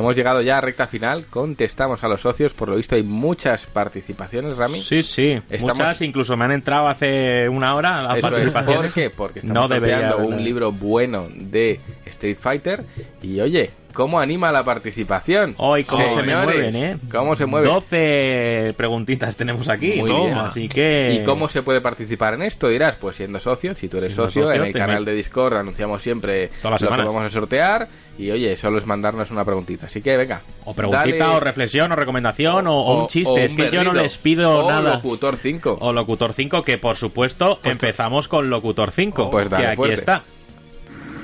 [0.00, 1.26] Hemos llegado ya a recta final.
[1.30, 2.52] Contestamos a los socios.
[2.52, 4.82] Por lo visto hay muchas participaciones, Rami.
[4.82, 5.40] Sí, sí.
[5.48, 8.32] Estamos- Muchas incluso me han entrado hace una hora las Eso es.
[8.32, 8.82] participaciones.
[8.82, 9.10] ¿Por qué?
[9.10, 12.84] Porque estamos No debería un libro bueno de Street Fighter.
[13.22, 15.54] Y oye, ¿cómo anima la participación?
[15.58, 16.96] Hoy, cómo se me mueven, ¿eh?
[17.10, 17.70] ¿Cómo se mueven?
[17.70, 19.94] 12 preguntitas tenemos aquí.
[19.98, 20.24] Muy Toma.
[20.24, 20.38] bien.
[20.38, 21.20] Así que...
[21.20, 22.68] ¿Y cómo se puede participar en esto?
[22.68, 26.02] Dirás, pues siendo socio, si tú eres socio, socio, en el canal de Discord anunciamos
[26.02, 27.88] siempre lo que vamos a sortear.
[28.18, 29.86] Y oye, solo es mandarnos una preguntita.
[29.86, 30.42] Así que venga.
[30.64, 33.30] O preguntita, dale- o reflexión, o recomendación, o, o un chiste.
[33.32, 34.96] o es que yo no les pido o nada.
[34.96, 35.78] Locutor 5.
[35.80, 39.30] O Locutor 5, que por supuesto empezamos con Locutor 5.
[39.30, 39.94] Pues dale que aquí fuerte.
[39.94, 40.22] está.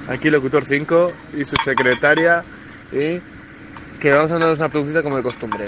[0.08, 2.44] Aquí Locutor 5 y su secretaria
[2.92, 3.20] y
[4.00, 5.64] que vamos a mandarnos una preguntita como de costumbre.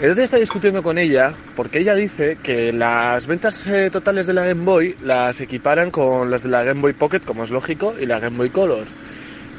[0.00, 4.26] El otro día estaba discutiendo con ella porque ella dice que las ventas eh, totales
[4.26, 7.50] de la Game Boy las equiparan con las de la Game Boy Pocket, como es
[7.50, 8.84] lógico, y la Game Boy Color.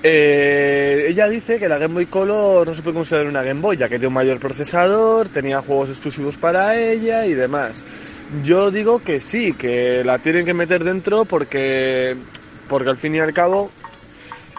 [0.06, 3.78] Eh, ella dice que la Game Boy Color no se puede considerar una Game Boy,
[3.78, 7.86] ya que tiene un mayor procesador, tenía juegos exclusivos para ella y demás.
[8.44, 12.18] Yo digo que sí, que la tienen que meter dentro porque,
[12.68, 13.72] porque al fin y al cabo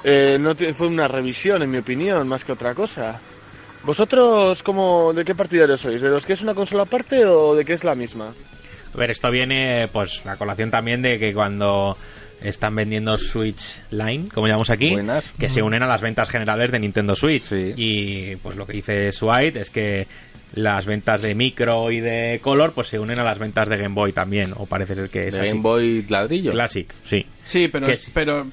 [0.02, 3.20] eh, no fue una revisión, en mi opinión, más que otra cosa.
[3.84, 6.00] ¿Vosotros cómo, de qué partidarios sois?
[6.00, 8.32] ¿De los que es una consola aparte o de que es la misma?
[8.92, 11.96] A ver, esto viene, pues, la colación también de que cuando
[12.40, 15.24] están vendiendo Switch Line, como llamamos aquí, Buenas.
[15.38, 17.44] que se unen a las ventas generales de Nintendo Switch.
[17.44, 17.72] Sí.
[17.76, 20.06] Y pues lo que dice Swite es que
[20.52, 23.94] las ventas de micro y de color pues se unen a las ventas de Game
[23.94, 25.48] Boy también, o parece ser que es de así.
[25.50, 26.52] Game Boy ladrillo.
[26.52, 27.26] Classic, sí.
[27.44, 28.46] Sí, pero, pero eh,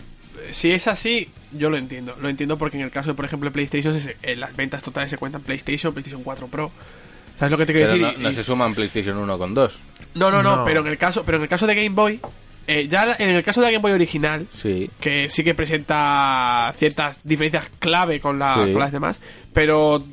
[0.51, 2.15] si es así, yo lo entiendo.
[2.19, 5.09] Lo entiendo porque en el caso de, por ejemplo, PlayStation, se- eh, las ventas totales
[5.11, 6.71] se cuentan PlayStation, PlayStation 4 Pro.
[7.37, 8.17] ¿Sabes lo que te quiero Pero decir?
[8.19, 9.79] no, no Y- se suman PlayStation 1 con 2.
[10.15, 10.65] no, no, no, No.
[10.65, 12.19] pero en el caso, pero en el caso de Game Boy,
[12.67, 14.89] eh, ya en el caso de la Game Boy original, Sí.
[14.99, 18.71] que sí que presenta ciertas diferencias clave con, la, Sí.
[18.71, 19.19] con las demás,
[19.53, 20.03] pero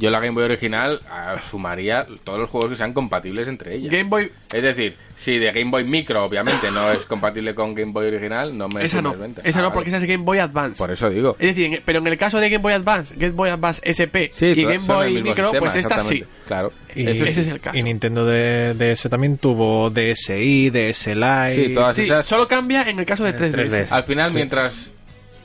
[0.00, 3.92] Yo la Game Boy original ah, sumaría todos los juegos que sean compatibles entre ellas.
[3.92, 7.92] Game Boy, Es decir, si de Game Boy Micro obviamente no es compatible con Game
[7.92, 9.14] Boy original, no me esa no.
[9.14, 9.42] venta.
[9.44, 9.74] Esa Ah, no, vale.
[9.74, 10.78] porque esa es Game Boy Advance.
[10.78, 11.36] Por eso digo.
[11.38, 14.30] Es decir, en- pero en el caso de Game Boy Advance, Game Boy Advance SP
[14.32, 16.24] Sí, y Game Boy Micro, sistema, pues esta sí.
[16.46, 16.72] Claro.
[16.94, 17.76] Y, Eso ese es el caso.
[17.76, 21.66] y Nintendo de- DS también tuvo DSi, DS Lite.
[21.68, 22.26] Sí, todas Sí, esas.
[22.26, 23.52] solo cambia en el caso de 3DS.
[23.70, 23.92] 3DS.
[23.92, 24.90] Al final, mientras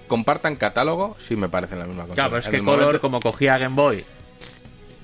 [0.07, 2.13] compartan catálogo, sí me parecen la misma cosa.
[2.15, 4.05] Claro, pero es En que el Color, momento- como cogía Game Boy,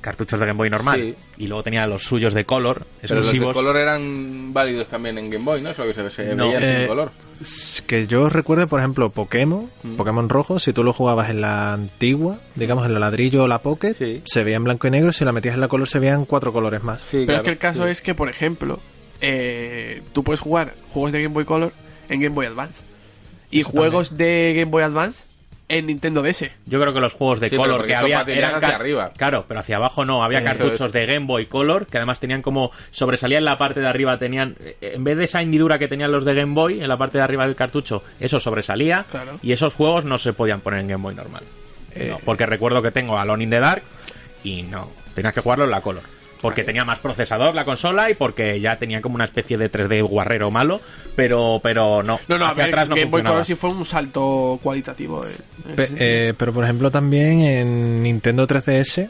[0.02, 1.16] cartuchos de Game Boy normal, Sí.
[1.44, 3.54] y luego tenía los suyos de Color, Pero los de exclusivos.
[3.54, 5.74] color eran válidos también en Game Boy, ¿no?
[5.74, 6.48] Solo que se, se No.
[6.48, 7.12] veían Eh, sin color.
[7.88, 9.96] Que yo recuerde, por ejemplo, Pokémon, Mm.
[9.96, 13.60] Pokémon rojo, si tú lo jugabas en la antigua, digamos en la ladrillo o la
[13.62, 14.22] Pocket, Sí.
[14.26, 16.52] se veía en blanco y negro, si la metías en la color se veían cuatro
[16.52, 17.00] colores más.
[17.02, 17.90] Sí, Pero claro, es que el caso sí.
[17.92, 18.80] es que, por ejemplo,
[19.22, 21.72] eh, tú puedes jugar juegos de Game Boy Color
[22.10, 22.82] en Game Boy Advance.
[23.50, 25.24] Y juegos de Game Boy Advance
[25.78, 26.52] en Nintendo DS.
[26.66, 29.12] Yo creo que los juegos de Sí, Color que había eran hacia arriba.
[29.18, 32.72] Claro, pero hacia abajo no, había cartuchos de Game Boy Color que además tenían como
[32.92, 36.12] sobresalía en la parte de arriba tenían eh, en vez de esa hendidura que tenían
[36.12, 39.40] los de Game Boy en la parte de arriba del cartucho, eso sobresalía Claro.
[39.42, 41.44] y esos juegos no se podían poner en Game Boy normal.
[41.94, 43.84] Eh, No, porque recuerdo que tengo Alone in the Dark
[44.44, 46.04] y no, tenías que jugarlo en la Color.
[46.42, 50.02] Porque tenía más procesador la consola y porque ya tenía como una especie de 3D
[50.04, 50.82] guarrero malo,
[51.16, 53.22] pero pero no, No, no, a hacia ver, atrás no Game Boy.
[53.24, 55.26] Color sí fue un salto cualitativo.
[55.26, 55.36] eh,
[55.76, 59.10] Pe- eh, pero por ejemplo también en Nintendo 3DS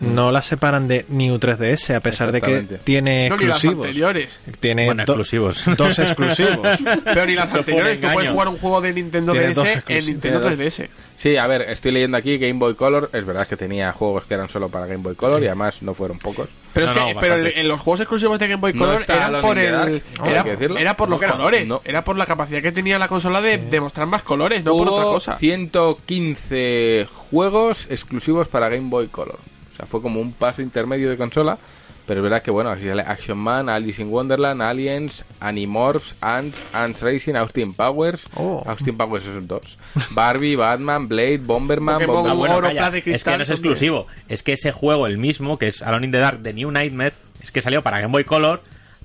[0.00, 3.86] no la separan de New 3DS a pesar de que tiene no, ni las exclusivos.
[3.86, 4.40] anteriores.
[4.60, 5.64] Tiene Bueno, do- exclusivos.
[5.76, 6.58] dos exclusivos.
[7.04, 8.00] Pero ni las anteriores.
[8.00, 10.06] Tú puedes jugar un juego de Nintendo Tiene DS en.
[10.06, 10.88] Nintendo Tiene 3DS.
[11.18, 13.10] Sí, a ver, estoy leyendo aquí Game Boy Color.
[13.12, 15.92] Es verdad que tenía juegos que eran solo para Game Boy Color y además no
[15.92, 16.48] fueron pocos.
[16.72, 17.56] Pero, No, es que, no, pero bastantes.
[17.60, 21.30] en los juegos exclusivos de Game Boy Color eran por el era, por ¿Cómo los
[21.32, 21.82] colores, No.
[21.84, 24.94] era por la capacidad que tenía la consola de demostrar más colores, no por Hubo
[24.94, 25.36] otra cosa.
[25.36, 29.38] 115 juegos exclusivos para Game Boy Color.
[29.80, 31.58] Sea, fue como un paso intermedio de consola.
[32.06, 36.60] Pero es verdad que, bueno, aquí sale Action Man, Alice in Wonderland, Aliens, Animorphs, Ants,
[36.72, 38.24] Ants Racing, Austin Powers.
[38.34, 38.64] Oh.
[38.66, 39.78] Austin Powers esos dos.
[40.10, 42.32] Barbie, Batman, Blade, Bomberman, Pokémon, Bomberman.
[42.32, 44.06] Ah, bueno, Oro, calla, plata y es que no es exclusivo.
[44.28, 47.14] Es que ese juego, el mismo, que es Alone in the Dark de New Nightmare,
[47.42, 48.60] es que salió para Game Boy Color,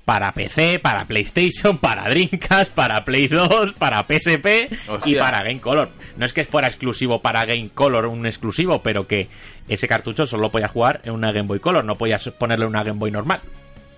[0.06, 4.70] para PC, para PlayStation, para Dreamcast, para Play 2, para PSP
[5.04, 5.90] y para Game Color.
[6.16, 9.28] No es que fuera exclusivo para Game Color, un exclusivo, pero que
[9.68, 12.98] ese cartucho solo podía jugar en una Game Boy Color, no podías ponerle una Game
[13.00, 13.40] Boy normal.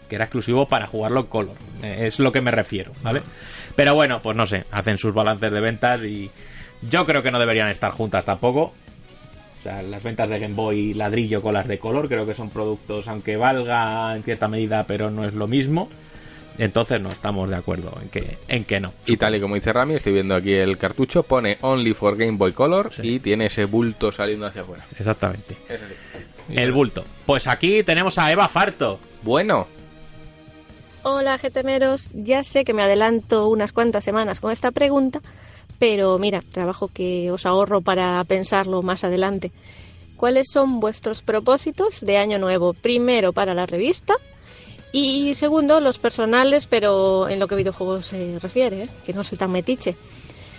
[0.09, 1.55] Que era exclusivo para jugarlo en Color.
[1.83, 3.20] Eh, Es lo que me refiero, ¿vale?
[3.77, 6.31] Pero bueno, pues no sé, hacen sus balances de ventas y
[6.89, 8.73] yo creo que no deberían estar juntas tampoco.
[9.59, 12.51] O sea, las ventas de Game Boy ladrillo con las de color creo que son
[12.51, 15.89] productos, aunque valga en cierta medida, pero no es lo mismo.
[16.59, 18.93] Entonces no estamos de acuerdo en que, en que no.
[19.07, 22.37] Y tal y como dice Rami, estoy viendo aquí el cartucho, pone Only for Game
[22.37, 23.03] Boy Color Sí.
[23.05, 24.85] y tiene ese bulto saliendo hacia afuera.
[24.99, 25.57] Exactamente.
[26.51, 27.05] El bulto.
[27.27, 28.99] Pues aquí tenemos a Eva Farto.
[29.23, 29.67] Bueno,
[31.05, 32.11] Hola, GTMeros.
[32.12, 35.20] Ya sé que me adelanto unas cuantas semanas con esta pregunta,
[35.78, 39.52] pero mira, trabajo que os ahorro para pensarlo más adelante.
[40.16, 42.73] ¿Cuáles son vuestros propósitos de año nuevo?
[42.73, 44.16] Primero para la revista
[44.90, 48.89] y segundo los personales, pero en lo que videojuegos se refiere, ¿eh?
[49.05, 49.97] que no soy tan metiche.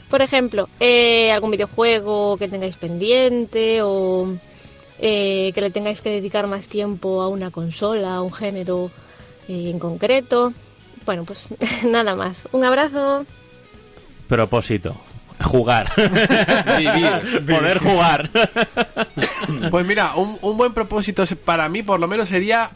[0.09, 4.33] Por ejemplo, eh, algún videojuego que tengáis pendiente o
[4.99, 8.91] eh, que le tengáis que dedicar más tiempo a una consola, a un género
[9.47, 10.53] en concreto.
[11.05, 11.49] Bueno, pues
[11.85, 12.47] nada más.
[12.51, 13.25] Un abrazo.
[14.29, 14.95] Propósito.
[15.41, 15.91] Jugar.
[16.77, 17.45] Vivir.
[17.45, 18.29] Poder jugar.
[19.71, 22.69] Pues mira, un, un buen propósito para mí por lo menos sería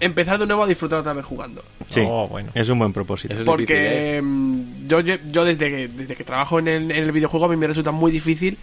[0.00, 1.62] empezar de nuevo a disfrutar otra vez jugando.
[1.88, 2.02] Sí.
[2.06, 2.50] Oh, bueno.
[2.54, 3.34] Es un buen propósito.
[3.34, 4.22] Difícil, Porque ¿eh?
[4.22, 7.56] mm, yo, yo desde que, desde que trabajo en el, en el videojuego a mí
[7.56, 8.56] me resulta muy difícil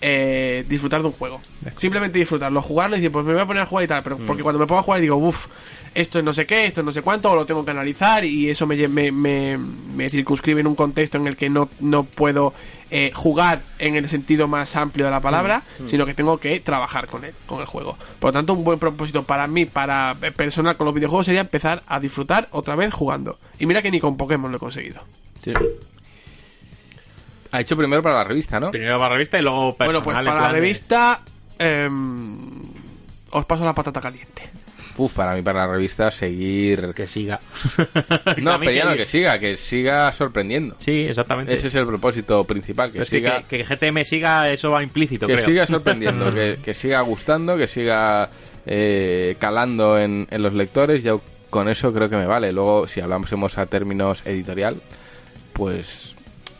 [0.00, 1.40] eh, disfrutar de un juego.
[1.76, 4.02] Simplemente disfrutarlo, jugarlo y decir, pues me voy a poner a jugar y tal.
[4.02, 4.26] Pero Mm.
[4.26, 5.46] porque cuando me pongo a jugar digo, uff,
[5.94, 8.22] esto es no sé qué, esto es no sé cuánto, o lo tengo que analizar
[8.24, 12.04] y eso me, me, me, me circunscribe en un contexto en el que no, no
[12.04, 12.52] puedo
[12.90, 15.88] eh, jugar en el sentido más amplio de la palabra, Mm.
[15.88, 17.96] sino que tengo que trabajar con él, con el juego.
[18.20, 21.40] Por lo tanto, un buen propósito para mí, para eh, personal con los videojuegos, sería
[21.40, 23.38] empezar a disfrutar otra vez jugando.
[23.58, 25.00] Y mira que ni con Pokémon lo he conseguido.
[25.42, 25.52] Sí.
[27.52, 28.70] Ha hecho primero para la revista, ¿no?
[28.70, 30.02] Primero para la revista y luego personal.
[30.02, 31.20] bueno, pues para la revista
[31.58, 32.62] em,
[33.30, 34.42] os paso la patata caliente.
[34.98, 36.92] Uf, para mí, para la revista, seguir.
[36.94, 37.38] Que siga.
[38.38, 40.74] No, pero ya no que- siga, que siga sorprendiendo.
[40.78, 41.52] Sí, exactamente.
[41.52, 43.42] Ese es el propósito principal, que Pero es que, siga.
[43.42, 45.44] que, que GTM siga, eso va implícito, que creo.
[45.46, 48.30] siga sorprendiendo, que, que siga gustando, que siga
[48.64, 51.02] eh, calando en, en los lectores.
[51.02, 51.14] Ya
[51.50, 52.50] con eso creo que me vale.
[52.52, 54.80] Luego, si hablamos a términos editorial,
[55.52, 56.15] pues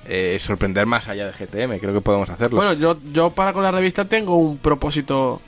[0.08, 2.56] eh, sorprender más allá de GTM, creo que podemos hacerlo.
[2.56, 5.40] Bueno, yo, yo para con la revista tengo un propósito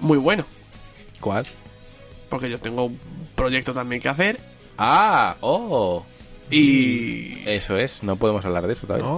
[0.00, 0.44] muy bueno.
[1.20, 1.46] ¿Cuál?
[2.28, 2.98] Porque yo tengo un
[3.34, 4.38] proyecto también que hacer
[4.78, 6.04] Ah, oh.
[6.50, 7.48] y...
[7.48, 9.08] Eso es, no podemos hablar de eso todavía.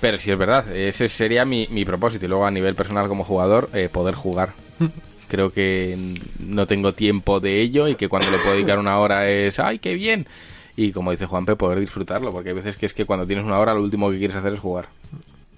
[0.00, 2.24] Pero sí es verdad, ese sería mi, mi propósito.
[2.24, 4.52] Y luego a nivel personal como jugador, eh, poder jugar.
[5.28, 9.28] Creo que no tengo tiempo de ello y que cuando le puedo dedicar una hora
[9.28, 10.26] es ¡ay, qué bien!
[10.76, 13.58] Y como dice Juanpe, poder disfrutarlo, porque hay veces que es que cuando tienes una
[13.58, 14.88] hora lo último que quieres hacer es jugar.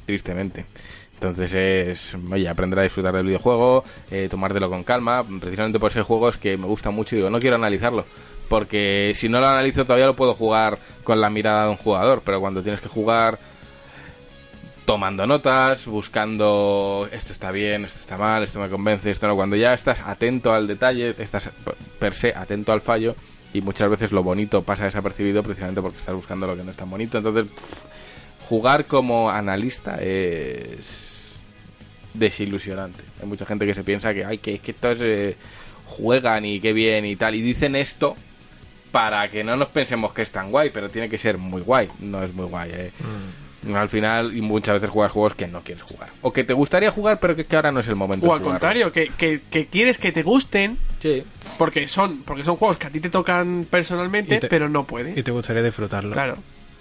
[0.06, 0.64] Tristemente.
[1.14, 5.24] Entonces es, oye, aprender a disfrutar del videojuego, eh, tomártelo con calma.
[5.40, 8.04] Precisamente por ese juego es que me gusta mucho y digo, no quiero analizarlo.
[8.48, 12.22] Porque si no lo analizo todavía lo puedo jugar con la mirada de un jugador,
[12.24, 13.38] pero cuando tienes que jugar
[14.86, 19.34] tomando notas, buscando esto está bien, esto está mal, esto me convence, esto no.
[19.34, 21.50] Cuando ya estás atento al detalle, estás
[21.98, 23.16] per se atento al fallo
[23.52, 26.76] y muchas veces lo bonito pasa desapercibido precisamente porque estás buscando lo que no es
[26.76, 27.18] tan bonito.
[27.18, 27.84] Entonces, pff,
[28.48, 31.36] jugar como analista es
[32.14, 33.02] desilusionante.
[33.20, 35.36] Hay mucha gente que se piensa que, ay, que, que estos eh,
[35.86, 38.16] juegan y qué bien y tal, y dicen esto
[38.90, 41.88] para que no nos pensemos que es tan guay, pero tiene que ser muy guay.
[42.00, 42.92] No es muy guay, eh.
[43.74, 46.10] Al final, y muchas veces juegas juegos que no quieres jugar.
[46.22, 48.26] O que te gustaría jugar, pero que, que ahora no es el momento.
[48.26, 48.52] O al jugarlo.
[48.60, 51.22] contrario, que, que, que quieres que te gusten Sí.
[51.58, 55.16] porque son porque son juegos que a ti te tocan personalmente, te- pero no puedes.
[55.18, 56.12] Y te gustaría disfrutarlo.
[56.12, 56.36] Claro.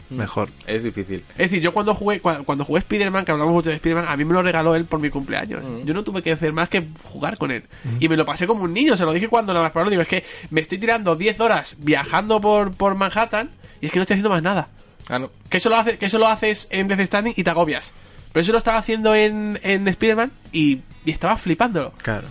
[0.09, 0.47] Mejor.
[0.65, 1.21] Es difícil.
[1.31, 4.15] Es decir, yo cuando jugué cua- cuando jugué Spider-Man, que hablamos mucho de Spider-Man, a
[4.15, 5.61] mí me lo regaló él por mi cumpleaños.
[5.83, 7.63] Yo no tuve que hacer más que jugar con él.
[7.99, 9.91] Y me lo pasé como un niño, se lo dije cuando lo más probable.
[9.91, 13.49] Digo, es que me estoy tirando 10 horas viajando por, por Manhattan
[13.81, 14.69] y es que no estoy haciendo más nada.
[15.09, 15.31] Ah, no.
[15.49, 17.93] Que eso lo, hace, que eso lo haces en Death Standing y te agobias.
[18.33, 21.93] Pero eso lo estaba haciendo en, en Spider-Man y, y estaba flipándolo.
[22.01, 22.27] Claro.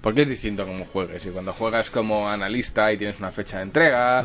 [0.00, 1.26] Porque es distinto como juegues.
[1.26, 4.24] Y cuando juegas como analista y tienes una fecha de entrega,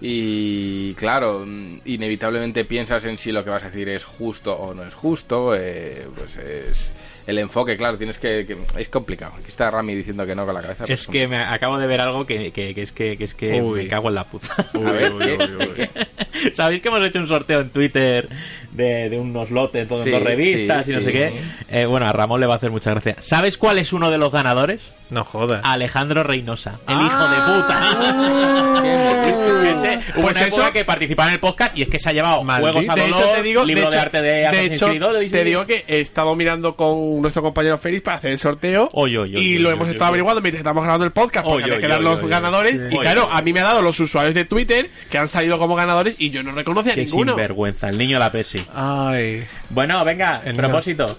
[0.00, 4.74] y claro, mm, inevitablemente piensas en si lo que vas a decir es justo o
[4.74, 5.54] no es justo.
[5.54, 6.90] eh, pues es.
[7.26, 9.32] El enfoque, claro, tienes que, que- Es complicado.
[9.38, 10.84] Aquí está Rami diciendo que no con la cabeza.
[10.86, 13.62] Es que me acabo de ver algo que, que- que es que, que es que
[13.62, 13.82] Uy.
[13.84, 14.54] me cago en la puta.
[14.74, 15.90] A ver, ¿qué?
[16.52, 18.28] ¿Sabéis que hemos hecho un sorteo en Twitter
[18.72, 21.06] de, de unos lotes, todas Sí, dos revistas sí, y no sí.
[21.06, 21.32] sé qué?
[21.70, 23.16] Eh, bueno, a Ramón le va a hacer mucha gracia.
[23.20, 24.80] ¿Sabes cuál es uno de los ganadores?
[25.10, 25.60] No jodas.
[25.64, 27.02] Alejandro Reynosa, el Ah.
[27.06, 28.84] hijo de puta.
[29.64, 32.08] Ese, hubo Pues una época eso- que participaba en el podcast y es que se
[32.08, 32.72] ha llevado Maldito.
[32.72, 35.30] juegos a De dolor, hecho, te digo, libro de, hecho- arte de de hecho, Creed
[35.30, 39.16] te digo que he estado mirando con nuestro compañero Félix para hacer el sorteo Oy,
[39.16, 40.10] oy, oy, y oy, lo oy, hemos oy, estado oy.
[40.10, 43.42] averiguando mientras estamos grabando el podcast porque había que dar los ganadores y claro, a
[43.42, 46.42] mí me ha dado los usuarios de Twitter que han salido como ganadores y yo
[46.42, 47.32] no reconocía a Qué ninguno.
[47.32, 48.64] sinvergüenza, el niño de la Pepsi.
[48.74, 49.44] Ay.
[49.70, 51.16] Bueno, venga, El propósito.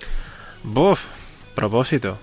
[0.63, 1.03] Buf.
[1.53, 2.17] Propósito.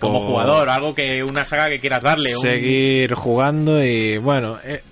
[0.00, 2.34] Como jugador, algo que una saga que quieras darle.
[2.36, 4.82] un- Seguir jugando y bueno, eh,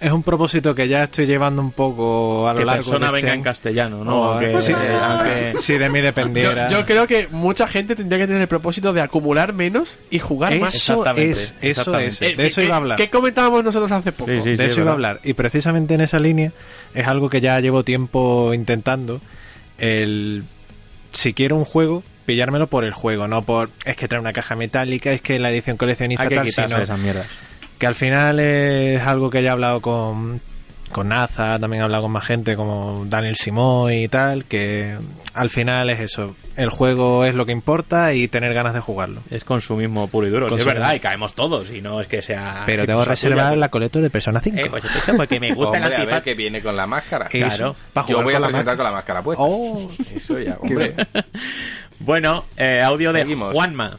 [0.00, 3.16] es un propósito que ya estoy llevando un poco a lo que largo persona de
[3.16, 4.20] este venga en castellano, ¿no?
[4.20, 6.68] Oh, Aunque- sí, eh, aunque- si de mí dependiera.
[6.68, 10.58] yo creo que mucha gente tendría que tener el propósito de acumular menos y jugar
[10.58, 10.74] más.
[10.74, 12.08] eso Exactamente, es, eso exactamente.
[12.08, 12.22] es.
[12.22, 12.98] Eh, De eso ¿qué- iba a hablar.
[12.98, 14.30] ¿Qué comentábamos nosotros hace poco?
[14.30, 15.20] Sí, sí, de sí, eso es iba a hablar.
[15.24, 16.52] Y precisamente en esa línea
[16.94, 19.20] es algo que ya llevo tiempo intentando.
[19.78, 20.44] El
[21.12, 24.56] si quiero un juego, pillármelo por el juego, no por es que trae una caja
[24.56, 27.26] metálica, es que la edición coleccionista Hay que tal, sino esas mierdas.
[27.78, 30.40] que al final es algo que ya he hablado con
[30.92, 34.96] con Naza, también he hablado con más gente como Daniel Simoy y tal, que
[35.32, 39.22] al final es eso, el juego es lo que importa y tener ganas de jugarlo.
[39.28, 40.48] Es consumismo puro y duro.
[40.50, 42.62] Sí, es verdad, y caemos todos, y no es que sea.
[42.64, 44.56] Pero tengo reservada la colecta de Persona 5.
[44.56, 46.22] Eh, pues esto porque me gusta el Hombre, a ver antifaz.
[46.22, 47.26] que viene con la máscara.
[47.32, 48.08] Eso, claro.
[48.08, 49.42] Yo voy a con la presentar con la máscara puesta.
[49.44, 50.94] Oh, Eso ya, hombre.
[52.04, 53.54] Bueno, eh, audio de Seguimos.
[53.54, 53.98] Juanma.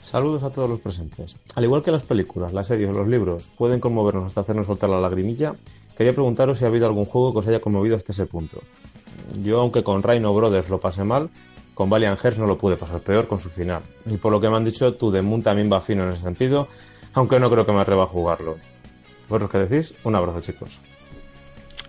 [0.00, 1.36] Saludos a todos los presentes.
[1.54, 4.90] Al igual que las películas, las series o los libros pueden conmovernos hasta hacernos soltar
[4.90, 5.54] la lagrimilla,
[5.96, 8.60] quería preguntaros si ha habido algún juego que os haya conmovido hasta ese punto.
[9.44, 11.30] Yo, aunque con Rhino Brothers lo pasé mal,
[11.74, 13.82] con Valiant Hearts no lo pude pasar peor con su final.
[14.06, 16.22] Y por lo que me han dicho, To The Moon también va fino en ese
[16.22, 16.66] sentido,
[17.14, 18.56] aunque no creo que me atreva a jugarlo.
[19.28, 19.94] ¿Vosotros qué decís?
[20.02, 20.80] Un abrazo, chicos.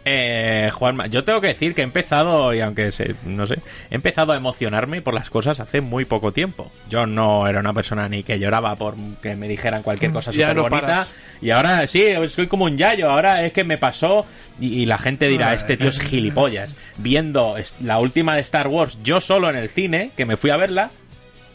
[0.10, 3.56] Eh, Juanma, yo tengo que decir que he empezado, y aunque se, no sé,
[3.92, 6.72] he empezado a emocionarme por las cosas hace muy poco tiempo.
[6.90, 10.50] Yo no era una persona ni que lloraba por que me dijeran cualquier cosa Ya
[10.50, 10.82] súper no bonita.
[10.82, 11.14] paras.
[11.42, 13.10] Y ahora sí, soy como un yayo.
[13.11, 14.26] Ahora es que me pasó
[14.61, 16.74] y, y la gente dirá, este tío es gilipollas.
[16.98, 20.58] Viendo la última de Star Wars yo solo en el cine, que me fui a
[20.58, 20.90] verla,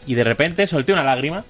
[0.07, 1.45] y de repente solté una lágrima.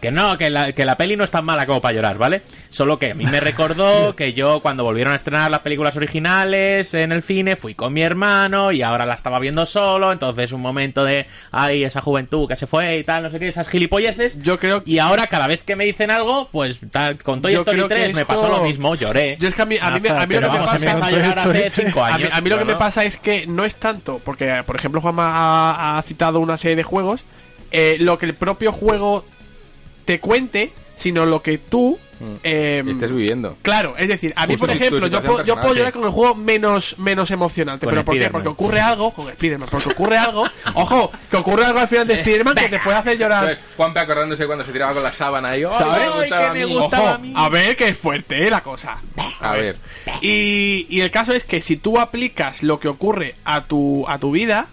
[0.00, 2.42] Que no, que la, que la peli no es tan mala como para llorar, ¿vale?
[2.70, 6.94] Solo que a mí me recordó que yo cuando volvieron a estrenar las películas originales
[6.94, 10.60] en el cine fui con mi hermano y ahora la estaba viendo solo, entonces un
[10.60, 14.40] momento de, ay, esa juventud que se fue y tal, no sé qué, esas gilipolleces.
[14.42, 17.58] Yo creo Y ahora cada vez que me dicen algo, pues tal, con Toy Yo
[17.60, 19.36] Story creo que 3 me esto- pasó lo mismo, lloré.
[19.40, 21.10] Yo es que a mí, a mí, me- a mí lo que me pasa a
[21.10, 22.30] llorar hace 5 A mí, años.
[22.32, 25.26] a mí lo que me pasa es que no es tanto, porque por ejemplo Juanma
[25.28, 27.24] ha, ha citado una serie de juegos,
[27.70, 29.24] eh, lo que el propio juego
[30.08, 31.98] te cuente, sino lo que tú...
[32.42, 33.58] eh, Y estés viviendo.
[33.60, 36.34] Claro, es decir, a mí, Justo por ejemplo, yo puedo, yo llorar con el juego
[36.34, 37.84] menos, menos emocionante.
[37.84, 38.30] Con ¿Pero por qué?
[38.30, 39.68] Porque ocurre algo con Spiderman.
[39.68, 43.18] Porque ocurre algo, ojo, que ocurre algo al final de Spiderman que te puede hacer
[43.18, 43.58] llorar.
[43.76, 45.50] Juanpe acordándose cuando se tiraba con la sábana.
[45.50, 46.52] ¡Ay, ¿Sabes?
[46.54, 47.20] me gustaba!
[47.22, 49.02] Ojo, a ver que es fuerte eh, la cosa.
[49.40, 49.76] A ver.
[50.22, 54.18] Y, y el caso es que si tú aplicas lo que ocurre a tu, a
[54.18, 54.68] tu vida,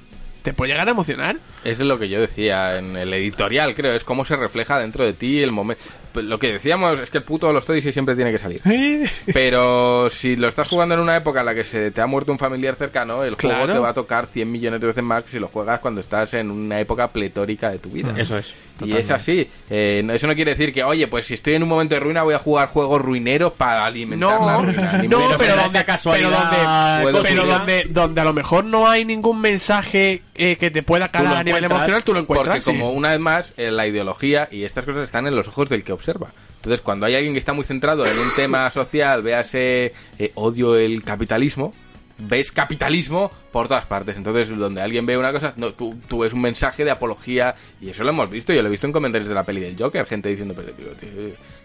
[0.45, 1.37] te puede llegar a emocionar.
[1.63, 3.93] Es lo que yo decía en el editorial, creo.
[3.93, 5.83] Es cómo se refleja dentro de ti el momento.
[6.23, 8.61] Lo que decíamos es que el puto Lost Odyssey siempre tiene que salir.
[9.33, 12.31] Pero si lo estás jugando en una época en la que se te ha muerto
[12.31, 13.73] un familiar cercano, el juego Claro.
[13.73, 16.33] te va a tocar 100 millones de veces más que si lo juegas cuando estás
[16.33, 18.13] en una época pletórica de tu vida.
[18.17, 18.53] Eso es.
[18.83, 19.47] Y es así.
[19.69, 22.23] Eh, eso no quiere decir que, oye, pues si estoy en un momento de ruina
[22.23, 24.97] voy a jugar juegos ruineros para alimentar la No, ruina.
[25.01, 27.41] Ni no, pero esa donde, pero casualidad donde, cósmica.
[27.41, 31.37] pero donde, donde a lo mejor no hay ningún mensaje eh, que te pueda calar
[31.37, 32.57] a nivel emocional, tú lo encuentras.
[32.65, 32.77] Porque sí.
[32.77, 35.83] como una vez más, eh, la ideología y estas cosas están en los ojos del
[35.85, 36.04] que observa.
[36.07, 40.75] Entonces, cuando hay alguien que está muy centrado en un tema social, véase eh, odio
[40.75, 41.73] el capitalismo,
[42.17, 44.17] ves capitalismo por todas partes.
[44.17, 47.89] Entonces, donde alguien ve una cosa, no, tú, tú ves un mensaje de apología y
[47.89, 48.53] eso lo hemos visto.
[48.53, 50.87] Yo lo he visto en comentarios de la peli del Joker, gente diciendo, pero tío,
[50.93, 51.09] tío,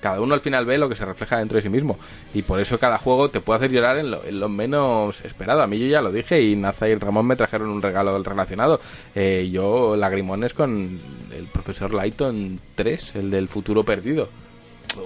[0.00, 1.98] cada uno al final ve lo que se refleja dentro de sí mismo.
[2.34, 5.62] Y por eso cada juego te puede hacer llorar en lo, en lo menos esperado.
[5.62, 8.80] A mí yo ya lo dije y Naza y Ramón me trajeron un regalo relacionado.
[9.14, 10.98] Eh, yo lagrimones con
[11.36, 14.28] el profesor Lighton 3, el del futuro perdido.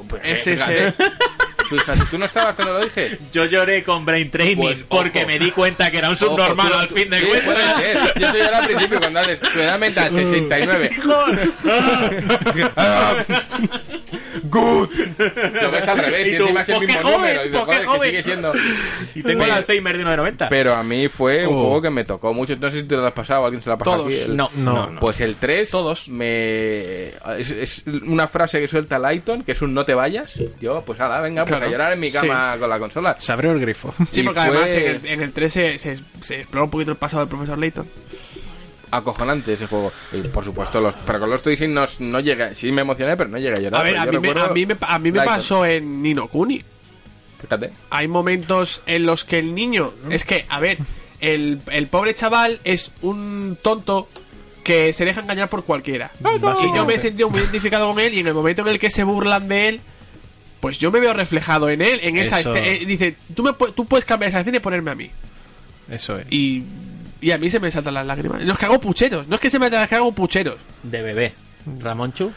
[0.09, 0.95] Pues, Ese, fíjate, ese.
[1.69, 3.19] fíjate, ¿tú no estabas cuando lo dije?
[3.33, 5.27] Yo lloré con Brain Training Pues, porque ojo.
[5.29, 7.55] me di cuenta que era un subnormal Ojo, al tú- fin de sí, cuentas.
[7.55, 8.21] puede ser.
[8.21, 10.91] Yo soy ahora al principio cuando haces tu edad mental 69.
[14.43, 14.89] Good.
[15.63, 17.45] Lo ves al revés, Y y tú, encima es el "Pues qué mismo joven, número.
[17.45, 18.03] Y dices, que joven".
[18.11, 18.53] sigue siendo.
[19.15, 20.49] Y tengo el Alzheimer de 1,90.
[20.49, 21.61] Pero a mí fue un Oh.
[21.61, 22.57] juego que me tocó mucho.
[22.57, 24.13] No sé si te lo has pasado, alguien se lo ha pasado Todos.
[24.15, 24.23] aquí.
[24.23, 25.01] El- No, no, no.
[25.01, 26.09] Pues el 3, Todos.
[26.09, 30.35] me es, es una frase que suelta Lighton, que es un no te vayas.
[30.61, 31.67] Yo, pues nada, venga, pues Claro.
[31.67, 33.17] a llorar en mi cama con la consola.
[33.19, 33.95] Se abrió el grifo.
[34.11, 36.71] Sí, Y porque fue además en el, en el 3 se, se, se explora un
[36.71, 37.87] poquito el pasado del profesor Layton.
[38.91, 39.93] Acojonante ese juego.
[40.13, 42.55] Y por supuesto, los, pero con los Odyssey no, no llega.
[42.55, 43.81] Sí me emocioné, pero no llega a llorar.
[43.81, 46.63] A ver, a mí, me, a mí me, a mí me pasó en Nino Kuni.
[47.41, 47.73] Fíjate.
[47.91, 49.93] Hay momentos en los que el niño.
[50.11, 50.79] Es que, a ver,
[51.21, 54.09] el, el pobre chaval es un tonto
[54.65, 56.11] que se deja engañar por cualquiera.
[56.21, 58.79] Y yo me he sentido muy identificado con él y en el momento en el
[58.79, 59.81] que se burlan de él,
[60.61, 62.41] pues yo me veo reflejado en él, en esa.
[62.41, 65.11] Eh, dice, tú, me, tú puedes cambiar esa escena y ponerme a mí.
[65.91, 66.27] Eso es.
[66.31, 66.65] Y,
[67.25, 68.43] y a mí se me saltan las lágrimas.
[68.45, 70.57] No es que hago pucheros, no es que se me saltan, es que hago pucheros.
[70.83, 71.35] De bebé.
[71.81, 72.31] Ramonchu.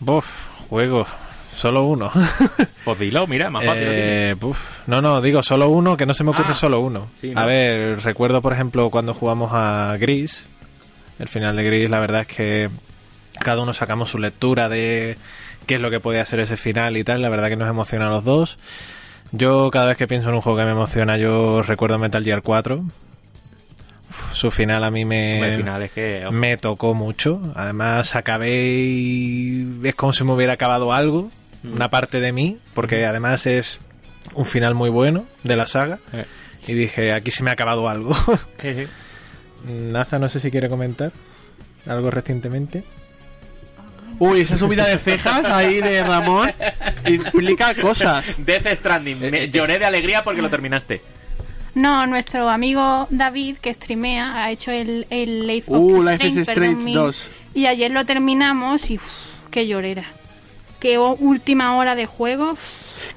[0.00, 0.26] Buf,
[0.68, 1.06] juego.
[1.54, 2.10] Solo uno.
[2.84, 3.82] Pues dilo, mira, más fácil.
[3.86, 4.58] Eh, buf.
[4.86, 7.08] No, no, digo solo uno, que no se me ocurre Ah, solo uno.
[7.20, 7.40] sí, ¿no?
[7.40, 10.44] A ver, recuerdo por ejemplo cuando jugamos a Gris.
[11.18, 12.68] El final de Gris, la verdad es que
[13.40, 15.16] cada uno sacamos su lectura de
[15.66, 17.22] qué es lo que podía ser ese final y tal.
[17.22, 18.58] La verdad que nos emociona a los dos.
[19.32, 22.42] Yo cada vez que pienso en un juego que me emociona, yo recuerdo Metal Gear
[22.42, 22.84] 4.
[24.32, 26.26] Su final a mí me, final es que...
[26.32, 27.40] me tocó mucho.
[27.54, 31.30] Además, acabé y es como si me hubiera acabado algo,
[31.62, 31.72] Mm.
[31.76, 33.80] una parte de mí, porque además es
[34.34, 35.98] un final muy bueno de la saga.
[36.12, 36.26] Eh.
[36.66, 38.14] Y dije, aquí se me ha acabado algo.
[38.62, 38.86] Eh,
[39.66, 41.10] Naza, no sé si quiere comentar
[41.86, 42.84] algo recientemente.
[44.18, 46.52] Uy, esa subida de cejas ahí de Ramón
[47.06, 48.24] implica cosas.
[48.44, 49.18] Death Stranding.
[49.30, 51.00] Me- lloré de alegría porque lo terminaste.
[51.74, 56.36] No, nuestro amigo David, que streamea, ha hecho el, el Life of Uh, Life is
[56.38, 57.30] Strange, perdón, Strange mi- 2.
[57.54, 59.02] Y ayer lo terminamos y uf,
[59.50, 60.04] qué llorera.
[60.80, 62.56] Qué o- última hora de juego.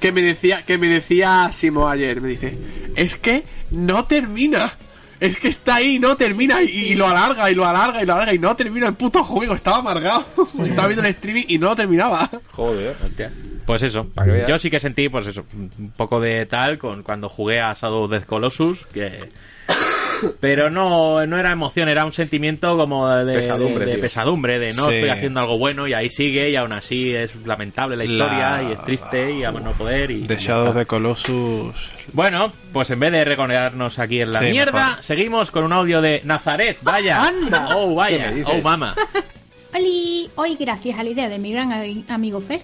[0.00, 2.56] Que me decía, que me decía Simo ayer, me dice,
[2.96, 4.74] es que no termina.
[5.20, 8.14] Es que está ahí, no termina y, y lo alarga y lo alarga y lo
[8.14, 9.54] alarga y no termina el puto juego.
[9.54, 10.24] Estaba amargado.
[10.64, 12.30] Estaba viendo el streaming y no lo terminaba.
[12.52, 13.32] Joder, hostia.
[13.68, 14.48] Pues eso, Para que veas.
[14.48, 18.04] yo sí que sentí, pues eso, un poco de tal con cuando jugué a Shadow
[18.04, 19.28] of the Colossus, que...
[20.40, 24.86] Pero no, no era emoción, era un sentimiento como de Pesadumbre, de pesadumbre, de no
[24.86, 24.94] Sí.
[24.94, 28.62] estoy haciendo algo bueno y ahí sigue y aún así es lamentable la historia La-
[28.64, 30.26] y es triste y a no poder y...
[30.26, 31.74] Ya Shadow the Colossus.
[32.12, 35.02] Bueno, pues en vez de reconearnos aquí en la Sí, mierda, mejor.
[35.04, 37.22] seguimos con un audio de Nazaret, vaya.
[37.22, 37.76] ¡Anda!
[37.76, 38.32] Oh, ¿Qué vaya.
[38.46, 38.94] Oh, mama.
[39.74, 42.62] Oli, hoy gracias a la idea de mi gran ami- amigo Fer,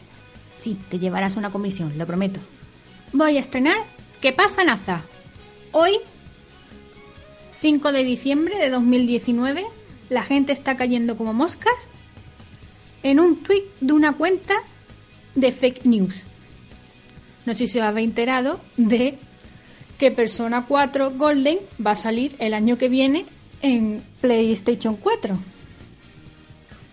[0.65, 2.41] sí, te llevarás una comisión, lo prometo.
[3.13, 3.77] Voy a estrenar
[4.25, 5.05] ¿Qué pasa, NASA?
[5.73, 5.99] Hoy,
[7.59, 9.63] 5 de diciembre de 2019,
[10.09, 11.75] la gente está cayendo como moscas
[13.03, 14.55] en un tweet de una cuenta
[15.35, 16.25] de fake news.
[17.45, 19.19] No sé si os habéis enterado de
[19.99, 23.27] que Persona 4 Golden va a salir el año que viene
[23.61, 25.39] en PlayStation 4.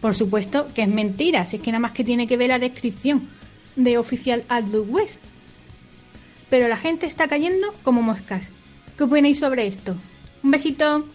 [0.02, 2.60] Por supuesto que es mentira, si es que nada más que tiene que ver la
[2.60, 3.30] descripción
[3.76, 5.22] de oficial Outlook West.
[6.50, 8.52] Pero la gente está cayendo como moscas.
[8.98, 9.96] ¿Qué opináis sobre esto?
[10.44, 11.06] Un besito.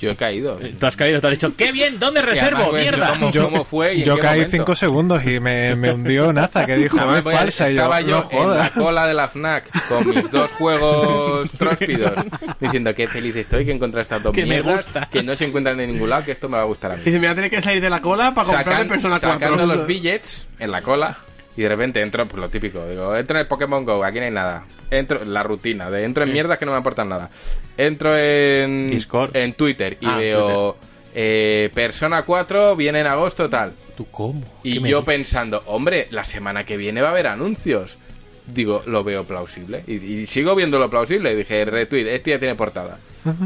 [0.00, 0.58] Yo he caído.
[0.80, 2.00] Tú has caído, te has dicho, ¡qué bien!
[2.00, 2.56] ¿Dónde Y reservo?
[2.56, 3.08] además, pues, ¡Mierda!
[3.12, 4.56] ¿cómo, Yo- cómo fue y Yo caí momento?
[4.56, 7.70] cinco segundos y me, me hundió Naza, que dijo, es a- falsa.
[7.70, 11.48] Y yo, estaba yo no en la cola de la FNAC con mis dos juegos
[11.56, 12.14] tróspidos
[12.58, 15.08] diciendo que feliz estoy que encontré estas dos Que me mierdas gusta.
[15.08, 17.02] que no se encuentran en ningún lado que esto me va a gustar a mí.
[17.04, 19.20] Dice, me voy a tener que salir de la cola para comprar Sacan- el Persona
[19.20, 19.38] 4.
[19.46, 21.16] sacando los billets en la cola
[21.56, 24.24] y de repente entro, pues lo típico, digo, entro en el Pokémon Go, aquí no
[24.24, 24.64] hay nada.
[24.90, 27.30] Entro, la rutina, de entro en mierdas que no me aportan nada.
[27.76, 29.36] Entro en Discord.
[29.36, 30.76] en Twitter y Ah, veo
[31.14, 33.74] eh, Persona 4 viene en agosto tal.
[33.96, 34.42] ¿Tú cómo?
[34.62, 35.14] Y ¿Qué me yo dices?
[35.14, 37.98] pensando, hombre, la semana que viene va a haber anuncios.
[38.46, 39.84] Digo, lo veo plausible.
[39.86, 41.32] Y, y sigo viéndolo plausible.
[41.32, 42.98] Y dije, retweet, este ya tiene portada.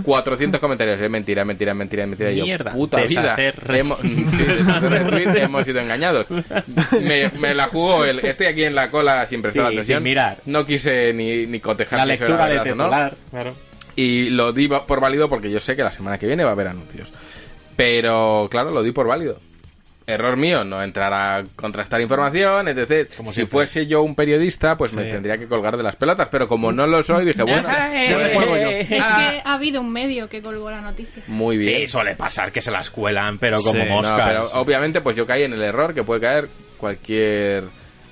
[0.05, 1.01] 400 comentarios.
[1.01, 2.33] Es mentira, es mentira, es mentira, es mentira.
[2.33, 3.37] Y yo, Mierda, puta vida.
[3.69, 4.01] Hemos,
[4.81, 6.27] retweet, sido engañados.
[7.03, 8.21] Me, me la jugó el.
[8.21, 9.99] Estoy aquí en la cola sin prestar Sí, atención.
[9.99, 10.39] sin mirar.
[10.47, 12.63] No quise ni, ni cotejar La lectura de no.
[12.63, 13.15] titular.
[13.31, 13.55] Claro.
[13.97, 16.53] Y lo di por válido porque yo sé que la semana que viene va a
[16.53, 17.13] haber anuncios.
[17.77, 19.39] Pero, claro, lo di por válido.
[20.07, 23.11] Error mío, no entrar a contrastar información, etc.
[23.17, 26.29] Como si fuese yo un periodista, pues me tendría que colgar de las pelotas.
[26.29, 27.69] Pero como no lo soy, dije, bueno,
[28.09, 28.69] ya me cuelgo yo.
[28.77, 31.23] Es que ha habido un medio que colgó la noticia.
[31.27, 31.81] Muy bien.
[31.81, 35.27] Sí, suele pasar que se las cuelan, pero como Sí, No, pero obviamente, pues yo
[35.27, 37.65] caí en el error que puede caer cualquier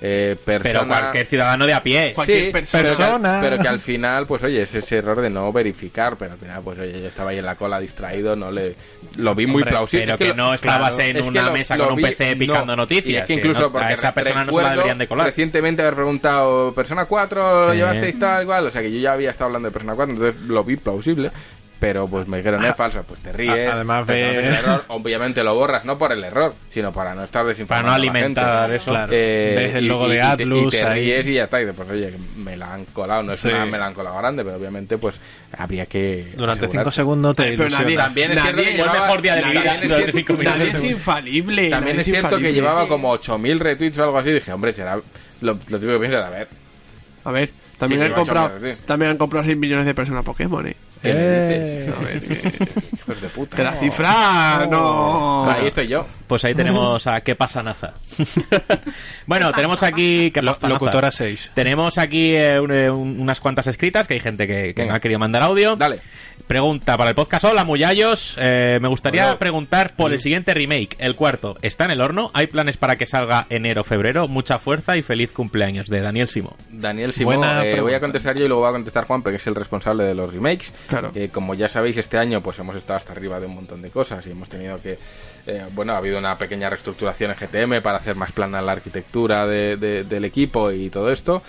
[0.07, 0.62] eh, persona.
[0.62, 2.12] Pero cualquier ciudadano de a pie.
[2.15, 2.83] Cualquier Sí, persona.
[2.83, 3.39] Pero, que, al- Persona.
[3.41, 6.60] pero que al final, pues oye, es ese error de no verificar, pero al final,
[6.62, 8.74] pues oye, yo estaba ahí en la cola distraído, no le
[9.16, 10.05] lo vi muy Hombre, plausible.
[10.05, 11.94] Pero Es que, lo- no estabas claro, en es que una lo- mesa lo con
[11.94, 13.07] un PC picando no, noticias.
[13.07, 15.07] Y es que que incluso no- porque a esa persona no se la deberían de
[15.08, 15.26] colar.
[15.26, 17.76] Recientemente haber preguntado, ¿Persona 4 lo Sí.
[17.78, 18.66] llevasteis tal igual?
[18.66, 21.31] O sea que yo ya había estado hablando de Persona 4, entonces lo vi plausible.
[21.80, 23.68] Pero pues me dijeron, es falsa, pues te ríes.
[23.68, 24.84] A- además ve- error.
[24.88, 27.86] Obviamente lo borras, no por el error, sino para no estar desinformando.
[27.86, 28.40] Para no a la gente.
[28.40, 28.90] alimentar eso.
[28.90, 29.12] Claro.
[29.14, 31.04] Eh, Ves el logo y- de y te- Atlus Y te ahí.
[31.04, 31.60] ríes y ya está.
[31.60, 33.22] Y después, oye, me la han colado.
[33.22, 33.48] No es Sí.
[33.48, 35.20] una me la han colado grande, pero obviamente, pues
[35.58, 36.32] habría que.
[36.36, 36.70] Durante asegurarse.
[36.78, 37.96] cinco segundos te Ay, pero nadie.
[37.96, 39.96] También es nadie cierto que es llevaba- mejor día de mi también vida es durante
[40.12, 40.52] cierto- cinco minutos.
[40.58, 41.70] Nadie es también- infalible.
[41.70, 44.30] También es cierto que llevaba como 8.000 retweets o algo así.
[44.32, 44.94] Dije, hombre, será.
[45.40, 46.48] Lo, lo típico que piensas, a ver.
[47.24, 48.50] A ver, también, Sí, han comprado,
[48.86, 50.76] también han comprado 6 millones de personas Pokémon, eh.
[51.05, 51.92] Eh.
[51.97, 52.34] A ver, que,
[52.97, 53.57] Hijos de puta.
[53.57, 55.50] que la cifra no...
[55.50, 56.07] Ahí estoy yo.
[56.26, 57.92] Pues ahí tenemos a ¿Qué pasa, Naza?
[59.26, 60.31] bueno, tenemos aquí...
[60.31, 60.74] ¿Qué Lo- pasa, Naza?
[60.74, 61.52] locutora 6.
[61.55, 64.92] Tenemos aquí eh, un- eh, un- unas cuantas escritas, que hay gente que, que Venga.
[64.92, 65.76] me ha querido mandar audio.
[65.76, 66.00] Dale.
[66.47, 67.44] Pregunta para el podcast.
[67.44, 68.36] Hola, Muyallos.
[68.39, 69.39] Eh, me gustaría Hola.
[69.39, 71.57] preguntar por el siguiente remake, el cuarto.
[71.62, 72.31] ¿Está en el horno?
[72.34, 74.28] ¿Hay planes para que salga enero febrero?
[74.28, 76.57] Mucha fuerza y feliz cumpleaños de Daniel Simo.
[76.70, 77.97] Daniel Simón, Buena eh, voy pregunta.
[77.97, 80.33] a contestar yo y luego va a contestar Juanpe, que es el responsable de los
[80.33, 80.73] remakes.
[80.98, 81.12] Claro.
[81.12, 83.90] Que como ya sabéis, este año pues hemos estado hasta arriba de un montón de
[83.90, 84.98] cosas y hemos tenido que...
[85.47, 89.47] eh, bueno, ha habido una pequeña reestructuración en GTM para hacer más plana la arquitectura
[89.47, 91.42] de- de- del equipo y todo esto.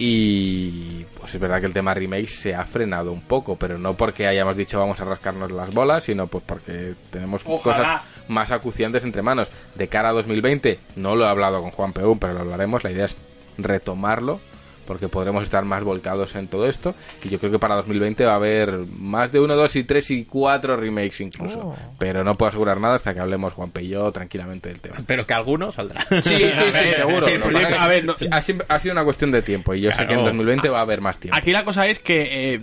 [0.00, 3.94] Y pues es verdad que el tema remakes se ha frenado un poco, pero no
[3.94, 7.76] porque hayamos dicho vamos a rascarnos las bolas, sino pues porque tenemos Ojalá.
[7.76, 9.48] cosas más acuciantes entre manos.
[9.74, 12.84] De cara a 2020, no lo he hablado con Juan Peú, pero lo hablaremos.
[12.84, 13.16] La idea es
[13.58, 14.40] retomarlo,
[14.88, 16.94] porque podremos estar más volcados en todo esto.
[17.22, 20.10] Y yo creo que para 2020 va a haber más de uno, dos y tres
[20.10, 21.60] y cuatro remakes incluso.
[21.60, 21.76] Oh.
[21.98, 24.96] Pero no puedo asegurar nada hasta que hablemos Juan y yo tranquilamente del tema.
[25.06, 26.04] Pero que alguno saldrá.
[26.10, 27.20] Sí, sí, sí, seguro.
[27.20, 28.40] sí, proyecto- a ver, no- ha,
[28.78, 30.22] sido una cuestión de tiempo y yo sé que en Claro.
[30.24, 31.36] 2020 va a haber más tiempo.
[31.36, 32.60] Aquí la cosa es que eh,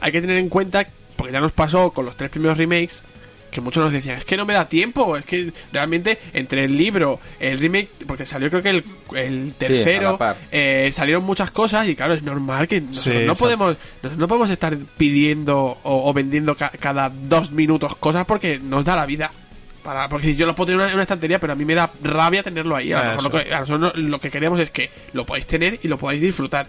[0.00, 3.04] hay que tener en cuenta, porque ya nos pasó con los tres primeros remakes,
[3.50, 6.76] que muchos nos decían, es que no me da tiempo, es que realmente entre el
[6.76, 10.18] libro, el remake, porque salió creo que el, el tercero,
[10.52, 14.28] eh, salieron muchas cosas y claro, es normal que nosotros Sí, no podemos nosotros no
[14.28, 15.78] podemos estar pidiendo o,
[16.10, 19.30] o vendiendo ca- cada dos minutos cosas porque nos da la vida.
[19.82, 22.42] Para, porque yo lo puedo tener en una, estantería, pero a mí me da rabia
[22.42, 22.92] tenerlo ahí.
[22.92, 23.48] A lo, mejor lo Eso.
[23.48, 26.20] que, a nosotros no- lo que queremos es que lo podáis tener y lo podáis
[26.20, 26.66] disfrutar.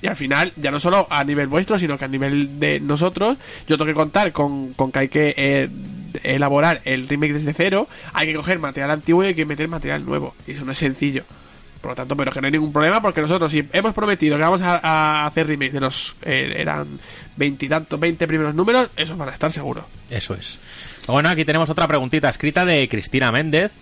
[0.00, 3.38] Y al final, ya no solo a nivel vuestro, sino que a nivel de nosotros,
[3.66, 5.68] yo tengo que contar con, con que hay que eh,
[6.22, 10.04] elaborar el remake desde cero, hay que coger material antiguo y hay que meter material
[10.04, 10.34] nuevo.
[10.46, 11.24] Y eso no es sencillo.
[11.80, 14.42] Por lo tanto, pero que no hay ningún problema porque nosotros si hemos prometido que
[14.42, 16.16] vamos a, hacer remake de los...
[16.22, 16.98] eh, eran
[17.36, 19.84] veintitantos, veinte primeros números, esos van a estar seguros.
[20.10, 20.58] Eso es.
[21.06, 23.72] Bueno, aquí tenemos otra preguntita escrita de Cristina Méndez.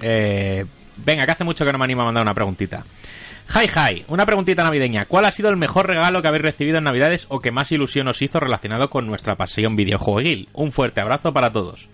[0.00, 0.64] Eh,
[0.96, 2.84] venga, que hace mucho que no me animo a mandar una preguntita.
[3.48, 5.04] Hi, hi, una preguntita navideña.
[5.04, 8.08] ¿Cuál ha sido el mejor regalo que habéis recibido en Navidades o que más ilusión
[8.08, 10.48] os hizo relacionado con nuestra pasión videojueguil?
[10.54, 11.86] Un fuerte abrazo para todos.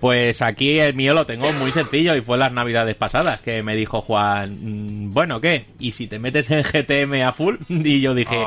[0.00, 3.76] Pues aquí el mío lo tengo muy sencillo y fue las navidades pasadas que me
[3.76, 5.66] dijo Juan, mm, bueno, ¿qué?
[5.78, 7.56] ¿Y si te metes en GTM a full?
[7.68, 8.38] Y yo dije,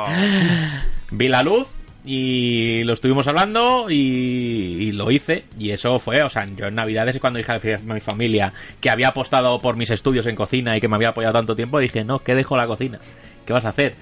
[1.10, 1.68] vi la luz
[2.04, 5.44] y lo estuvimos hablando y, y lo hice.
[5.58, 9.08] Y eso fue, o sea, yo en Navidades cuando dije a mi familia que había
[9.08, 12.18] apostado por mis estudios en cocina y que me había apoyado tanto tiempo, dije, no,
[12.18, 12.98] que dejo la cocina.
[13.46, 13.94] ¿Qué vas a hacer?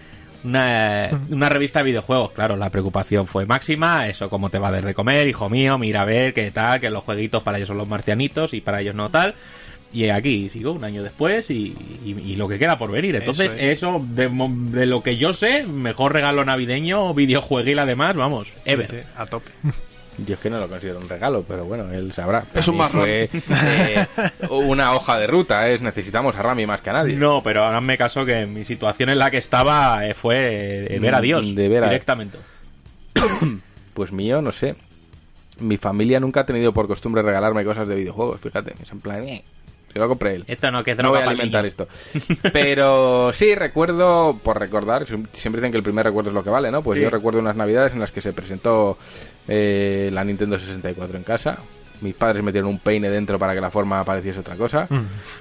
[0.45, 4.73] Una, una revista de videojuegos, claro, la preocupación fue máxima, eso como te va a
[4.73, 7.69] dar de comer, hijo mío, mira a ver qué tal, que los jueguitos para ellos
[7.69, 9.37] son los marcianitos y para ellos no tal.
[9.93, 13.15] Y aquí sigo un año después y, y- y lo que queda por venir.
[13.17, 18.17] Entonces, Eso eso, de, mo- de lo que yo sé, mejor regalo navideño, videojueguil además,
[18.17, 18.87] vamos, ever.
[18.87, 19.51] Sí, sí, a tope.
[20.27, 22.43] Yo es que no lo considero un regalo, pero bueno, él sabrá.
[22.43, 23.01] Para Es un marrón.
[23.05, 24.07] fue, eh,
[24.51, 27.17] una hoja de ruta, es necesitamos a Rami más que a nadie.
[27.17, 31.15] No, pero háganme caso que mi situación en la que estaba eh, fue eh, ver
[31.15, 32.37] a Dios De ver a- directamente.
[33.95, 34.75] Pues mío, no sé.
[35.61, 38.75] Mi familia nunca ha tenido por costumbre regalarme cosas de videojuegos, fíjate.
[38.83, 39.43] Es en plan, eh,
[39.93, 40.45] se lo compré él.
[40.47, 41.69] Esto no, que es No droga voy a alimentar niño.
[41.69, 41.89] esto.
[42.53, 46.71] Pero sí, recuerdo, por recordar, siempre dicen que el primer recuerdo es lo que vale,
[46.71, 46.83] ¿no?
[46.83, 47.03] Pues Sí.
[47.03, 48.99] yo recuerdo unas navidades en las que se presentó
[49.49, 51.59] eh, la Nintendo 64 en casa.
[52.03, 54.87] Mis padres metieron un peine dentro para que la forma pareciese otra cosa.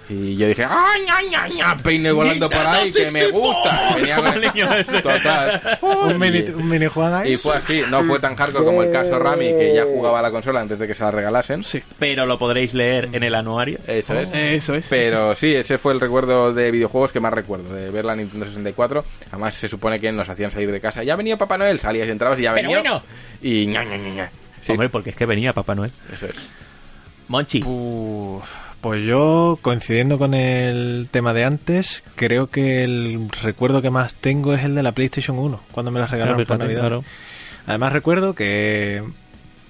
[0.08, 1.78] Y yo dije, ¡ay, ay, ay, ay!
[1.84, 3.96] Peine volando por ahí, que me gusta.
[3.96, 4.68] Venía con el niño
[5.02, 5.80] Total.
[5.82, 7.34] un, mini, Y- un mini ahí.
[7.34, 10.22] y fue así, no fue tan hardcore como el caso Rami, que ya jugaba a
[10.22, 11.64] la consola antes de que se la regalasen.
[11.64, 11.82] Sí.
[11.98, 13.80] Pero lo podréis leer en el anuario.
[13.88, 14.30] Eso es.
[14.34, 14.86] Eso es.
[14.88, 18.46] Pero sí, ese fue el recuerdo de videojuegos que más recuerdo, de ver la Nintendo
[18.46, 19.04] 64.
[19.32, 21.04] Además, se supone que nos hacían salir de casa.
[21.04, 22.82] Ya venía Papá Noel, salías y entrabas y ya Pero venía.
[22.92, 23.04] bueno.
[23.42, 24.32] Y ña, ña, ña, ña.
[24.62, 25.92] Sí, Hombre, porque es que venía Papá Noel.
[26.14, 26.36] eso es.
[27.28, 27.64] Monchi.
[27.66, 34.16] Uf, pues yo, coincidiendo con el tema de antes, creo que el recuerdo que más
[34.16, 36.82] tengo es el de la PlayStation 1, cuando me la regalaron Claro, por fíjate, Navidad.
[36.90, 37.04] claro.
[37.68, 39.04] Además recuerdo que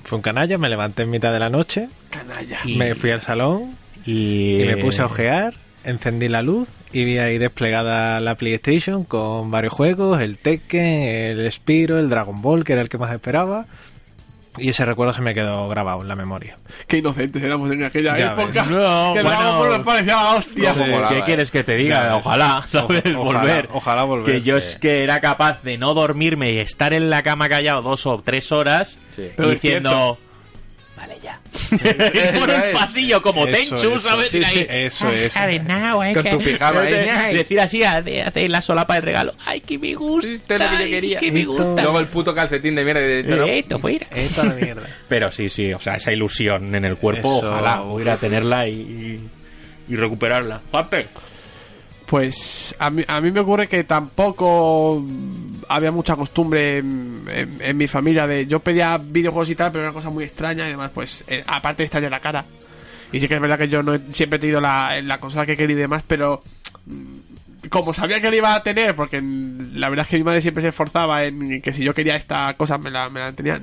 [0.03, 2.59] fue un canalla, me levanté en mitad de la noche, Canalla.
[2.65, 5.53] Y- me fui al salón Y, y me puse a ojear,
[5.83, 11.51] encendí la luz y vi ahí desplegada la PlayStation con varios juegos, el Tekken, el
[11.51, 13.67] Spiro, el Dragon Ball, que era el que más esperaba.
[14.57, 16.57] Y ese recuerdo se me quedó grabado en la memoria.
[16.87, 18.63] Qué inocentes éramos en aquella Ya época.
[18.65, 19.65] No, que bueno.
[19.65, 20.73] Nos parecía la hostia.
[21.09, 21.23] ¿Qué eh.
[21.25, 22.03] quieres que te diga?
[22.03, 22.15] Ya.
[22.17, 23.69] Ojalá, ojalá, volver.
[23.71, 24.25] ojalá volver.
[24.35, 27.81] Que yo es que era capaz de no dormirme y estar en la cama callado
[27.81, 29.29] dos o tres horas Sí.
[29.35, 30.17] Pero diciendo...
[31.01, 31.39] Vale, ya.
[31.71, 32.77] Ir por el es.
[32.77, 33.99] pasillo como Eso, Tenchu, eso.
[34.09, 34.29] ¿sabes?
[34.29, 35.33] Sí, Ir ahí, eso es.
[35.33, 36.93] Con tu pijama ahí.
[36.93, 39.33] De- Decir así, hace, hace la solapa del regalo.
[39.43, 40.29] Ay, que me gusta.
[40.29, 41.19] Esto es lo que yo ay, quería.
[41.19, 41.81] que me Esto- gusta.
[41.81, 43.45] Luego el puto calcetín de mierda de hecho, ¿no?
[43.47, 44.07] Eh, Esto fuera.
[44.15, 44.83] Esta la mierda.
[45.07, 49.19] Pero sí, sí, o sea, esa ilusión en el cuerpo, Eso, ojalá pudiera tenerla y,
[49.89, 50.61] y recuperarla.
[50.69, 51.07] Juanpe.
[52.11, 55.01] Pues a mí, a mí me ocurre que tampoco
[55.69, 58.45] había mucha costumbre en, mi familia de...
[58.47, 61.41] Yo pedía videojuegos y tal, pero era una cosa muy extraña y además, pues, eh,
[61.47, 62.43] aparte de extraña la cara.
[63.13, 65.45] Y sí que es verdad que yo no he- siempre he tenido la, la consola
[65.45, 66.43] que quería y demás, pero
[66.85, 70.25] mm, como sabía que la iba a tener, porque mm, la verdad es que mi
[70.25, 73.31] madre siempre se esforzaba en que si yo quería esta cosa me la, me la
[73.31, 73.57] tenía.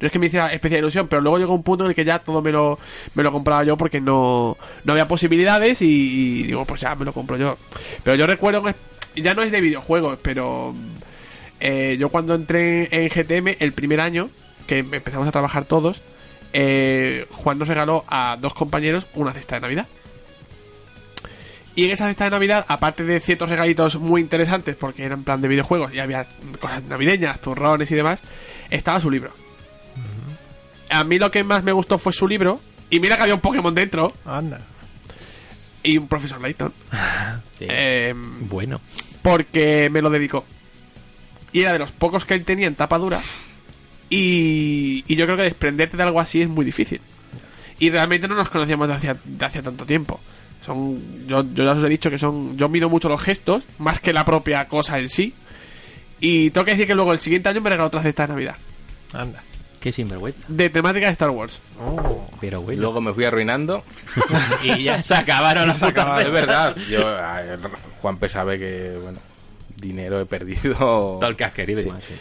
[0.00, 2.04] No es que me hiciera especial ilusión, pero luego llegó un punto en el que
[2.04, 2.78] ya todo me lo,
[3.14, 7.04] me lo compraba yo porque no, no había posibilidades y, y digo, pues ya me
[7.04, 7.56] lo compro yo.
[8.04, 8.74] Pero yo recuerdo que
[9.16, 10.74] ya no es de videojuegos, pero
[11.60, 14.30] eh, yo cuando entré en GTM el primer año,
[14.66, 16.02] que empezamos a trabajar todos,
[16.52, 19.86] eh, Juan nos regaló a dos compañeros una cesta de Navidad.
[21.74, 25.40] Y en esa cesta de Navidad, aparte de ciertos regalitos muy interesantes, porque eran plan
[25.40, 26.26] de videojuegos y había
[26.58, 28.22] cosas navideñas, turrones y demás,
[28.68, 29.32] estaba su libro.
[30.90, 32.60] A mí lo que más me gustó fue su libro.
[32.90, 34.60] Y mira que había un Pokémon dentro Anda.
[35.82, 36.72] y un profesor Layton.
[37.60, 38.80] Eh, Bueno.
[39.22, 40.44] porque me lo dedicó.
[41.52, 43.20] Y era de los pocos que él tenía en tapa dura.
[44.10, 47.00] Y, y yo creo que desprenderte de algo así es muy difícil.
[47.80, 50.20] Y realmente no nos conocíamos de hacía, de hacía tanto tiempo.
[50.64, 52.56] Son, yo, yo ya os he dicho que son.
[52.56, 55.34] Yo mido mucho los gestos, más que la propia cosa en sí.
[56.20, 58.56] Y tengo que decir que luego el siguiente año me regaló otra cesta de Navidad.
[59.12, 59.42] Anda.
[59.80, 60.44] Qué sinvergüenza.
[60.48, 61.60] De temática de Star Wars.
[62.40, 62.82] Pero bueno.
[62.82, 63.84] Luego me fui arruinando.
[64.62, 66.76] y ya se acabaron las putas Es verdad.
[66.90, 67.60] Yo, a ver,
[68.00, 69.18] Juanpe sabe que, bueno,
[69.76, 70.74] dinero he perdido.
[70.76, 71.82] Todo el que has querido.
[71.82, 71.88] Sí.
[71.88, 72.14] y más, sí.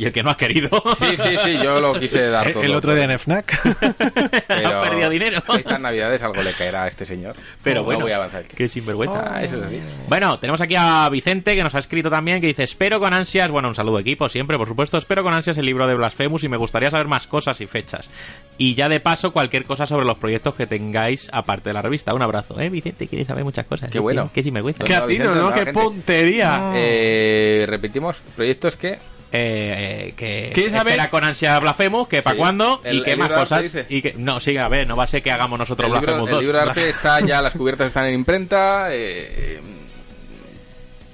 [0.00, 0.82] Y el que no has querido.
[0.98, 2.62] Sí, sí, sí, yo lo quise dar todo.
[2.62, 3.60] el otro día en FNAC.
[4.48, 5.42] Pero Has perdido dinero.
[5.58, 7.34] Estas navidades algo le caerá a este señor.
[7.62, 8.00] Pero No bueno.
[8.00, 8.44] voy a avanzar.
[8.44, 9.30] Qué sinvergüenza.
[9.34, 9.80] Ah, eso es así.
[10.08, 13.50] Bueno, tenemos aquí a Vicente que nos ha escrito también que dice, espero con ansias,
[13.50, 16.48] bueno, un saludo equipo siempre, por supuesto, espero con ansias el libro de Blasphemous y
[16.48, 18.08] me gustaría saber más cosas y fechas.
[18.56, 22.14] Y ya de paso, cualquier cosa sobre los proyectos que tengáis aparte de la revista.
[22.14, 23.06] Un abrazo, ¿eh, Vicente?
[23.06, 23.90] ¿Quieres saber muchas cosas?
[23.90, 24.30] Qué bueno.
[24.32, 24.84] Qué sinvergüenza.
[24.84, 25.52] Qué atino, ¿no?
[25.52, 26.72] Qué puntería.
[26.74, 28.98] Eh, repetimos, proyectos que
[29.32, 30.92] Eh, eh, que ¿Quieres saber?
[30.94, 32.38] espera con ansia Blasphemous, que para Sí.
[32.38, 33.72] cuándo El- y qué el más cosas.
[33.88, 36.06] Y que, no, sigue, a ver, no va a ser que hagamos nosotros el libro,
[36.16, 36.42] Blasphemous el 2.
[36.42, 38.88] libro de arte está ya, las cubiertas están en imprenta.
[38.90, 39.60] eh,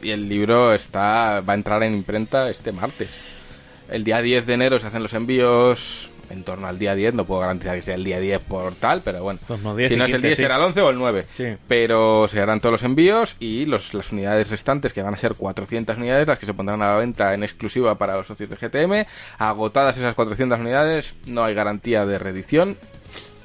[0.03, 3.11] y el libro está va a entrar en imprenta este martes.
[3.91, 7.25] El día 10 de enero se hacen los envíos en torno al día 10, no
[7.25, 9.39] puedo garantizar que sea el día 10 por tal, pero bueno.
[9.47, 10.43] Torno 10 si no es el 15, 10 sí.
[10.43, 11.27] será el 11 o el 9.
[11.35, 11.45] Sí.
[11.69, 15.35] Pero se harán todos los envíos y los, las unidades restantes, que van a ser
[15.35, 18.57] 400 unidades, las que se pondrán a la venta en exclusiva para los socios de
[18.57, 19.07] GTM.
[19.39, 22.77] Agotadas esas 400 unidades, no hay garantía de reedición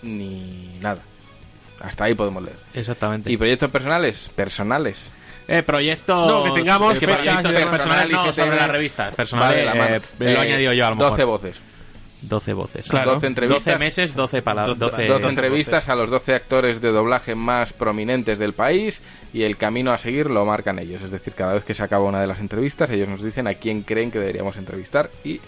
[0.02, 1.02] ni nada.
[1.80, 2.58] Hasta ahí podemos leer.
[2.74, 3.32] Exactamente.
[3.32, 4.30] ¿Y proyectos personales?
[4.36, 4.98] Personales.
[5.48, 6.28] Eh, proyectos.
[6.32, 7.66] No, que tengamos que fechas demás.
[7.66, 9.16] personales no, sobre las revistas.
[9.16, 9.96] Personales, Vale, la mano.
[9.96, 11.12] eh, lo he Eh, añadido yo a lo mejor.
[11.12, 11.62] 12 voces.
[12.22, 12.88] 12 voces.
[12.88, 13.14] Claro.
[13.16, 13.66] 12 entrevistas.
[13.66, 14.78] 12 meses, 12 palabras.
[14.78, 19.02] 12, 12 entrevistas a los 12 actores de doblaje más prominentes del país
[19.34, 21.02] y el camino a seguir lo marcan ellos.
[21.02, 23.56] Es decir, cada vez que se acaba una de las entrevistas, ellos nos dicen a
[23.56, 25.40] quién creen que deberíamos entrevistar y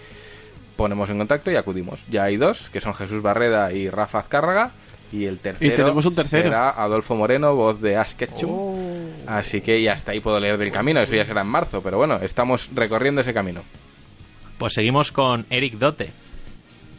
[0.75, 1.99] ponemos en contacto y acudimos.
[2.09, 4.71] Ya hay dos, que son Jesús Barreda y Rafa Azcárraga.
[5.11, 6.45] Y el tercero, tenemos un tercero.
[6.45, 8.49] será Adolfo Moreno, voz de Ash Ketchum.
[8.51, 9.09] Oh.
[9.27, 11.97] Así que y hasta ahí puedo leer del camino, eso ya será en marzo, pero
[11.97, 13.61] bueno, estamos recorriendo ese camino.
[14.57, 16.11] Pues seguimos con Eric Dote.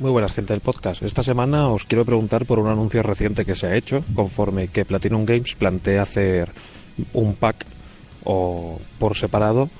[0.00, 1.04] Muy buenas, gente del podcast.
[1.04, 4.84] Esta semana os quiero preguntar por un anuncio reciente que se ha hecho, conforme que
[4.84, 6.50] Platinum Games plantea hacer
[7.12, 7.64] un pack
[8.24, 9.70] o por separado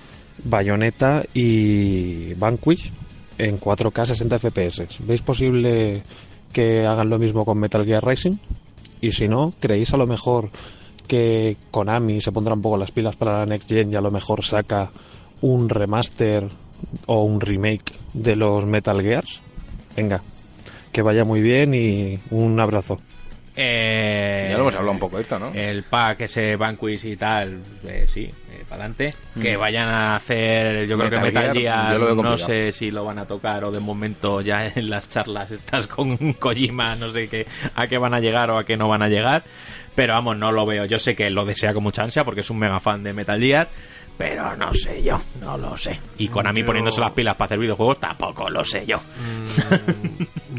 [0.45, 2.93] Bayonetta y Vanquish
[3.39, 4.99] en 4K 60 FPS.
[5.05, 6.05] ¿Veis posible
[6.53, 8.37] que hagan lo mismo con Metal Gear Rising?
[9.01, 10.51] Y si no, ¿creéis a lo mejor
[11.09, 14.13] que Konami se pondrá un poco las pilas para la Next Gen y a lo
[14.13, 14.93] mejor saca
[15.41, 16.49] un remaster
[17.07, 19.43] o un remake de los Metal Gears?
[19.97, 20.21] Venga,
[20.93, 23.01] que vaya muy bien y un abrazo.
[23.57, 25.53] Eh, Ya lo hemos hablado un poco de esto, ¿no?
[25.55, 28.29] El pack, ese Vanquish y tal, eh, sí,
[28.69, 29.15] para adelante.
[29.41, 29.61] Que Mm.
[29.61, 33.27] vayan a hacer, yo creo que Metal Gear, Gear, no sé si lo van a
[33.27, 37.87] tocar o de momento ya en las charlas estas con Kojima, no sé qué, a
[37.87, 39.45] qué van a llegar o a qué no van a llegar.
[39.95, 40.87] Pero vamos, no lo veo.
[40.87, 43.39] Yo sé que lo desea con mucha ansia porque es un mega fan de Metal
[43.41, 43.69] Gear.
[44.17, 45.99] Pero no sé yo, no lo sé.
[46.19, 48.99] Y Konami Yo- poniéndose las pilas para hacer videojuegos tampoco lo sé yo.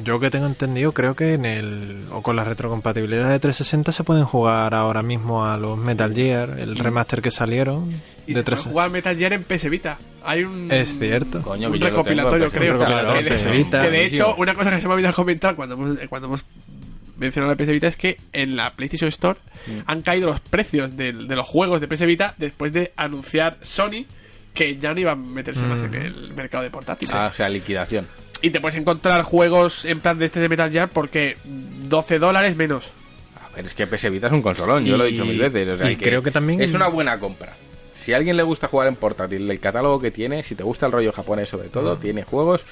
[0.03, 4.03] Yo que tengo entendido, creo que en el o con la retrocompatibilidad de 360 se
[4.03, 7.91] pueden jugar ahora mismo a los Metal Gear, el remaster que salieron
[8.27, 8.69] Y de se puede 360.
[8.71, 9.97] jugar Metal Gear en PS Vita.
[10.23, 11.41] Hay un, Es cierto.
[11.41, 12.73] Coño, un recopilatorio, creo.
[12.73, 13.81] Un recopilatorio Que de- Vita.
[13.83, 16.45] Que de hecho, una cosa que se me ha olvidado comentar cuando hemos, cuando hemos
[17.17, 19.79] mencionado la PS Vita es que en la PlayStation Store Mm.
[19.87, 24.05] han caído los precios de, los juegos de PS Vita después de anunciar Sony
[24.53, 25.85] que ya no iba a meterse más Mm.
[25.85, 27.13] en el mercado de portátiles.
[27.13, 28.07] Ah, o sea, liquidación.
[28.41, 32.55] Y te puedes encontrar juegos en plan de este de Metal Gear porque 12 dólares
[32.55, 32.91] menos.
[33.41, 35.67] A ver, es que PS Vita es un consolón, yo lo he dicho mil veces.
[35.69, 37.53] o sea, y creo que también- Es una buena compra.
[38.03, 40.85] Si a alguien le gusta jugar en portátil, el catálogo que tiene, si te gusta
[40.85, 42.63] el rollo japonés sobre todo, tiene juegos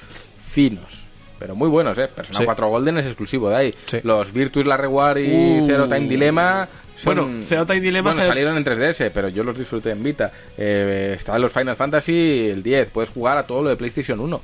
[0.52, 1.03] finos.
[1.44, 2.08] Pero muy buenos, ¿eh?
[2.08, 2.44] Persona Sí.
[2.46, 3.74] 4 Golden es exclusivo de ahí.
[3.84, 3.98] Sí.
[4.02, 5.66] Los Virtus La Reward y Uh.
[5.66, 6.66] Zero Time Dilemma...
[6.96, 7.14] Son...
[7.16, 10.32] Bueno, Zero Time Dilemma Bueno, se- salieron en 3DS, pero yo los disfruté en Vita.
[10.56, 12.88] Eh, están los Final Fantasy, el 10.
[12.90, 14.40] Puedes jugar a todo lo de PlayStation 1.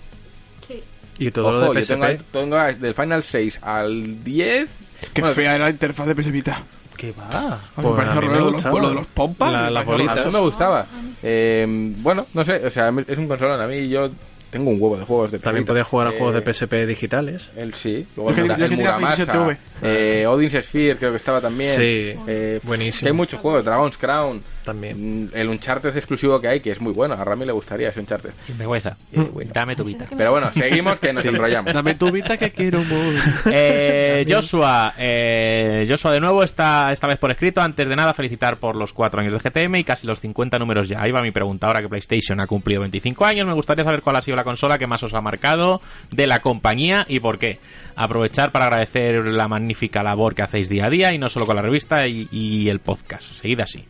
[1.19, 2.23] Y todo Ojo, lo de yo tengo, PSP.
[2.33, 4.69] tengo del Final 6 al 10...
[5.15, 6.63] Qué bueno, fea era la interfaz de PS Vita.
[6.97, 7.55] ¿Qué va?
[7.55, 9.51] A Pues me parece a mí me los, lo de los pompas.
[9.53, 10.19] La- las bolitas.
[10.19, 10.37] A horroroso.
[10.39, 10.87] mí me gustaba.
[11.23, 11.67] Eh,
[11.99, 13.59] bueno, no sé, o sea, es un consolón.
[13.61, 14.11] A mí yo
[14.51, 15.73] tengo un huevo de juegos de También Vita.
[15.73, 17.49] podías jugar a Eh, juegos de PSP digitales.
[17.57, 18.07] Él sí.
[18.17, 21.75] Luego el, el Muramasa, eh, Odin's Sphere creo que estaba también.
[21.77, 23.07] Sí, Eh, buenísimo.
[23.09, 24.43] Hay muchos juegos, Dragon's Crown.
[24.71, 25.25] También.
[25.25, 27.15] Mm, El Uncharted exclusivo que hay, que es muy bueno.
[27.15, 28.31] A Rami le gustaría ese Uncharted.
[28.47, 28.97] Sin vergüenza.
[29.13, 29.51] Eh, bueno.
[29.53, 30.07] Dame tu Vita.
[30.17, 31.75] Pero bueno, seguimos que nos enrollamos.
[31.75, 33.21] Dame tu Vita que quiero morir.
[33.53, 37.61] Eh, Joshua, eh, Joshua de nuevo, esta, esta vez por escrito.
[37.61, 40.89] Antes de nada, felicitar por los 4 años de GTM y casi los 50 números
[40.89, 41.03] ya.
[41.03, 41.67] Ahí va mi pregunta.
[41.67, 44.79] Ahora que PlayStation ha cumplido 25 años, me gustaría saber cuál ha sido la consola
[44.79, 47.59] que más os ha marcado de la compañía y por qué.
[47.97, 51.57] Aprovechar para agradecer la magnífica labor que hacéis día a día y no solo con
[51.57, 53.25] la revista y, y el podcast.
[53.41, 53.85] Seguid así.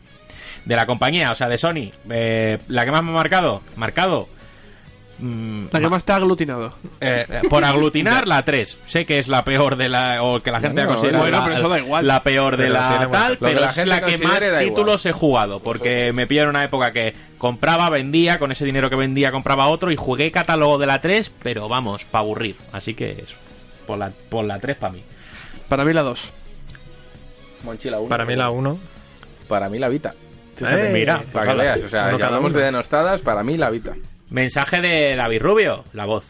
[0.65, 4.27] De la compañía, o sea, de Sony, eh, la que más me ha marcado, marcado.
[5.17, 6.75] mm, La que más te ha aglutinado.
[6.99, 8.77] eh, eh, por aglutinar la 3.
[8.87, 10.21] Sé que es la peor de la.
[10.23, 12.07] o que la gente Bueno, ha considerado bueno, la, pero eso da igual.
[12.07, 14.63] la peor de Pero la tal, pero la es la que más igual.
[14.65, 15.59] títulos he jugado.
[15.61, 19.67] Porque me pilló en una época que compraba, vendía, con ese dinero que vendía compraba
[19.67, 22.55] otro y jugué catálogo de la 3, pero vamos, para aburrir.
[22.71, 23.35] Así que eso.
[23.87, 25.03] Por la, por la 3 para mí.
[25.67, 26.31] Para mí la 2.
[27.63, 28.09] Monchila uno.
[28.09, 28.79] Para mí la 1.
[29.47, 30.13] Para mí la Vita.
[30.55, 31.63] Fíjate, Eh, mira, Para que ojalá.
[31.63, 33.93] veas, o sea, Uno ya cada hablamos de denostadas, para mí la Vita.
[34.29, 36.25] Mensaje de David Rubio, la voz.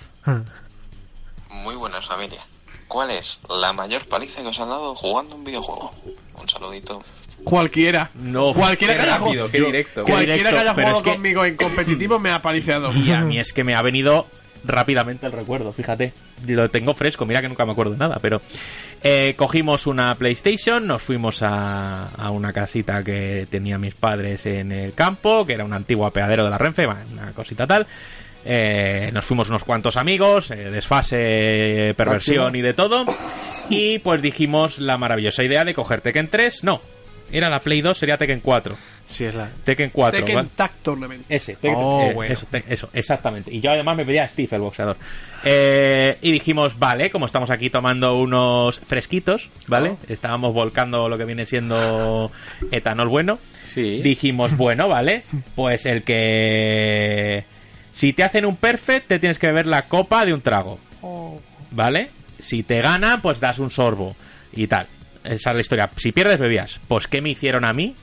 [1.50, 2.41] Muy buenas familia.
[2.88, 5.93] ¿Cuál es la mayor paliza que os han dado jugando un videojuego?
[6.41, 7.01] Un saludito.
[7.43, 8.09] Cualquiera.
[8.16, 10.06] No, Cualquiera qué que haya rápido, jugado- qué directo.
[10.06, 12.91] Qué Cualquiera directo, que haya jugado conmigo en competitivo me ha paliciado.
[12.93, 14.27] Y a mí es que me ha venido
[14.64, 16.14] rápidamente el recuerdo, fíjate.
[16.48, 18.41] Lo tengo fresco, mira que nunca me acuerdo de nada, pero
[19.03, 24.72] eh, cogimos una PlayStation, nos fuimos a, a una casita que tenía mis padres en
[24.72, 27.88] el campo, que era un antiguo apeadero de la Renfe, una cosita tal.
[28.43, 33.06] Eh, nos fuimos unos cuantos amigos, eh, desfase, perversión y de todo.
[33.69, 36.64] Y pues dijimos la maravillosa idea de coger Tekken 3.
[36.64, 36.81] No,
[37.32, 38.76] era la Play 2, sería Tekken 4.
[39.08, 39.50] Sí, es la.
[39.66, 40.19] Tekken 4.
[40.19, 40.50] Tekken ¿vale?
[40.56, 41.26] Tag Tournament.
[41.27, 42.34] Ese, Tekken- Oh, eh, bueno.
[42.34, 43.51] eso, te- eso, exactamente.
[43.53, 44.95] Y yo además me pedía a Steve, el boxeador.
[45.43, 49.95] Eh, y dijimos, vale, como estamos aquí tomando unos fresquitos, ¿vale?
[50.08, 52.32] Estábamos volcando lo que viene siendo
[52.72, 53.40] etanol bueno.
[53.76, 55.24] Dijimos, bueno, vale,
[55.56, 57.45] pues el que...
[57.93, 60.80] Si te hacen un perfect, te tienes que beber la copa de un trago.
[61.72, 62.10] ¿Vale?
[62.40, 64.16] Si te gana, pues das un sorbo
[64.53, 64.88] y tal.
[65.24, 65.90] Esa es la historia.
[65.98, 66.80] Si pierdes, bebías.
[66.88, 67.95] Pues, ¿qué me hicieron a mí?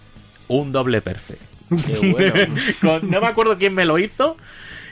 [0.49, 1.41] Un doble perfect.
[2.81, 4.37] Con- no me acuerdo quién me lo hizo.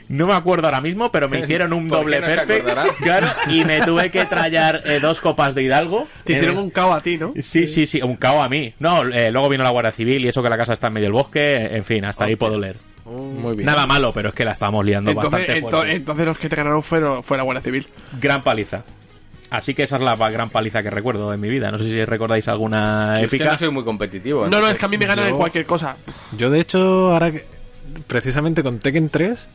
[0.08, 2.60] No me acuerdo ahora mismo, pero me hicieron un ¿Por doble no se perfect.
[2.68, 2.94] acordará?
[2.98, 6.06] Claro, y me tuve que trallar eh, dos copas de Hidalgo.
[6.24, 7.32] Te hicieron Eh, un cao a ti, ¿no?
[7.42, 8.72] Sí, sí, sí, un cao a mí.
[8.78, 11.06] No, eh, luego vino la Guardia Civil y eso que la casa está en medio
[11.06, 11.56] del bosque.
[11.76, 12.76] En fin, hasta ahí puedo leer.
[13.04, 13.66] Muy bien.
[13.66, 15.92] Nada malo, pero es que la estábamos liando Entonces, bastante fuerte.
[15.94, 17.86] entonces los que te ganaron fueron, fue la Guardia Civil.
[18.20, 18.84] Gran paliza.
[19.50, 21.70] Así que esa es la gran paliza que recuerdo en mi vida.
[21.70, 23.52] No sé si recordáis alguna Yo es que épica.
[23.52, 24.46] no soy muy competitivo.
[24.48, 25.96] No, no, es que a mí me ganan Yo- en cualquier cosa.
[26.36, 27.44] Yo, de hecho, ahora que.
[28.06, 29.46] Precisamente con Tekken 3.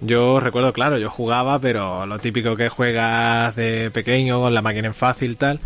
[0.00, 4.88] Yo recuerdo, claro, yo jugaba, pero lo típico que juegas de pequeño, con la máquina
[4.88, 5.60] en fácil, tal.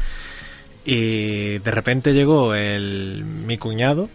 [0.84, 4.08] Y de repente llegó el, mi cuñado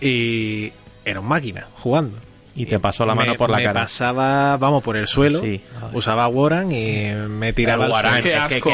[0.00, 0.72] y
[1.04, 2.18] era un máquina jugando.
[2.54, 3.80] Y te pasó la mano Me- por la me cara.
[3.82, 5.40] pasaba, vamos, por el suelo.
[5.40, 5.62] Sí.
[5.94, 8.68] Usaba Warren y me tiraba El Warren, es que- Eh,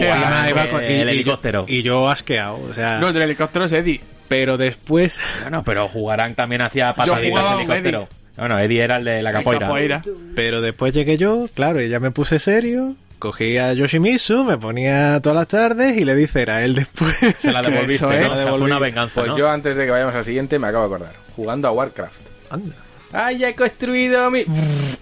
[0.00, 1.64] eh, el yo- helicóptero.
[1.66, 2.98] Y yo asqueado, o sea...
[2.98, 4.00] No, el del helicóptero es Eddie.
[4.28, 5.16] Pero después...
[5.42, 8.08] Bueno, pero Jugarán también hacía pasaditas de helicóptero.
[8.36, 10.02] Bueno, Eddie era el de la capoeira.
[10.34, 12.94] Pero después llegué yo, claro, y ya me puse serio.
[13.18, 17.16] Cogí a Yoshimitsu, me ponía todas las tardes y le dice era él después.
[17.38, 18.04] Se la devolviste.
[18.04, 19.38] O sea, fue una venganza, Pues ¿no?
[19.38, 21.14] yo antes de que vayamos al siguiente me acabo de acordar.
[21.36, 22.20] Jugando a Warcraft.
[22.50, 22.74] Anda.
[23.14, 24.44] ¡Ay, ya he construido mi...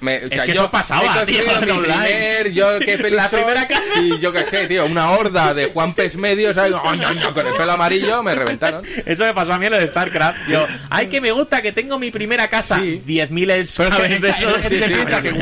[0.01, 3.31] Me- o sea, que yo eso pasaba, he tío, mi primer- yo qué feliz La
[3.31, 3.39] soy.
[3.41, 3.83] primera casa.
[3.95, 7.33] Sí, yo qué sé, tío, una horda de Juan Pes Medios ahí, ¡ay, ay, ay!
[7.33, 8.83] con el pelo amarillo, me reventaron.
[9.07, 10.49] Eso me pasó a mí en el StarCraft.
[10.49, 12.81] Yo, ay, que me gusta que tengo mi primera casa.
[12.81, 15.39] 10.000 el Pero es piensa que de-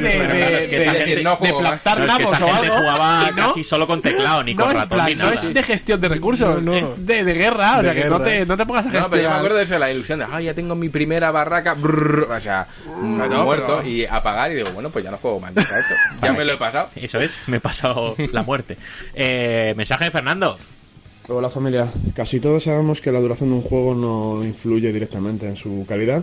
[0.00, 3.64] de- que esa de- gente de no plantar No, que esa gente jugaba y casi
[3.64, 7.34] solo con teclado, ni con ratón, no es de gestión de recursos, es de, de
[7.34, 7.74] guerra.
[7.78, 9.36] o De sea, que no te, pongas a No, pero yo me gestionar.
[9.36, 12.66] acuerdo de eso, la ilusión de, ay, ya tengo mi primera barraca, brrr, o sea,
[13.02, 15.94] no, muerto, pero- y apagar, y digo, bueno, pues ya no juego más esto.
[16.22, 16.88] Ya me lo he pasado.
[16.96, 18.76] Eso es, me he pasado la muerte.
[19.14, 20.56] Eh, mensaje de Fernando.
[21.28, 25.56] Hola familia, casi todos sabemos que la duración de un juego no influye directamente en
[25.56, 26.22] su calidad.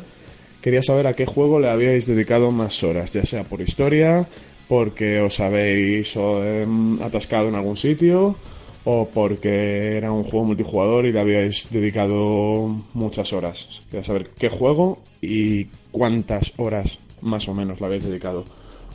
[0.61, 4.27] Quería saber a qué juego le habíais dedicado más horas, ya sea por historia,
[4.67, 8.35] porque os habéis em, atascado en algún sitio,
[8.84, 13.84] o porque era un juego multijugador y le habíais dedicado muchas horas.
[13.90, 18.45] Quería saber qué juego y cuántas horas más o menos le habéis dedicado.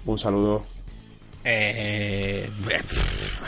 [0.05, 0.63] Un saludo.
[1.49, 2.51] Eh,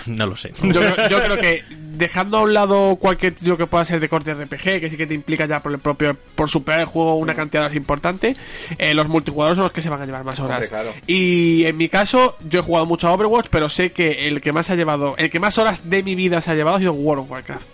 [0.06, 0.52] no lo sé.
[0.62, 4.08] Yo, creo- yo creo que dejando a un lado cualquier título que pueda ser de
[4.08, 7.16] corte RPG, que sí que te implica ya por el propio por superar el juego
[7.16, 8.34] una cantidad de horas importante,
[8.78, 10.68] eh, los multijugadores son los que se van a llevar más horas.
[10.68, 10.92] Claro.
[11.08, 14.52] Y en mi caso, yo he jugado mucho a Overwatch, pero sé que el que
[14.52, 16.92] más ha llevado, el que más horas de mi vida se ha llevado ha sido
[16.92, 17.66] World of Warcraft.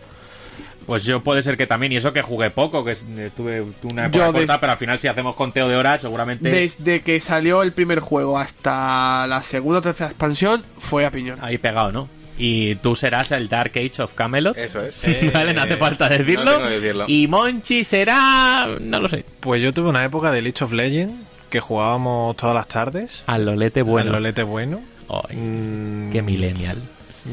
[0.87, 4.27] Pues yo puede ser que también, y eso que jugué poco, que estuve una época
[4.27, 7.63] Yo corta, des- pero al final si hacemos conteo de horas, seguramente Desde que salió
[7.63, 11.39] el primer juego hasta la segunda o tercera expansión, fue a piñón.
[11.43, 12.09] ahí pegado, ¿no?
[12.37, 14.59] Y tú serás el Dark Age of Camelot.
[14.59, 14.97] Eso es.
[15.33, 16.45] vale, no hace falta decirlo.
[16.45, 17.05] no tengo que decirlo.
[17.07, 18.67] Y Monchi será.
[18.81, 19.25] No lo sé.
[19.41, 21.15] Pues yo tuve una época de League of Legends
[21.49, 23.23] que jugábamos todas las tardes.
[23.29, 24.09] Al Lolete bueno.
[24.09, 24.81] Al Lolete bueno.
[25.09, 26.79] Ay, Mm, Qué millennial.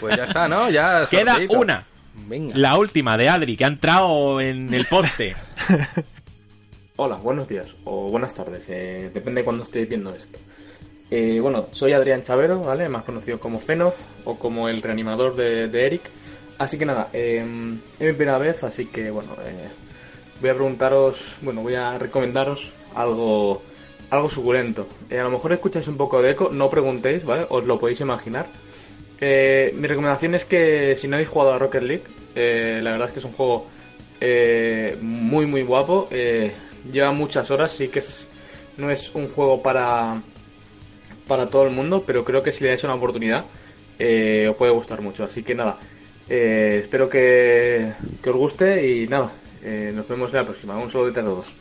[0.00, 0.70] Pues ya está, ¿no?
[0.70, 1.84] Ya Queda una.
[2.26, 2.56] Venga.
[2.56, 5.36] La última de Adri, que ha entrado en el poste.
[6.96, 10.38] Hola, buenos días o buenas tardes, eh, depende de cuando estéis viendo esto.
[11.10, 12.88] Eh, bueno, soy Adrián Chavero, ¿vale?
[12.88, 16.02] Más conocido como Fenoz o como el reanimador de, de Eric.
[16.58, 17.38] Así que nada, eh,
[18.00, 19.68] es mi primera vez, así que bueno, eh,
[20.40, 23.62] voy a preguntaros, bueno, voy a recomendaros algo,
[24.10, 24.88] algo suculento.
[25.08, 27.46] Eh, a lo mejor escucháis un poco de eco, no preguntéis, ¿vale?
[27.48, 28.46] Os lo podéis imaginar.
[29.20, 33.08] Eh, mi recomendación es que si no habéis jugado a Rocket League, eh, la verdad
[33.08, 33.66] es que es un juego
[34.20, 36.08] eh, muy muy guapo.
[36.10, 36.52] eh,
[36.92, 38.26] lleva muchas horas, sí que es,
[38.76, 40.22] no es un juego para,
[41.26, 43.44] para todo el mundo, pero creo que si le dais una oportunidad
[43.98, 45.24] eh, os puede gustar mucho.
[45.24, 45.78] Así que nada,
[46.28, 49.32] espero que, que os guste y nada,
[49.94, 50.78] nos vemos en la próxima.
[50.78, 51.54] Un saludo a todos.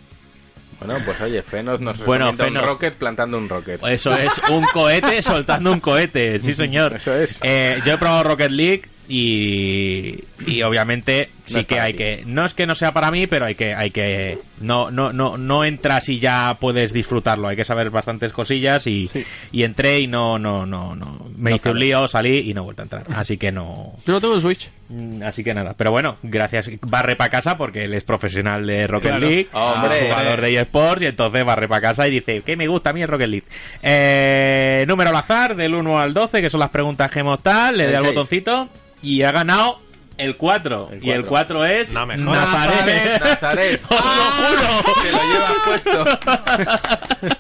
[0.80, 2.62] Bueno, pues oye, Fenos nos Bueno, Fenos.
[2.62, 3.84] un rocket plantando un rocket.
[3.84, 6.94] Eso es, un cohete soltando un cohete, sí señor.
[6.98, 7.38] Eso es.
[7.42, 11.98] Eh, yo he probado Rocket League y, y obviamente sí que hay ti.
[11.98, 15.14] que no es que no sea para mí pero hay que hay que no no
[15.14, 17.48] no no entras y ya puedes disfrutarlo.
[17.48, 19.10] Hay que saber bastantes cosillas y,
[19.52, 21.28] y entré y no no no no.
[21.38, 23.06] Me No hice un lío salí y no he vuelto a entrar.
[23.14, 23.94] Así que no.
[24.06, 24.70] Yo no tengo en Switch.
[24.90, 25.74] Mm, así que nada.
[25.78, 26.70] Pero bueno gracias.
[26.82, 29.28] Barre para casa porque él es profesional de Rocket Claro.
[29.30, 29.98] League Hombre.
[30.00, 32.94] es jugador de eSports y entonces barre para casa y dice que me gusta a
[32.94, 33.46] mí el Rocket League
[33.82, 37.78] eh, número al azar del 1 al 12 que son las preguntas que hemos tal
[37.78, 38.70] le El doy al botoncito
[39.02, 39.80] y ha ganado
[40.18, 40.90] el 4.
[41.02, 42.52] Y el 4 es No me jodas.
[42.54, 43.22] Nazaret.
[43.22, 43.82] Nazaret.
[43.90, 45.02] Os lo juro.
[45.04, 46.06] Que lo llevas puesto.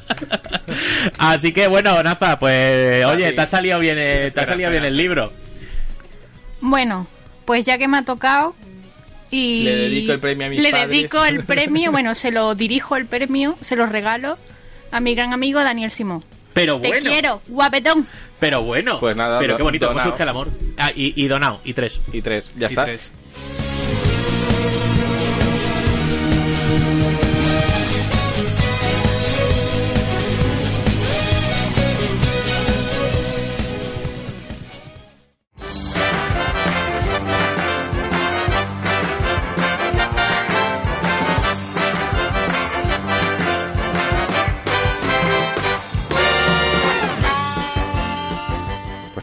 [1.17, 4.03] Así que bueno, Naza, pues oye, te ha salido bien, eh,
[4.33, 4.87] te ha Espera, salido bien espera.
[4.89, 5.33] el libro.
[6.61, 7.07] Bueno,
[7.45, 8.55] pues ya que me ha tocado
[9.31, 10.89] y Le dedico el premio a mis le padres.
[10.89, 14.37] dedico el premio, bueno, se lo dirijo el premio, se lo regalo
[14.91, 16.23] a mi gran amigo Daniel Simón.
[16.57, 18.07] Pero Te bueno, quiero, guapetón.
[18.39, 18.99] pero bueno.
[18.99, 20.49] Pues nada, pero qué bonito, cómo surge el amor.
[20.77, 21.99] Ah, y, y donao, y tres.
[22.11, 22.85] Y tres, ya Y está.
[22.85, 23.11] tres.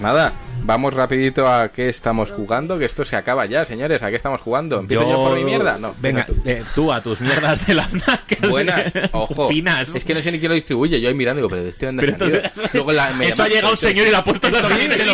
[0.05, 0.35] Nada,
[0.65, 4.03] vamos rapidito a qué estamos jugando, que esto se acaba ya, señores.
[4.03, 4.81] ¿A qué estamos jugando?
[4.81, 5.79] ¿Empiezo yo, por mi mierda?
[5.79, 5.95] No.
[6.01, 6.35] Venga, tú.
[6.45, 8.41] eh, tú a tus mierdas de la FNAC.
[8.51, 9.49] Buenas, ojo.
[9.49, 9.95] Finas.
[9.95, 11.01] Es que no sé ni quién lo distribuye.
[11.01, 13.77] Yo ahí mirando, digo, pero ¿de este entonces- Luego la- me Eso ha llegado un
[13.77, 14.61] señor y lo ha puesto en la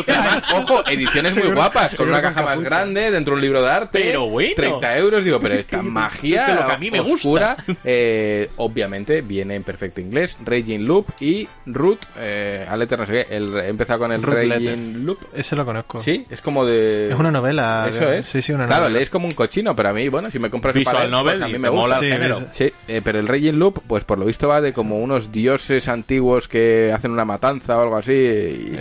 [0.04, 3.62] que además, Ojo, ediciones muy guapas, con una caja más grande, dentro de un libro
[3.62, 4.00] de arte.
[4.00, 4.54] Pero bueno.
[4.56, 9.20] 30 euros, digo, pero esta magia Que lo que a mí me oscura, eh, obviamente
[9.22, 10.36] viene en perfecto inglés.
[10.44, 13.36] Raging Loop y Root, eh, a no sé qué.
[13.36, 14.78] El, he empezado con el Root Raging Letter.
[14.78, 15.18] Loop.
[15.40, 16.02] Ese lo conozco.
[16.02, 17.08] Sí, es como de...
[17.10, 17.86] Es una novela.
[17.88, 18.26] Eso es.
[18.26, 18.98] Sí, sí, una Claro, novela.
[18.98, 21.16] lees como un cochino, pero a mí, bueno, si me compras un Visual para leer,
[21.16, 21.80] novel pues a mí me gusta.
[21.82, 22.38] mola el Sí, género.
[22.40, 25.32] ves- Sí, eh, pero el Raging Loop, pues por lo visto va de como unos
[25.32, 28.12] dioses antiguos que hacen una matanza o algo así.
[28.12, 28.78] Y,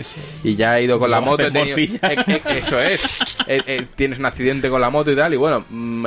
[0.49, 1.43] y ya he ido con la moto.
[1.43, 3.19] he tenido- eh, eh, eso es.
[3.47, 5.33] Eh, eh, tienes un accidente con la moto y tal.
[5.33, 6.05] Y bueno, mm,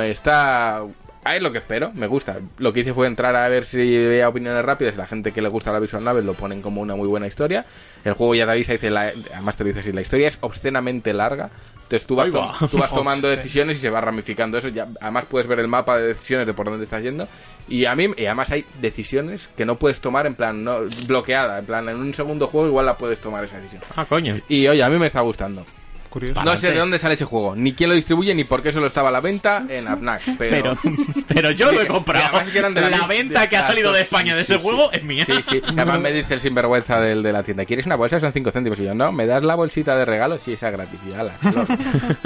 [1.23, 1.35] está.
[1.35, 2.37] Es lo que espero, me gusta.
[2.57, 4.95] Lo que hice fue entrar a ver si veía opiniones rápidas.
[4.97, 7.65] La gente que le gusta la visual novel lo ponen como una muy buena historia.
[8.03, 10.37] El juego ya te avisa, dice la- además te lo dice así: la historia es
[10.41, 11.49] obscenamente larga.
[11.83, 12.53] Entonces tú vas, Ahí va.
[12.71, 14.69] tú vas tomando decisiones y se va ramificando eso.
[14.69, 17.27] Ya, además puedes ver el mapa de decisiones de por dónde estás yendo.
[17.67, 21.59] Y a mí, y además hay decisiones que no puedes tomar en plan no bloqueada.
[21.59, 23.81] En plan, en un segundo juego igual la puedes tomar esa decisión.
[23.95, 24.39] Ah, coño.
[24.47, 25.65] Y oye, a mí me está gustando.
[26.13, 26.43] Curioso.
[26.43, 28.85] No sé de dónde sale ese juego, ni quién lo distribuye, ni por qué solo
[28.85, 30.21] estaba a la venta en Fnac.
[30.37, 30.93] Pero, Pero,
[31.27, 32.25] pero yo lo he comprado.
[32.27, 34.59] además que eran de la venta de- que ha salido de España de ese sí.
[34.61, 35.25] juego es mía.
[35.25, 35.61] Sí, sí.
[35.65, 38.19] Además me dice el sinvergüenza del de la tienda, ¿quieres una bolsa?
[38.19, 38.79] Son 5 céntimos.
[38.79, 40.37] Y yo, no, ¿me das la bolsita de regalo?
[40.37, 40.99] Sí, esa gratis.
[41.09, 41.33] Y, ala,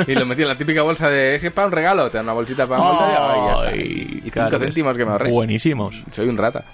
[0.05, 2.25] y lo metí en la típica bolsa de, es que para un regalo, te dan
[2.25, 3.69] una bolsita para un bolsa y, ay, ya está.
[3.71, 3.81] Ay,
[4.17, 4.59] Y 5 Carles.
[4.59, 5.31] céntimos que me ahorré.
[5.31, 5.95] Buenísimos.
[6.11, 6.65] Soy un rata.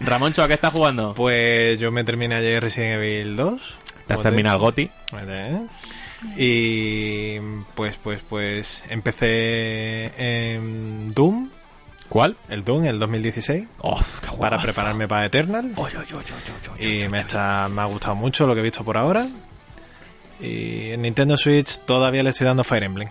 [0.00, 1.14] Ramoncho, ¿a qué estás jugando?
[1.14, 3.78] Pues yo me terminé ayer Resident Evil 2.
[4.08, 4.90] ¿Te has terminado el GOTI?
[5.12, 5.60] Vale.
[6.36, 7.38] Y
[7.76, 11.48] pues, pues, pues empecé en Doom,
[12.08, 12.36] ¿Cuál?
[12.48, 15.72] el Doom, el 2016, Oh, qué para prepararme para Eternal.
[15.76, 19.28] Oy, oy, Y me, está, me ha gustado mucho lo que he visto por ahora.
[20.40, 23.08] Y en Nintendo Switch todavía le estoy dando Fire Emblem.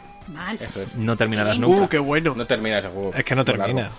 [0.59, 0.95] Eso es.
[0.95, 1.87] No terminarás Uh, nunca.
[1.89, 2.33] qué bueno.
[2.35, 3.13] No termina ese juego.
[3.13, 3.91] Es que no termina.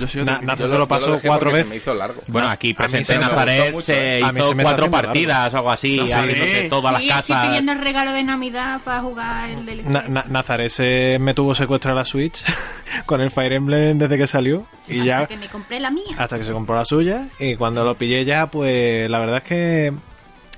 [0.00, 1.68] Yo soy Na- otro- Nazo Yo se lo yo pasó cuatro veces.
[1.68, 2.20] Me hizo largo.
[2.28, 6.14] Bueno, aquí presente Nazaret se hizo se me cuatro partidas o algo así, No sé.
[6.14, 6.68] abriéndose Sí.
[6.68, 7.48] todas Sí, las estoy casas.
[7.48, 9.86] pidiendo el regalo de Navidad para jugar el DLC.
[9.88, 12.42] Na- Na- Nazaret se me tuvo secuestrada la Switch
[13.06, 14.66] con el Fire Emblem desde que salió.
[14.88, 16.04] Y ya Que me compré la mía.
[16.18, 17.26] hasta que se compró la suya.
[17.38, 19.92] Y cuando lo pillé ya, pues la verdad es que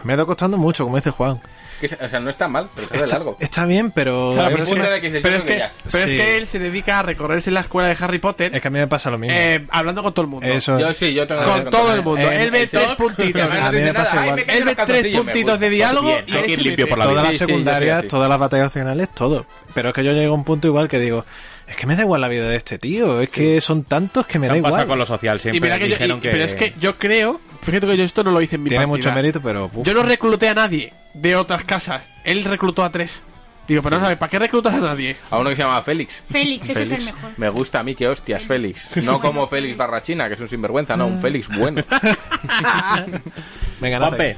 [0.05, 1.41] me ha ido costando mucho, como dice Juan.
[1.81, 3.37] Que, o sea, no está mal, pero está de largo.
[3.39, 4.65] está bien, pero, Claro, pero
[5.01, 5.73] que es que, ya.
[5.91, 6.11] pero Sí.
[6.11, 8.71] es que él se dedica a recorrerse la escuela de Harry Potter es que a
[8.71, 9.37] mí me pasa lo mismo.
[9.39, 10.47] eh, hablando con todo el mundo.
[10.47, 12.31] Eso Yo sí, yo tengo que Con ver todo el mundo.
[12.31, 13.43] Él ve tres puntitos.
[13.73, 17.37] Él ve tres puntitos de diálogo y hay que ir limpio por la todas las
[17.37, 19.47] secundarias, todas las batallas opcionales, todo.
[19.75, 21.25] Pero es que yo llego a un punto igual que digo,
[21.69, 24.39] es que me da igual la vida de este tío, es que son tantos que
[24.39, 24.87] me Se da han igual.
[24.87, 25.61] con lo social Y siempre.
[25.61, 26.31] mira que yo, dijeron y- que...
[26.31, 28.87] Pero es que yo creo, fíjate que yo esto no lo hice en mi Tiene
[28.87, 29.11] partida.
[29.11, 29.71] mucho mérito, pero...
[29.73, 29.87] uf.
[29.87, 32.05] Yo no recluté a nadie de otras casas.
[32.25, 33.23] Él reclutó a tres.
[33.69, 35.17] Digo, pero no sabes, ¿para qué reclutas a nadie?
[35.29, 36.15] A uno que se llama Félix.
[36.31, 37.31] Félix, ese es el mejor.
[37.37, 38.81] Me gusta a mí, que hostias, Félix.
[39.03, 41.83] No como Félix Barrachina, que es un sinvergüenza, no, un Félix bueno.
[43.81, 44.35] Venga, Juanpe.
[44.35, 44.37] Nazaret.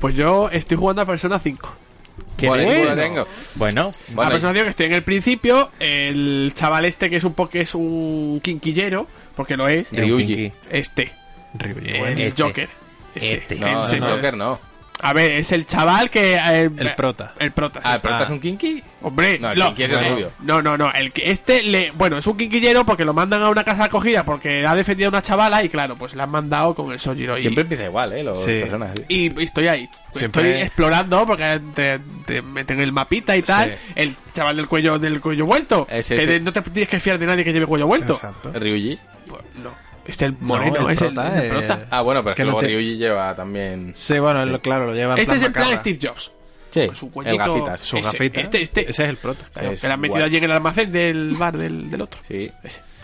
[0.00, 1.76] Pues yo estoy jugando a Persona 5.
[2.36, 2.84] Qué Bueno, bueno.
[2.90, 3.26] lo tengo.
[3.54, 5.70] Bueno, a Bueno, 5 que estoy en el principio.
[5.78, 9.90] El chaval este que es un poco es un quinquillero, porque lo es.
[9.92, 10.52] Ryuji.
[10.70, 11.12] Este.
[11.54, 12.42] Ryuji, el Este.
[12.42, 12.68] Joker.
[13.14, 13.34] Ese.
[13.38, 13.54] Este.
[13.56, 14.06] No, el no.
[14.08, 14.60] Joker no.
[15.00, 16.34] A ver, es el chaval que.
[16.36, 17.34] eh, El prota.
[17.38, 17.80] El prota.
[17.84, 17.94] Ah.
[17.96, 18.82] ¿el prota es un kinky?
[19.02, 20.32] Hombre, No, el kinky es el no, rubio.
[20.40, 20.90] No, no, no.
[20.92, 21.90] El que este le.
[21.92, 25.10] Bueno, es un quinquillero porque lo mandan a una casa acogida porque ha defendido a
[25.10, 27.36] una chavala y claro, pues la han mandado con el Sojiro.
[27.38, 28.22] Y, Siempre empieza igual, ¿eh?
[28.24, 28.60] Los Sí.
[28.60, 28.92] personas.
[29.08, 29.88] y estoy ahí.
[30.14, 33.70] Siempre- Estoy explorando porque te, te meten el mapita y tal.
[33.72, 33.92] Sí.
[33.96, 35.86] El chaval del cuello del cuello vuelto.
[35.90, 36.32] Ese, Que ese.
[36.32, 38.14] de- no te tienes que fiar de nadie que lleve cuello vuelto.
[38.14, 38.50] Exacto.
[38.54, 38.98] ¿El Ryuji?
[39.28, 39.72] Pues no.
[40.08, 41.86] Este es el moreno, No, el es el, prota, el eh, prota.
[41.90, 43.92] Ah, bueno, pero es que Que luego te- Ryuji lleva también...
[43.94, 45.80] Sí, bueno, él, claro, lo lleva en Este plan es el plan macabra.
[45.80, 46.32] Steve Jobs.
[46.70, 47.38] Sí, Su el cuellito.
[47.54, 47.80] gafitas.
[47.80, 48.40] Su Ese, gafita.
[48.40, 48.90] Este, este.
[48.90, 49.44] Ese es el prota.
[49.52, 52.20] Claro, Es que le han metido allí en el almacén del bar del, del otro.
[52.28, 52.50] Sí.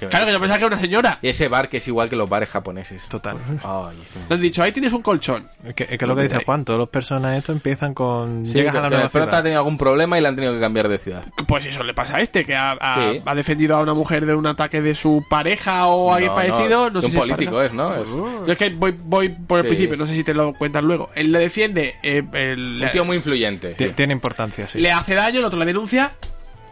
[0.06, 1.18] Qué Claro, que yo pensaba que era una señora.
[1.22, 3.02] Y ese bar que es igual que los bares japoneses.
[3.08, 3.36] Total.
[3.64, 3.97] Ay,
[4.31, 5.48] han dicho, ahí tienes un colchón.
[5.64, 8.47] Es que, es que es lo que dice Juan, todos los personajes estos empiezan con...
[8.47, 9.42] Sí, llegas a la nueva prota ha ciudad.
[9.42, 11.24] tenido algún problema y le han tenido que cambiar de ciudad.
[11.47, 13.22] Pues eso le pasa a este, que ha, ha- Sí.
[13.24, 16.90] ha defendido a una mujer de un ataque de su pareja o alguien No, parecido.
[16.90, 17.94] No, de sé un si es político es, ¿no?
[17.94, 19.68] Es- Yo es que voy, voy por el Sí.
[19.68, 21.10] principio, no sé si te lo cuentas luego.
[21.14, 23.74] Él le defiende, eh, el- Un tío muy influyente.
[23.74, 24.78] Ti- Tiene importancia, sí.
[24.78, 26.12] le hace daño, el otro le denuncia.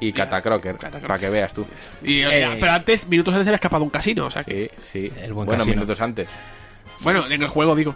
[0.00, 1.66] Y Catacroker, para que veas tú.
[2.02, 4.26] Y, o sea, pero antes, minutos antes se había escapado un casino.
[4.26, 5.12] O sea, que- Sí, sí.
[5.22, 5.76] El buen bueno, casino.
[5.76, 6.28] minutos antes.
[7.00, 7.94] bueno, en el juego digo.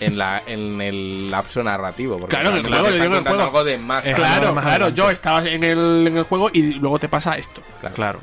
[0.00, 2.18] En, la, en el lapso narrativo.
[2.18, 3.58] Porque Claro, en el juego, te yo están digo en el contando juego.
[3.58, 4.06] algo de más.
[4.06, 4.96] Eh, Claro, más claro, adelante.
[5.00, 7.62] yo estaba en el, en el juego y luego te pasa esto.
[7.94, 8.18] Claro.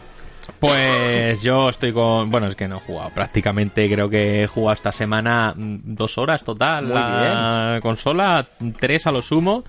[0.60, 2.30] Pues yo estoy con.
[2.30, 3.12] Bueno, es que no he jugado.
[3.12, 6.86] Prácticamente creo que he jugado esta semana mm, dos horas total.
[6.86, 8.48] Muy la consola,
[8.80, 9.64] tres a lo sumo.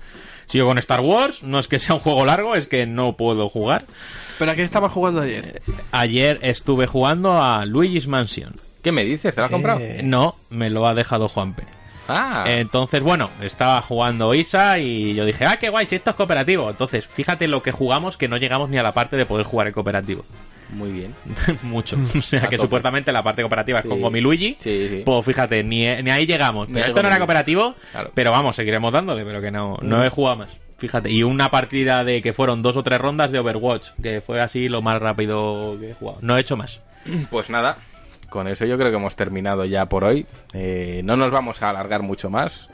[0.53, 1.41] Sigo con Star Wars.
[1.41, 3.85] No es que sea un juego largo, es que no puedo jugar.
[4.37, 5.63] ¿Pero a qué estabas jugando ayer?
[5.91, 8.53] Ayer estuve jugando a Luigi's Mansion.
[8.83, 9.33] ¿Qué me dices?
[9.33, 9.79] ¿Te lo has comprado?
[9.79, 11.63] Eh, No, me lo ha dejado Juanpe.
[12.07, 16.15] Ah, Entonces, bueno, estaba jugando Isa y yo dije, ah, qué guay, si esto es
[16.15, 16.69] cooperativo.
[16.69, 19.67] Entonces, fíjate lo que jugamos, que no llegamos ni a la parte de poder jugar
[19.67, 20.23] en cooperativo.
[20.71, 21.13] muy bien.
[21.63, 21.97] Mucho.
[22.17, 22.65] O sea, A que tope.
[22.67, 23.87] supuestamente la parte cooperativa Sí.
[23.87, 24.57] es con Gomi Luigi.
[24.59, 25.03] Sí, sí.
[25.05, 26.67] Pues fíjate, ni, ni ahí llegamos.
[26.71, 28.11] Pero esto no era cooperativo, Claro.
[28.13, 30.49] pero vamos, seguiremos dándole, pero que no, no he jugado más.
[30.79, 34.41] Fíjate, y una partida de que fueron dos o tres rondas de Overwatch, que fue
[34.41, 36.17] así lo más rápido que he jugado.
[36.21, 36.81] No he hecho más.
[37.29, 37.77] Pues nada,
[38.33, 40.25] con eso yo creo que hemos terminado ya por hoy.
[40.53, 42.67] Eh, no nos vamos a alargar mucho más.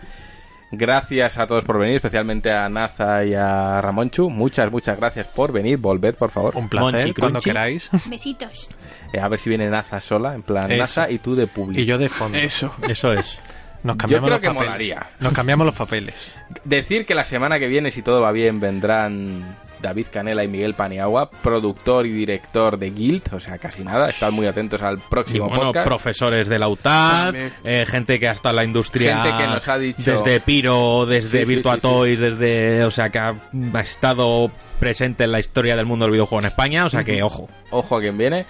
[0.71, 4.29] Gracias a todos por venir, especialmente a Naza y a Ramonchu.
[4.29, 5.77] Muchas, muchas gracias por venir.
[5.79, 6.55] Volved, por favor.
[6.55, 7.89] Un placer, Monchi, cuando queráis.
[8.05, 8.69] Besitos.
[9.11, 10.79] Eh, a ver si viene Naza sola, en plan Eso.
[10.79, 11.81] Naza y tú de público.
[11.81, 12.37] Y yo de fondo.
[12.37, 12.73] Eso.
[12.87, 13.37] Eso es.
[13.83, 14.67] Nos cambiamos creo los que papeles.
[14.69, 15.07] molaría.
[15.19, 16.33] Nos cambiamos los papeles.
[16.63, 19.43] Decir que la semana que viene, si todo va bien, vendrán
[19.81, 24.09] David Canela y Miguel Paniagua, productor y director de Guild, o sea, casi nada.
[24.09, 25.87] Estad muy atentos al Y próximo bueno, podcast.
[25.87, 29.21] profesores de la UTAD, eh, gente que ha estado en la industria.
[29.21, 31.87] Gente que nos ha dicho- Desde Piro, desde Sí, sí, Virtua sí, sí.
[31.87, 32.83] Toys, desde.
[32.83, 33.33] O sea, que ha,
[33.73, 36.85] ha estado presente en la historia del mundo del videojuego en España.
[36.85, 37.49] O sea, que ojo.
[37.71, 38.45] Ojo a quien viene.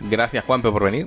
[0.00, 1.06] Gracias, Juanpe, por venir.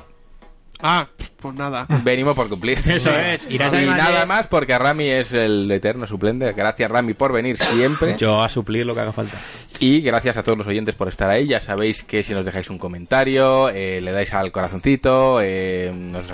[0.82, 1.08] Ah,
[1.42, 1.86] pues nada.
[2.04, 2.78] Venimos por cumplir.
[2.86, 3.46] Eso es.
[3.50, 6.52] Irás Y además nada más porque Rami es el eterno suplente.
[6.54, 8.16] Gracias, Rami, por venir siempre.
[8.18, 9.38] Yo a suplir lo que haga falta.
[9.80, 11.48] Y gracias a todos los oyentes por estar ahí.
[11.48, 16.28] Ya sabéis que si nos dejáis un comentario, eh, le dais al corazoncito, eh, nos,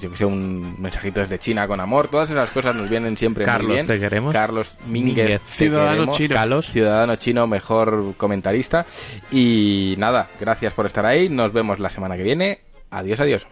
[0.00, 3.44] yo que sé, un mensajito desde China con amor, todas esas cosas nos vienen siempre
[3.44, 3.86] muy Carlos, bien.
[3.86, 4.32] te queremos.
[4.32, 6.16] Carlos Mínguez, Ciudadano queremos.
[6.16, 6.34] chino.
[6.34, 8.86] Carlos, ciudadano chino, mejor comentarista.
[9.30, 11.28] Y nada, gracias por estar ahí.
[11.28, 12.60] Nos vemos la semana que viene.
[12.90, 13.46] Adiós, adiós.